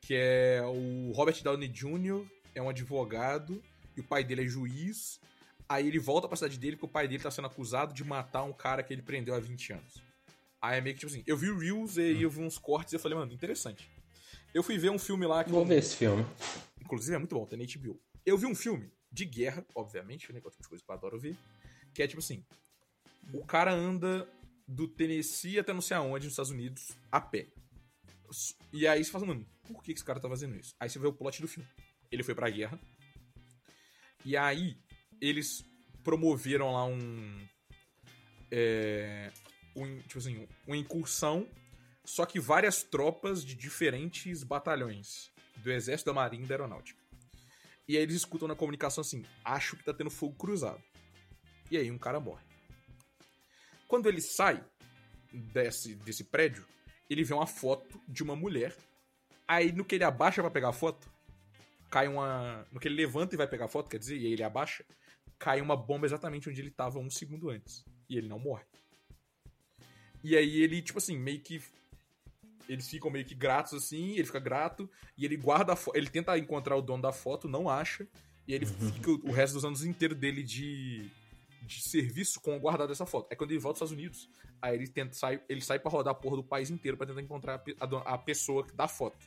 Que 0.00 0.14
é 0.14 0.62
o 0.64 1.12
Robert 1.12 1.42
Downey 1.42 1.68
Jr., 1.68 2.24
é 2.54 2.62
um 2.62 2.68
advogado, 2.68 3.62
e 3.96 4.00
o 4.00 4.04
pai 4.04 4.24
dele 4.24 4.44
é 4.44 4.48
juiz. 4.48 5.20
Aí 5.68 5.86
ele 5.86 5.98
volta 5.98 6.26
pra 6.26 6.36
cidade 6.36 6.58
dele 6.58 6.76
porque 6.76 6.86
o 6.86 6.92
pai 6.92 7.06
dele 7.06 7.22
tá 7.22 7.30
sendo 7.30 7.46
acusado 7.46 7.92
de 7.92 8.02
matar 8.02 8.42
um 8.42 8.52
cara 8.52 8.82
que 8.82 8.92
ele 8.92 9.02
prendeu 9.02 9.34
há 9.34 9.40
20 9.40 9.74
anos. 9.74 10.02
Aí 10.60 10.78
é 10.78 10.80
meio 10.80 10.94
que 10.94 11.00
tipo 11.00 11.12
assim, 11.12 11.22
eu 11.26 11.36
vi 11.36 11.50
o 11.50 11.58
Reels 11.58 11.98
e 11.98 12.22
eu 12.22 12.30
vi 12.30 12.40
uns 12.40 12.58
cortes 12.58 12.92
e 12.92 12.96
eu 12.96 13.00
falei, 13.00 13.18
mano, 13.18 13.32
interessante. 13.32 13.88
Eu 14.54 14.62
fui 14.62 14.78
ver 14.78 14.90
um 14.90 14.98
filme 14.98 15.26
lá 15.26 15.44
que. 15.44 15.50
Vou 15.50 15.64
ver 15.64 15.78
esse 15.78 15.96
filme. 15.96 16.24
Inclusive 16.80 17.14
é 17.14 17.18
muito 17.18 17.34
bom, 17.34 17.44
tem 17.44 17.58
na 17.58 17.64
HBO. 17.64 18.00
Eu 18.24 18.38
vi 18.38 18.46
um 18.46 18.54
filme 18.54 18.90
de 19.12 19.24
guerra, 19.24 19.64
obviamente, 19.74 20.32
né? 20.32 20.40
Que 20.40 20.46
é 20.46 20.48
outra 20.48 20.68
coisa 20.68 20.82
que 20.82 20.90
eu 20.90 20.94
adoro 20.94 21.18
ver. 21.18 21.36
Que 21.92 22.02
é 22.02 22.08
tipo 22.08 22.20
assim: 22.20 22.42
o 23.32 23.44
cara 23.44 23.72
anda 23.72 24.26
do 24.66 24.88
Tennessee 24.88 25.58
até 25.58 25.72
não 25.72 25.80
sei 25.80 25.96
aonde, 25.96 26.24
nos 26.24 26.32
Estados 26.32 26.50
Unidos, 26.50 26.92
a 27.12 27.20
pé. 27.20 27.46
E 28.72 28.86
aí 28.86 29.02
você 29.02 29.10
fala, 29.10 29.26
mano, 29.26 29.46
por 29.68 29.82
que 29.82 29.92
esse 29.92 30.04
cara 30.04 30.20
tá 30.20 30.28
fazendo 30.28 30.56
isso. 30.56 30.74
Aí 30.80 30.88
você 30.88 30.98
vê 30.98 31.06
o 31.06 31.12
plot 31.12 31.40
do 31.40 31.48
filme. 31.48 31.68
Ele 32.10 32.22
foi 32.22 32.34
pra 32.34 32.50
guerra. 32.50 32.80
E 34.24 34.36
aí, 34.36 34.76
eles 35.20 35.64
promoveram 36.02 36.72
lá 36.72 36.84
um. 36.84 37.46
É, 38.50 39.30
um 39.76 39.98
tipo 40.00 40.18
assim, 40.18 40.48
uma 40.66 40.76
incursão. 40.76 41.48
Só 42.04 42.24
que 42.24 42.40
várias 42.40 42.82
tropas 42.82 43.44
de 43.44 43.54
diferentes 43.54 44.42
batalhões 44.42 45.30
do 45.58 45.70
Exército, 45.70 46.10
da 46.10 46.14
Marinha 46.14 46.44
e 46.44 46.46
da 46.46 46.54
Aeronáutica. 46.54 46.98
E 47.86 47.96
aí 47.96 48.02
eles 48.02 48.16
escutam 48.16 48.48
na 48.48 48.54
comunicação 48.54 49.02
assim: 49.02 49.24
acho 49.44 49.76
que 49.76 49.84
tá 49.84 49.92
tendo 49.92 50.10
fogo 50.10 50.34
cruzado. 50.36 50.82
E 51.70 51.76
aí 51.76 51.90
um 51.90 51.98
cara 51.98 52.18
morre. 52.20 52.44
Quando 53.86 54.08
ele 54.08 54.20
sai 54.20 54.62
desse, 55.32 55.94
desse 55.96 56.24
prédio, 56.24 56.66
ele 57.08 57.24
vê 57.24 57.32
uma 57.32 57.46
foto 57.46 58.00
de 58.06 58.22
uma 58.22 58.36
mulher. 58.36 58.76
Aí 59.48 59.72
no 59.72 59.84
que 59.84 59.94
ele 59.94 60.04
abaixa 60.04 60.42
para 60.42 60.50
pegar 60.50 60.68
a 60.68 60.72
foto, 60.72 61.10
cai 61.90 62.06
uma. 62.06 62.66
No 62.70 62.78
que 62.78 62.86
ele 62.86 62.96
levanta 62.96 63.34
e 63.34 63.38
vai 63.38 63.48
pegar 63.48 63.64
a 63.64 63.68
foto, 63.68 63.88
quer 63.88 63.98
dizer, 63.98 64.18
e 64.18 64.26
aí 64.26 64.32
ele 64.34 64.44
abaixa, 64.44 64.84
cai 65.38 65.60
uma 65.62 65.74
bomba 65.74 66.04
exatamente 66.04 66.50
onde 66.50 66.60
ele 66.60 66.70
tava 66.70 66.98
um 66.98 67.08
segundo 67.08 67.48
antes. 67.48 67.82
E 68.08 68.18
ele 68.18 68.28
não 68.28 68.38
morre. 68.38 68.64
E 70.22 70.36
aí 70.36 70.60
ele, 70.60 70.82
tipo 70.82 70.98
assim, 70.98 71.16
meio 71.16 71.40
que. 71.40 71.62
Eles 72.68 72.86
ficam 72.86 73.10
meio 73.10 73.24
que 73.24 73.34
gratos 73.34 73.72
assim, 73.72 74.12
ele 74.12 74.26
fica 74.26 74.38
grato, 74.38 74.90
e 75.16 75.24
ele 75.24 75.38
guarda 75.38 75.72
a 75.72 75.76
foto. 75.76 75.96
Ele 75.96 76.10
tenta 76.10 76.36
encontrar 76.36 76.76
o 76.76 76.82
dono 76.82 77.02
da 77.02 77.12
foto, 77.12 77.48
não 77.48 77.66
acha. 77.66 78.06
E 78.46 78.52
aí 78.52 78.58
ele 78.58 78.66
fica 78.66 79.10
o 79.10 79.30
resto 79.30 79.54
dos 79.54 79.64
anos 79.64 79.84
inteiros 79.84 80.18
dele 80.18 80.42
de, 80.42 81.10
de 81.62 81.82
serviço 81.82 82.40
com 82.40 82.58
guardado 82.58 82.92
essa 82.92 83.06
foto. 83.06 83.28
Aí 83.30 83.36
quando 83.36 83.52
ele 83.52 83.60
volta 83.60 83.82
aos 83.82 83.90
Estados 83.90 83.92
Unidos, 83.92 84.28
aí 84.60 84.74
ele 84.74 84.86
tenta 84.86 85.14
sai, 85.14 85.40
ele 85.48 85.60
sai 85.60 85.78
para 85.78 85.90
rodar 85.90 86.12
a 86.12 86.14
porra 86.14 86.36
do 86.36 86.44
país 86.44 86.68
inteiro 86.70 86.96
para 86.96 87.06
tentar 87.06 87.22
encontrar 87.22 87.62
a, 87.80 87.84
a, 87.84 88.14
a, 88.14 88.18
pessoa 88.18 88.66
da 88.74 88.88
foto. 88.88 89.18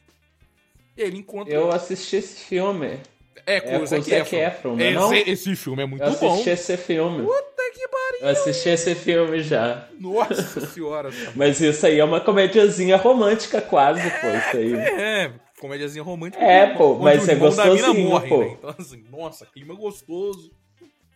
Ele 0.98 1.18
encontra. 1.18 1.54
Eu 1.54 1.72
assisti 1.72 2.18
esse 2.18 2.44
filme. 2.44 3.00
É, 3.46 3.60
com, 3.60 3.70
é, 3.70 3.80
o 3.80 3.86
Zac 3.88 4.14
Efron. 4.14 4.38
Efron 4.38 4.76
não 4.76 4.86
é 4.86 4.92
não? 4.92 5.14
Esse, 5.14 5.30
esse 5.32 5.56
filme 5.56 5.84
é 5.84 5.86
muito 5.86 6.02
bom. 6.02 6.08
Eu 6.08 6.12
assisti 6.12 6.46
bom. 6.46 6.54
esse 6.54 6.78
filme. 6.78 7.24
Puta 7.24 7.72
que 7.74 7.88
pariu! 7.88 8.20
Eu 8.22 8.28
assisti 8.30 8.70
esse 8.70 8.96
filme 8.96 9.42
já. 9.42 9.88
Nossa 10.00 10.62
senhora. 10.68 11.10
Mas 11.36 11.60
isso 11.60 11.86
aí 11.86 12.00
é 12.00 12.04
uma 12.04 12.20
comediazinha 12.22 12.98
romântica 12.98 13.62
quase, 13.62 14.02
pô. 14.02 14.28
Isso 14.28 14.58
aí. 14.58 14.74
É, 14.74 15.24
é 15.24 15.34
comediazinha 15.60 16.04
romântica. 16.04 16.44
É, 16.44 16.76
pô, 16.76 16.96
mas 16.96 17.28
é 17.30 17.36
gostosinho, 17.36 18.10
morre, 18.10 18.30
pô. 18.30 18.40
Né? 18.40 18.56
Então, 18.58 18.76
assim, 18.78 19.04
nossa, 19.10 19.46
clima 19.46 19.76
gostoso. 19.76 20.52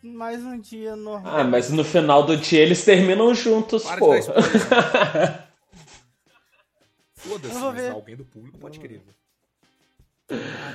Mais 0.01 0.43
um 0.43 0.59
dia 0.59 0.95
normal. 0.95 1.39
Ah, 1.39 1.43
mas 1.43 1.71
no 1.71 1.83
final 1.83 2.23
do 2.23 2.37
dia 2.37 2.61
eles 2.61 2.85
terminam 2.85 3.33
juntos, 3.33 3.83
Para 3.83 3.97
pô. 3.97 4.13
Foda-se, 7.15 7.55
mas 7.55 7.89
alguém 7.89 8.15
do 8.15 8.23
público 8.23 8.59
pode 8.59 8.79
querer. 8.79 9.01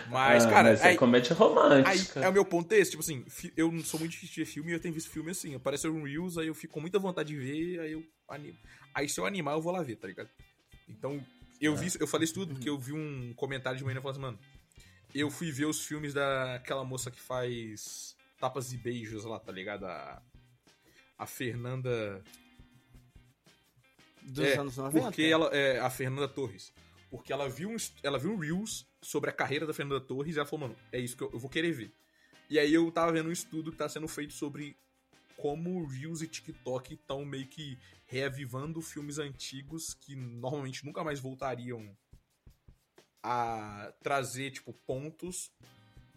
Mas, 0.08 0.44
ah, 0.44 0.50
cara. 0.50 0.70
Mas 0.70 0.80
é 0.80 0.88
aí, 0.88 0.96
comédia 0.96 1.34
romântica. 1.34 2.20
Aí, 2.20 2.24
é 2.24 2.28
o 2.28 2.32
meu 2.32 2.44
ponto 2.44 2.72
é 2.72 2.78
esse, 2.78 2.92
tipo 2.92 3.02
assim, 3.02 3.24
eu 3.56 3.70
não 3.72 3.82
sou 3.82 3.98
muito 3.98 4.12
difícil 4.12 4.34
de 4.34 4.40
ver 4.40 4.46
filme 4.46 4.70
e 4.70 4.74
eu 4.74 4.80
tenho 4.80 4.94
visto 4.94 5.10
filme 5.10 5.30
assim. 5.30 5.54
Aparece 5.54 5.88
um 5.88 6.04
Reels, 6.04 6.38
aí 6.38 6.46
eu 6.46 6.54
fico 6.54 6.74
com 6.74 6.80
muita 6.80 6.98
vontade 6.98 7.30
de 7.30 7.36
ver, 7.36 7.80
aí 7.80 7.92
eu 7.92 8.04
animo. 8.28 8.58
Aí 8.94 9.08
se 9.08 9.20
eu 9.20 9.26
animar, 9.26 9.54
eu 9.54 9.62
vou 9.62 9.72
lá 9.72 9.82
ver, 9.82 9.96
tá 9.96 10.06
ligado? 10.06 10.28
Então, 10.88 11.24
eu 11.60 11.76
vi, 11.76 11.88
eu 11.98 12.06
falei 12.06 12.24
isso 12.24 12.34
tudo 12.34 12.54
porque 12.54 12.68
eu 12.68 12.78
vi 12.78 12.92
um 12.92 13.32
comentário 13.34 13.78
de 13.78 13.84
manhã 13.84 14.00
falando 14.00 14.16
assim, 14.16 14.22
mano, 14.22 14.38
eu 15.14 15.30
fui 15.30 15.50
ver 15.50 15.66
os 15.66 15.84
filmes 15.84 16.14
daquela 16.14 16.84
moça 16.84 17.10
que 17.10 17.20
faz 17.20 18.16
tapas 18.38 18.72
e 18.72 18.76
beijos 18.76 19.24
lá, 19.24 19.38
tá 19.38 19.52
ligado? 19.52 19.84
A, 19.84 20.22
a 21.18 21.26
Fernanda. 21.26 22.22
Dos 24.22 24.46
é, 24.46 24.56
anos 24.56 24.76
90? 24.76 25.06
Porque 25.06 25.22
ela. 25.22 25.46
É, 25.54 25.78
a 25.80 25.90
Fernanda 25.90 26.28
Torres. 26.28 26.72
Porque 27.10 27.32
ela 27.32 27.48
viu, 27.48 27.70
um, 27.70 27.76
ela 28.02 28.18
viu 28.18 28.32
um 28.32 28.38
Reels 28.38 28.86
sobre 29.02 29.30
a 29.30 29.32
carreira 29.32 29.66
da 29.66 29.74
Fernanda 29.74 30.00
Torres 30.00 30.36
e 30.36 30.38
ela 30.38 30.46
falou, 30.46 30.68
mano, 30.68 30.80
é 30.92 30.98
isso 30.98 31.16
que 31.16 31.22
eu, 31.22 31.30
eu 31.32 31.38
vou 31.38 31.50
querer 31.50 31.72
ver. 31.72 31.92
E 32.48 32.58
aí 32.58 32.72
eu 32.72 32.90
tava 32.90 33.12
vendo 33.12 33.28
um 33.28 33.32
estudo 33.32 33.70
que 33.70 33.78
tá 33.78 33.88
sendo 33.88 34.06
feito 34.08 34.32
sobre 34.32 34.76
como 35.36 35.86
Reels 35.86 36.22
e 36.22 36.28
TikTok 36.28 36.94
estão 36.94 37.24
meio 37.24 37.46
que 37.46 37.78
reavivando 38.06 38.80
filmes 38.82 39.18
antigos 39.18 39.94
que 39.94 40.14
normalmente 40.14 40.84
nunca 40.84 41.02
mais 41.02 41.18
voltariam 41.18 41.96
a 43.22 43.92
trazer, 44.02 44.50
tipo, 44.50 44.72
pontos, 44.72 45.50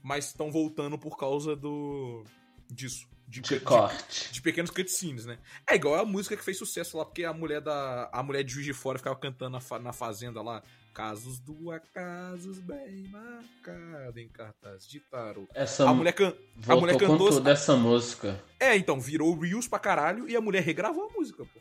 mas 0.02 0.28
estão 0.28 0.52
voltando 0.52 0.98
por 0.98 1.18
causa 1.18 1.56
do. 1.56 2.24
disso. 2.70 3.08
De, 3.34 3.42
de, 3.42 3.60
corte. 3.62 4.28
De, 4.28 4.34
de, 4.34 4.42
pequenos 4.44 4.70
cutscenes, 4.70 5.26
né? 5.26 5.40
É 5.68 5.74
igual 5.74 5.96
a 5.96 6.06
música 6.06 6.38
que 6.38 6.44
fez 6.44 6.56
sucesso 6.56 6.98
lá, 6.98 7.04
porque 7.04 7.24
a 7.24 7.34
mulher 7.34 7.62
da. 7.62 8.08
A 8.14 8.22
mulher 8.22 8.44
de 8.44 8.54
Juiz 8.54 8.66
de 8.66 8.74
Fora 8.74 9.00
ficava 9.00 9.16
cantando 9.16 9.58
na, 9.58 9.80
na 9.80 9.92
fazenda 9.92 10.40
lá. 10.44 10.62
Casos 10.94 11.40
do 11.40 11.72
acasos 11.72 12.60
bem 12.60 13.08
marcado 13.08 14.20
em 14.20 14.30
cartaz 14.30 14.88
de 14.88 15.00
tarot. 15.00 15.48
Essa 15.56 15.90
a 15.90 15.94
mulher, 15.96 16.12
can... 16.12 16.32
a 16.68 16.76
mulher 16.76 16.96
cantou. 16.96 17.30
Com 17.30 17.42
dessa 17.42 17.76
música. 17.76 18.40
É, 18.60 18.78
então, 18.78 19.02
virou 19.02 19.36
Reels 19.36 19.68
pra 19.68 19.80
caralho 19.80 20.30
e 20.30 20.36
a 20.36 20.42
mulher 20.42 20.62
regravou 20.62 21.10
a 21.10 21.14
música, 21.14 21.44
pô. 21.44 21.60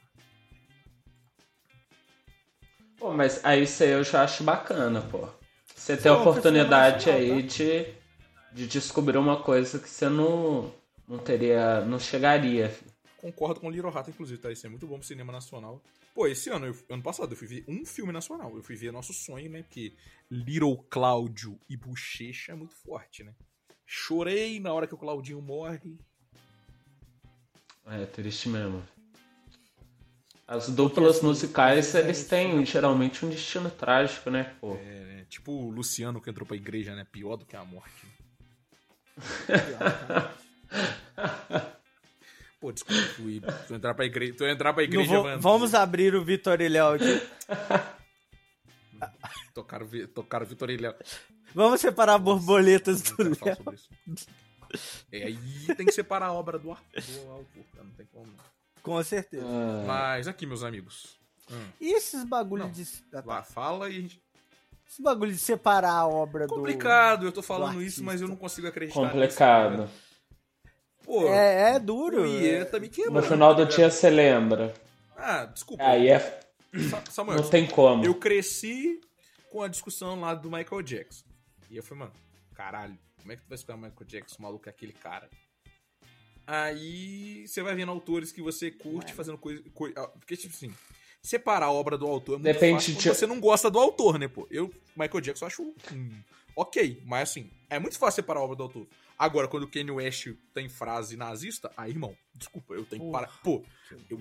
Pô, 2.99 3.15
mas 3.15 3.43
aí 3.43 3.63
isso 3.63 3.83
aí 3.83 3.93
eu 3.93 4.05
já 4.05 4.25
acho 4.25 4.45
bacana, 4.45 5.01
pô. 5.01 5.27
Você 5.75 5.97
tem 5.97 6.13
a 6.13 6.19
oportunidade 6.19 7.09
aí 7.09 7.43
de, 7.43 7.87
de 8.53 8.67
descobrir 8.67 9.17
uma 9.17 9.43
coisa 9.43 9.79
que 9.79 9.89
você 9.89 10.11
não, 10.11 10.71
não 11.13 11.19
teria. 11.19 11.85
não 11.85 11.99
chegaria. 11.99 12.75
Concordo 13.19 13.61
com 13.61 13.69
o 13.69 13.71
Little 13.71 13.91
Rato, 13.91 14.11
inclusive, 14.11 14.41
tá? 14.41 14.51
Isso 14.51 14.67
é 14.67 14.71
muito 14.71 14.87
bom 14.87 14.99
pro 14.99 15.07
cinema 15.07 15.31
nacional. 15.31 15.81
Pô, 16.15 16.27
esse 16.27 16.51
ano, 16.51 16.67
eu, 16.67 16.77
ano 16.91 17.03
passado, 17.03 17.33
eu 17.33 17.37
fui 17.37 17.47
ver 17.47 17.65
um 17.69 17.85
filme 17.85 18.13
nacional. 18.13 18.57
Eu 18.57 18.63
fui 18.63 18.75
ver 18.75 18.93
Nosso 18.93 19.13
Sonho, 19.13 19.51
né? 19.51 19.63
Porque 19.63 19.95
Little 20.31 20.79
Cláudio 20.91 21.61
e 21.69 21.77
Bochecha 21.77 22.53
é 22.53 22.55
muito 22.55 22.75
forte, 22.75 23.23
né? 23.23 23.35
Chorei 23.87 24.59
na 24.59 24.73
hora 24.73 24.87
que 24.87 24.95
o 24.95 24.99
Claudinho 24.99 25.41
morre. 25.41 25.99
É, 27.87 28.07
triste 28.07 28.49
mesmo. 28.49 28.83
As 30.49 30.69
duplas 30.69 31.19
assim, 31.19 31.27
musicais, 31.27 31.95
eles 31.95 32.25
têm 32.27 32.65
geralmente 32.65 33.25
um 33.25 33.29
destino 33.29 33.71
trágico, 33.71 34.31
né? 34.31 34.57
Pô. 34.61 34.75
É, 34.75 35.05
né? 35.05 35.27
tipo 35.29 35.53
o 35.53 35.71
Luciano 35.71 36.21
que 36.21 36.29
entrou 36.29 36.47
pra 36.47 36.57
igreja, 36.57 36.95
né? 36.95 37.07
Pior 37.11 37.37
do 37.37 37.45
que 37.45 37.55
a 37.55 37.65
morte. 37.65 38.07
Pô, 42.61 42.71
desculpa, 42.71 43.03
fui, 43.17 43.43
tu 43.67 43.75
entrar 43.75 43.93
pra 43.93 44.05
igreja, 44.05 44.35
tu 44.39 44.45
entrar 44.45 44.73
pra 44.73 44.85
igreja, 44.85 45.21
vou, 45.21 45.39
Vamos 45.41 45.75
abrir 45.75 46.15
o 46.15 46.25
Vitor 46.25 46.61
Ilhéu 46.61 46.93
aqui. 46.93 47.21
tocaram, 49.53 49.89
tocaram 50.15 50.47
Vitor 50.47 50.71
Ilhéu. 50.71 50.95
Vamos 51.55 51.81
separar 51.81 52.19
borboletas 52.19 53.03
do 53.03 53.23
Léo. 53.25 53.77
É, 55.11 55.25
aí 55.25 55.39
tem 55.77 55.87
que 55.87 55.93
separar 55.93 56.27
a 56.27 56.33
obra 56.33 56.59
do, 56.59 56.65
do 56.65 56.71
autor, 57.31 57.65
não 57.77 57.91
tem 57.91 58.07
como. 58.07 58.33
Com 58.83 59.03
certeza. 59.03 59.45
Ah. 59.45 59.85
Mas 59.87 60.29
aqui, 60.29 60.47
meus 60.47 60.63
amigos. 60.65 61.19
Hum. 61.51 61.69
E 61.81 61.95
esses 61.95 62.25
bagulho 62.25 62.65
não, 62.65 62.71
de. 62.71 62.87
Ah, 63.13 63.23
tá. 63.23 63.43
fala 63.43 63.91
e 63.91 63.99
a 63.99 64.01
gente. 64.01 64.23
Esse 64.89 65.03
bagulho 65.03 65.33
de 65.33 65.39
separar 65.39 65.93
a 65.93 66.07
obra 66.07 66.47
Complicado, 66.47 66.49
do. 66.49 66.61
Complicado, 66.61 67.27
eu 67.27 67.33
tô 67.33 67.43
falando 67.43 67.83
isso, 67.83 68.03
mas 68.03 68.21
eu 68.21 68.29
não 68.29 68.37
consigo 68.37 68.67
acreditar. 68.67 69.01
Complicado. 69.01 69.83
Nisso, 69.83 69.93
Pô, 71.05 71.29
é, 71.29 71.75
é 71.75 71.79
duro. 71.79 72.27
E 72.27 72.65
tá 72.67 72.79
me 72.79 72.89
quebrando. 72.89 73.21
No 73.21 73.23
final 73.23 73.55
do 73.55 73.67
dia 73.67 73.91
você 73.91 74.09
lembra. 74.09 74.75
Ah, 75.17 75.45
desculpa. 75.47 75.83
Aí 75.85 76.09
é. 76.09 76.41
Samuel, 77.11 77.39
não 77.39 77.49
tem 77.49 77.67
como. 77.67 78.05
Eu 78.05 78.15
cresci 78.15 79.01
com 79.51 79.63
a 79.63 79.69
discussão 79.69 80.19
lá 80.21 80.35
do 80.35 80.51
Michael 80.51 80.83
Jackson. 80.83 81.25
E 81.71 81.77
eu 81.77 81.83
falei, 81.83 82.05
mano, 82.05 82.13
caralho, 82.55 82.99
como 83.21 83.33
é 83.33 83.37
que 83.37 83.43
tu 83.43 83.49
vai 83.49 83.57
escutar 83.57 83.75
o 83.75 83.79
Michael 83.79 84.07
Jackson, 84.07 84.37
o 84.39 84.43
maluco 84.43 84.69
é 84.69 84.71
aquele 84.71 84.93
cara? 84.93 85.29
Aí 86.47 87.47
você 87.47 87.63
vai 87.63 87.75
vendo 87.75 87.93
autores 87.93 88.33
que 88.33 88.43
você 88.43 88.71
curte 88.71 89.13
fazendo 89.13 89.39
coisa, 89.39 89.63
ah, 89.97 90.09
Porque, 90.09 90.37
tipo 90.37 90.55
assim, 90.55 90.75
separar 91.23 91.67
a 91.67 91.73
obra 91.73 91.97
do 91.97 92.07
autor 92.07 92.35
é 92.35 92.39
muito 92.39 92.53
Depende 92.53 92.75
fácil 92.75 92.95
de... 92.95 93.09
você 93.09 93.27
não 93.27 93.41
gosta 93.41 93.71
do 93.71 93.79
autor, 93.79 94.19
né, 94.19 94.27
pô? 94.27 94.47
Eu, 94.51 94.73
Michael 94.97 95.21
Jackson, 95.21 95.47
acho 95.47 95.63
hum, 95.93 96.11
ok, 96.57 97.01
mas 97.07 97.31
assim, 97.31 97.51
é 97.71 97.79
muito 97.79 97.99
fácil 97.99 98.23
separar 98.23 98.41
a 98.41 98.45
obra 98.45 98.57
do 98.57 98.63
autor. 98.65 98.87
Agora, 99.23 99.47
quando 99.47 99.63
o 99.63 99.69
Kanye 99.69 99.93
West 99.93 100.27
tem 100.53 100.69
frase 100.69 101.17
nazista, 101.17 101.71
aí, 101.77 101.93
irmão, 101.93 102.13
desculpa, 102.35 102.75
eu 102.75 102.85
tenho 102.85 103.05
que 103.05 103.13
parar. 103.13 103.29
Pô, 103.41 103.65
eu. 104.11 104.21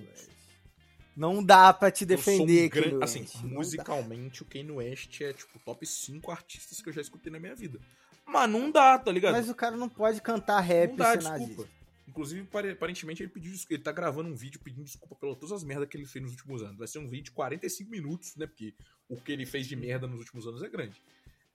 Não 1.16 1.42
dá 1.42 1.72
pra 1.72 1.90
te 1.90 2.06
defender, 2.06 2.66
um 2.66 2.68
gran... 2.68 3.02
Assim, 3.02 3.26
musicalmente, 3.42 4.44
o 4.44 4.46
Kanye 4.46 4.70
West 4.70 5.20
é, 5.20 5.32
tipo, 5.32 5.58
top 5.58 5.84
5 5.84 6.30
artistas 6.30 6.80
que 6.80 6.88
eu 6.88 6.92
já 6.92 7.00
escutei 7.00 7.32
na 7.32 7.40
minha 7.40 7.56
vida. 7.56 7.80
Mas 8.24 8.48
não 8.48 8.70
dá, 8.70 8.96
tá 8.96 9.10
ligado? 9.10 9.32
Mas 9.32 9.48
o 9.48 9.56
cara 9.56 9.76
não 9.76 9.88
pode 9.88 10.22
cantar 10.22 10.60
rap 10.60 10.90
não 10.90 10.96
dá, 10.98 11.16
desculpa. 11.16 11.40
Nazista. 11.40 11.68
Inclusive, 12.06 12.48
aparentemente, 12.70 13.24
ele 13.24 13.32
pediu 13.32 13.52
ele 13.70 13.82
tá 13.82 13.90
gravando 13.90 14.28
um 14.28 14.36
vídeo 14.36 14.60
pedindo 14.60 14.84
desculpa 14.84 15.16
pelas 15.16 15.36
todas 15.36 15.50
as 15.50 15.64
merdas 15.64 15.88
que 15.88 15.96
ele 15.96 16.06
fez 16.06 16.22
nos 16.22 16.30
últimos 16.30 16.62
anos. 16.62 16.78
Vai 16.78 16.86
ser 16.86 17.00
um 17.00 17.08
vídeo 17.08 17.24
de 17.24 17.32
45 17.32 17.90
minutos, 17.90 18.36
né? 18.36 18.46
Porque 18.46 18.72
o 19.08 19.20
que 19.20 19.32
ele 19.32 19.46
fez 19.46 19.66
de 19.66 19.74
merda 19.74 20.06
nos 20.06 20.20
últimos 20.20 20.46
anos 20.46 20.62
é 20.62 20.68
grande. 20.68 21.02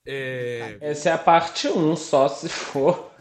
É... 0.10 0.78
Essa 0.80 1.10
é 1.10 1.12
a 1.12 1.18
parte 1.18 1.68
1, 1.68 1.96
só 1.98 2.30
se 2.30 2.48
for. 2.48 3.12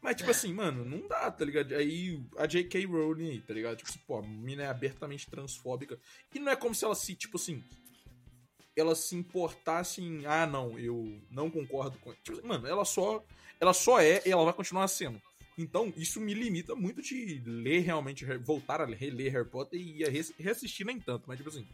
Mas, 0.00 0.16
tipo 0.16 0.30
assim, 0.30 0.54
mano, 0.54 0.84
não 0.84 1.06
dá, 1.08 1.30
tá 1.30 1.44
ligado? 1.44 1.74
Aí 1.74 2.22
a 2.38 2.46
J.K. 2.46 2.86
Rowling 2.86 3.40
tá 3.40 3.52
ligado? 3.52 3.76
Tipo 3.76 3.90
assim, 3.90 3.98
pô, 4.06 4.18
a 4.18 4.22
mina 4.22 4.62
é 4.62 4.66
abertamente 4.66 5.28
transfóbica. 5.28 5.98
E 6.32 6.38
não 6.38 6.52
é 6.52 6.56
como 6.56 6.74
se 6.74 6.84
ela 6.84 6.94
se, 6.94 7.14
tipo 7.16 7.36
assim. 7.36 7.62
ela 8.76 8.94
se 8.94 9.16
importasse 9.16 10.00
em, 10.00 10.24
ah, 10.26 10.46
não, 10.46 10.78
eu 10.78 11.20
não 11.28 11.50
concordo 11.50 11.98
com. 11.98 12.14
Tipo, 12.14 12.38
assim, 12.38 12.46
mano, 12.46 12.68
ela 12.68 12.84
só, 12.84 13.22
ela 13.58 13.74
só 13.74 14.00
é 14.00 14.22
e 14.24 14.30
ela 14.30 14.44
vai 14.44 14.54
continuar 14.54 14.86
sendo. 14.86 15.20
Então, 15.58 15.92
isso 15.96 16.20
me 16.20 16.32
limita 16.32 16.74
muito 16.74 17.02
de 17.02 17.42
ler 17.44 17.80
realmente, 17.80 18.24
voltar 18.38 18.80
a 18.80 18.86
reler 18.86 19.32
Harry 19.32 19.48
Potter 19.50 19.78
e 19.78 20.04
reassistir 20.38 20.86
nem 20.86 21.00
tanto, 21.00 21.24
mas 21.26 21.36
tipo 21.36 21.50
assim. 21.50 21.66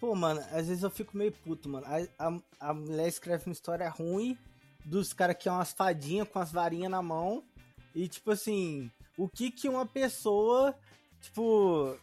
Pô, 0.00 0.14
mano, 0.14 0.40
às 0.50 0.66
vezes 0.66 0.82
eu 0.82 0.90
fico 0.90 1.16
meio 1.16 1.30
puto, 1.30 1.68
mano. 1.68 1.86
A, 1.86 2.26
a, 2.26 2.70
a 2.70 2.74
mulher 2.74 3.06
escreve 3.06 3.44
uma 3.46 3.52
história 3.52 3.88
ruim 3.88 4.36
dos 4.82 5.12
caras 5.12 5.36
que 5.38 5.46
é 5.46 5.52
umas 5.52 5.72
fadinhas 5.72 6.26
com 6.26 6.38
as 6.38 6.50
varinhas 6.50 6.90
na 6.90 7.02
mão. 7.02 7.44
E, 7.94 8.08
tipo 8.08 8.30
assim, 8.30 8.90
o 9.18 9.28
que 9.28 9.50
que 9.50 9.68
uma 9.68 9.84
pessoa, 9.84 10.74
tipo, 11.20 11.98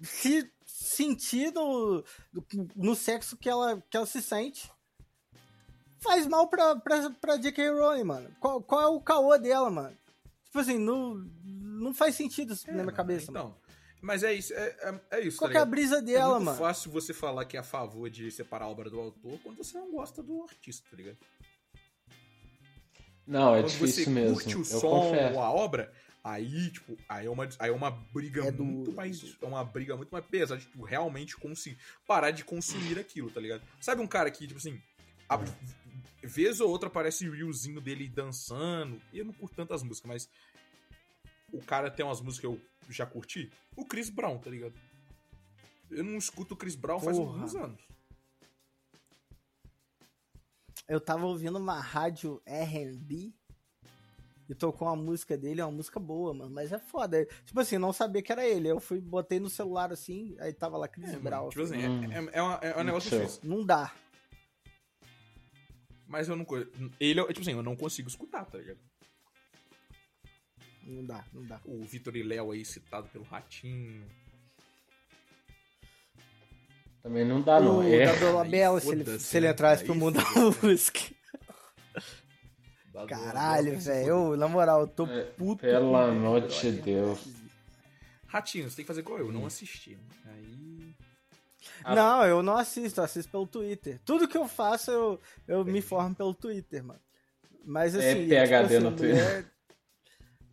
se 0.00 0.48
sentir 0.64 1.52
no, 1.52 2.04
no 2.76 2.94
sexo 2.94 3.36
que 3.36 3.48
ela, 3.48 3.82
que 3.90 3.96
ela 3.96 4.06
se 4.06 4.22
sente 4.22 4.70
faz 5.98 6.26
mal 6.26 6.48
pra, 6.48 6.76
pra, 6.76 7.10
pra 7.10 7.36
J.K. 7.36 7.70
Rowling, 7.70 8.04
mano. 8.04 8.30
Qual, 8.38 8.62
qual 8.62 8.80
é 8.82 8.86
o 8.86 9.00
caô 9.00 9.36
dela, 9.38 9.70
mano? 9.70 9.96
Tipo 10.44 10.58
assim, 10.58 10.78
não, 10.78 11.14
não 11.44 11.94
faz 11.94 12.14
sentido 12.14 12.52
isso 12.52 12.68
é, 12.68 12.74
na 12.74 12.82
minha 12.82 12.94
cabeça, 12.94 13.30
então, 13.30 13.44
mano. 13.44 13.61
Mas 14.02 14.24
é 14.24 14.34
isso, 14.34 14.52
é, 14.52 14.66
é, 15.10 15.18
é 15.18 15.20
isso. 15.20 15.38
Qual 15.38 15.50
tá 15.50 15.60
é 15.60 15.62
a 15.62 15.64
brisa 15.64 16.02
dela, 16.02 16.32
é 16.32 16.34
muito 16.34 16.44
mano? 16.46 16.58
fácil 16.58 16.90
você 16.90 17.14
falar 17.14 17.44
que 17.44 17.56
é 17.56 17.60
a 17.60 17.62
favor 17.62 18.10
de 18.10 18.30
separar 18.32 18.64
a 18.64 18.68
obra 18.68 18.90
do 18.90 18.98
autor 18.98 19.38
quando 19.44 19.56
você 19.58 19.78
não 19.78 19.92
gosta 19.92 20.20
do 20.22 20.42
artista, 20.42 20.84
tá 20.90 20.96
ligado? 20.96 21.16
Não, 23.26 23.54
é 23.54 23.60
quando 23.62 23.70
difícil 23.70 24.04
você 24.04 24.10
mesmo. 24.10 24.34
curte 24.34 24.56
o 24.58 24.64
som 24.64 25.14
ou 25.34 25.40
a 25.40 25.50
obra, 25.52 25.92
aí, 26.24 26.70
tipo, 26.70 26.96
aí 27.08 27.26
é 27.26 27.30
uma, 27.30 27.48
aí 27.58 27.70
é 27.70 27.72
uma 27.72 27.90
briga 27.90 28.40
É 28.44 28.50
muito 28.50 28.90
do- 28.90 28.96
mais. 28.96 29.36
É 29.40 29.46
uma 29.46 29.64
briga 29.64 29.96
muito 29.96 30.10
mais 30.10 30.24
pesada, 30.26 30.60
de 30.60 30.66
tipo, 30.66 30.82
realmente 30.84 31.36
conseguir 31.36 31.78
parar 32.06 32.32
de 32.32 32.44
consumir 32.44 32.98
aquilo, 32.98 33.30
tá 33.30 33.40
ligado? 33.40 33.62
Sabe 33.80 34.02
um 34.02 34.06
cara 34.08 34.30
que, 34.30 34.46
tipo 34.48 34.58
assim, 34.58 34.80
a, 35.28 35.38
vez 36.24 36.60
ou 36.60 36.68
outra 36.68 36.88
aparece 36.88 37.28
o 37.28 37.32
reelzinho 37.32 37.80
dele 37.80 38.08
dançando. 38.08 39.00
E 39.12 39.18
eu 39.20 39.24
não 39.24 39.32
curto 39.32 39.54
tantas 39.54 39.82
músicas, 39.84 40.08
mas 40.08 40.28
o 41.52 41.60
cara 41.62 41.90
tem 41.90 42.04
umas 42.04 42.20
músicas 42.20 42.40
que 42.40 42.46
eu 42.46 42.60
já 42.88 43.06
curti. 43.06 43.50
O 43.76 43.84
Chris 43.84 44.08
Brown, 44.10 44.38
tá 44.38 44.50
ligado? 44.50 44.74
Eu 45.90 46.02
não 46.04 46.16
escuto 46.16 46.54
o 46.54 46.56
Chris 46.56 46.74
Brown 46.74 46.98
faz 47.00 47.16
Porra. 47.16 47.32
alguns 47.34 47.54
anos. 47.54 47.80
Eu 50.88 51.00
tava 51.00 51.26
ouvindo 51.26 51.58
uma 51.58 51.78
rádio 51.80 52.42
R&B 52.44 53.32
e 54.48 54.54
tocou 54.54 54.88
uma 54.88 54.96
música 54.96 55.36
dele, 55.38 55.60
é 55.60 55.64
uma 55.64 55.70
música 55.76 56.00
boa, 56.00 56.34
mano, 56.34 56.50
mas 56.50 56.72
é 56.72 56.78
foda. 56.78 57.24
Tipo 57.46 57.60
assim, 57.60 57.78
não 57.78 57.92
sabia 57.92 58.22
que 58.22 58.32
era 58.32 58.46
ele. 58.46 58.68
Eu 58.68 58.80
fui, 58.80 59.00
botei 59.00 59.38
no 59.38 59.48
celular 59.48 59.92
assim, 59.92 60.34
aí 60.40 60.52
tava 60.52 60.76
lá 60.76 60.88
Chris 60.88 61.10
É, 61.14 61.18
Brown. 61.18 61.48
tipo 61.48 61.62
assim, 61.62 61.86
Hum. 61.86 62.12
é, 62.12 62.18
é, 62.18 62.28
é, 62.38 62.42
uma- 62.42 62.54
é 62.56 62.80
um 62.80 62.84
negócio 62.84 63.08
Show. 63.10 63.18
difícil. 63.20 63.40
Não 63.44 63.64
dá. 63.64 63.94
Mas 66.06 66.28
eu 66.28 66.36
não. 66.36 66.44
Ele, 67.00 67.20
é- 67.20 67.26
tipo 67.28 67.40
assim, 67.40 67.52
eu 67.52 67.62
não 67.62 67.76
consigo 67.76 68.08
escutar, 68.08 68.44
tá 68.44 68.58
ligado? 68.58 68.78
Não 70.84 71.04
dá, 71.04 71.24
não 71.32 71.44
dá. 71.46 71.60
O 71.64 71.84
Vitor 71.84 72.16
e 72.16 72.22
Léo 72.22 72.50
aí 72.50 72.64
citado 72.64 73.08
pelo 73.08 73.24
Ratinho. 73.24 74.04
Também 77.02 77.24
não 77.24 77.40
dá, 77.40 77.60
não. 77.60 77.78
o 77.78 77.82
É. 77.82 78.16
Dolabella, 78.18 78.80
se 78.80 78.90
ele, 78.90 79.18
se 79.18 79.36
ele 79.36 79.46
né? 79.46 79.52
entrasse 79.52 79.82
Aí 79.82 79.86
pro 79.86 79.94
mundo 79.94 80.18
da 80.18 80.24
música. 80.62 81.00
Caralho, 83.08 83.78
velho. 83.78 84.06
eu, 84.08 84.36
Na 84.36 84.46
moral, 84.48 84.82
eu 84.82 84.86
tô 84.86 85.06
É, 85.06 85.24
puto. 85.24 85.66
amor 85.66 86.42
Pedro 86.42 86.48
de. 86.72 86.82
Deus. 86.82 87.18
Ratinho, 88.26 88.70
você 88.70 88.76
tem 88.76 88.84
que 88.84 88.88
fazer 88.88 89.00
igual 89.00 89.18
eu, 89.18 89.28
Hum. 89.28 89.32
não 89.32 89.46
assisti. 89.46 89.98
Aí. 90.26 90.94
Ah. 91.84 91.94
Não, 91.94 92.24
eu 92.26 92.42
não 92.42 92.56
assisto, 92.56 93.00
eu 93.00 93.04
assisto 93.04 93.30
pelo 93.30 93.46
Twitter. 93.46 94.00
Tudo 94.04 94.28
que 94.28 94.36
eu 94.38 94.46
faço, 94.46 94.90
eu, 94.90 95.20
eu 95.48 95.64
me 95.64 95.78
informo 95.80 96.14
pelo 96.14 96.32
Twitter, 96.34 96.84
mano. 96.84 97.00
Mas 97.64 97.94
assim. 97.96 98.32
É 98.32 98.46
PHD 98.46 98.78
no 98.80 98.88
a 98.88 98.90
mulher- 98.92 99.44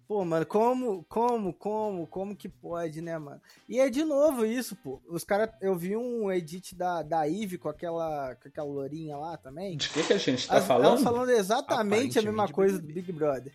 Pô, 0.09 0.25
mano, 0.25 0.43
como, 0.43 1.03
como, 1.03 1.53
como, 1.53 2.07
como 2.07 2.35
que 2.35 2.49
pode, 2.49 2.99
né, 2.99 3.15
mano? 3.19 3.39
E 3.67 3.79
é 3.79 3.91
de 3.91 4.03
novo 4.03 4.43
isso, 4.43 4.75
pô. 4.75 4.99
Os 5.07 5.23
caras, 5.23 5.51
eu 5.61 5.75
vi 5.75 5.95
um 5.95 6.31
edit 6.31 6.73
da, 6.73 7.03
da 7.03 7.29
Eve 7.29 7.59
com 7.59 7.69
aquela, 7.69 8.33
com 8.33 8.47
aquela 8.47 8.67
lourinha 8.67 9.15
lá 9.15 9.37
também. 9.37 9.77
De 9.77 9.87
que, 9.87 10.01
que 10.01 10.13
a 10.13 10.17
gente 10.17 10.47
tá 10.47 10.57
As- 10.57 10.65
falando? 10.65 10.87
Elas 10.87 11.03
falando 11.03 11.29
exatamente 11.29 12.17
a 12.17 12.23
mesma 12.23 12.47
coisa 12.51 12.79
do. 12.79 12.87
Big 12.87 13.11
Brother. 13.11 13.53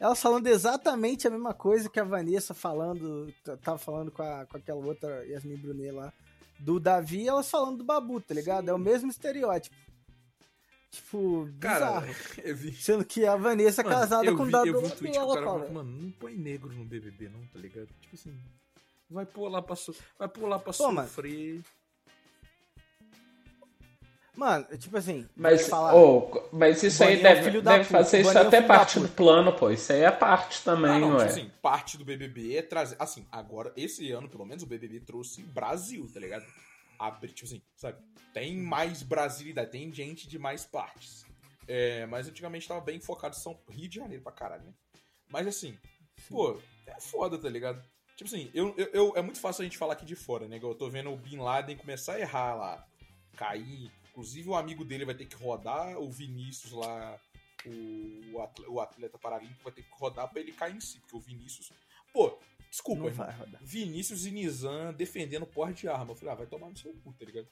Elas 0.00 0.20
falando 0.20 0.48
exatamente 0.48 1.28
a 1.28 1.30
mesma 1.30 1.54
coisa 1.54 1.88
que 1.88 2.00
a 2.00 2.04
Vanessa 2.04 2.52
falando, 2.52 3.32
tava 3.62 3.78
falando 3.78 4.10
com, 4.10 4.20
a, 4.24 4.44
com 4.46 4.56
aquela 4.56 4.84
outra 4.84 5.24
Yasmin 5.26 5.58
Brunet 5.58 5.92
lá, 5.92 6.12
do 6.58 6.80
Davi, 6.80 7.22
e 7.22 7.28
elas 7.28 7.48
falando 7.48 7.78
do 7.78 7.84
Babu, 7.84 8.20
tá 8.20 8.34
ligado? 8.34 8.68
É 8.68 8.74
o 8.74 8.78
mesmo 8.80 9.10
estereótipo. 9.10 9.76
Tipo, 10.94 11.48
Cara, 11.60 12.00
vi. 12.54 12.72
Sendo 12.76 13.04
que 13.04 13.26
a 13.26 13.34
Vanessa 13.36 13.80
é 13.80 13.84
Mano, 13.84 13.96
casada 13.96 14.26
eu 14.26 14.36
com 14.36 14.44
o 14.44 14.50
Dado 14.50 14.66
Eu 14.68 14.80
vi 14.80 14.86
um 14.86 14.90
tweet 14.90 15.12
que 15.12 15.18
o 15.18 15.28
cara 15.34 15.44
falou, 15.44 15.72
mano, 15.72 15.90
não 16.02 16.10
põe 16.12 16.34
negro 16.36 16.72
no 16.72 16.84
BBB 16.84 17.28
não, 17.28 17.44
tá 17.46 17.58
ligado? 17.58 17.88
Tipo 18.00 18.14
assim, 18.14 18.34
vai 19.10 19.26
pôr 19.26 19.48
lá 19.48 19.60
pra, 19.60 19.74
so- 19.74 19.94
vai 20.18 20.28
pôr 20.28 20.48
lá 20.48 20.58
pra 20.58 20.72
Pô, 20.72 20.92
mano. 20.92 21.08
sofrer. 21.08 21.60
Mano, 24.36 24.66
tipo 24.78 24.96
assim, 24.96 25.28
Mas, 25.36 25.68
falar. 25.68 25.94
ô, 25.94 26.48
mas 26.52 26.82
isso 26.82 27.04
aí 27.04 27.10
Boninho 27.16 27.26
é 27.28 27.34
deve, 27.34 27.44
filho 27.44 27.62
da 27.62 27.72
deve 27.72 27.84
puta. 27.84 27.98
fazer 27.98 28.20
isso 28.20 28.28
Boninho 28.32 28.44
é 28.44 28.46
até 28.48 28.60
da 28.60 28.66
parte 28.66 28.98
do 28.98 29.08
plano, 29.08 29.52
pô. 29.52 29.70
Isso 29.70 29.92
aí 29.92 30.00
é 30.00 30.10
parte 30.10 30.64
também, 30.64 30.90
Ah, 30.90 30.98
não, 30.98 31.10
tipo 31.12 31.22
é? 31.22 31.26
assim, 31.26 31.50
parte 31.62 31.96
do 31.96 32.04
BBB 32.04 32.56
é 32.56 32.62
trazer. 32.62 32.96
Assim, 32.98 33.24
agora, 33.30 33.72
esse 33.76 34.10
ano, 34.10 34.28
pelo 34.28 34.44
menos, 34.44 34.64
o 34.64 34.66
BBB 34.66 34.98
trouxe 35.00 35.40
Brasil, 35.42 36.08
tá 36.12 36.18
ligado? 36.18 36.44
Abri, 36.98 37.32
tipo 37.32 37.46
assim, 37.46 37.62
sabe? 37.76 38.02
Tem 38.32 38.56
mais 38.56 39.02
brasilidade, 39.02 39.70
tem 39.70 39.92
gente 39.92 40.28
de 40.28 40.38
mais 40.38 40.64
partes. 40.64 41.24
É, 41.66 42.04
mas 42.06 42.28
antigamente 42.28 42.68
tava 42.68 42.80
bem 42.80 43.00
focado 43.00 43.34
em 43.36 43.38
São 43.40 43.58
Rio 43.70 43.88
de 43.88 43.96
Janeiro 43.96 44.22
pra 44.22 44.32
caralho, 44.32 44.64
né? 44.64 44.74
Mas 45.28 45.46
assim, 45.46 45.78
pô, 46.28 46.60
é 46.86 47.00
foda, 47.00 47.38
tá 47.38 47.48
ligado? 47.48 47.82
Tipo 48.16 48.28
assim, 48.28 48.50
eu, 48.54 48.74
eu, 48.76 48.86
eu- 48.92 49.12
é 49.16 49.22
muito 49.22 49.40
fácil 49.40 49.62
a 49.62 49.64
gente 49.64 49.78
falar 49.78 49.94
aqui 49.94 50.04
de 50.04 50.14
fora, 50.14 50.46
né? 50.46 50.58
Eu 50.62 50.74
tô 50.74 50.88
vendo 50.90 51.10
o 51.10 51.16
Bin 51.16 51.38
Laden 51.38 51.76
começar 51.76 52.14
a 52.14 52.20
errar 52.20 52.54
lá, 52.54 52.86
cair. 53.36 53.90
Inclusive 54.10 54.48
o 54.48 54.54
amigo 54.54 54.84
dele 54.84 55.04
vai 55.04 55.14
ter 55.14 55.24
que 55.26 55.34
rodar, 55.34 55.98
o 55.98 56.08
Vinícius 56.10 56.70
lá, 56.72 57.18
o, 57.66 58.36
o 58.68 58.80
atleta 58.80 59.18
paralímpico 59.18 59.64
vai 59.64 59.72
ter 59.72 59.82
que 59.82 59.90
rodar 59.92 60.28
pra 60.30 60.40
ele 60.40 60.52
cair 60.52 60.76
em 60.76 60.80
si, 60.80 60.98
porque 61.00 61.16
o 61.16 61.20
Vinícius. 61.20 61.72
Pô, 62.12 62.38
desculpa, 62.74 63.02
Não 63.02 63.08
irmão. 63.08 63.26
vai 63.26 63.36
rodar. 63.36 63.60
Vinícius 63.62 64.26
e 64.26 64.30
Nizam 64.32 64.92
defendendo 64.92 65.46
porte 65.46 65.82
de 65.82 65.88
arma. 65.88 66.10
Eu 66.10 66.16
falei, 66.16 66.32
ah, 66.34 66.36
vai 66.38 66.46
tomar 66.46 66.68
no 66.70 66.76
seu 66.76 66.92
cu, 67.04 67.12
tá 67.12 67.24
ligado? 67.24 67.46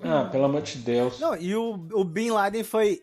Ah, 0.00 0.28
pelo 0.30 0.44
amor 0.44 0.62
de 0.62 0.78
Deus. 0.78 1.20
Não, 1.20 1.36
e 1.36 1.54
o, 1.54 1.72
o 1.92 2.04
Bin 2.04 2.30
Laden 2.30 2.64
foi 2.64 3.02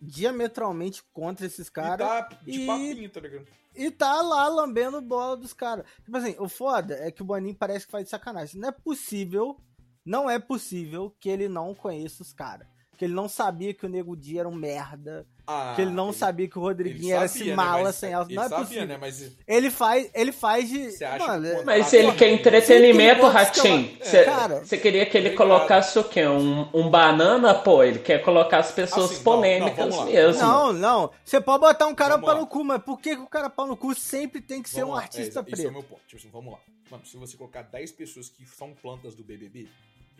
diametralmente 0.00 1.02
contra 1.12 1.46
esses 1.46 1.68
e 1.68 1.72
caras. 1.72 2.06
tá 2.06 2.28
de 2.42 2.62
e- 2.62 2.66
papinho, 2.66 3.10
tá 3.10 3.20
ligado? 3.20 3.46
E 3.74 3.90
tá 3.90 4.20
lá 4.20 4.48
lambendo 4.48 5.00
bola 5.00 5.36
dos 5.36 5.52
caras. 5.52 5.86
Tipo 6.04 6.16
assim, 6.16 6.34
o 6.38 6.48
foda 6.48 6.94
é 6.96 7.10
que 7.10 7.22
o 7.22 7.24
Boninho 7.24 7.54
parece 7.54 7.86
que 7.86 7.92
faz 7.92 8.04
de 8.04 8.10
sacanagem. 8.10 8.60
Não 8.60 8.68
é 8.68 8.72
possível, 8.72 9.56
não 10.04 10.28
é 10.28 10.38
possível 10.40 11.14
que 11.20 11.28
ele 11.28 11.48
não 11.48 11.74
conheça 11.74 12.22
os 12.22 12.32
caras. 12.32 12.66
Que 12.98 13.04
ele 13.04 13.14
não 13.14 13.28
sabia 13.28 13.72
que 13.72 13.86
o 13.86 13.88
Nego 13.88 14.16
Dia 14.16 14.40
era 14.40 14.48
um 14.48 14.54
merda. 14.54 15.26
Ah, 15.52 15.72
que 15.74 15.82
ele 15.82 15.90
não 15.90 16.12
sabia 16.12 16.46
que 16.46 16.56
o 16.58 16.62
Rodriguinho 16.62 17.14
era 17.16 17.24
esse 17.24 17.52
mala 17.52 17.82
mas, 17.84 17.96
sem 17.96 18.14
alça. 18.14 18.30
Ele 18.30 18.36
Não 18.36 18.44
é 18.44 18.48
sabia, 18.48 18.64
possível. 18.64 18.86
né? 18.86 18.98
Mas 19.00 19.32
Ele 19.48 19.70
faz, 19.70 20.10
ele 20.14 20.30
faz 20.32 20.68
de. 20.68 20.92
Você 20.92 21.04
acha 21.04 21.26
Mano, 21.26 21.42
que 21.42 21.48
é- 21.60 21.64
Mas 21.64 21.90
Tá 21.90 21.96
ele 21.96 22.12
quer 22.12 22.28
entretenimento, 22.32 23.26
Ratinho. 23.26 23.98
Você 24.00 24.24
você 24.64 24.76
queria 24.78 25.04
que 25.06 25.16
ele 25.18 25.30
colocasse 25.30 25.98
o 25.98 26.04
quê? 26.04 26.26
Um, 26.26 26.68
um 26.72 26.88
banana? 26.88 27.52
Pô, 27.54 27.82
ele 27.82 27.98
quer 27.98 28.22
colocar 28.22 28.58
as 28.58 28.70
pessoas 28.70 29.06
Assim, 29.06 29.16
não, 29.16 29.22
polêmicas 29.24 29.88
não, 29.88 29.98
lá. 29.98 30.04
mesmo. 30.06 30.42
Não, 30.42 30.72
não. 30.72 31.10
Você 31.24 31.40
pode 31.40 31.60
botar 31.60 31.86
um 31.86 31.94
cara 31.94 32.14
Vamos 32.14 32.26
pau 32.26 32.34
lá. 32.34 32.40
no 32.42 32.46
cu, 32.46 32.64
mas 32.64 32.82
por 32.82 33.00
que, 33.00 33.16
que 33.16 33.22
o 33.22 33.26
cara 33.26 33.50
pau 33.50 33.66
no 33.66 33.76
cu 33.76 33.94
sempre 33.94 34.40
tem 34.40 34.62
que 34.62 34.70
ser 34.70 34.80
Vamos 34.82 34.90
um 34.92 34.96
lá, 34.96 35.02
artista 35.02 35.20
é, 35.20 35.26
Esse 35.26 35.38
é 35.38 35.40
o 35.40 35.44
preto? 35.44 35.72
meu 35.72 35.82
ponto. 35.82 36.00
Tipo 36.06 36.20
assim, 36.20 36.30
vamos 36.32 36.52
lá. 36.52 36.58
Mano, 36.90 37.04
se 37.06 37.16
você 37.16 37.36
colocar 37.36 37.62
10 37.62 37.92
pessoas 37.92 38.28
que 38.28 38.44
são 38.46 38.72
plantas 38.74 39.14
do 39.14 39.22
BBB, 39.24 39.68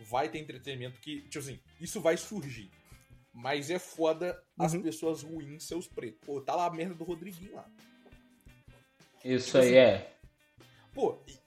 vai 0.08 0.28
ter 0.28 0.38
entretenimento 0.38 0.98
que, 1.00 1.20
tipo 1.22 1.38
assim, 1.38 1.58
isso 1.80 2.00
vai 2.00 2.16
surgir. 2.16 2.70
Mas 3.42 3.70
é 3.70 3.78
foda 3.78 4.38
as 4.58 4.74
Uhum. 4.74 4.82
pessoas 4.82 5.22
ruins 5.22 5.64
ser 5.66 5.74
os 5.74 5.86
pretos. 5.88 6.20
Pô, 6.26 6.40
tá 6.40 6.54
lá 6.54 6.66
a 6.66 6.70
merda 6.70 6.94
do 6.94 7.04
Rodriguinho 7.04 7.54
lá. 7.54 7.66
Isso 9.24 9.58
aí 9.58 9.74
é. 9.76 10.16
Pô, 10.94 11.18
e, 11.26 11.38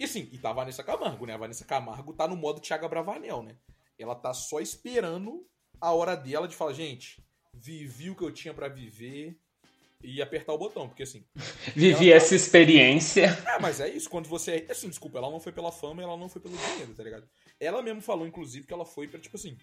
e 0.00 0.04
assim, 0.04 0.28
e 0.32 0.38
tá 0.38 0.50
a 0.50 0.52
Vanessa 0.52 0.82
Camargo, 0.84 1.26
né? 1.26 1.34
A 1.34 1.38
Vanessa 1.38 1.64
Camargo 1.64 2.12
tá 2.12 2.26
no 2.28 2.36
modo 2.36 2.60
Thiago 2.60 2.88
Bravanel, 2.88 3.42
né? 3.42 3.56
Ela 3.98 4.14
tá 4.14 4.34
só 4.34 4.60
esperando 4.60 5.46
a 5.80 5.92
hora 5.92 6.16
dela 6.16 6.46
de 6.48 6.54
falar, 6.56 6.72
gente, 6.74 7.24
vivi 7.54 8.10
o 8.10 8.14
que 8.14 8.22
eu 8.22 8.32
tinha 8.32 8.52
pra 8.52 8.68
viver 8.68 9.38
e 10.02 10.20
apertar 10.20 10.52
o 10.52 10.58
botão, 10.58 10.86
porque 10.88 11.04
assim. 11.04 11.24
Vivi 11.74 12.10
Ela 12.10 12.20
tá- 12.20 12.24
essa 12.26 12.34
experiência. 12.34 13.26
É, 13.48 13.58
mas 13.58 13.80
é 13.80 13.88
isso, 13.88 14.10
quando 14.10 14.28
você 14.28 14.66
é. 14.68 14.72
Assim, 14.72 14.88
desculpa, 14.88 15.18
ela 15.18 15.30
não 15.30 15.40
foi 15.40 15.52
pela 15.52 15.72
fama, 15.72 16.02
ela 16.02 16.16
não 16.16 16.28
foi 16.28 16.40
pelo 16.42 16.56
dinheiro, 16.56 16.94
tá 16.94 17.02
ligado? 17.02 17.28
Ela 17.58 17.82
mesmo 17.82 18.02
falou, 18.02 18.26
inclusive, 18.26 18.66
que 18.66 18.72
ela 18.74 18.84
foi 18.84 19.08
pra, 19.08 19.18
tipo 19.18 19.36
assim. 19.36 19.56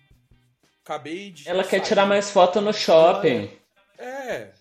Acabei 0.83 1.31
de. 1.31 1.47
Ela 1.47 1.63
quer 1.63 1.79
sair. 1.79 1.87
tirar 1.87 2.05
mais 2.05 2.29
foto 2.29 2.59
no 2.59 2.73
shopping. 2.73 3.49
É, 3.97 4.51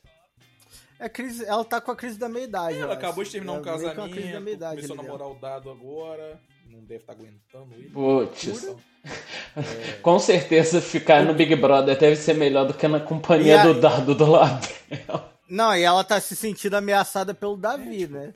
É 0.98 1.08
crise, 1.08 1.44
ela 1.44 1.64
tá 1.64 1.80
com 1.80 1.90
a 1.90 1.96
crise 1.96 2.16
da 2.16 2.28
meia-idade. 2.28 2.78
ela 2.78 2.92
eu 2.92 2.98
acabou 2.98 3.22
acho. 3.22 3.30
de 3.30 3.32
terminar 3.32 3.54
um 3.54 3.60
É 3.60 3.64
casamento, 3.64 4.10
crise 4.12 4.32
da 4.32 4.40
meia-idade 4.40 4.76
começou 4.76 5.00
a 5.00 5.02
namorar 5.02 5.28
o 5.28 5.34
dado 5.34 5.68
agora, 5.68 6.40
não 6.70 6.78
deve 6.80 7.00
estar 7.00 7.12
tá 7.12 7.18
aguentando 7.18 7.74
ele. 7.74 7.90
Putz. 7.90 8.68
É... 8.68 9.92
Com 10.00 10.16
certeza 10.20 10.80
ficar 10.80 11.24
no 11.24 11.34
Big 11.34 11.56
Brother 11.56 11.98
deve 11.98 12.14
ser 12.14 12.34
melhor 12.34 12.66
do 12.66 12.74
que 12.74 12.86
na 12.86 13.00
companhia 13.00 13.60
a... 13.60 13.64
do 13.64 13.80
Dado 13.80 14.14
do 14.14 14.30
lado. 14.30 14.68
Não, 15.50 15.76
e 15.76 15.82
ela 15.82 16.04
tá 16.04 16.20
se 16.20 16.36
sentindo 16.36 16.76
ameaçada 16.76 17.34
pelo 17.34 17.56
Davi, 17.56 17.96
é, 17.96 17.98
tipo... 18.06 18.14
né? 18.14 18.32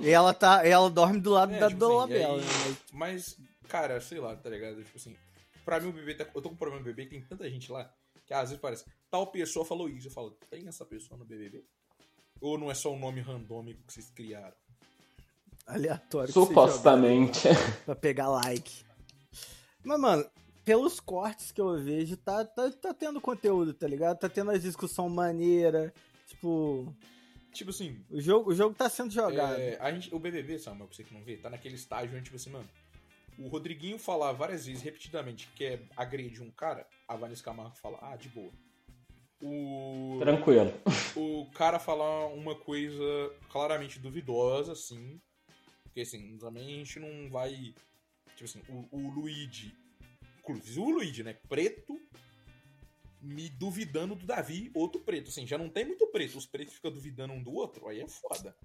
E 0.00 0.10
ela 0.10 0.34
tá. 0.34 0.66
Ela 0.66 0.90
dorme 0.90 1.20
do 1.20 1.30
lado 1.30 1.54
é, 1.54 1.58
da 1.58 1.68
tipo 1.68 1.78
do 1.78 1.86
assim, 1.86 2.12
Labela. 2.12 2.36
Né? 2.38 2.76
Mas, 2.92 3.36
cara, 3.68 4.00
sei 4.00 4.18
lá, 4.18 4.34
tá 4.34 4.50
ligado? 4.50 4.82
Tipo 4.82 4.96
assim, 4.96 5.16
pra 5.64 5.80
mim 5.80 5.88
o 5.88 5.92
bebê 5.92 6.14
tá. 6.14 6.24
Eu 6.34 6.42
tô 6.42 6.48
com 6.48 6.54
um 6.54 6.58
problema 6.58 6.80
no 6.80 6.84
bebê, 6.84 7.06
tem 7.06 7.22
tanta 7.22 7.48
gente 7.48 7.70
lá 7.70 7.92
que 8.26 8.32
às 8.32 8.50
vezes 8.50 8.60
parece. 8.60 8.84
Tal 9.10 9.26
pessoa 9.26 9.64
falou 9.64 9.88
isso. 9.88 10.08
Eu 10.08 10.12
falo, 10.12 10.30
tem 10.50 10.66
essa 10.66 10.84
pessoa 10.84 11.18
no 11.18 11.24
BBB? 11.24 11.64
Ou 12.40 12.58
não 12.58 12.70
é 12.70 12.74
só 12.74 12.92
um 12.92 12.98
nome 12.98 13.20
randômico 13.20 13.82
que 13.86 13.92
vocês 13.92 14.10
criaram? 14.10 14.56
Aleatório. 15.66 16.32
Supostamente. 16.32 17.48
Pra 17.84 17.94
pegar 17.94 18.28
like. 18.28 18.84
Mas, 19.82 20.00
mano, 20.00 20.26
pelos 20.64 21.00
cortes 21.00 21.52
que 21.52 21.60
eu 21.60 21.78
vejo, 21.82 22.16
tá, 22.16 22.44
tá, 22.44 22.70
tá 22.70 22.94
tendo 22.94 23.20
conteúdo, 23.20 23.72
tá 23.72 23.86
ligado? 23.86 24.18
Tá 24.18 24.28
tendo 24.28 24.50
a 24.50 24.58
discussão 24.58 25.08
maneira. 25.08 25.92
Tipo. 26.26 26.94
Tipo 27.52 27.70
assim. 27.70 28.04
O 28.10 28.20
jogo, 28.20 28.50
o 28.50 28.54
jogo 28.54 28.74
tá 28.74 28.88
sendo 28.88 29.12
jogado. 29.12 29.58
É, 29.58 29.78
a 29.80 29.92
gente, 29.92 30.14
o 30.14 30.18
BBB, 30.18 30.58
Samuel, 30.58 30.86
pra 30.86 30.96
você 30.96 31.04
que 31.04 31.14
não 31.14 31.22
vê, 31.22 31.36
tá 31.36 31.48
naquele 31.48 31.76
estágio 31.76 32.14
onde, 32.14 32.24
tipo 32.24 32.36
assim, 32.36 32.50
mano. 32.50 32.68
O 33.38 33.48
Rodriguinho 33.48 33.98
falar 33.98 34.32
várias 34.32 34.66
vezes, 34.66 34.82
repetidamente, 34.82 35.48
que 35.48 35.56
quer 35.56 35.82
agredir 35.96 36.42
um 36.42 36.50
cara, 36.50 36.86
a 37.08 37.16
Vanessa 37.16 37.42
Camargo 37.42 37.76
fala, 37.76 37.98
ah, 38.00 38.16
de 38.16 38.28
boa. 38.28 38.52
O. 39.42 40.18
Tranquilo. 40.20 40.72
O 41.16 41.48
cara 41.54 41.78
falar 41.78 42.26
uma 42.26 42.56
coisa 42.56 43.04
claramente 43.48 44.00
duvidosa, 44.00 44.72
assim. 44.72 45.20
Porque 45.84 46.00
assim, 46.00 46.36
também 46.38 46.64
a 46.64 46.78
gente 46.78 46.98
não 46.98 47.30
vai. 47.30 47.72
Tipo 48.34 48.44
assim, 48.44 48.62
o, 48.68 48.88
o 48.90 49.10
Luigi. 49.10 49.76
Inclusive 50.40 50.80
o 50.80 50.90
Luigi, 50.90 51.22
né? 51.22 51.34
Preto. 51.48 52.00
Me 53.20 53.48
duvidando 53.48 54.16
do 54.16 54.26
Davi, 54.26 54.72
outro 54.74 55.00
preto. 55.00 55.30
Assim, 55.30 55.46
já 55.46 55.56
não 55.56 55.68
tem 55.68 55.84
muito 55.84 56.06
preto. 56.08 56.36
Os 56.36 56.46
pretos 56.46 56.74
ficam 56.74 56.90
duvidando 56.90 57.32
um 57.32 57.42
do 57.42 57.52
outro. 57.52 57.86
Aí 57.88 58.00
é 58.00 58.08
foda. 58.08 58.56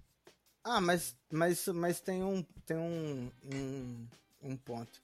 Ah, 0.63 0.81
mas, 0.81 1.15
mas, 1.31 1.67
mas 1.67 2.01
tem 2.01 2.23
um. 2.23 2.41
Tem 2.65 2.77
um, 2.77 3.31
um, 3.53 4.07
um 4.41 4.55
ponto. 4.55 5.01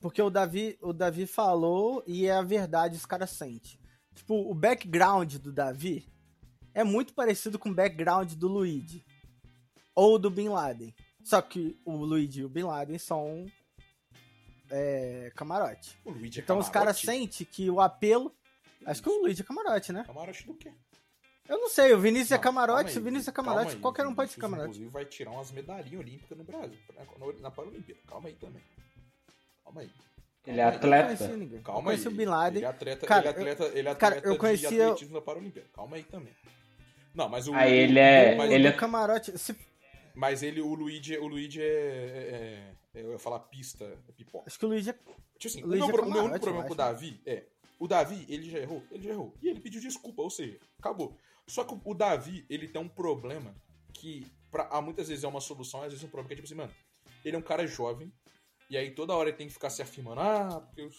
Porque 0.00 0.20
o 0.20 0.30
Davi, 0.30 0.78
o 0.80 0.92
Davi 0.92 1.26
falou 1.26 2.02
e 2.06 2.26
é 2.26 2.32
a 2.32 2.42
verdade, 2.42 2.96
os 2.96 3.06
caras 3.06 3.30
sentem. 3.30 3.78
Tipo, 4.14 4.50
o 4.50 4.54
background 4.54 5.34
do 5.36 5.52
Davi 5.52 6.06
é 6.74 6.84
muito 6.84 7.14
parecido 7.14 7.58
com 7.58 7.70
o 7.70 7.74
background 7.74 8.32
do 8.34 8.48
Luigi. 8.48 9.04
Ou 9.94 10.18
do 10.18 10.30
Bin 10.30 10.48
Laden. 10.48 10.94
Só 11.24 11.40
que 11.40 11.80
o 11.84 11.96
Luigi 11.96 12.40
e 12.40 12.44
o 12.44 12.48
Bin 12.48 12.64
Laden 12.64 12.98
são 12.98 13.46
é, 14.70 15.32
camarote. 15.34 15.98
O 16.04 16.10
Luigi 16.10 16.40
é 16.40 16.42
então 16.42 16.56
camarote? 16.56 16.68
os 16.68 16.72
caras 16.72 16.98
sentem 16.98 17.46
que 17.46 17.70
o 17.70 17.80
apelo. 17.80 18.34
Acho 18.84 19.02
que 19.02 19.08
o 19.08 19.22
Luigi 19.22 19.42
é 19.42 19.44
camarote, 19.44 19.92
né? 19.92 20.04
Camarote 20.04 20.46
do 20.46 20.54
quê? 20.54 20.72
Eu 21.48 21.58
não 21.58 21.68
sei, 21.68 21.92
o 21.92 21.98
Vinícius 22.00 22.32
é 22.32 22.34
não, 22.34 22.40
é 22.40 22.42
camarote, 22.42 22.92
se 22.92 22.98
o 22.98 23.02
Vinícius 23.02 23.28
é 23.28 23.32
camarote, 23.32 23.74
aí, 23.74 23.80
qualquer 23.80 24.06
um 24.06 24.14
pode 24.14 24.32
ser 24.32 24.40
camarote. 24.40 24.70
Inclusive 24.70 24.90
vai 24.90 25.04
tirar 25.04 25.30
umas 25.30 25.50
medalhinhas 25.50 26.00
olímpicas 26.00 26.38
no 26.38 26.44
Brasil, 26.44 26.78
na, 26.94 27.32
na 27.40 27.50
Paralimpíada. 27.50 28.00
Calma 28.06 28.28
aí 28.28 28.34
também. 28.34 28.62
Calma 29.64 29.80
aí. 29.80 29.90
Ele 30.46 30.60
é 30.60 30.64
atleta. 30.64 31.28
Calma 31.64 31.90
aí. 31.90 32.06
o 32.06 32.10
Bin 32.10 32.24
Laden. 32.24 32.58
Ele 32.58 32.66
é 32.66 32.68
atleta, 32.68 33.06
cara, 33.06 33.20
ele 33.20 33.48
é 33.48 33.52
atleta, 33.52 33.64
ele 33.78 33.88
é 33.88 33.90
atleta 33.90 33.96
cara, 33.96 34.20
eu 34.24 34.38
conhecia... 34.38 34.68
de 34.68 34.82
atletismo 34.82 35.14
na 35.14 35.20
Paralimpíada. 35.20 35.68
Calma 35.72 35.96
aí 35.96 36.04
também. 36.04 36.32
Não, 37.14 37.28
mas 37.28 37.48
o. 37.48 37.54
Aí 37.54 37.72
ele 37.72 37.98
é. 37.98 38.36
Mas 38.36 38.50
ele 38.50 38.66
é 38.68 38.72
camarote. 38.72 39.36
Se... 39.38 39.56
Mas 40.14 40.42
ele, 40.42 40.60
o 40.60 40.74
Luigi, 40.74 41.16
o 41.18 41.26
Luigi 41.26 41.60
é, 41.60 41.64
é, 41.64 43.00
é. 43.00 43.02
Eu 43.02 43.12
ia 43.12 43.18
falar 43.18 43.40
pista, 43.40 43.84
é 43.84 44.12
pipoca. 44.12 44.44
Acho 44.46 44.58
que 44.58 44.64
o 44.64 44.68
Luigi 44.68 44.90
é. 44.90 44.92
Tipo 44.92 45.46
assim, 45.46 45.64
o, 45.64 45.66
meu, 45.66 45.76
é 45.76 45.80
camarote, 45.80 46.08
o 46.08 46.12
meu 46.12 46.24
único 46.24 46.40
problema 46.40 46.66
com 46.66 46.72
o 46.72 46.76
Davi 46.76 47.20
é. 47.26 47.42
O 47.78 47.86
Davi, 47.86 48.24
ele 48.28 48.48
já 48.48 48.58
errou, 48.58 48.82
ele 48.90 49.02
já 49.02 49.10
errou. 49.10 49.34
E 49.42 49.48
ele 49.48 49.60
pediu 49.60 49.80
desculpa, 49.80 50.22
ou 50.22 50.30
seja, 50.30 50.58
acabou. 50.78 51.14
Só 51.48 51.64
que 51.64 51.78
o 51.84 51.94
Davi, 51.94 52.44
ele 52.50 52.66
tem 52.68 52.80
um 52.80 52.88
problema 52.88 53.54
que, 53.92 54.26
pra, 54.50 54.80
muitas 54.82 55.08
vezes 55.08 55.24
é 55.24 55.28
uma 55.28 55.40
solução, 55.40 55.82
às 55.82 55.88
vezes 55.88 56.02
é 56.02 56.06
um 56.06 56.10
problema 56.10 56.28
que 56.28 56.34
é 56.34 56.36
tipo 56.36 56.46
assim, 56.46 56.54
mano, 56.54 56.72
ele 57.24 57.36
é 57.36 57.38
um 57.38 57.42
cara 57.42 57.66
jovem, 57.66 58.12
e 58.68 58.76
aí 58.76 58.90
toda 58.90 59.14
hora 59.14 59.28
ele 59.28 59.38
tem 59.38 59.46
que 59.46 59.52
ficar 59.52 59.70
se 59.70 59.80
afirmando, 59.80 60.20
ah, 60.20 60.60
porque 60.60 60.80
eu, 60.80 60.90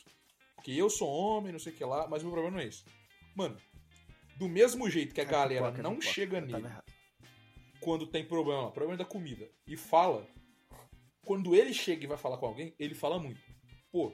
porque 0.55 0.71
eu 0.71 0.89
sou 0.89 1.09
homem, 1.09 1.51
não 1.51 1.59
sei 1.59 1.73
o 1.73 1.75
que 1.75 1.83
lá, 1.83 2.07
mas 2.07 2.21
o 2.21 2.25
meu 2.25 2.33
problema 2.33 2.57
não 2.57 2.63
é 2.63 2.67
esse. 2.67 2.85
Mano, 3.35 3.57
do 4.37 4.47
mesmo 4.47 4.89
jeito 4.89 5.13
que 5.13 5.21
a 5.21 5.25
galera 5.25 5.71
não 5.71 5.99
chega 5.99 6.39
nele 6.39 6.67
quando 7.81 8.07
tem 8.07 8.25
problema, 8.25 8.71
problema 8.71 8.97
da 8.97 9.05
comida, 9.05 9.49
e 9.67 9.75
fala, 9.75 10.27
quando 11.25 11.53
ele 11.53 11.73
chega 11.73 12.05
e 12.05 12.07
vai 12.07 12.17
falar 12.17 12.37
com 12.37 12.45
alguém, 12.45 12.73
ele 12.79 12.95
fala 12.95 13.19
muito. 13.19 13.41
Pô, 13.91 14.13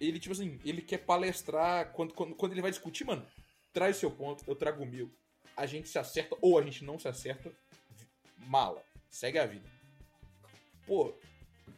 ele, 0.00 0.18
tipo 0.18 0.32
assim, 0.32 0.58
ele 0.64 0.80
quer 0.80 0.98
palestrar, 0.98 1.92
quando, 1.92 2.14
quando, 2.14 2.34
quando 2.34 2.52
ele 2.52 2.62
vai 2.62 2.70
discutir, 2.70 3.04
mano, 3.04 3.26
traz 3.72 3.96
seu 3.96 4.10
ponto, 4.10 4.44
eu 4.46 4.54
trago 4.54 4.82
o 4.82 4.86
meu. 4.86 5.10
A 5.56 5.66
gente 5.66 5.88
se 5.88 5.98
acerta 5.98 6.36
ou 6.40 6.58
a 6.58 6.62
gente 6.62 6.84
não 6.84 6.98
se 6.98 7.08
acerta, 7.08 7.52
mala, 8.46 8.82
segue 9.10 9.38
a 9.38 9.46
vida. 9.46 9.68
Pô, 10.86 11.12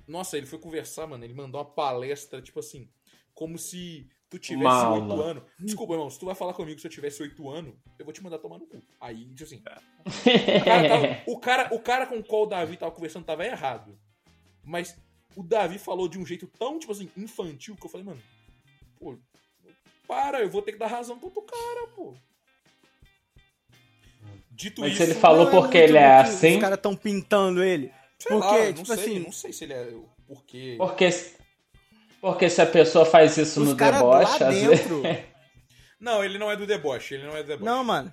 nossa, 0.07 0.37
ele 0.37 0.47
foi 0.47 0.59
conversar, 0.59 1.07
mano. 1.07 1.25
Ele 1.25 1.35
mandou 1.35 1.61
uma 1.61 1.64
palestra, 1.64 2.41
tipo 2.41 2.61
assim, 2.61 2.89
como 3.35 3.59
se 3.59 4.09
tu 4.31 4.39
tivesse 4.39 4.87
oito 4.87 5.22
anos. 5.22 5.43
Desculpa, 5.59 5.95
irmão, 5.95 6.11
se 6.11 6.18
tu 6.18 6.27
vai 6.27 6.35
falar 6.35 6.55
comigo 6.55 6.81
se 6.81 6.87
eu 6.87 6.91
tivesse 6.91 7.22
oito 7.22 7.49
anos, 7.49 7.75
eu 7.99 8.05
vou 8.05 8.12
te 8.12 8.22
mandar 8.22 8.39
tomar 8.39 8.59
no 8.59 8.66
cu. 8.66 8.83
Aí, 9.01 9.27
tipo 9.35 9.45
assim. 9.45 9.62
o, 10.61 10.64
cara 10.64 10.89
tava, 10.89 11.22
o, 11.27 11.39
cara, 11.39 11.75
o 11.75 11.81
cara 11.81 12.07
com 12.07 12.18
o 12.18 12.25
qual 12.25 12.43
o 12.43 12.47
Davi 12.47 12.77
tava 12.77 12.93
conversando 12.93 13.25
tava 13.25 13.45
errado. 13.45 13.99
Mas 14.62 14.97
o 15.37 15.43
Davi 15.43 15.79
falou 15.79 16.09
de 16.09 16.18
um 16.18 16.27
jeito 16.27 16.47
tão, 16.59 16.79
tipo 16.79 16.93
assim, 16.93 17.11
infantil 17.16 17.77
que 17.77 17.85
eu 17.85 17.91
falei, 17.91 18.07
mano, 18.07 18.22
pô, 18.99 19.18
para, 20.07 20.41
eu 20.41 20.51
vou 20.51 20.62
ter 20.62 20.72
que 20.72 20.79
dar 20.79 20.87
razão 20.87 21.18
pro 21.18 21.27
outro 21.27 21.43
cara, 21.43 21.89
pô. 21.89 22.14
Dito 24.55 24.81
Mas 24.81 24.93
isso. 24.93 25.01
Mas 25.01 25.11
ele 25.11 25.19
falou 25.19 25.51
porque 25.51 25.79
é 25.79 25.85
ele 25.85 25.99
é 25.99 26.21
assim. 26.21 26.55
Os 26.55 26.61
caras 26.61 26.81
tão 26.81 26.95
pintando 26.95 27.63
ele. 27.63 27.93
Sei 28.19 28.33
porque, 28.33 28.57
lá, 28.57 28.73
tipo 28.73 28.87
sei, 28.87 28.95
assim. 28.95 29.19
Não 29.19 29.33
sei 29.33 29.53
se 29.53 29.65
ele 29.65 29.73
é. 29.73 29.93
Porque. 30.29 30.77
Porque, 30.79 31.09
porque 32.21 32.49
se 32.49 32.63
a 32.63 32.67
pessoa 32.67 33.05
faz 33.05 33.37
isso 33.37 33.61
no 33.61 33.75
deboche. 33.75 34.43
Lá 34.43 34.51
dentro... 34.51 35.03
não, 36.01 36.25
ele 36.25 36.39
não 36.39 36.51
é 36.51 36.57
do 36.57 36.67
deboche. 36.67 37.15
Ele 37.15 37.27
não 37.27 37.37
é 37.37 37.43
do 37.43 37.49
deboche. 37.49 37.65
Não, 37.65 37.83
mano. 37.83 38.13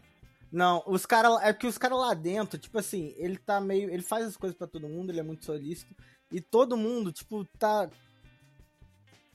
Não, 0.51 0.83
os 0.87 1.05
caras. 1.05 1.43
É 1.43 1.53
que 1.53 1.67
os 1.67 1.77
caras 1.77 1.99
lá 1.99 2.13
dentro, 2.15 2.57
tipo 2.57 2.77
assim, 2.79 3.13
ele 3.17 3.37
tá 3.37 3.61
meio. 3.61 3.91
Ele 3.91 4.03
faz 4.03 4.25
as 4.25 4.35
coisas 4.35 4.57
para 4.57 4.67
todo 4.67 4.89
mundo, 4.89 5.11
ele 5.11 5.19
é 5.19 5.23
muito 5.23 5.45
solícito. 5.45 5.95
E 6.31 6.41
todo 6.41 6.75
mundo, 6.75 7.11
tipo, 7.11 7.45
tá. 7.59 7.87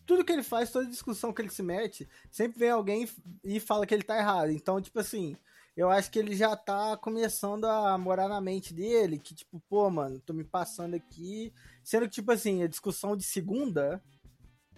Tudo 0.05 0.25
que 0.25 0.33
ele 0.33 0.43
faz, 0.43 0.71
toda 0.71 0.87
discussão 0.87 1.33
que 1.33 1.41
ele 1.43 1.51
se 1.51 1.63
mete, 1.63 2.09
sempre 2.31 2.59
vem 2.59 2.71
alguém 2.71 3.09
e 3.45 3.59
fala 3.59 3.87
que 3.87 3.95
ele 3.95 4.03
tá 4.03 4.17
errado. 4.17 4.51
Então, 4.51 4.81
tipo 4.81 4.99
assim, 5.01 5.37
eu 5.77 5.91
acho 5.91 6.11
que 6.11 6.19
ele 6.19 6.35
já 6.35 6.57
tá 6.57 6.97
começando 6.97 7.67
a 7.67 7.99
morar 7.99 8.29
na 8.29 8.41
mente 8.41 8.73
dele, 8.73 9.19
que 9.19 9.35
tipo, 9.35 9.61
pô, 9.69 9.91
mano, 9.91 10.19
tô 10.21 10.33
me 10.33 10.43
passando 10.43 10.95
aqui. 10.95 11.53
Sendo 11.85 12.07
que, 12.07 12.15
tipo 12.15 12.33
assim, 12.33 12.63
a 12.63 12.67
discussão 12.67 13.15
de 13.15 13.23
segunda, 13.23 14.03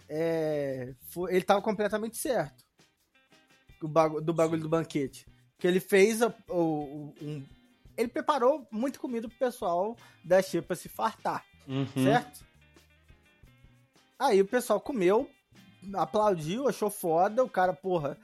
é, 0.09 0.93
foi, 1.09 1.35
ele 1.35 1.45
tava 1.45 1.61
completamente 1.61 2.17
certo. 2.17 2.65
Do 3.79 3.87
bagulho, 3.87 4.21
do, 4.21 4.33
bagulho 4.33 4.61
do 4.61 4.69
banquete. 4.69 5.25
Que 5.57 5.67
ele 5.67 5.79
fez 5.79 6.21
a, 6.21 6.33
o, 6.49 7.13
um, 7.21 7.45
ele 7.97 8.09
preparou 8.09 8.67
muita 8.69 8.99
comida 8.99 9.29
pro 9.29 9.37
pessoal 9.37 9.95
da 10.23 10.41
Xepa 10.41 10.75
se 10.75 10.89
fartar. 10.89 11.45
Uhum. 11.65 11.87
Certo? 12.03 12.45
Aí 14.17 14.41
o 14.41 14.47
pessoal 14.47 14.81
comeu, 14.81 15.29
aplaudiu, 15.93 16.67
achou 16.67 16.89
foda, 16.89 17.41
o 17.41 17.49
cara, 17.49 17.73
porra, 17.73 18.17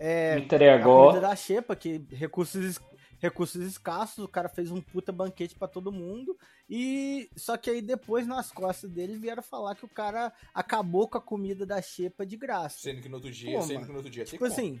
é, 0.00 0.38
Entregou. 0.38 1.10
A 1.10 1.20
da 1.20 1.36
Xepa, 1.36 1.76
que 1.76 2.02
recursos, 2.10 2.80
recursos 3.18 3.62
escassos, 3.62 4.24
o 4.24 4.28
cara 4.28 4.48
fez 4.48 4.70
um 4.70 4.80
puta 4.80 5.12
banquete 5.12 5.54
para 5.54 5.68
todo 5.68 5.92
mundo. 5.92 6.38
E 6.68 7.28
só 7.36 7.58
que 7.58 7.68
aí 7.68 7.82
depois 7.82 8.26
nas 8.26 8.50
costas 8.50 8.90
dele 8.90 9.18
vieram 9.18 9.42
falar 9.42 9.74
que 9.74 9.84
o 9.84 9.88
cara 9.88 10.32
acabou 10.54 11.06
com 11.06 11.18
a 11.18 11.20
comida 11.20 11.66
da 11.66 11.82
Xepa 11.82 12.24
de 12.24 12.38
graça. 12.38 12.78
Sendo 12.80 13.02
que 13.02 13.10
no 13.10 13.16
outro 13.16 13.30
dia, 13.30 13.58
Pô, 13.58 13.62
sendo 13.62 13.74
mano, 13.74 13.86
que 13.86 13.92
no 13.92 13.98
outro 13.98 14.10
dia 14.10 14.24
tipo 14.24 14.44
assim. 14.46 14.80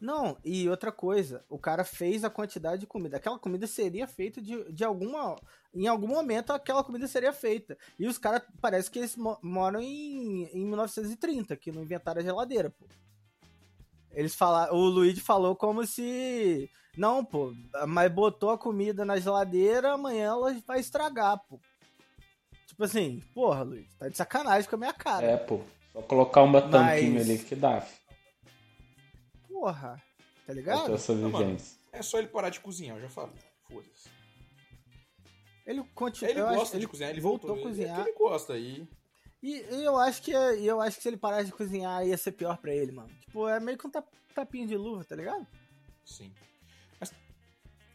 Não, 0.00 0.38
e 0.42 0.66
outra 0.66 0.90
coisa, 0.90 1.44
o 1.48 1.58
cara 1.58 1.84
fez 1.84 2.24
a 2.24 2.30
quantidade 2.30 2.80
de 2.80 2.86
comida. 2.86 3.18
Aquela 3.18 3.38
comida 3.38 3.66
seria 3.66 4.06
feita 4.06 4.40
de, 4.40 4.72
de 4.72 4.82
alguma. 4.82 5.36
Em 5.74 5.86
algum 5.86 6.06
momento 6.06 6.52
aquela 6.52 6.82
comida 6.82 7.06
seria 7.06 7.34
feita. 7.34 7.76
E 7.98 8.06
os 8.06 8.16
caras, 8.16 8.42
parece 8.62 8.90
que 8.90 8.98
eles 8.98 9.14
moram 9.42 9.80
em, 9.80 10.44
em 10.54 10.64
1930, 10.64 11.54
que 11.56 11.70
não 11.70 11.82
inventaram 11.82 12.20
a 12.20 12.24
geladeira, 12.24 12.70
pô. 12.70 12.86
Eles 14.12 14.34
falaram. 14.34 14.74
O 14.74 14.84
Luigi 14.86 15.20
falou 15.20 15.54
como 15.54 15.86
se. 15.86 16.70
Não, 16.96 17.22
pô, 17.22 17.52
mas 17.86 18.10
botou 18.10 18.50
a 18.50 18.58
comida 18.58 19.04
na 19.04 19.18
geladeira, 19.18 19.92
amanhã 19.92 20.28
ela 20.28 20.56
vai 20.66 20.80
estragar, 20.80 21.38
pô. 21.46 21.60
Tipo 22.66 22.84
assim, 22.84 23.22
porra, 23.34 23.62
Luigi, 23.62 23.90
tá 23.98 24.08
de 24.08 24.16
sacanagem 24.16 24.68
com 24.68 24.76
a 24.76 24.78
minha 24.78 24.94
cara. 24.94 25.26
É, 25.26 25.36
pô. 25.36 25.60
Só 25.92 26.00
colocar 26.02 26.42
uma 26.42 26.62
tampinha 26.62 27.18
mas... 27.18 27.28
ali 27.28 27.38
que 27.38 27.54
dá. 27.54 27.86
Porra. 29.60 30.02
Tá 30.46 30.54
ligado? 30.54 30.94
Essa 30.94 31.14
não, 31.14 31.28
mano, 31.28 31.54
é 31.92 32.02
só 32.02 32.18
ele 32.18 32.28
parar 32.28 32.48
de 32.48 32.60
cozinhar, 32.60 32.96
eu 32.96 33.02
já 33.02 33.10
falo. 33.10 33.30
Foda-se. 33.68 34.08
Ele 35.66 35.84
continua. 35.94 36.30
Ele 36.30 36.40
gosta 36.40 36.78
de 36.78 36.88
cozinhar, 36.88 37.10
ele 37.10 37.20
voltou, 37.20 37.50
voltou 37.50 37.66
a 37.66 37.68
cozinhar. 37.68 38.00
ele 38.00 38.12
gosta 38.14 38.54
aí. 38.54 38.88
E, 39.42 39.50
e, 39.50 39.84
eu 39.84 39.98
acho 39.98 40.22
que 40.22 40.32
eu 40.32 40.80
acho 40.80 40.96
que 40.96 41.02
se 41.02 41.08
ele 41.10 41.18
parasse 41.18 41.46
de 41.46 41.52
cozinhar 41.52 42.06
ia 42.06 42.16
ser 42.16 42.32
pior 42.32 42.56
pra 42.56 42.74
ele, 42.74 42.90
mano. 42.90 43.10
Tipo, 43.20 43.48
é 43.48 43.60
meio 43.60 43.76
que 43.76 43.86
um 43.86 43.90
tapinha 44.34 44.66
de 44.66 44.78
luva, 44.78 45.04
tá 45.04 45.14
ligado? 45.14 45.46
Sim. 46.06 46.32
Mas... 46.98 47.12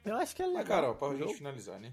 Eu 0.05 0.15
acho 0.17 0.35
que 0.35 0.43
é 0.43 0.45
legal. 0.45 0.61
Mas, 0.61 0.67
cara, 0.67 0.91
ó, 0.91 0.93
pra 0.93 1.15
gente 1.15 1.33
finalizar, 1.33 1.79
né? 1.79 1.91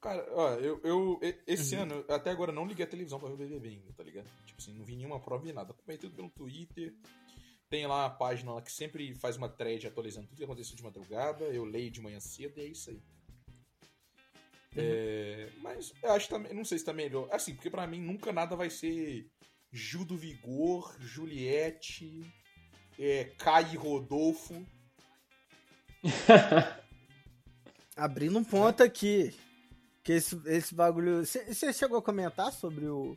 Cara, 0.00 0.26
ó, 0.32 0.54
eu, 0.54 0.80
eu 0.82 1.20
esse 1.46 1.76
uhum. 1.76 1.82
ano, 1.82 2.04
até 2.08 2.30
agora, 2.30 2.50
não 2.50 2.66
liguei 2.66 2.84
a 2.84 2.88
televisão 2.88 3.20
pra 3.20 3.28
ver 3.28 3.34
o 3.34 3.38
BBB 3.38 3.68
ainda, 3.68 3.92
tá 3.92 4.02
ligado? 4.02 4.28
Tipo 4.44 4.60
assim, 4.60 4.74
não 4.74 4.84
vi 4.84 4.96
nenhuma 4.96 5.20
prova 5.20 5.48
e 5.48 5.52
nada. 5.52 5.70
Acompanhei 5.70 5.98
tudo 5.98 6.16
pelo 6.16 6.28
Twitter. 6.28 6.92
Tem 7.72 7.86
lá 7.86 8.04
a 8.04 8.10
página 8.10 8.52
lá 8.52 8.60
que 8.60 8.70
sempre 8.70 9.14
faz 9.14 9.38
uma 9.38 9.48
thread 9.48 9.86
atualizando 9.86 10.26
tudo 10.26 10.36
que 10.36 10.44
aconteceu 10.44 10.76
de 10.76 10.82
madrugada. 10.82 11.46
Eu 11.46 11.64
leio 11.64 11.90
de 11.90 12.02
manhã 12.02 12.20
cedo 12.20 12.58
e 12.58 12.60
é 12.60 12.66
isso 12.66 12.90
aí. 12.90 12.96
Uhum. 12.96 13.02
É, 14.76 15.48
mas 15.62 15.90
eu 16.02 16.12
acho 16.12 16.28
também, 16.28 16.52
não 16.52 16.66
sei 16.66 16.76
se 16.76 16.84
tá 16.84 16.92
melhor. 16.92 17.30
Assim, 17.32 17.54
porque 17.54 17.70
pra 17.70 17.86
mim 17.86 17.98
nunca 17.98 18.30
nada 18.30 18.54
vai 18.54 18.68
ser 18.68 19.26
Gil 19.72 20.04
do 20.04 20.18
Vigor, 20.18 20.94
Juliette, 21.00 22.30
é, 22.98 23.24
Kai 23.38 23.74
Rodolfo. 23.74 24.66
Abrindo 27.96 28.38
um 28.38 28.44
ponto 28.44 28.82
aqui. 28.82 29.34
Que 30.04 30.12
esse, 30.12 30.38
esse 30.44 30.74
bagulho. 30.74 31.24
Você 31.24 31.72
chegou 31.72 31.96
a 31.96 32.02
comentar 32.02 32.52
sobre 32.52 32.84
o, 32.84 33.16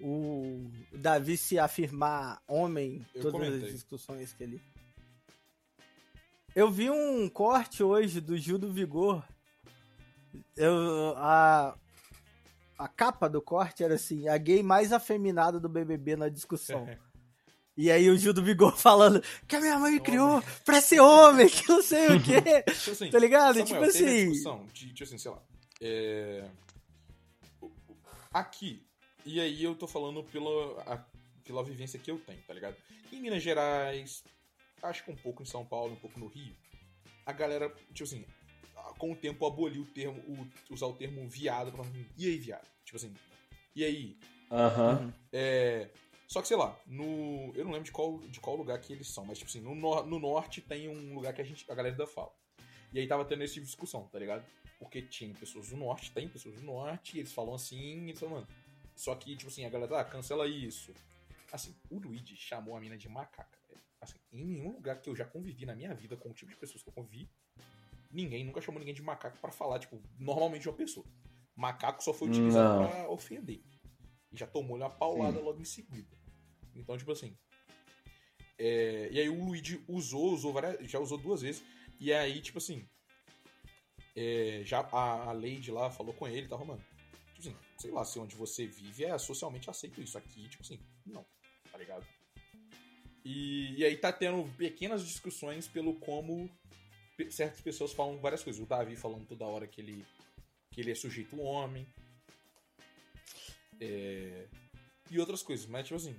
o 0.00 0.70
Davi 0.92 1.36
se 1.36 1.58
afirmar 1.58 2.40
homem 2.46 3.04
Eu 3.14 3.22
todas 3.22 3.32
comentei. 3.40 3.68
as 3.68 3.74
discussões 3.74 4.32
que 4.32 4.42
ele. 4.42 4.62
Eu 6.54 6.70
vi 6.70 6.88
um 6.90 7.28
corte 7.28 7.82
hoje 7.82 8.20
do 8.20 8.36
Gil 8.36 8.58
do 8.58 8.72
Vigor. 8.72 9.22
Eu, 10.56 11.14
a, 11.16 11.76
a 12.78 12.88
capa 12.88 13.28
do 13.28 13.40
corte 13.42 13.82
era 13.84 13.94
assim: 13.94 14.28
a 14.28 14.36
gay 14.38 14.62
mais 14.62 14.92
afeminada 14.92 15.60
do 15.60 15.68
BBB 15.68 16.16
na 16.16 16.28
discussão. 16.28 16.88
E 17.76 17.90
aí 17.90 18.08
o 18.08 18.16
Gil 18.16 18.32
do 18.32 18.42
Vigor 18.42 18.74
falando 18.78 19.22
que 19.46 19.54
a 19.54 19.60
minha 19.60 19.78
mãe 19.78 19.92
me 19.92 20.00
criou 20.00 20.42
pra 20.64 20.80
ser 20.80 21.00
homem, 21.00 21.46
que 21.48 21.68
não 21.68 21.82
sei 21.82 22.06
o 22.08 22.20
quê. 22.24 22.40
Tipo 22.72 22.90
assim, 22.92 23.10
tá 23.10 23.18
ligado? 23.18 23.54
Samuel, 23.58 23.66
tipo 23.66 23.82
assim. 23.84 24.30
discussão 24.30 24.66
tipo 24.72 25.02
assim, 25.04 25.18
sei 25.18 25.30
lá. 25.30 25.42
é, 25.82 26.48
Aqui, 28.32 28.85
e 29.26 29.40
aí 29.40 29.62
eu 29.62 29.74
tô 29.74 29.86
falando 29.86 30.22
pela, 30.24 30.80
a- 30.82 31.04
pela 31.44 31.62
vivência 31.62 31.98
que 31.98 32.10
eu 32.10 32.18
tenho, 32.18 32.40
tá 32.42 32.54
ligado? 32.54 32.76
Em 33.12 33.20
Minas 33.20 33.42
Gerais, 33.42 34.24
acho 34.82 35.04
que 35.04 35.10
um 35.10 35.16
pouco 35.16 35.42
em 35.42 35.46
São 35.46 35.64
Paulo, 35.64 35.92
um 35.92 35.96
pouco 36.00 36.18
no 36.18 36.26
Rio, 36.28 36.54
a 37.24 37.32
galera, 37.32 37.68
tipo 37.92 38.04
assim, 38.04 38.24
com 38.98 39.12
o 39.12 39.16
tempo 39.16 39.44
aboliu 39.46 39.82
o 39.82 39.86
termo, 39.86 40.18
o- 40.26 40.72
usar 40.72 40.86
o 40.86 40.94
termo 40.94 41.28
viado 41.28 41.70
pra 41.72 41.84
falar, 41.84 41.96
e 42.16 42.26
aí, 42.26 42.38
viado? 42.38 42.66
Tipo 42.84 42.96
assim, 42.96 43.14
e 43.74 43.84
aí? 43.84 44.16
Aham. 44.50 45.12
É, 45.32 45.90
Só 46.28 46.42
que, 46.42 46.48
sei 46.48 46.56
lá, 46.56 46.76
no. 46.86 47.52
Eu 47.54 47.64
não 47.64 47.70
lembro 47.72 47.84
de 47.84 47.92
qual, 47.92 48.18
de 48.18 48.40
qual 48.40 48.56
lugar 48.56 48.80
que 48.80 48.92
eles 48.92 49.06
são, 49.08 49.24
mas, 49.24 49.38
tipo 49.38 49.48
assim, 49.48 49.60
no, 49.60 49.74
no 50.04 50.18
norte 50.18 50.60
tem 50.60 50.88
um 50.88 51.14
lugar 51.14 51.32
que 51.32 51.40
a, 51.40 51.44
gente, 51.44 51.64
a 51.70 51.74
galera 51.74 51.94
ainda 51.94 52.04
fala. 52.06 52.32
E 52.92 52.98
aí 52.98 53.06
tava 53.06 53.24
tendo 53.24 53.44
esse 53.44 53.54
tipo 53.54 53.64
de 53.64 53.70
discussão, 53.70 54.08
tá 54.08 54.18
ligado? 54.18 54.44
Porque 54.78 55.02
tinha 55.02 55.32
pessoas 55.34 55.68
do 55.68 55.76
norte, 55.76 56.10
tem 56.10 56.28
pessoas 56.28 56.56
do 56.56 56.62
norte, 56.62 57.16
e 57.16 57.20
eles 57.20 57.32
falam 57.32 57.54
assim, 57.54 58.06
e 58.06 58.08
eles 58.08 58.18
falam, 58.18 58.34
mano. 58.36 58.48
Só 58.96 59.14
que, 59.14 59.36
tipo 59.36 59.50
assim, 59.50 59.64
a 59.64 59.68
galera, 59.68 60.00
ah, 60.00 60.04
cancela 60.04 60.48
isso. 60.48 60.92
Assim, 61.52 61.76
o 61.90 61.98
Luigi 61.98 62.34
chamou 62.36 62.76
a 62.76 62.80
mina 62.80 62.96
de 62.96 63.08
macaca. 63.08 63.58
Assim, 64.00 64.18
em 64.32 64.44
nenhum 64.44 64.72
lugar 64.72 65.00
que 65.00 65.08
eu 65.08 65.14
já 65.14 65.24
convivi 65.24 65.64
na 65.66 65.76
minha 65.76 65.94
vida 65.94 66.16
com 66.16 66.30
o 66.30 66.34
tipo 66.34 66.50
de 66.50 66.56
pessoas 66.56 66.82
que 66.82 66.88
eu 66.88 66.92
convivi, 66.92 67.28
ninguém 68.10 68.44
nunca 68.44 68.60
chamou 68.60 68.78
ninguém 68.80 68.94
de 68.94 69.02
macaco 69.02 69.38
pra 69.38 69.52
falar, 69.52 69.78
tipo, 69.78 70.02
normalmente 70.18 70.62
de 70.62 70.68
uma 70.68 70.76
pessoa. 70.76 71.04
Macaco 71.54 72.02
só 72.02 72.12
foi 72.12 72.28
utilizado 72.28 72.80
Não. 72.82 72.88
pra 72.88 73.08
ofender. 73.10 73.62
E 74.32 74.36
já 74.36 74.46
tomou-lhe 74.46 74.82
uma 74.82 74.90
paulada 74.90 75.38
logo 75.40 75.60
em 75.60 75.64
seguida. 75.64 76.16
Então, 76.74 76.96
tipo 76.98 77.12
assim. 77.12 77.36
é, 78.58 79.08
E 79.10 79.20
aí 79.20 79.28
o 79.28 79.44
Luigi 79.44 79.82
usou, 79.88 80.32
usou 80.32 80.52
várias, 80.52 80.90
já 80.90 80.98
usou 80.98 81.18
duas 81.18 81.42
vezes. 81.42 81.62
E 82.00 82.12
aí, 82.12 82.40
tipo 82.40 82.58
assim. 82.58 82.86
é, 84.14 84.62
já 84.64 84.80
a, 84.80 85.28
a 85.30 85.32
Lady 85.32 85.70
lá 85.70 85.90
falou 85.90 86.12
com 86.14 86.26
ele 86.26 86.46
e 86.46 86.48
tava, 86.48 86.64
mano. 86.64 86.84
Sei 87.78 87.90
lá 87.90 88.04
se 88.04 88.18
onde 88.18 88.34
você 88.34 88.66
vive 88.66 89.04
é 89.04 89.16
socialmente 89.18 89.68
aceito 89.68 90.00
isso. 90.00 90.16
Aqui, 90.16 90.48
tipo 90.48 90.62
assim, 90.62 90.78
não, 91.04 91.24
tá 91.70 91.78
ligado? 91.78 92.06
E, 93.24 93.74
e 93.78 93.84
aí 93.84 93.96
tá 93.96 94.12
tendo 94.12 94.48
pequenas 94.56 95.04
discussões 95.04 95.66
pelo 95.66 95.94
como 95.94 96.48
certas 97.30 97.60
pessoas 97.60 97.92
falam 97.92 98.18
várias 98.18 98.42
coisas. 98.42 98.62
O 98.62 98.66
Davi 98.66 98.96
falando 98.96 99.26
toda 99.26 99.44
hora 99.44 99.66
que 99.66 99.80
ele, 99.80 100.04
que 100.70 100.80
ele 100.80 100.92
é 100.92 100.94
sujeito 100.94 101.38
homem. 101.40 101.86
É, 103.80 104.46
e 105.10 105.18
outras 105.18 105.42
coisas, 105.42 105.66
mas 105.66 105.84
tipo 105.86 105.96
assim. 105.96 106.16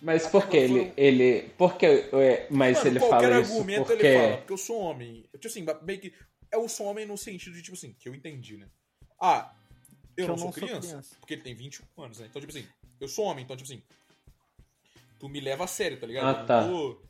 Mas 0.00 0.26
por 0.26 0.48
que 0.48 0.56
ele, 0.56 0.78
foram- 0.80 0.92
ele. 0.96 1.48
Por 1.50 1.76
que. 1.76 1.86
é, 1.86 2.48
Mas 2.50 2.78
Mano, 2.78 2.88
ele 2.90 3.00
fala 3.00 3.40
isso 3.40 3.52
argumento 3.52 3.86
porque. 3.86 4.06
ele 4.06 4.18
fala, 4.18 4.36
porque 4.38 4.52
eu 4.52 4.58
sou 4.58 4.78
homem. 4.80 5.22
Tipo 5.32 5.46
assim, 5.46 5.66
meio 5.82 6.00
que. 6.00 6.14
É 6.50 6.56
o 6.56 6.68
sou 6.68 6.86
homem 6.86 7.06
no 7.06 7.16
sentido 7.16 7.54
de, 7.54 7.62
tipo 7.62 7.76
assim, 7.76 7.92
que 7.94 8.08
eu 8.08 8.14
entendi, 8.14 8.56
né? 8.56 8.68
Ah, 9.20 9.54
eu 10.16 10.24
Que 10.26 10.30
não, 10.30 10.38
sou, 10.38 10.52
criança, 10.52 11.02
Porque 11.20 11.34
ele 11.34 11.42
tem 11.42 11.54
21 11.54 12.02
anos, 12.02 12.18
né? 12.18 12.26
Então, 12.30 12.40
tipo 12.40 12.52
assim, 12.56 12.66
eu 13.00 13.08
sou 13.08 13.24
homem, 13.26 13.44
então, 13.44 13.56
tipo 13.56 13.70
assim. 13.70 13.82
Tu 15.18 15.28
me 15.28 15.40
leva 15.40 15.64
a 15.64 15.66
sério, 15.66 15.98
tá 15.98 16.06
ligado? 16.06 16.26
Ah, 16.26 16.30
Eu 16.30 16.38
não 16.38 16.46
tá. 16.94 17.00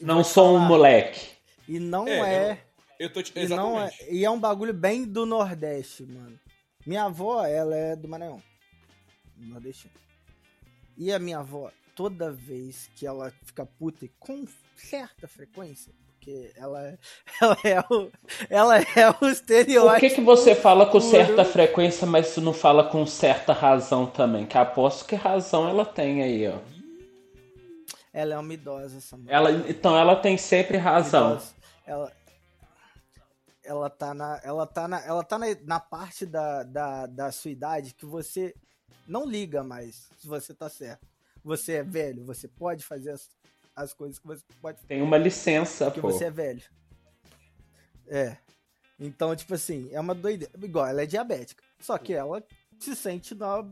E 0.00 0.04
Não 0.04 0.24
sou 0.24 0.56
um 0.56 0.60
moleque. 0.60 1.28
E 1.66 1.78
não 1.78 2.06
É, 2.06 2.50
é. 2.50 2.64
Eu 2.98 3.12
tô. 3.12 3.22
te- 3.22 3.32
E, 3.38 3.48
não 3.48 3.80
é, 3.80 3.90
e 4.10 4.24
é 4.24 4.30
um 4.30 4.38
bagulho 4.40 4.74
bem 4.74 5.04
do 5.04 5.24
Nordeste, 5.24 6.02
mano. 6.04 6.38
Minha 6.86 7.04
avó, 7.04 7.44
ela 7.44 7.74
é 7.76 7.94
do 7.96 8.08
Maranhão. 8.08 8.42
Nordestino. 9.36 9.92
E 10.96 11.12
a 11.12 11.18
minha 11.18 11.38
avó, 11.38 11.70
toda 11.94 12.32
vez 12.32 12.90
que 12.96 13.06
ela 13.06 13.30
fica 13.44 13.64
puta, 13.64 14.04
e 14.04 14.08
com 14.18 14.44
certa 14.76 15.28
frequência, 15.28 15.92
porque 16.28 16.52
ela, 16.56 16.86
é- 16.86 16.98
ela 17.40 17.58
é 17.64 17.80
o, 17.90 18.10
ela 18.50 18.78
é 18.78 19.10
o 19.10 19.14
Por 19.14 19.30
estereótipo. 19.30 20.00
que, 20.00 20.10
que 20.16 20.20
você 20.20 20.54
fala 20.54 20.86
com 20.86 21.00
certa 21.00 21.44
frequência, 21.44 22.06
mas 22.06 22.34
tu 22.34 22.40
não 22.40 22.52
fala 22.52 22.84
com 22.84 23.06
certa 23.06 23.52
razão 23.52 24.06
também? 24.06 24.46
Que 24.46 24.58
aposto 24.58 25.06
que 25.06 25.14
razão 25.14 25.68
ela 25.68 25.84
tem 25.84 26.22
aí, 26.22 26.46
ó. 26.48 26.58
Ela 28.12 28.34
é 28.34 28.38
uma 28.38 28.52
idosa, 28.52 28.96
essa 28.98 29.16
mulher. 29.16 29.32
Ela, 29.34 29.50
então 29.68 29.96
ela 29.96 30.16
tem 30.16 30.36
sempre 30.36 30.76
razão. 30.76 31.32
Idosa. 31.32 31.54
Ela, 31.86 32.12
ela 33.64 33.90
tá 33.90 34.14
na, 34.14 34.40
ela 34.42 34.66
tá 34.66 34.88
na, 34.88 35.06
ela 35.06 35.24
tá 35.24 35.38
na, 35.38 35.46
na 35.64 35.80
parte 35.80 36.26
da, 36.26 36.62
da, 36.62 37.06
da 37.06 37.32
sua 37.32 37.50
idade 37.50 37.94
que 37.94 38.04
você 38.06 38.54
não 39.06 39.26
liga 39.26 39.62
mais 39.62 40.08
se 40.18 40.26
você 40.28 40.52
tá 40.52 40.68
certo. 40.68 41.06
Você 41.44 41.74
é 41.74 41.82
velho, 41.82 42.24
você 42.24 42.48
pode 42.48 42.84
fazer 42.84 43.12
as, 43.78 43.84
as 43.84 43.94
coisas 43.94 44.18
que 44.18 44.26
você 44.26 44.42
pode 44.60 44.80
Tem 44.86 45.00
uma 45.00 45.16
licença, 45.16 45.86
porque 45.86 46.00
pô. 46.00 46.10
você 46.10 46.24
é 46.24 46.30
velho. 46.30 46.62
É. 48.06 48.36
Então, 48.98 49.34
tipo 49.36 49.54
assim, 49.54 49.88
é 49.92 50.00
uma 50.00 50.14
doideira. 50.14 50.52
Igual, 50.60 50.86
ela 50.86 51.02
é 51.02 51.06
diabética. 51.06 51.62
Só 51.78 51.96
que 51.96 52.12
ela 52.12 52.42
se 52.78 52.96
sente 52.96 53.34
na. 53.34 53.64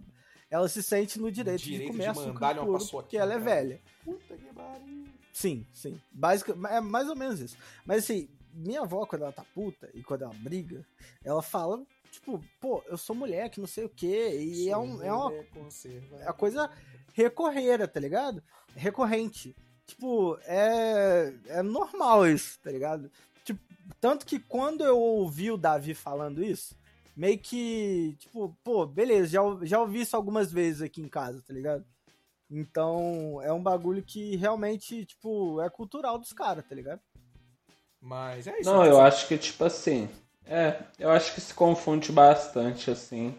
Ela 0.49 0.69
se 0.69 0.83
sente 0.83 1.19
no 1.19 1.31
direito, 1.31 1.65
Direito 1.65 1.81
de 1.81 1.87
de 1.87 1.93
comer 1.93 2.07
açúcar 2.07 2.33
mandar-lhe 2.33 2.59
uma 2.61 2.67
puro, 2.67 2.79
paçoquinha 2.79 3.03
porque 3.03 3.17
ela 3.17 3.35
é 3.35 3.39
velha. 3.39 3.81
Puta 4.05 4.37
que 4.37 4.55
pariu. 4.55 5.07
Sim, 5.33 5.67
sim. 5.73 6.01
Básica, 6.13 6.57
é 6.71 6.81
mais 6.81 7.09
ou 7.09 7.17
menos 7.17 7.41
isso. 7.41 7.59
Mas 7.85 8.05
assim, 8.05 8.29
minha 8.55 8.83
avó, 8.83 9.05
quando 9.05 9.23
ela 9.23 9.33
tá 9.33 9.45
puta 9.53 9.91
e 9.93 10.03
quando 10.05 10.23
ela 10.23 10.33
briga, 10.35 10.87
ela 11.25 11.43
fala, 11.43 11.85
tipo, 12.13 12.43
pô, 12.61 12.83
eu 12.87 12.97
sou 12.97 13.15
mulher, 13.15 13.51
que 13.51 13.61
não 13.61 13.67
sei 13.67 13.85
o 13.85 13.89
quê. 13.89 14.39
E 14.41 14.71
é, 14.71 14.79
um, 14.79 15.03
é 15.03 15.13
uma 15.13 15.33
é 15.35 16.29
a 16.29 16.33
coisa 16.33 16.71
recorreira, 17.13 17.89
tá 17.89 17.99
ligado? 17.99 18.43
Recorrente. 18.75 19.55
Tipo, 19.87 20.39
é, 20.45 21.33
é 21.47 21.63
normal 21.63 22.27
isso, 22.27 22.59
tá 22.61 22.71
ligado? 22.71 23.11
Tipo, 23.45 23.61
tanto 24.01 24.27
que 24.27 24.39
quando 24.41 24.83
eu 24.85 24.99
ouvi 24.99 25.51
o 25.51 25.57
Davi 25.57 25.95
falando 25.95 26.43
isso, 26.43 26.75
meio 27.17 27.39
que, 27.39 28.17
tipo, 28.19 28.57
pô, 28.65 28.85
beleza, 28.85 29.29
já, 29.29 29.41
já 29.63 29.81
ouvi 29.81 30.01
isso 30.01 30.17
algumas 30.17 30.51
vezes 30.53 30.83
aqui 30.83 31.01
em 31.01 31.09
casa, 31.09 31.41
tá 31.47 31.53
ligado? 31.53 31.85
Então, 32.51 33.41
é 33.43 33.53
um 33.53 33.63
bagulho 33.63 34.03
que 34.03 34.37
realmente, 34.37 35.05
tipo, 35.05 35.61
é 35.61 35.71
cultural 35.71 36.19
dos 36.19 36.33
caras, 36.33 36.65
tá 36.69 36.75
ligado? 36.75 37.01
Mas 38.01 38.47
é 38.47 38.61
isso. 38.61 38.71
Não, 38.71 38.83
tipo 38.83 38.95
eu 38.95 39.01
acho 39.01 39.27
que, 39.27 39.39
tipo 39.39 39.65
assim. 39.65 40.09
É, 40.45 40.81
eu 40.99 41.11
acho 41.11 41.35
que 41.35 41.41
se 41.41 41.53
confunde 41.53 42.13
bastante, 42.13 42.89
assim. 42.91 43.37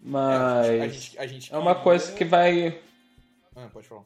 é, 0.00 0.04
a 0.04 0.08
Mas. 0.08 0.94
gente- 0.94 1.18
a 1.18 1.26
gente 1.26 1.52
É 1.54 1.58
uma 1.58 1.74
coisa 1.74 2.12
que 2.12 2.24
vai. 2.24 2.80
Ah, 3.56 3.68
pode 3.72 3.88
falar. 3.88 4.04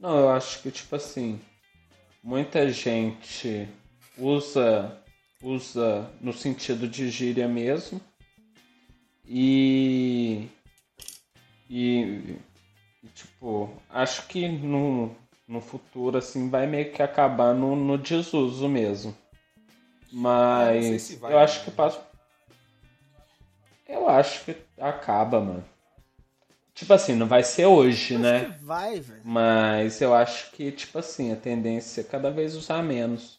Não, 0.00 0.18
eu 0.18 0.30
acho 0.30 0.62
que, 0.62 0.70
tipo 0.70 0.96
assim. 0.96 1.38
Muita 2.22 2.70
gente 2.72 3.68
usa. 4.16 4.96
Usa 5.42 6.10
no 6.20 6.32
sentido 6.32 6.88
de 6.88 7.10
gíria 7.10 7.46
mesmo. 7.46 8.00
E. 9.26 10.48
E. 11.68 12.36
tipo, 13.14 13.70
acho 13.90 14.26
que 14.26 14.48
no, 14.48 15.14
no 15.46 15.60
futuro, 15.60 16.18
assim, 16.18 16.48
vai 16.48 16.66
meio 16.66 16.92
que 16.92 17.02
acabar 17.02 17.54
no, 17.54 17.76
no 17.76 17.98
desuso 17.98 18.68
mesmo. 18.68 19.16
Mas 20.12 21.02
se 21.02 21.16
vai, 21.16 21.32
eu 21.32 21.38
acho 21.38 21.58
né? 21.60 21.64
que 21.64 21.70
passa. 21.70 22.10
Eu 23.86 24.08
acho 24.08 24.44
que 24.44 24.56
acaba, 24.78 25.40
mano. 25.40 25.64
Tipo 26.80 26.94
assim, 26.94 27.14
não 27.14 27.28
vai 27.28 27.44
ser 27.44 27.66
hoje, 27.66 28.14
Acho 28.14 28.22
né? 28.22 28.58
vai, 28.62 28.98
velho. 28.98 29.20
Mas 29.22 30.00
eu 30.00 30.14
acho 30.14 30.50
que, 30.52 30.72
tipo 30.72 30.98
assim, 30.98 31.30
a 31.30 31.36
tendência 31.36 32.00
é 32.00 32.04
cada 32.04 32.30
vez 32.30 32.56
usar 32.56 32.82
menos. 32.82 33.38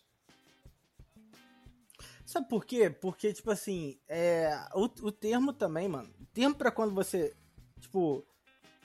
Sabe 2.24 2.48
por 2.48 2.64
quê? 2.64 2.88
Porque, 2.92 3.34
tipo 3.34 3.50
assim, 3.50 3.98
é, 4.08 4.56
o, 4.76 4.84
o 4.84 5.12
termo 5.12 5.54
também, 5.54 5.88
mano. 5.88 6.08
O 6.22 6.26
termo 6.28 6.54
pra 6.54 6.70
quando 6.70 6.94
você, 6.94 7.34
tipo, 7.80 8.24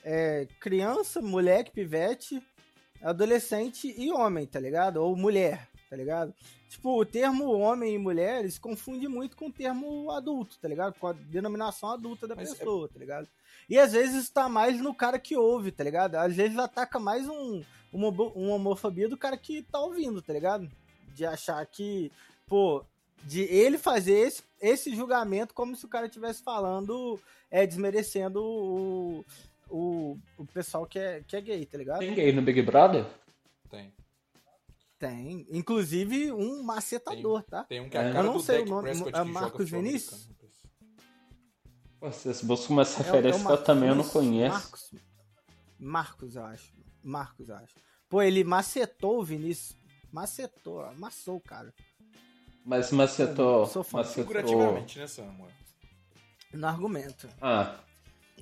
é 0.03 0.49
criança, 0.59 1.21
moleque, 1.21 1.71
pivete, 1.71 2.43
adolescente 3.03 3.95
e 3.95 4.11
homem, 4.11 4.47
tá 4.47 4.59
ligado? 4.59 4.97
Ou 4.97 5.15
mulher, 5.15 5.69
tá 5.91 5.97
ligado? 5.97 6.35
Tipo, 6.69 7.01
o 7.01 7.05
termo 7.05 7.53
homem 7.53 7.95
e 7.95 7.99
mulher, 7.99 8.51
se 8.51 8.59
confunde 8.59 9.07
muito 9.07 9.37
com 9.37 9.47
o 9.47 9.53
termo 9.53 10.11
adulto, 10.11 10.59
tá 10.59 10.69
ligado? 10.69 10.99
Com 10.99 11.07
a 11.07 11.13
denominação 11.13 11.91
adulta 11.91 12.27
da 12.27 12.35
Mas 12.35 12.51
é- 12.51 12.55
pessoa, 12.55 12.89
tá 12.89 12.99
ligado? 12.99 13.29
E 13.69 13.79
às 13.79 13.93
vezes 13.93 14.25
isso 14.25 14.33
tá 14.33 14.49
mais 14.49 14.81
no 14.81 14.95
cara 14.95 15.19
que 15.19 15.37
ouve, 15.37 15.71
tá 15.71 15.83
ligado? 15.85 16.17
Às 16.17 16.35
vezes 16.35 16.59
ataca 16.59 16.99
mais 16.99 17.29
um, 17.29 17.63
uma, 17.93 18.09
uma 18.09 18.55
homofobia 18.55 19.09
do 19.09 19.17
cara 19.17 19.37
que 19.37 19.63
tá 19.63 19.81
ouvindo, 19.81 20.21
tá 20.23 20.33
ligado? 20.33 20.71
De 21.15 21.25
achar 21.25 21.65
que, 21.67 22.13
pô, 22.47 22.85
de 23.25 23.43
ele 23.43 23.79
fazer 23.79 24.19
esse, 24.27 24.43
esse 24.61 24.95
julgamento 24.95 25.55
como 25.55 25.75
se 25.75 25.85
o 25.85 25.89
cara 25.89 26.07
estivesse 26.07 26.43
falando, 26.43 27.19
é, 27.51 27.67
desmerecendo 27.67 28.43
o, 28.43 29.25
o, 29.69 30.19
o 30.39 30.47
pessoal 30.47 30.87
que 30.87 30.99
é, 30.99 31.23
que 31.27 31.37
é 31.37 31.41
gay, 31.41 31.67
tá 31.67 31.79
ligado? 31.79 32.01
Tem 32.01 32.15
gay 32.15 32.33
no 32.33 32.43
Big 32.43 32.63
Brother? 32.63 33.05
Tem. 33.71 33.93
Tem. 34.99 35.47
Inclusive 35.51 36.33
um 36.33 36.63
macetador, 36.63 37.43
tá? 37.43 37.65
Tem 37.65 37.81
um 37.81 37.89
que 37.89 37.97
é 37.97 38.01
a 38.01 38.05
É. 38.05 38.13
cara 38.13 38.25
Eu 38.25 38.31
não 38.33 38.39
do 38.39 38.43
sei 38.43 38.63
o 38.63 38.67
nome, 38.67 38.83
Prescott 38.89 39.17
é 39.19 39.25
Marcos 39.25 39.71
Vinícius? 39.71 40.31
Vocês 42.01 42.43
buscam 42.43 42.73
umas 42.75 42.89
É 42.89 42.95
o- 42.95 42.97
é 42.97 43.01
o 43.01 43.05
referências 43.05 43.47
que 43.47 43.53
eu 43.53 43.65
também 43.65 43.89
eu 43.89 43.95
não 43.95 44.09
conheço. 44.09 44.55
Marcos, 44.55 44.91
Marcos, 45.79 46.37
eu 46.37 46.45
acho. 46.45 46.73
Marcos, 47.03 47.49
eu 47.49 47.57
acho. 47.57 47.75
Pô, 48.09 48.23
ele 48.23 48.45
macetou 48.45 49.21
o 49.21 49.25
Vinícius. 49.25 49.77
Macetou, 50.13 50.81
amassou 50.83 51.37
o 51.37 51.41
cara. 51.41 51.75
Mas 52.65 52.91
macetou. 52.91 53.67
Sou 53.67 53.83
fã. 53.85 53.99
macetou... 53.99 54.25
Figurativamente, 54.25 54.99
né, 54.99 55.07
Samuel? 55.07 55.51
No 56.53 56.67
argumento. 56.67 57.29
Ah, 57.41 57.81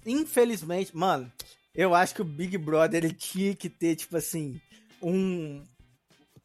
Infelizmente, 0.07 0.95
mano, 0.95 1.33
eu 1.75 1.95
acho 1.95 2.15
que 2.15 2.21
o 2.23 2.25
Big 2.25 2.59
Brother 2.59 3.03
ele 3.05 3.15
tinha 3.15 3.55
que 3.57 3.71
ter, 3.71 3.97
tipo 3.97 4.17
assim, 4.17 4.61
um. 5.03 5.65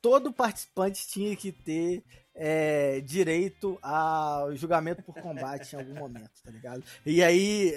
Todo 0.01 0.31
participante 0.31 1.07
tinha 1.07 1.35
que 1.35 1.51
ter 1.51 2.03
é, 2.33 3.01
direito 3.01 3.77
ao 3.81 4.55
julgamento 4.55 5.03
por 5.03 5.13
combate 5.15 5.73
em 5.73 5.79
algum 5.79 5.95
momento, 5.95 6.31
tá 6.43 6.51
ligado? 6.51 6.83
E 7.05 7.21
aí 7.21 7.73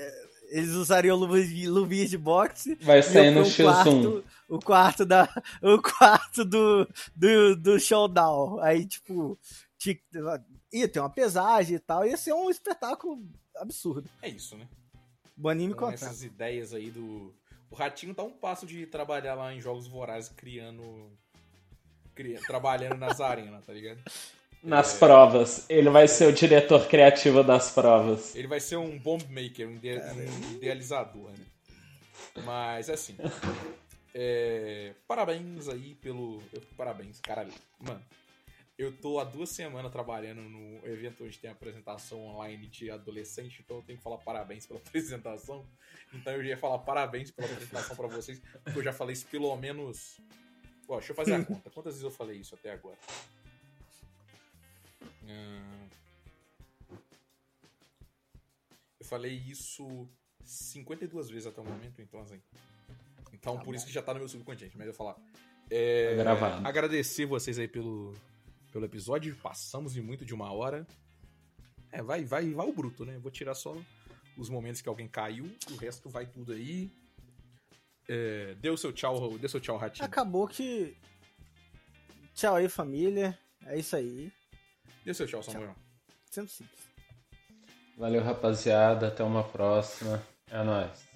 eles 0.50 0.70
usariam 0.70 1.16
luvinhas 1.16 2.10
de, 2.10 2.18
boxe. 2.18 2.74
vai 2.76 3.02
sair 3.02 3.28
eu 3.28 3.32
no 3.32 3.40
pro 3.40 3.50
X1. 3.50 3.64
quarto, 3.64 4.24
o 4.48 4.58
quarto 4.58 5.06
da 5.06 5.28
o 5.62 5.80
quarto 5.80 6.44
do, 6.44 6.86
do, 7.16 7.56
do 7.56 7.80
showdown. 7.80 8.60
Aí 8.60 8.86
tipo 8.86 9.38
tinha, 9.78 9.98
ia 10.72 10.88
ter 10.88 11.00
uma 11.00 11.10
pesagem 11.10 11.76
e 11.76 11.80
tal, 11.80 12.06
ia 12.06 12.16
ser 12.16 12.32
um 12.32 12.48
espetáculo 12.50 13.20
absurdo. 13.56 14.08
É 14.20 14.28
isso, 14.28 14.56
né? 14.56 14.68
Boninho 15.36 15.70
me 15.70 15.74
Com 15.74 15.86
contrata. 15.86 16.04
essas 16.04 16.22
ideias 16.22 16.72
aí 16.72 16.90
do. 16.90 17.34
O 17.70 17.74
Ratinho 17.74 18.14
tá 18.14 18.22
um 18.22 18.30
passo 18.30 18.66
de 18.66 18.86
trabalhar 18.86 19.34
lá 19.34 19.52
em 19.52 19.60
Jogos 19.60 19.86
Vorazes 19.86 20.30
criando. 20.30 21.10
Trabalhando 22.46 22.96
nas 22.98 23.20
arenas, 23.20 23.64
tá 23.64 23.72
ligado? 23.72 24.00
Nas 24.62 24.94
provas. 24.98 25.66
Ele 25.68 25.90
vai 25.90 26.06
ser 26.06 26.26
o 26.26 26.32
diretor 26.32 26.86
criativo 26.88 27.42
das 27.42 27.70
provas. 27.72 28.34
Ele 28.36 28.46
vai 28.46 28.60
ser 28.60 28.76
um 28.76 28.96
bomb 28.98 29.22
maker, 29.28 29.68
um, 29.68 29.72
ide- 29.74 29.98
um 29.98 30.52
idealizador, 30.56 31.30
né? 31.30 31.44
Mas 32.44 32.88
assim. 32.88 33.16
é, 34.14 34.92
Parabéns 35.06 35.68
aí 35.68 35.94
pelo. 35.96 36.42
eu- 36.52 36.62
Parabéns, 36.76 37.18
caralho. 37.20 37.52
Mano, 37.80 38.02
eu 38.78 38.92
tô 38.92 39.18
há 39.18 39.24
duas 39.24 39.50
semanas 39.50 39.90
trabalhando 39.92 40.42
no 40.42 40.86
evento 40.86 41.24
onde 41.24 41.38
tem 41.38 41.50
apresentação 41.50 42.20
online 42.20 42.66
de 42.68 42.90
adolescente, 42.90 43.62
então 43.64 43.78
eu 43.78 43.82
tenho 43.82 43.98
que 43.98 44.04
falar 44.04 44.18
parabéns 44.18 44.66
pela 44.66 44.78
apresentação. 44.86 45.66
Então 46.14 46.32
eu 46.34 46.42
ia 46.44 46.56
falar 46.56 46.78
parabéns 46.78 47.30
pela 47.30 47.48
apresentação 47.50 47.96
pra 47.96 48.06
vocês, 48.06 48.40
porque 48.64 48.78
eu 48.78 48.82
já 48.84 48.92
falei 48.92 49.14
isso 49.14 49.26
pelo 49.26 49.54
menos. 49.56 50.20
Ó, 50.88 50.96
deixa 50.98 51.12
eu 51.12 51.16
fazer 51.16 51.34
a 51.34 51.44
conta. 51.44 51.70
Quantas 51.70 51.94
vezes 51.94 52.04
eu 52.04 52.10
falei 52.10 52.38
isso 52.38 52.54
até 52.54 52.72
agora? 52.72 52.98
Hum, 55.24 55.88
Eu 59.00 59.06
falei 59.06 59.32
isso 59.32 60.08
52 60.44 61.28
vezes 61.28 61.46
até 61.46 61.60
o 61.60 61.64
momento, 61.64 62.00
então 62.00 62.20
assim. 62.20 62.40
Então 63.32 63.58
por 63.58 63.74
isso 63.74 63.84
que 63.84 63.92
já 63.92 64.00
tá 64.00 64.12
no 64.14 64.20
meu 64.20 64.28
subconsciente, 64.28 64.76
mas 64.78 64.86
eu 64.86 64.94
falar. 64.94 65.16
É, 65.68 66.10
Tá 66.16 66.22
gravado. 66.22 66.66
Agradecer 66.66 67.26
vocês 67.26 67.58
aí 67.58 67.66
pelo, 67.66 68.14
pelo 68.70 68.84
episódio. 68.84 69.34
Passamos 69.42 69.92
de 69.92 70.00
muito 70.00 70.24
de 70.24 70.32
uma 70.32 70.52
hora. 70.52 70.86
É, 71.90 72.00
vai, 72.00 72.24
vai, 72.24 72.50
vai 72.50 72.66
o 72.66 72.72
bruto, 72.72 73.04
né? 73.04 73.18
Vou 73.18 73.30
tirar 73.30 73.54
só 73.54 73.76
os 74.36 74.48
momentos 74.48 74.80
que 74.80 74.88
alguém 74.88 75.08
caiu, 75.08 75.50
o 75.70 75.76
resto 75.76 76.08
vai 76.08 76.24
tudo 76.24 76.52
aí. 76.52 76.90
É, 78.08 78.54
dê 78.60 78.70
o 78.70 78.76
seu 78.76 78.92
tchau, 78.92 79.16
o 79.16 79.48
seu 79.48 79.60
tchau, 79.60 79.76
Ratinho. 79.76 80.04
Acabou 80.04 80.46
que. 80.46 80.96
Tchau 82.34 82.56
aí, 82.56 82.68
família. 82.68 83.38
É 83.66 83.78
isso 83.78 83.94
aí. 83.96 84.32
Dê 85.04 85.10
o 85.10 85.14
seu 85.14 85.26
tchau, 85.26 85.42
Samuel. 85.42 85.74
Sempre 86.30 86.52
simples. 86.52 86.80
Valeu, 87.96 88.22
rapaziada. 88.22 89.08
Até 89.08 89.22
uma 89.22 89.44
próxima. 89.44 90.22
É 90.50 90.62
nóis. 90.62 91.06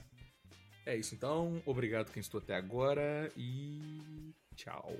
É 0.84 0.96
isso 0.96 1.14
então. 1.14 1.60
Obrigado 1.66 2.12
quem 2.12 2.20
estou 2.20 2.38
até 2.38 2.54
agora 2.54 3.30
e 3.36 4.32
tchau. 4.54 4.96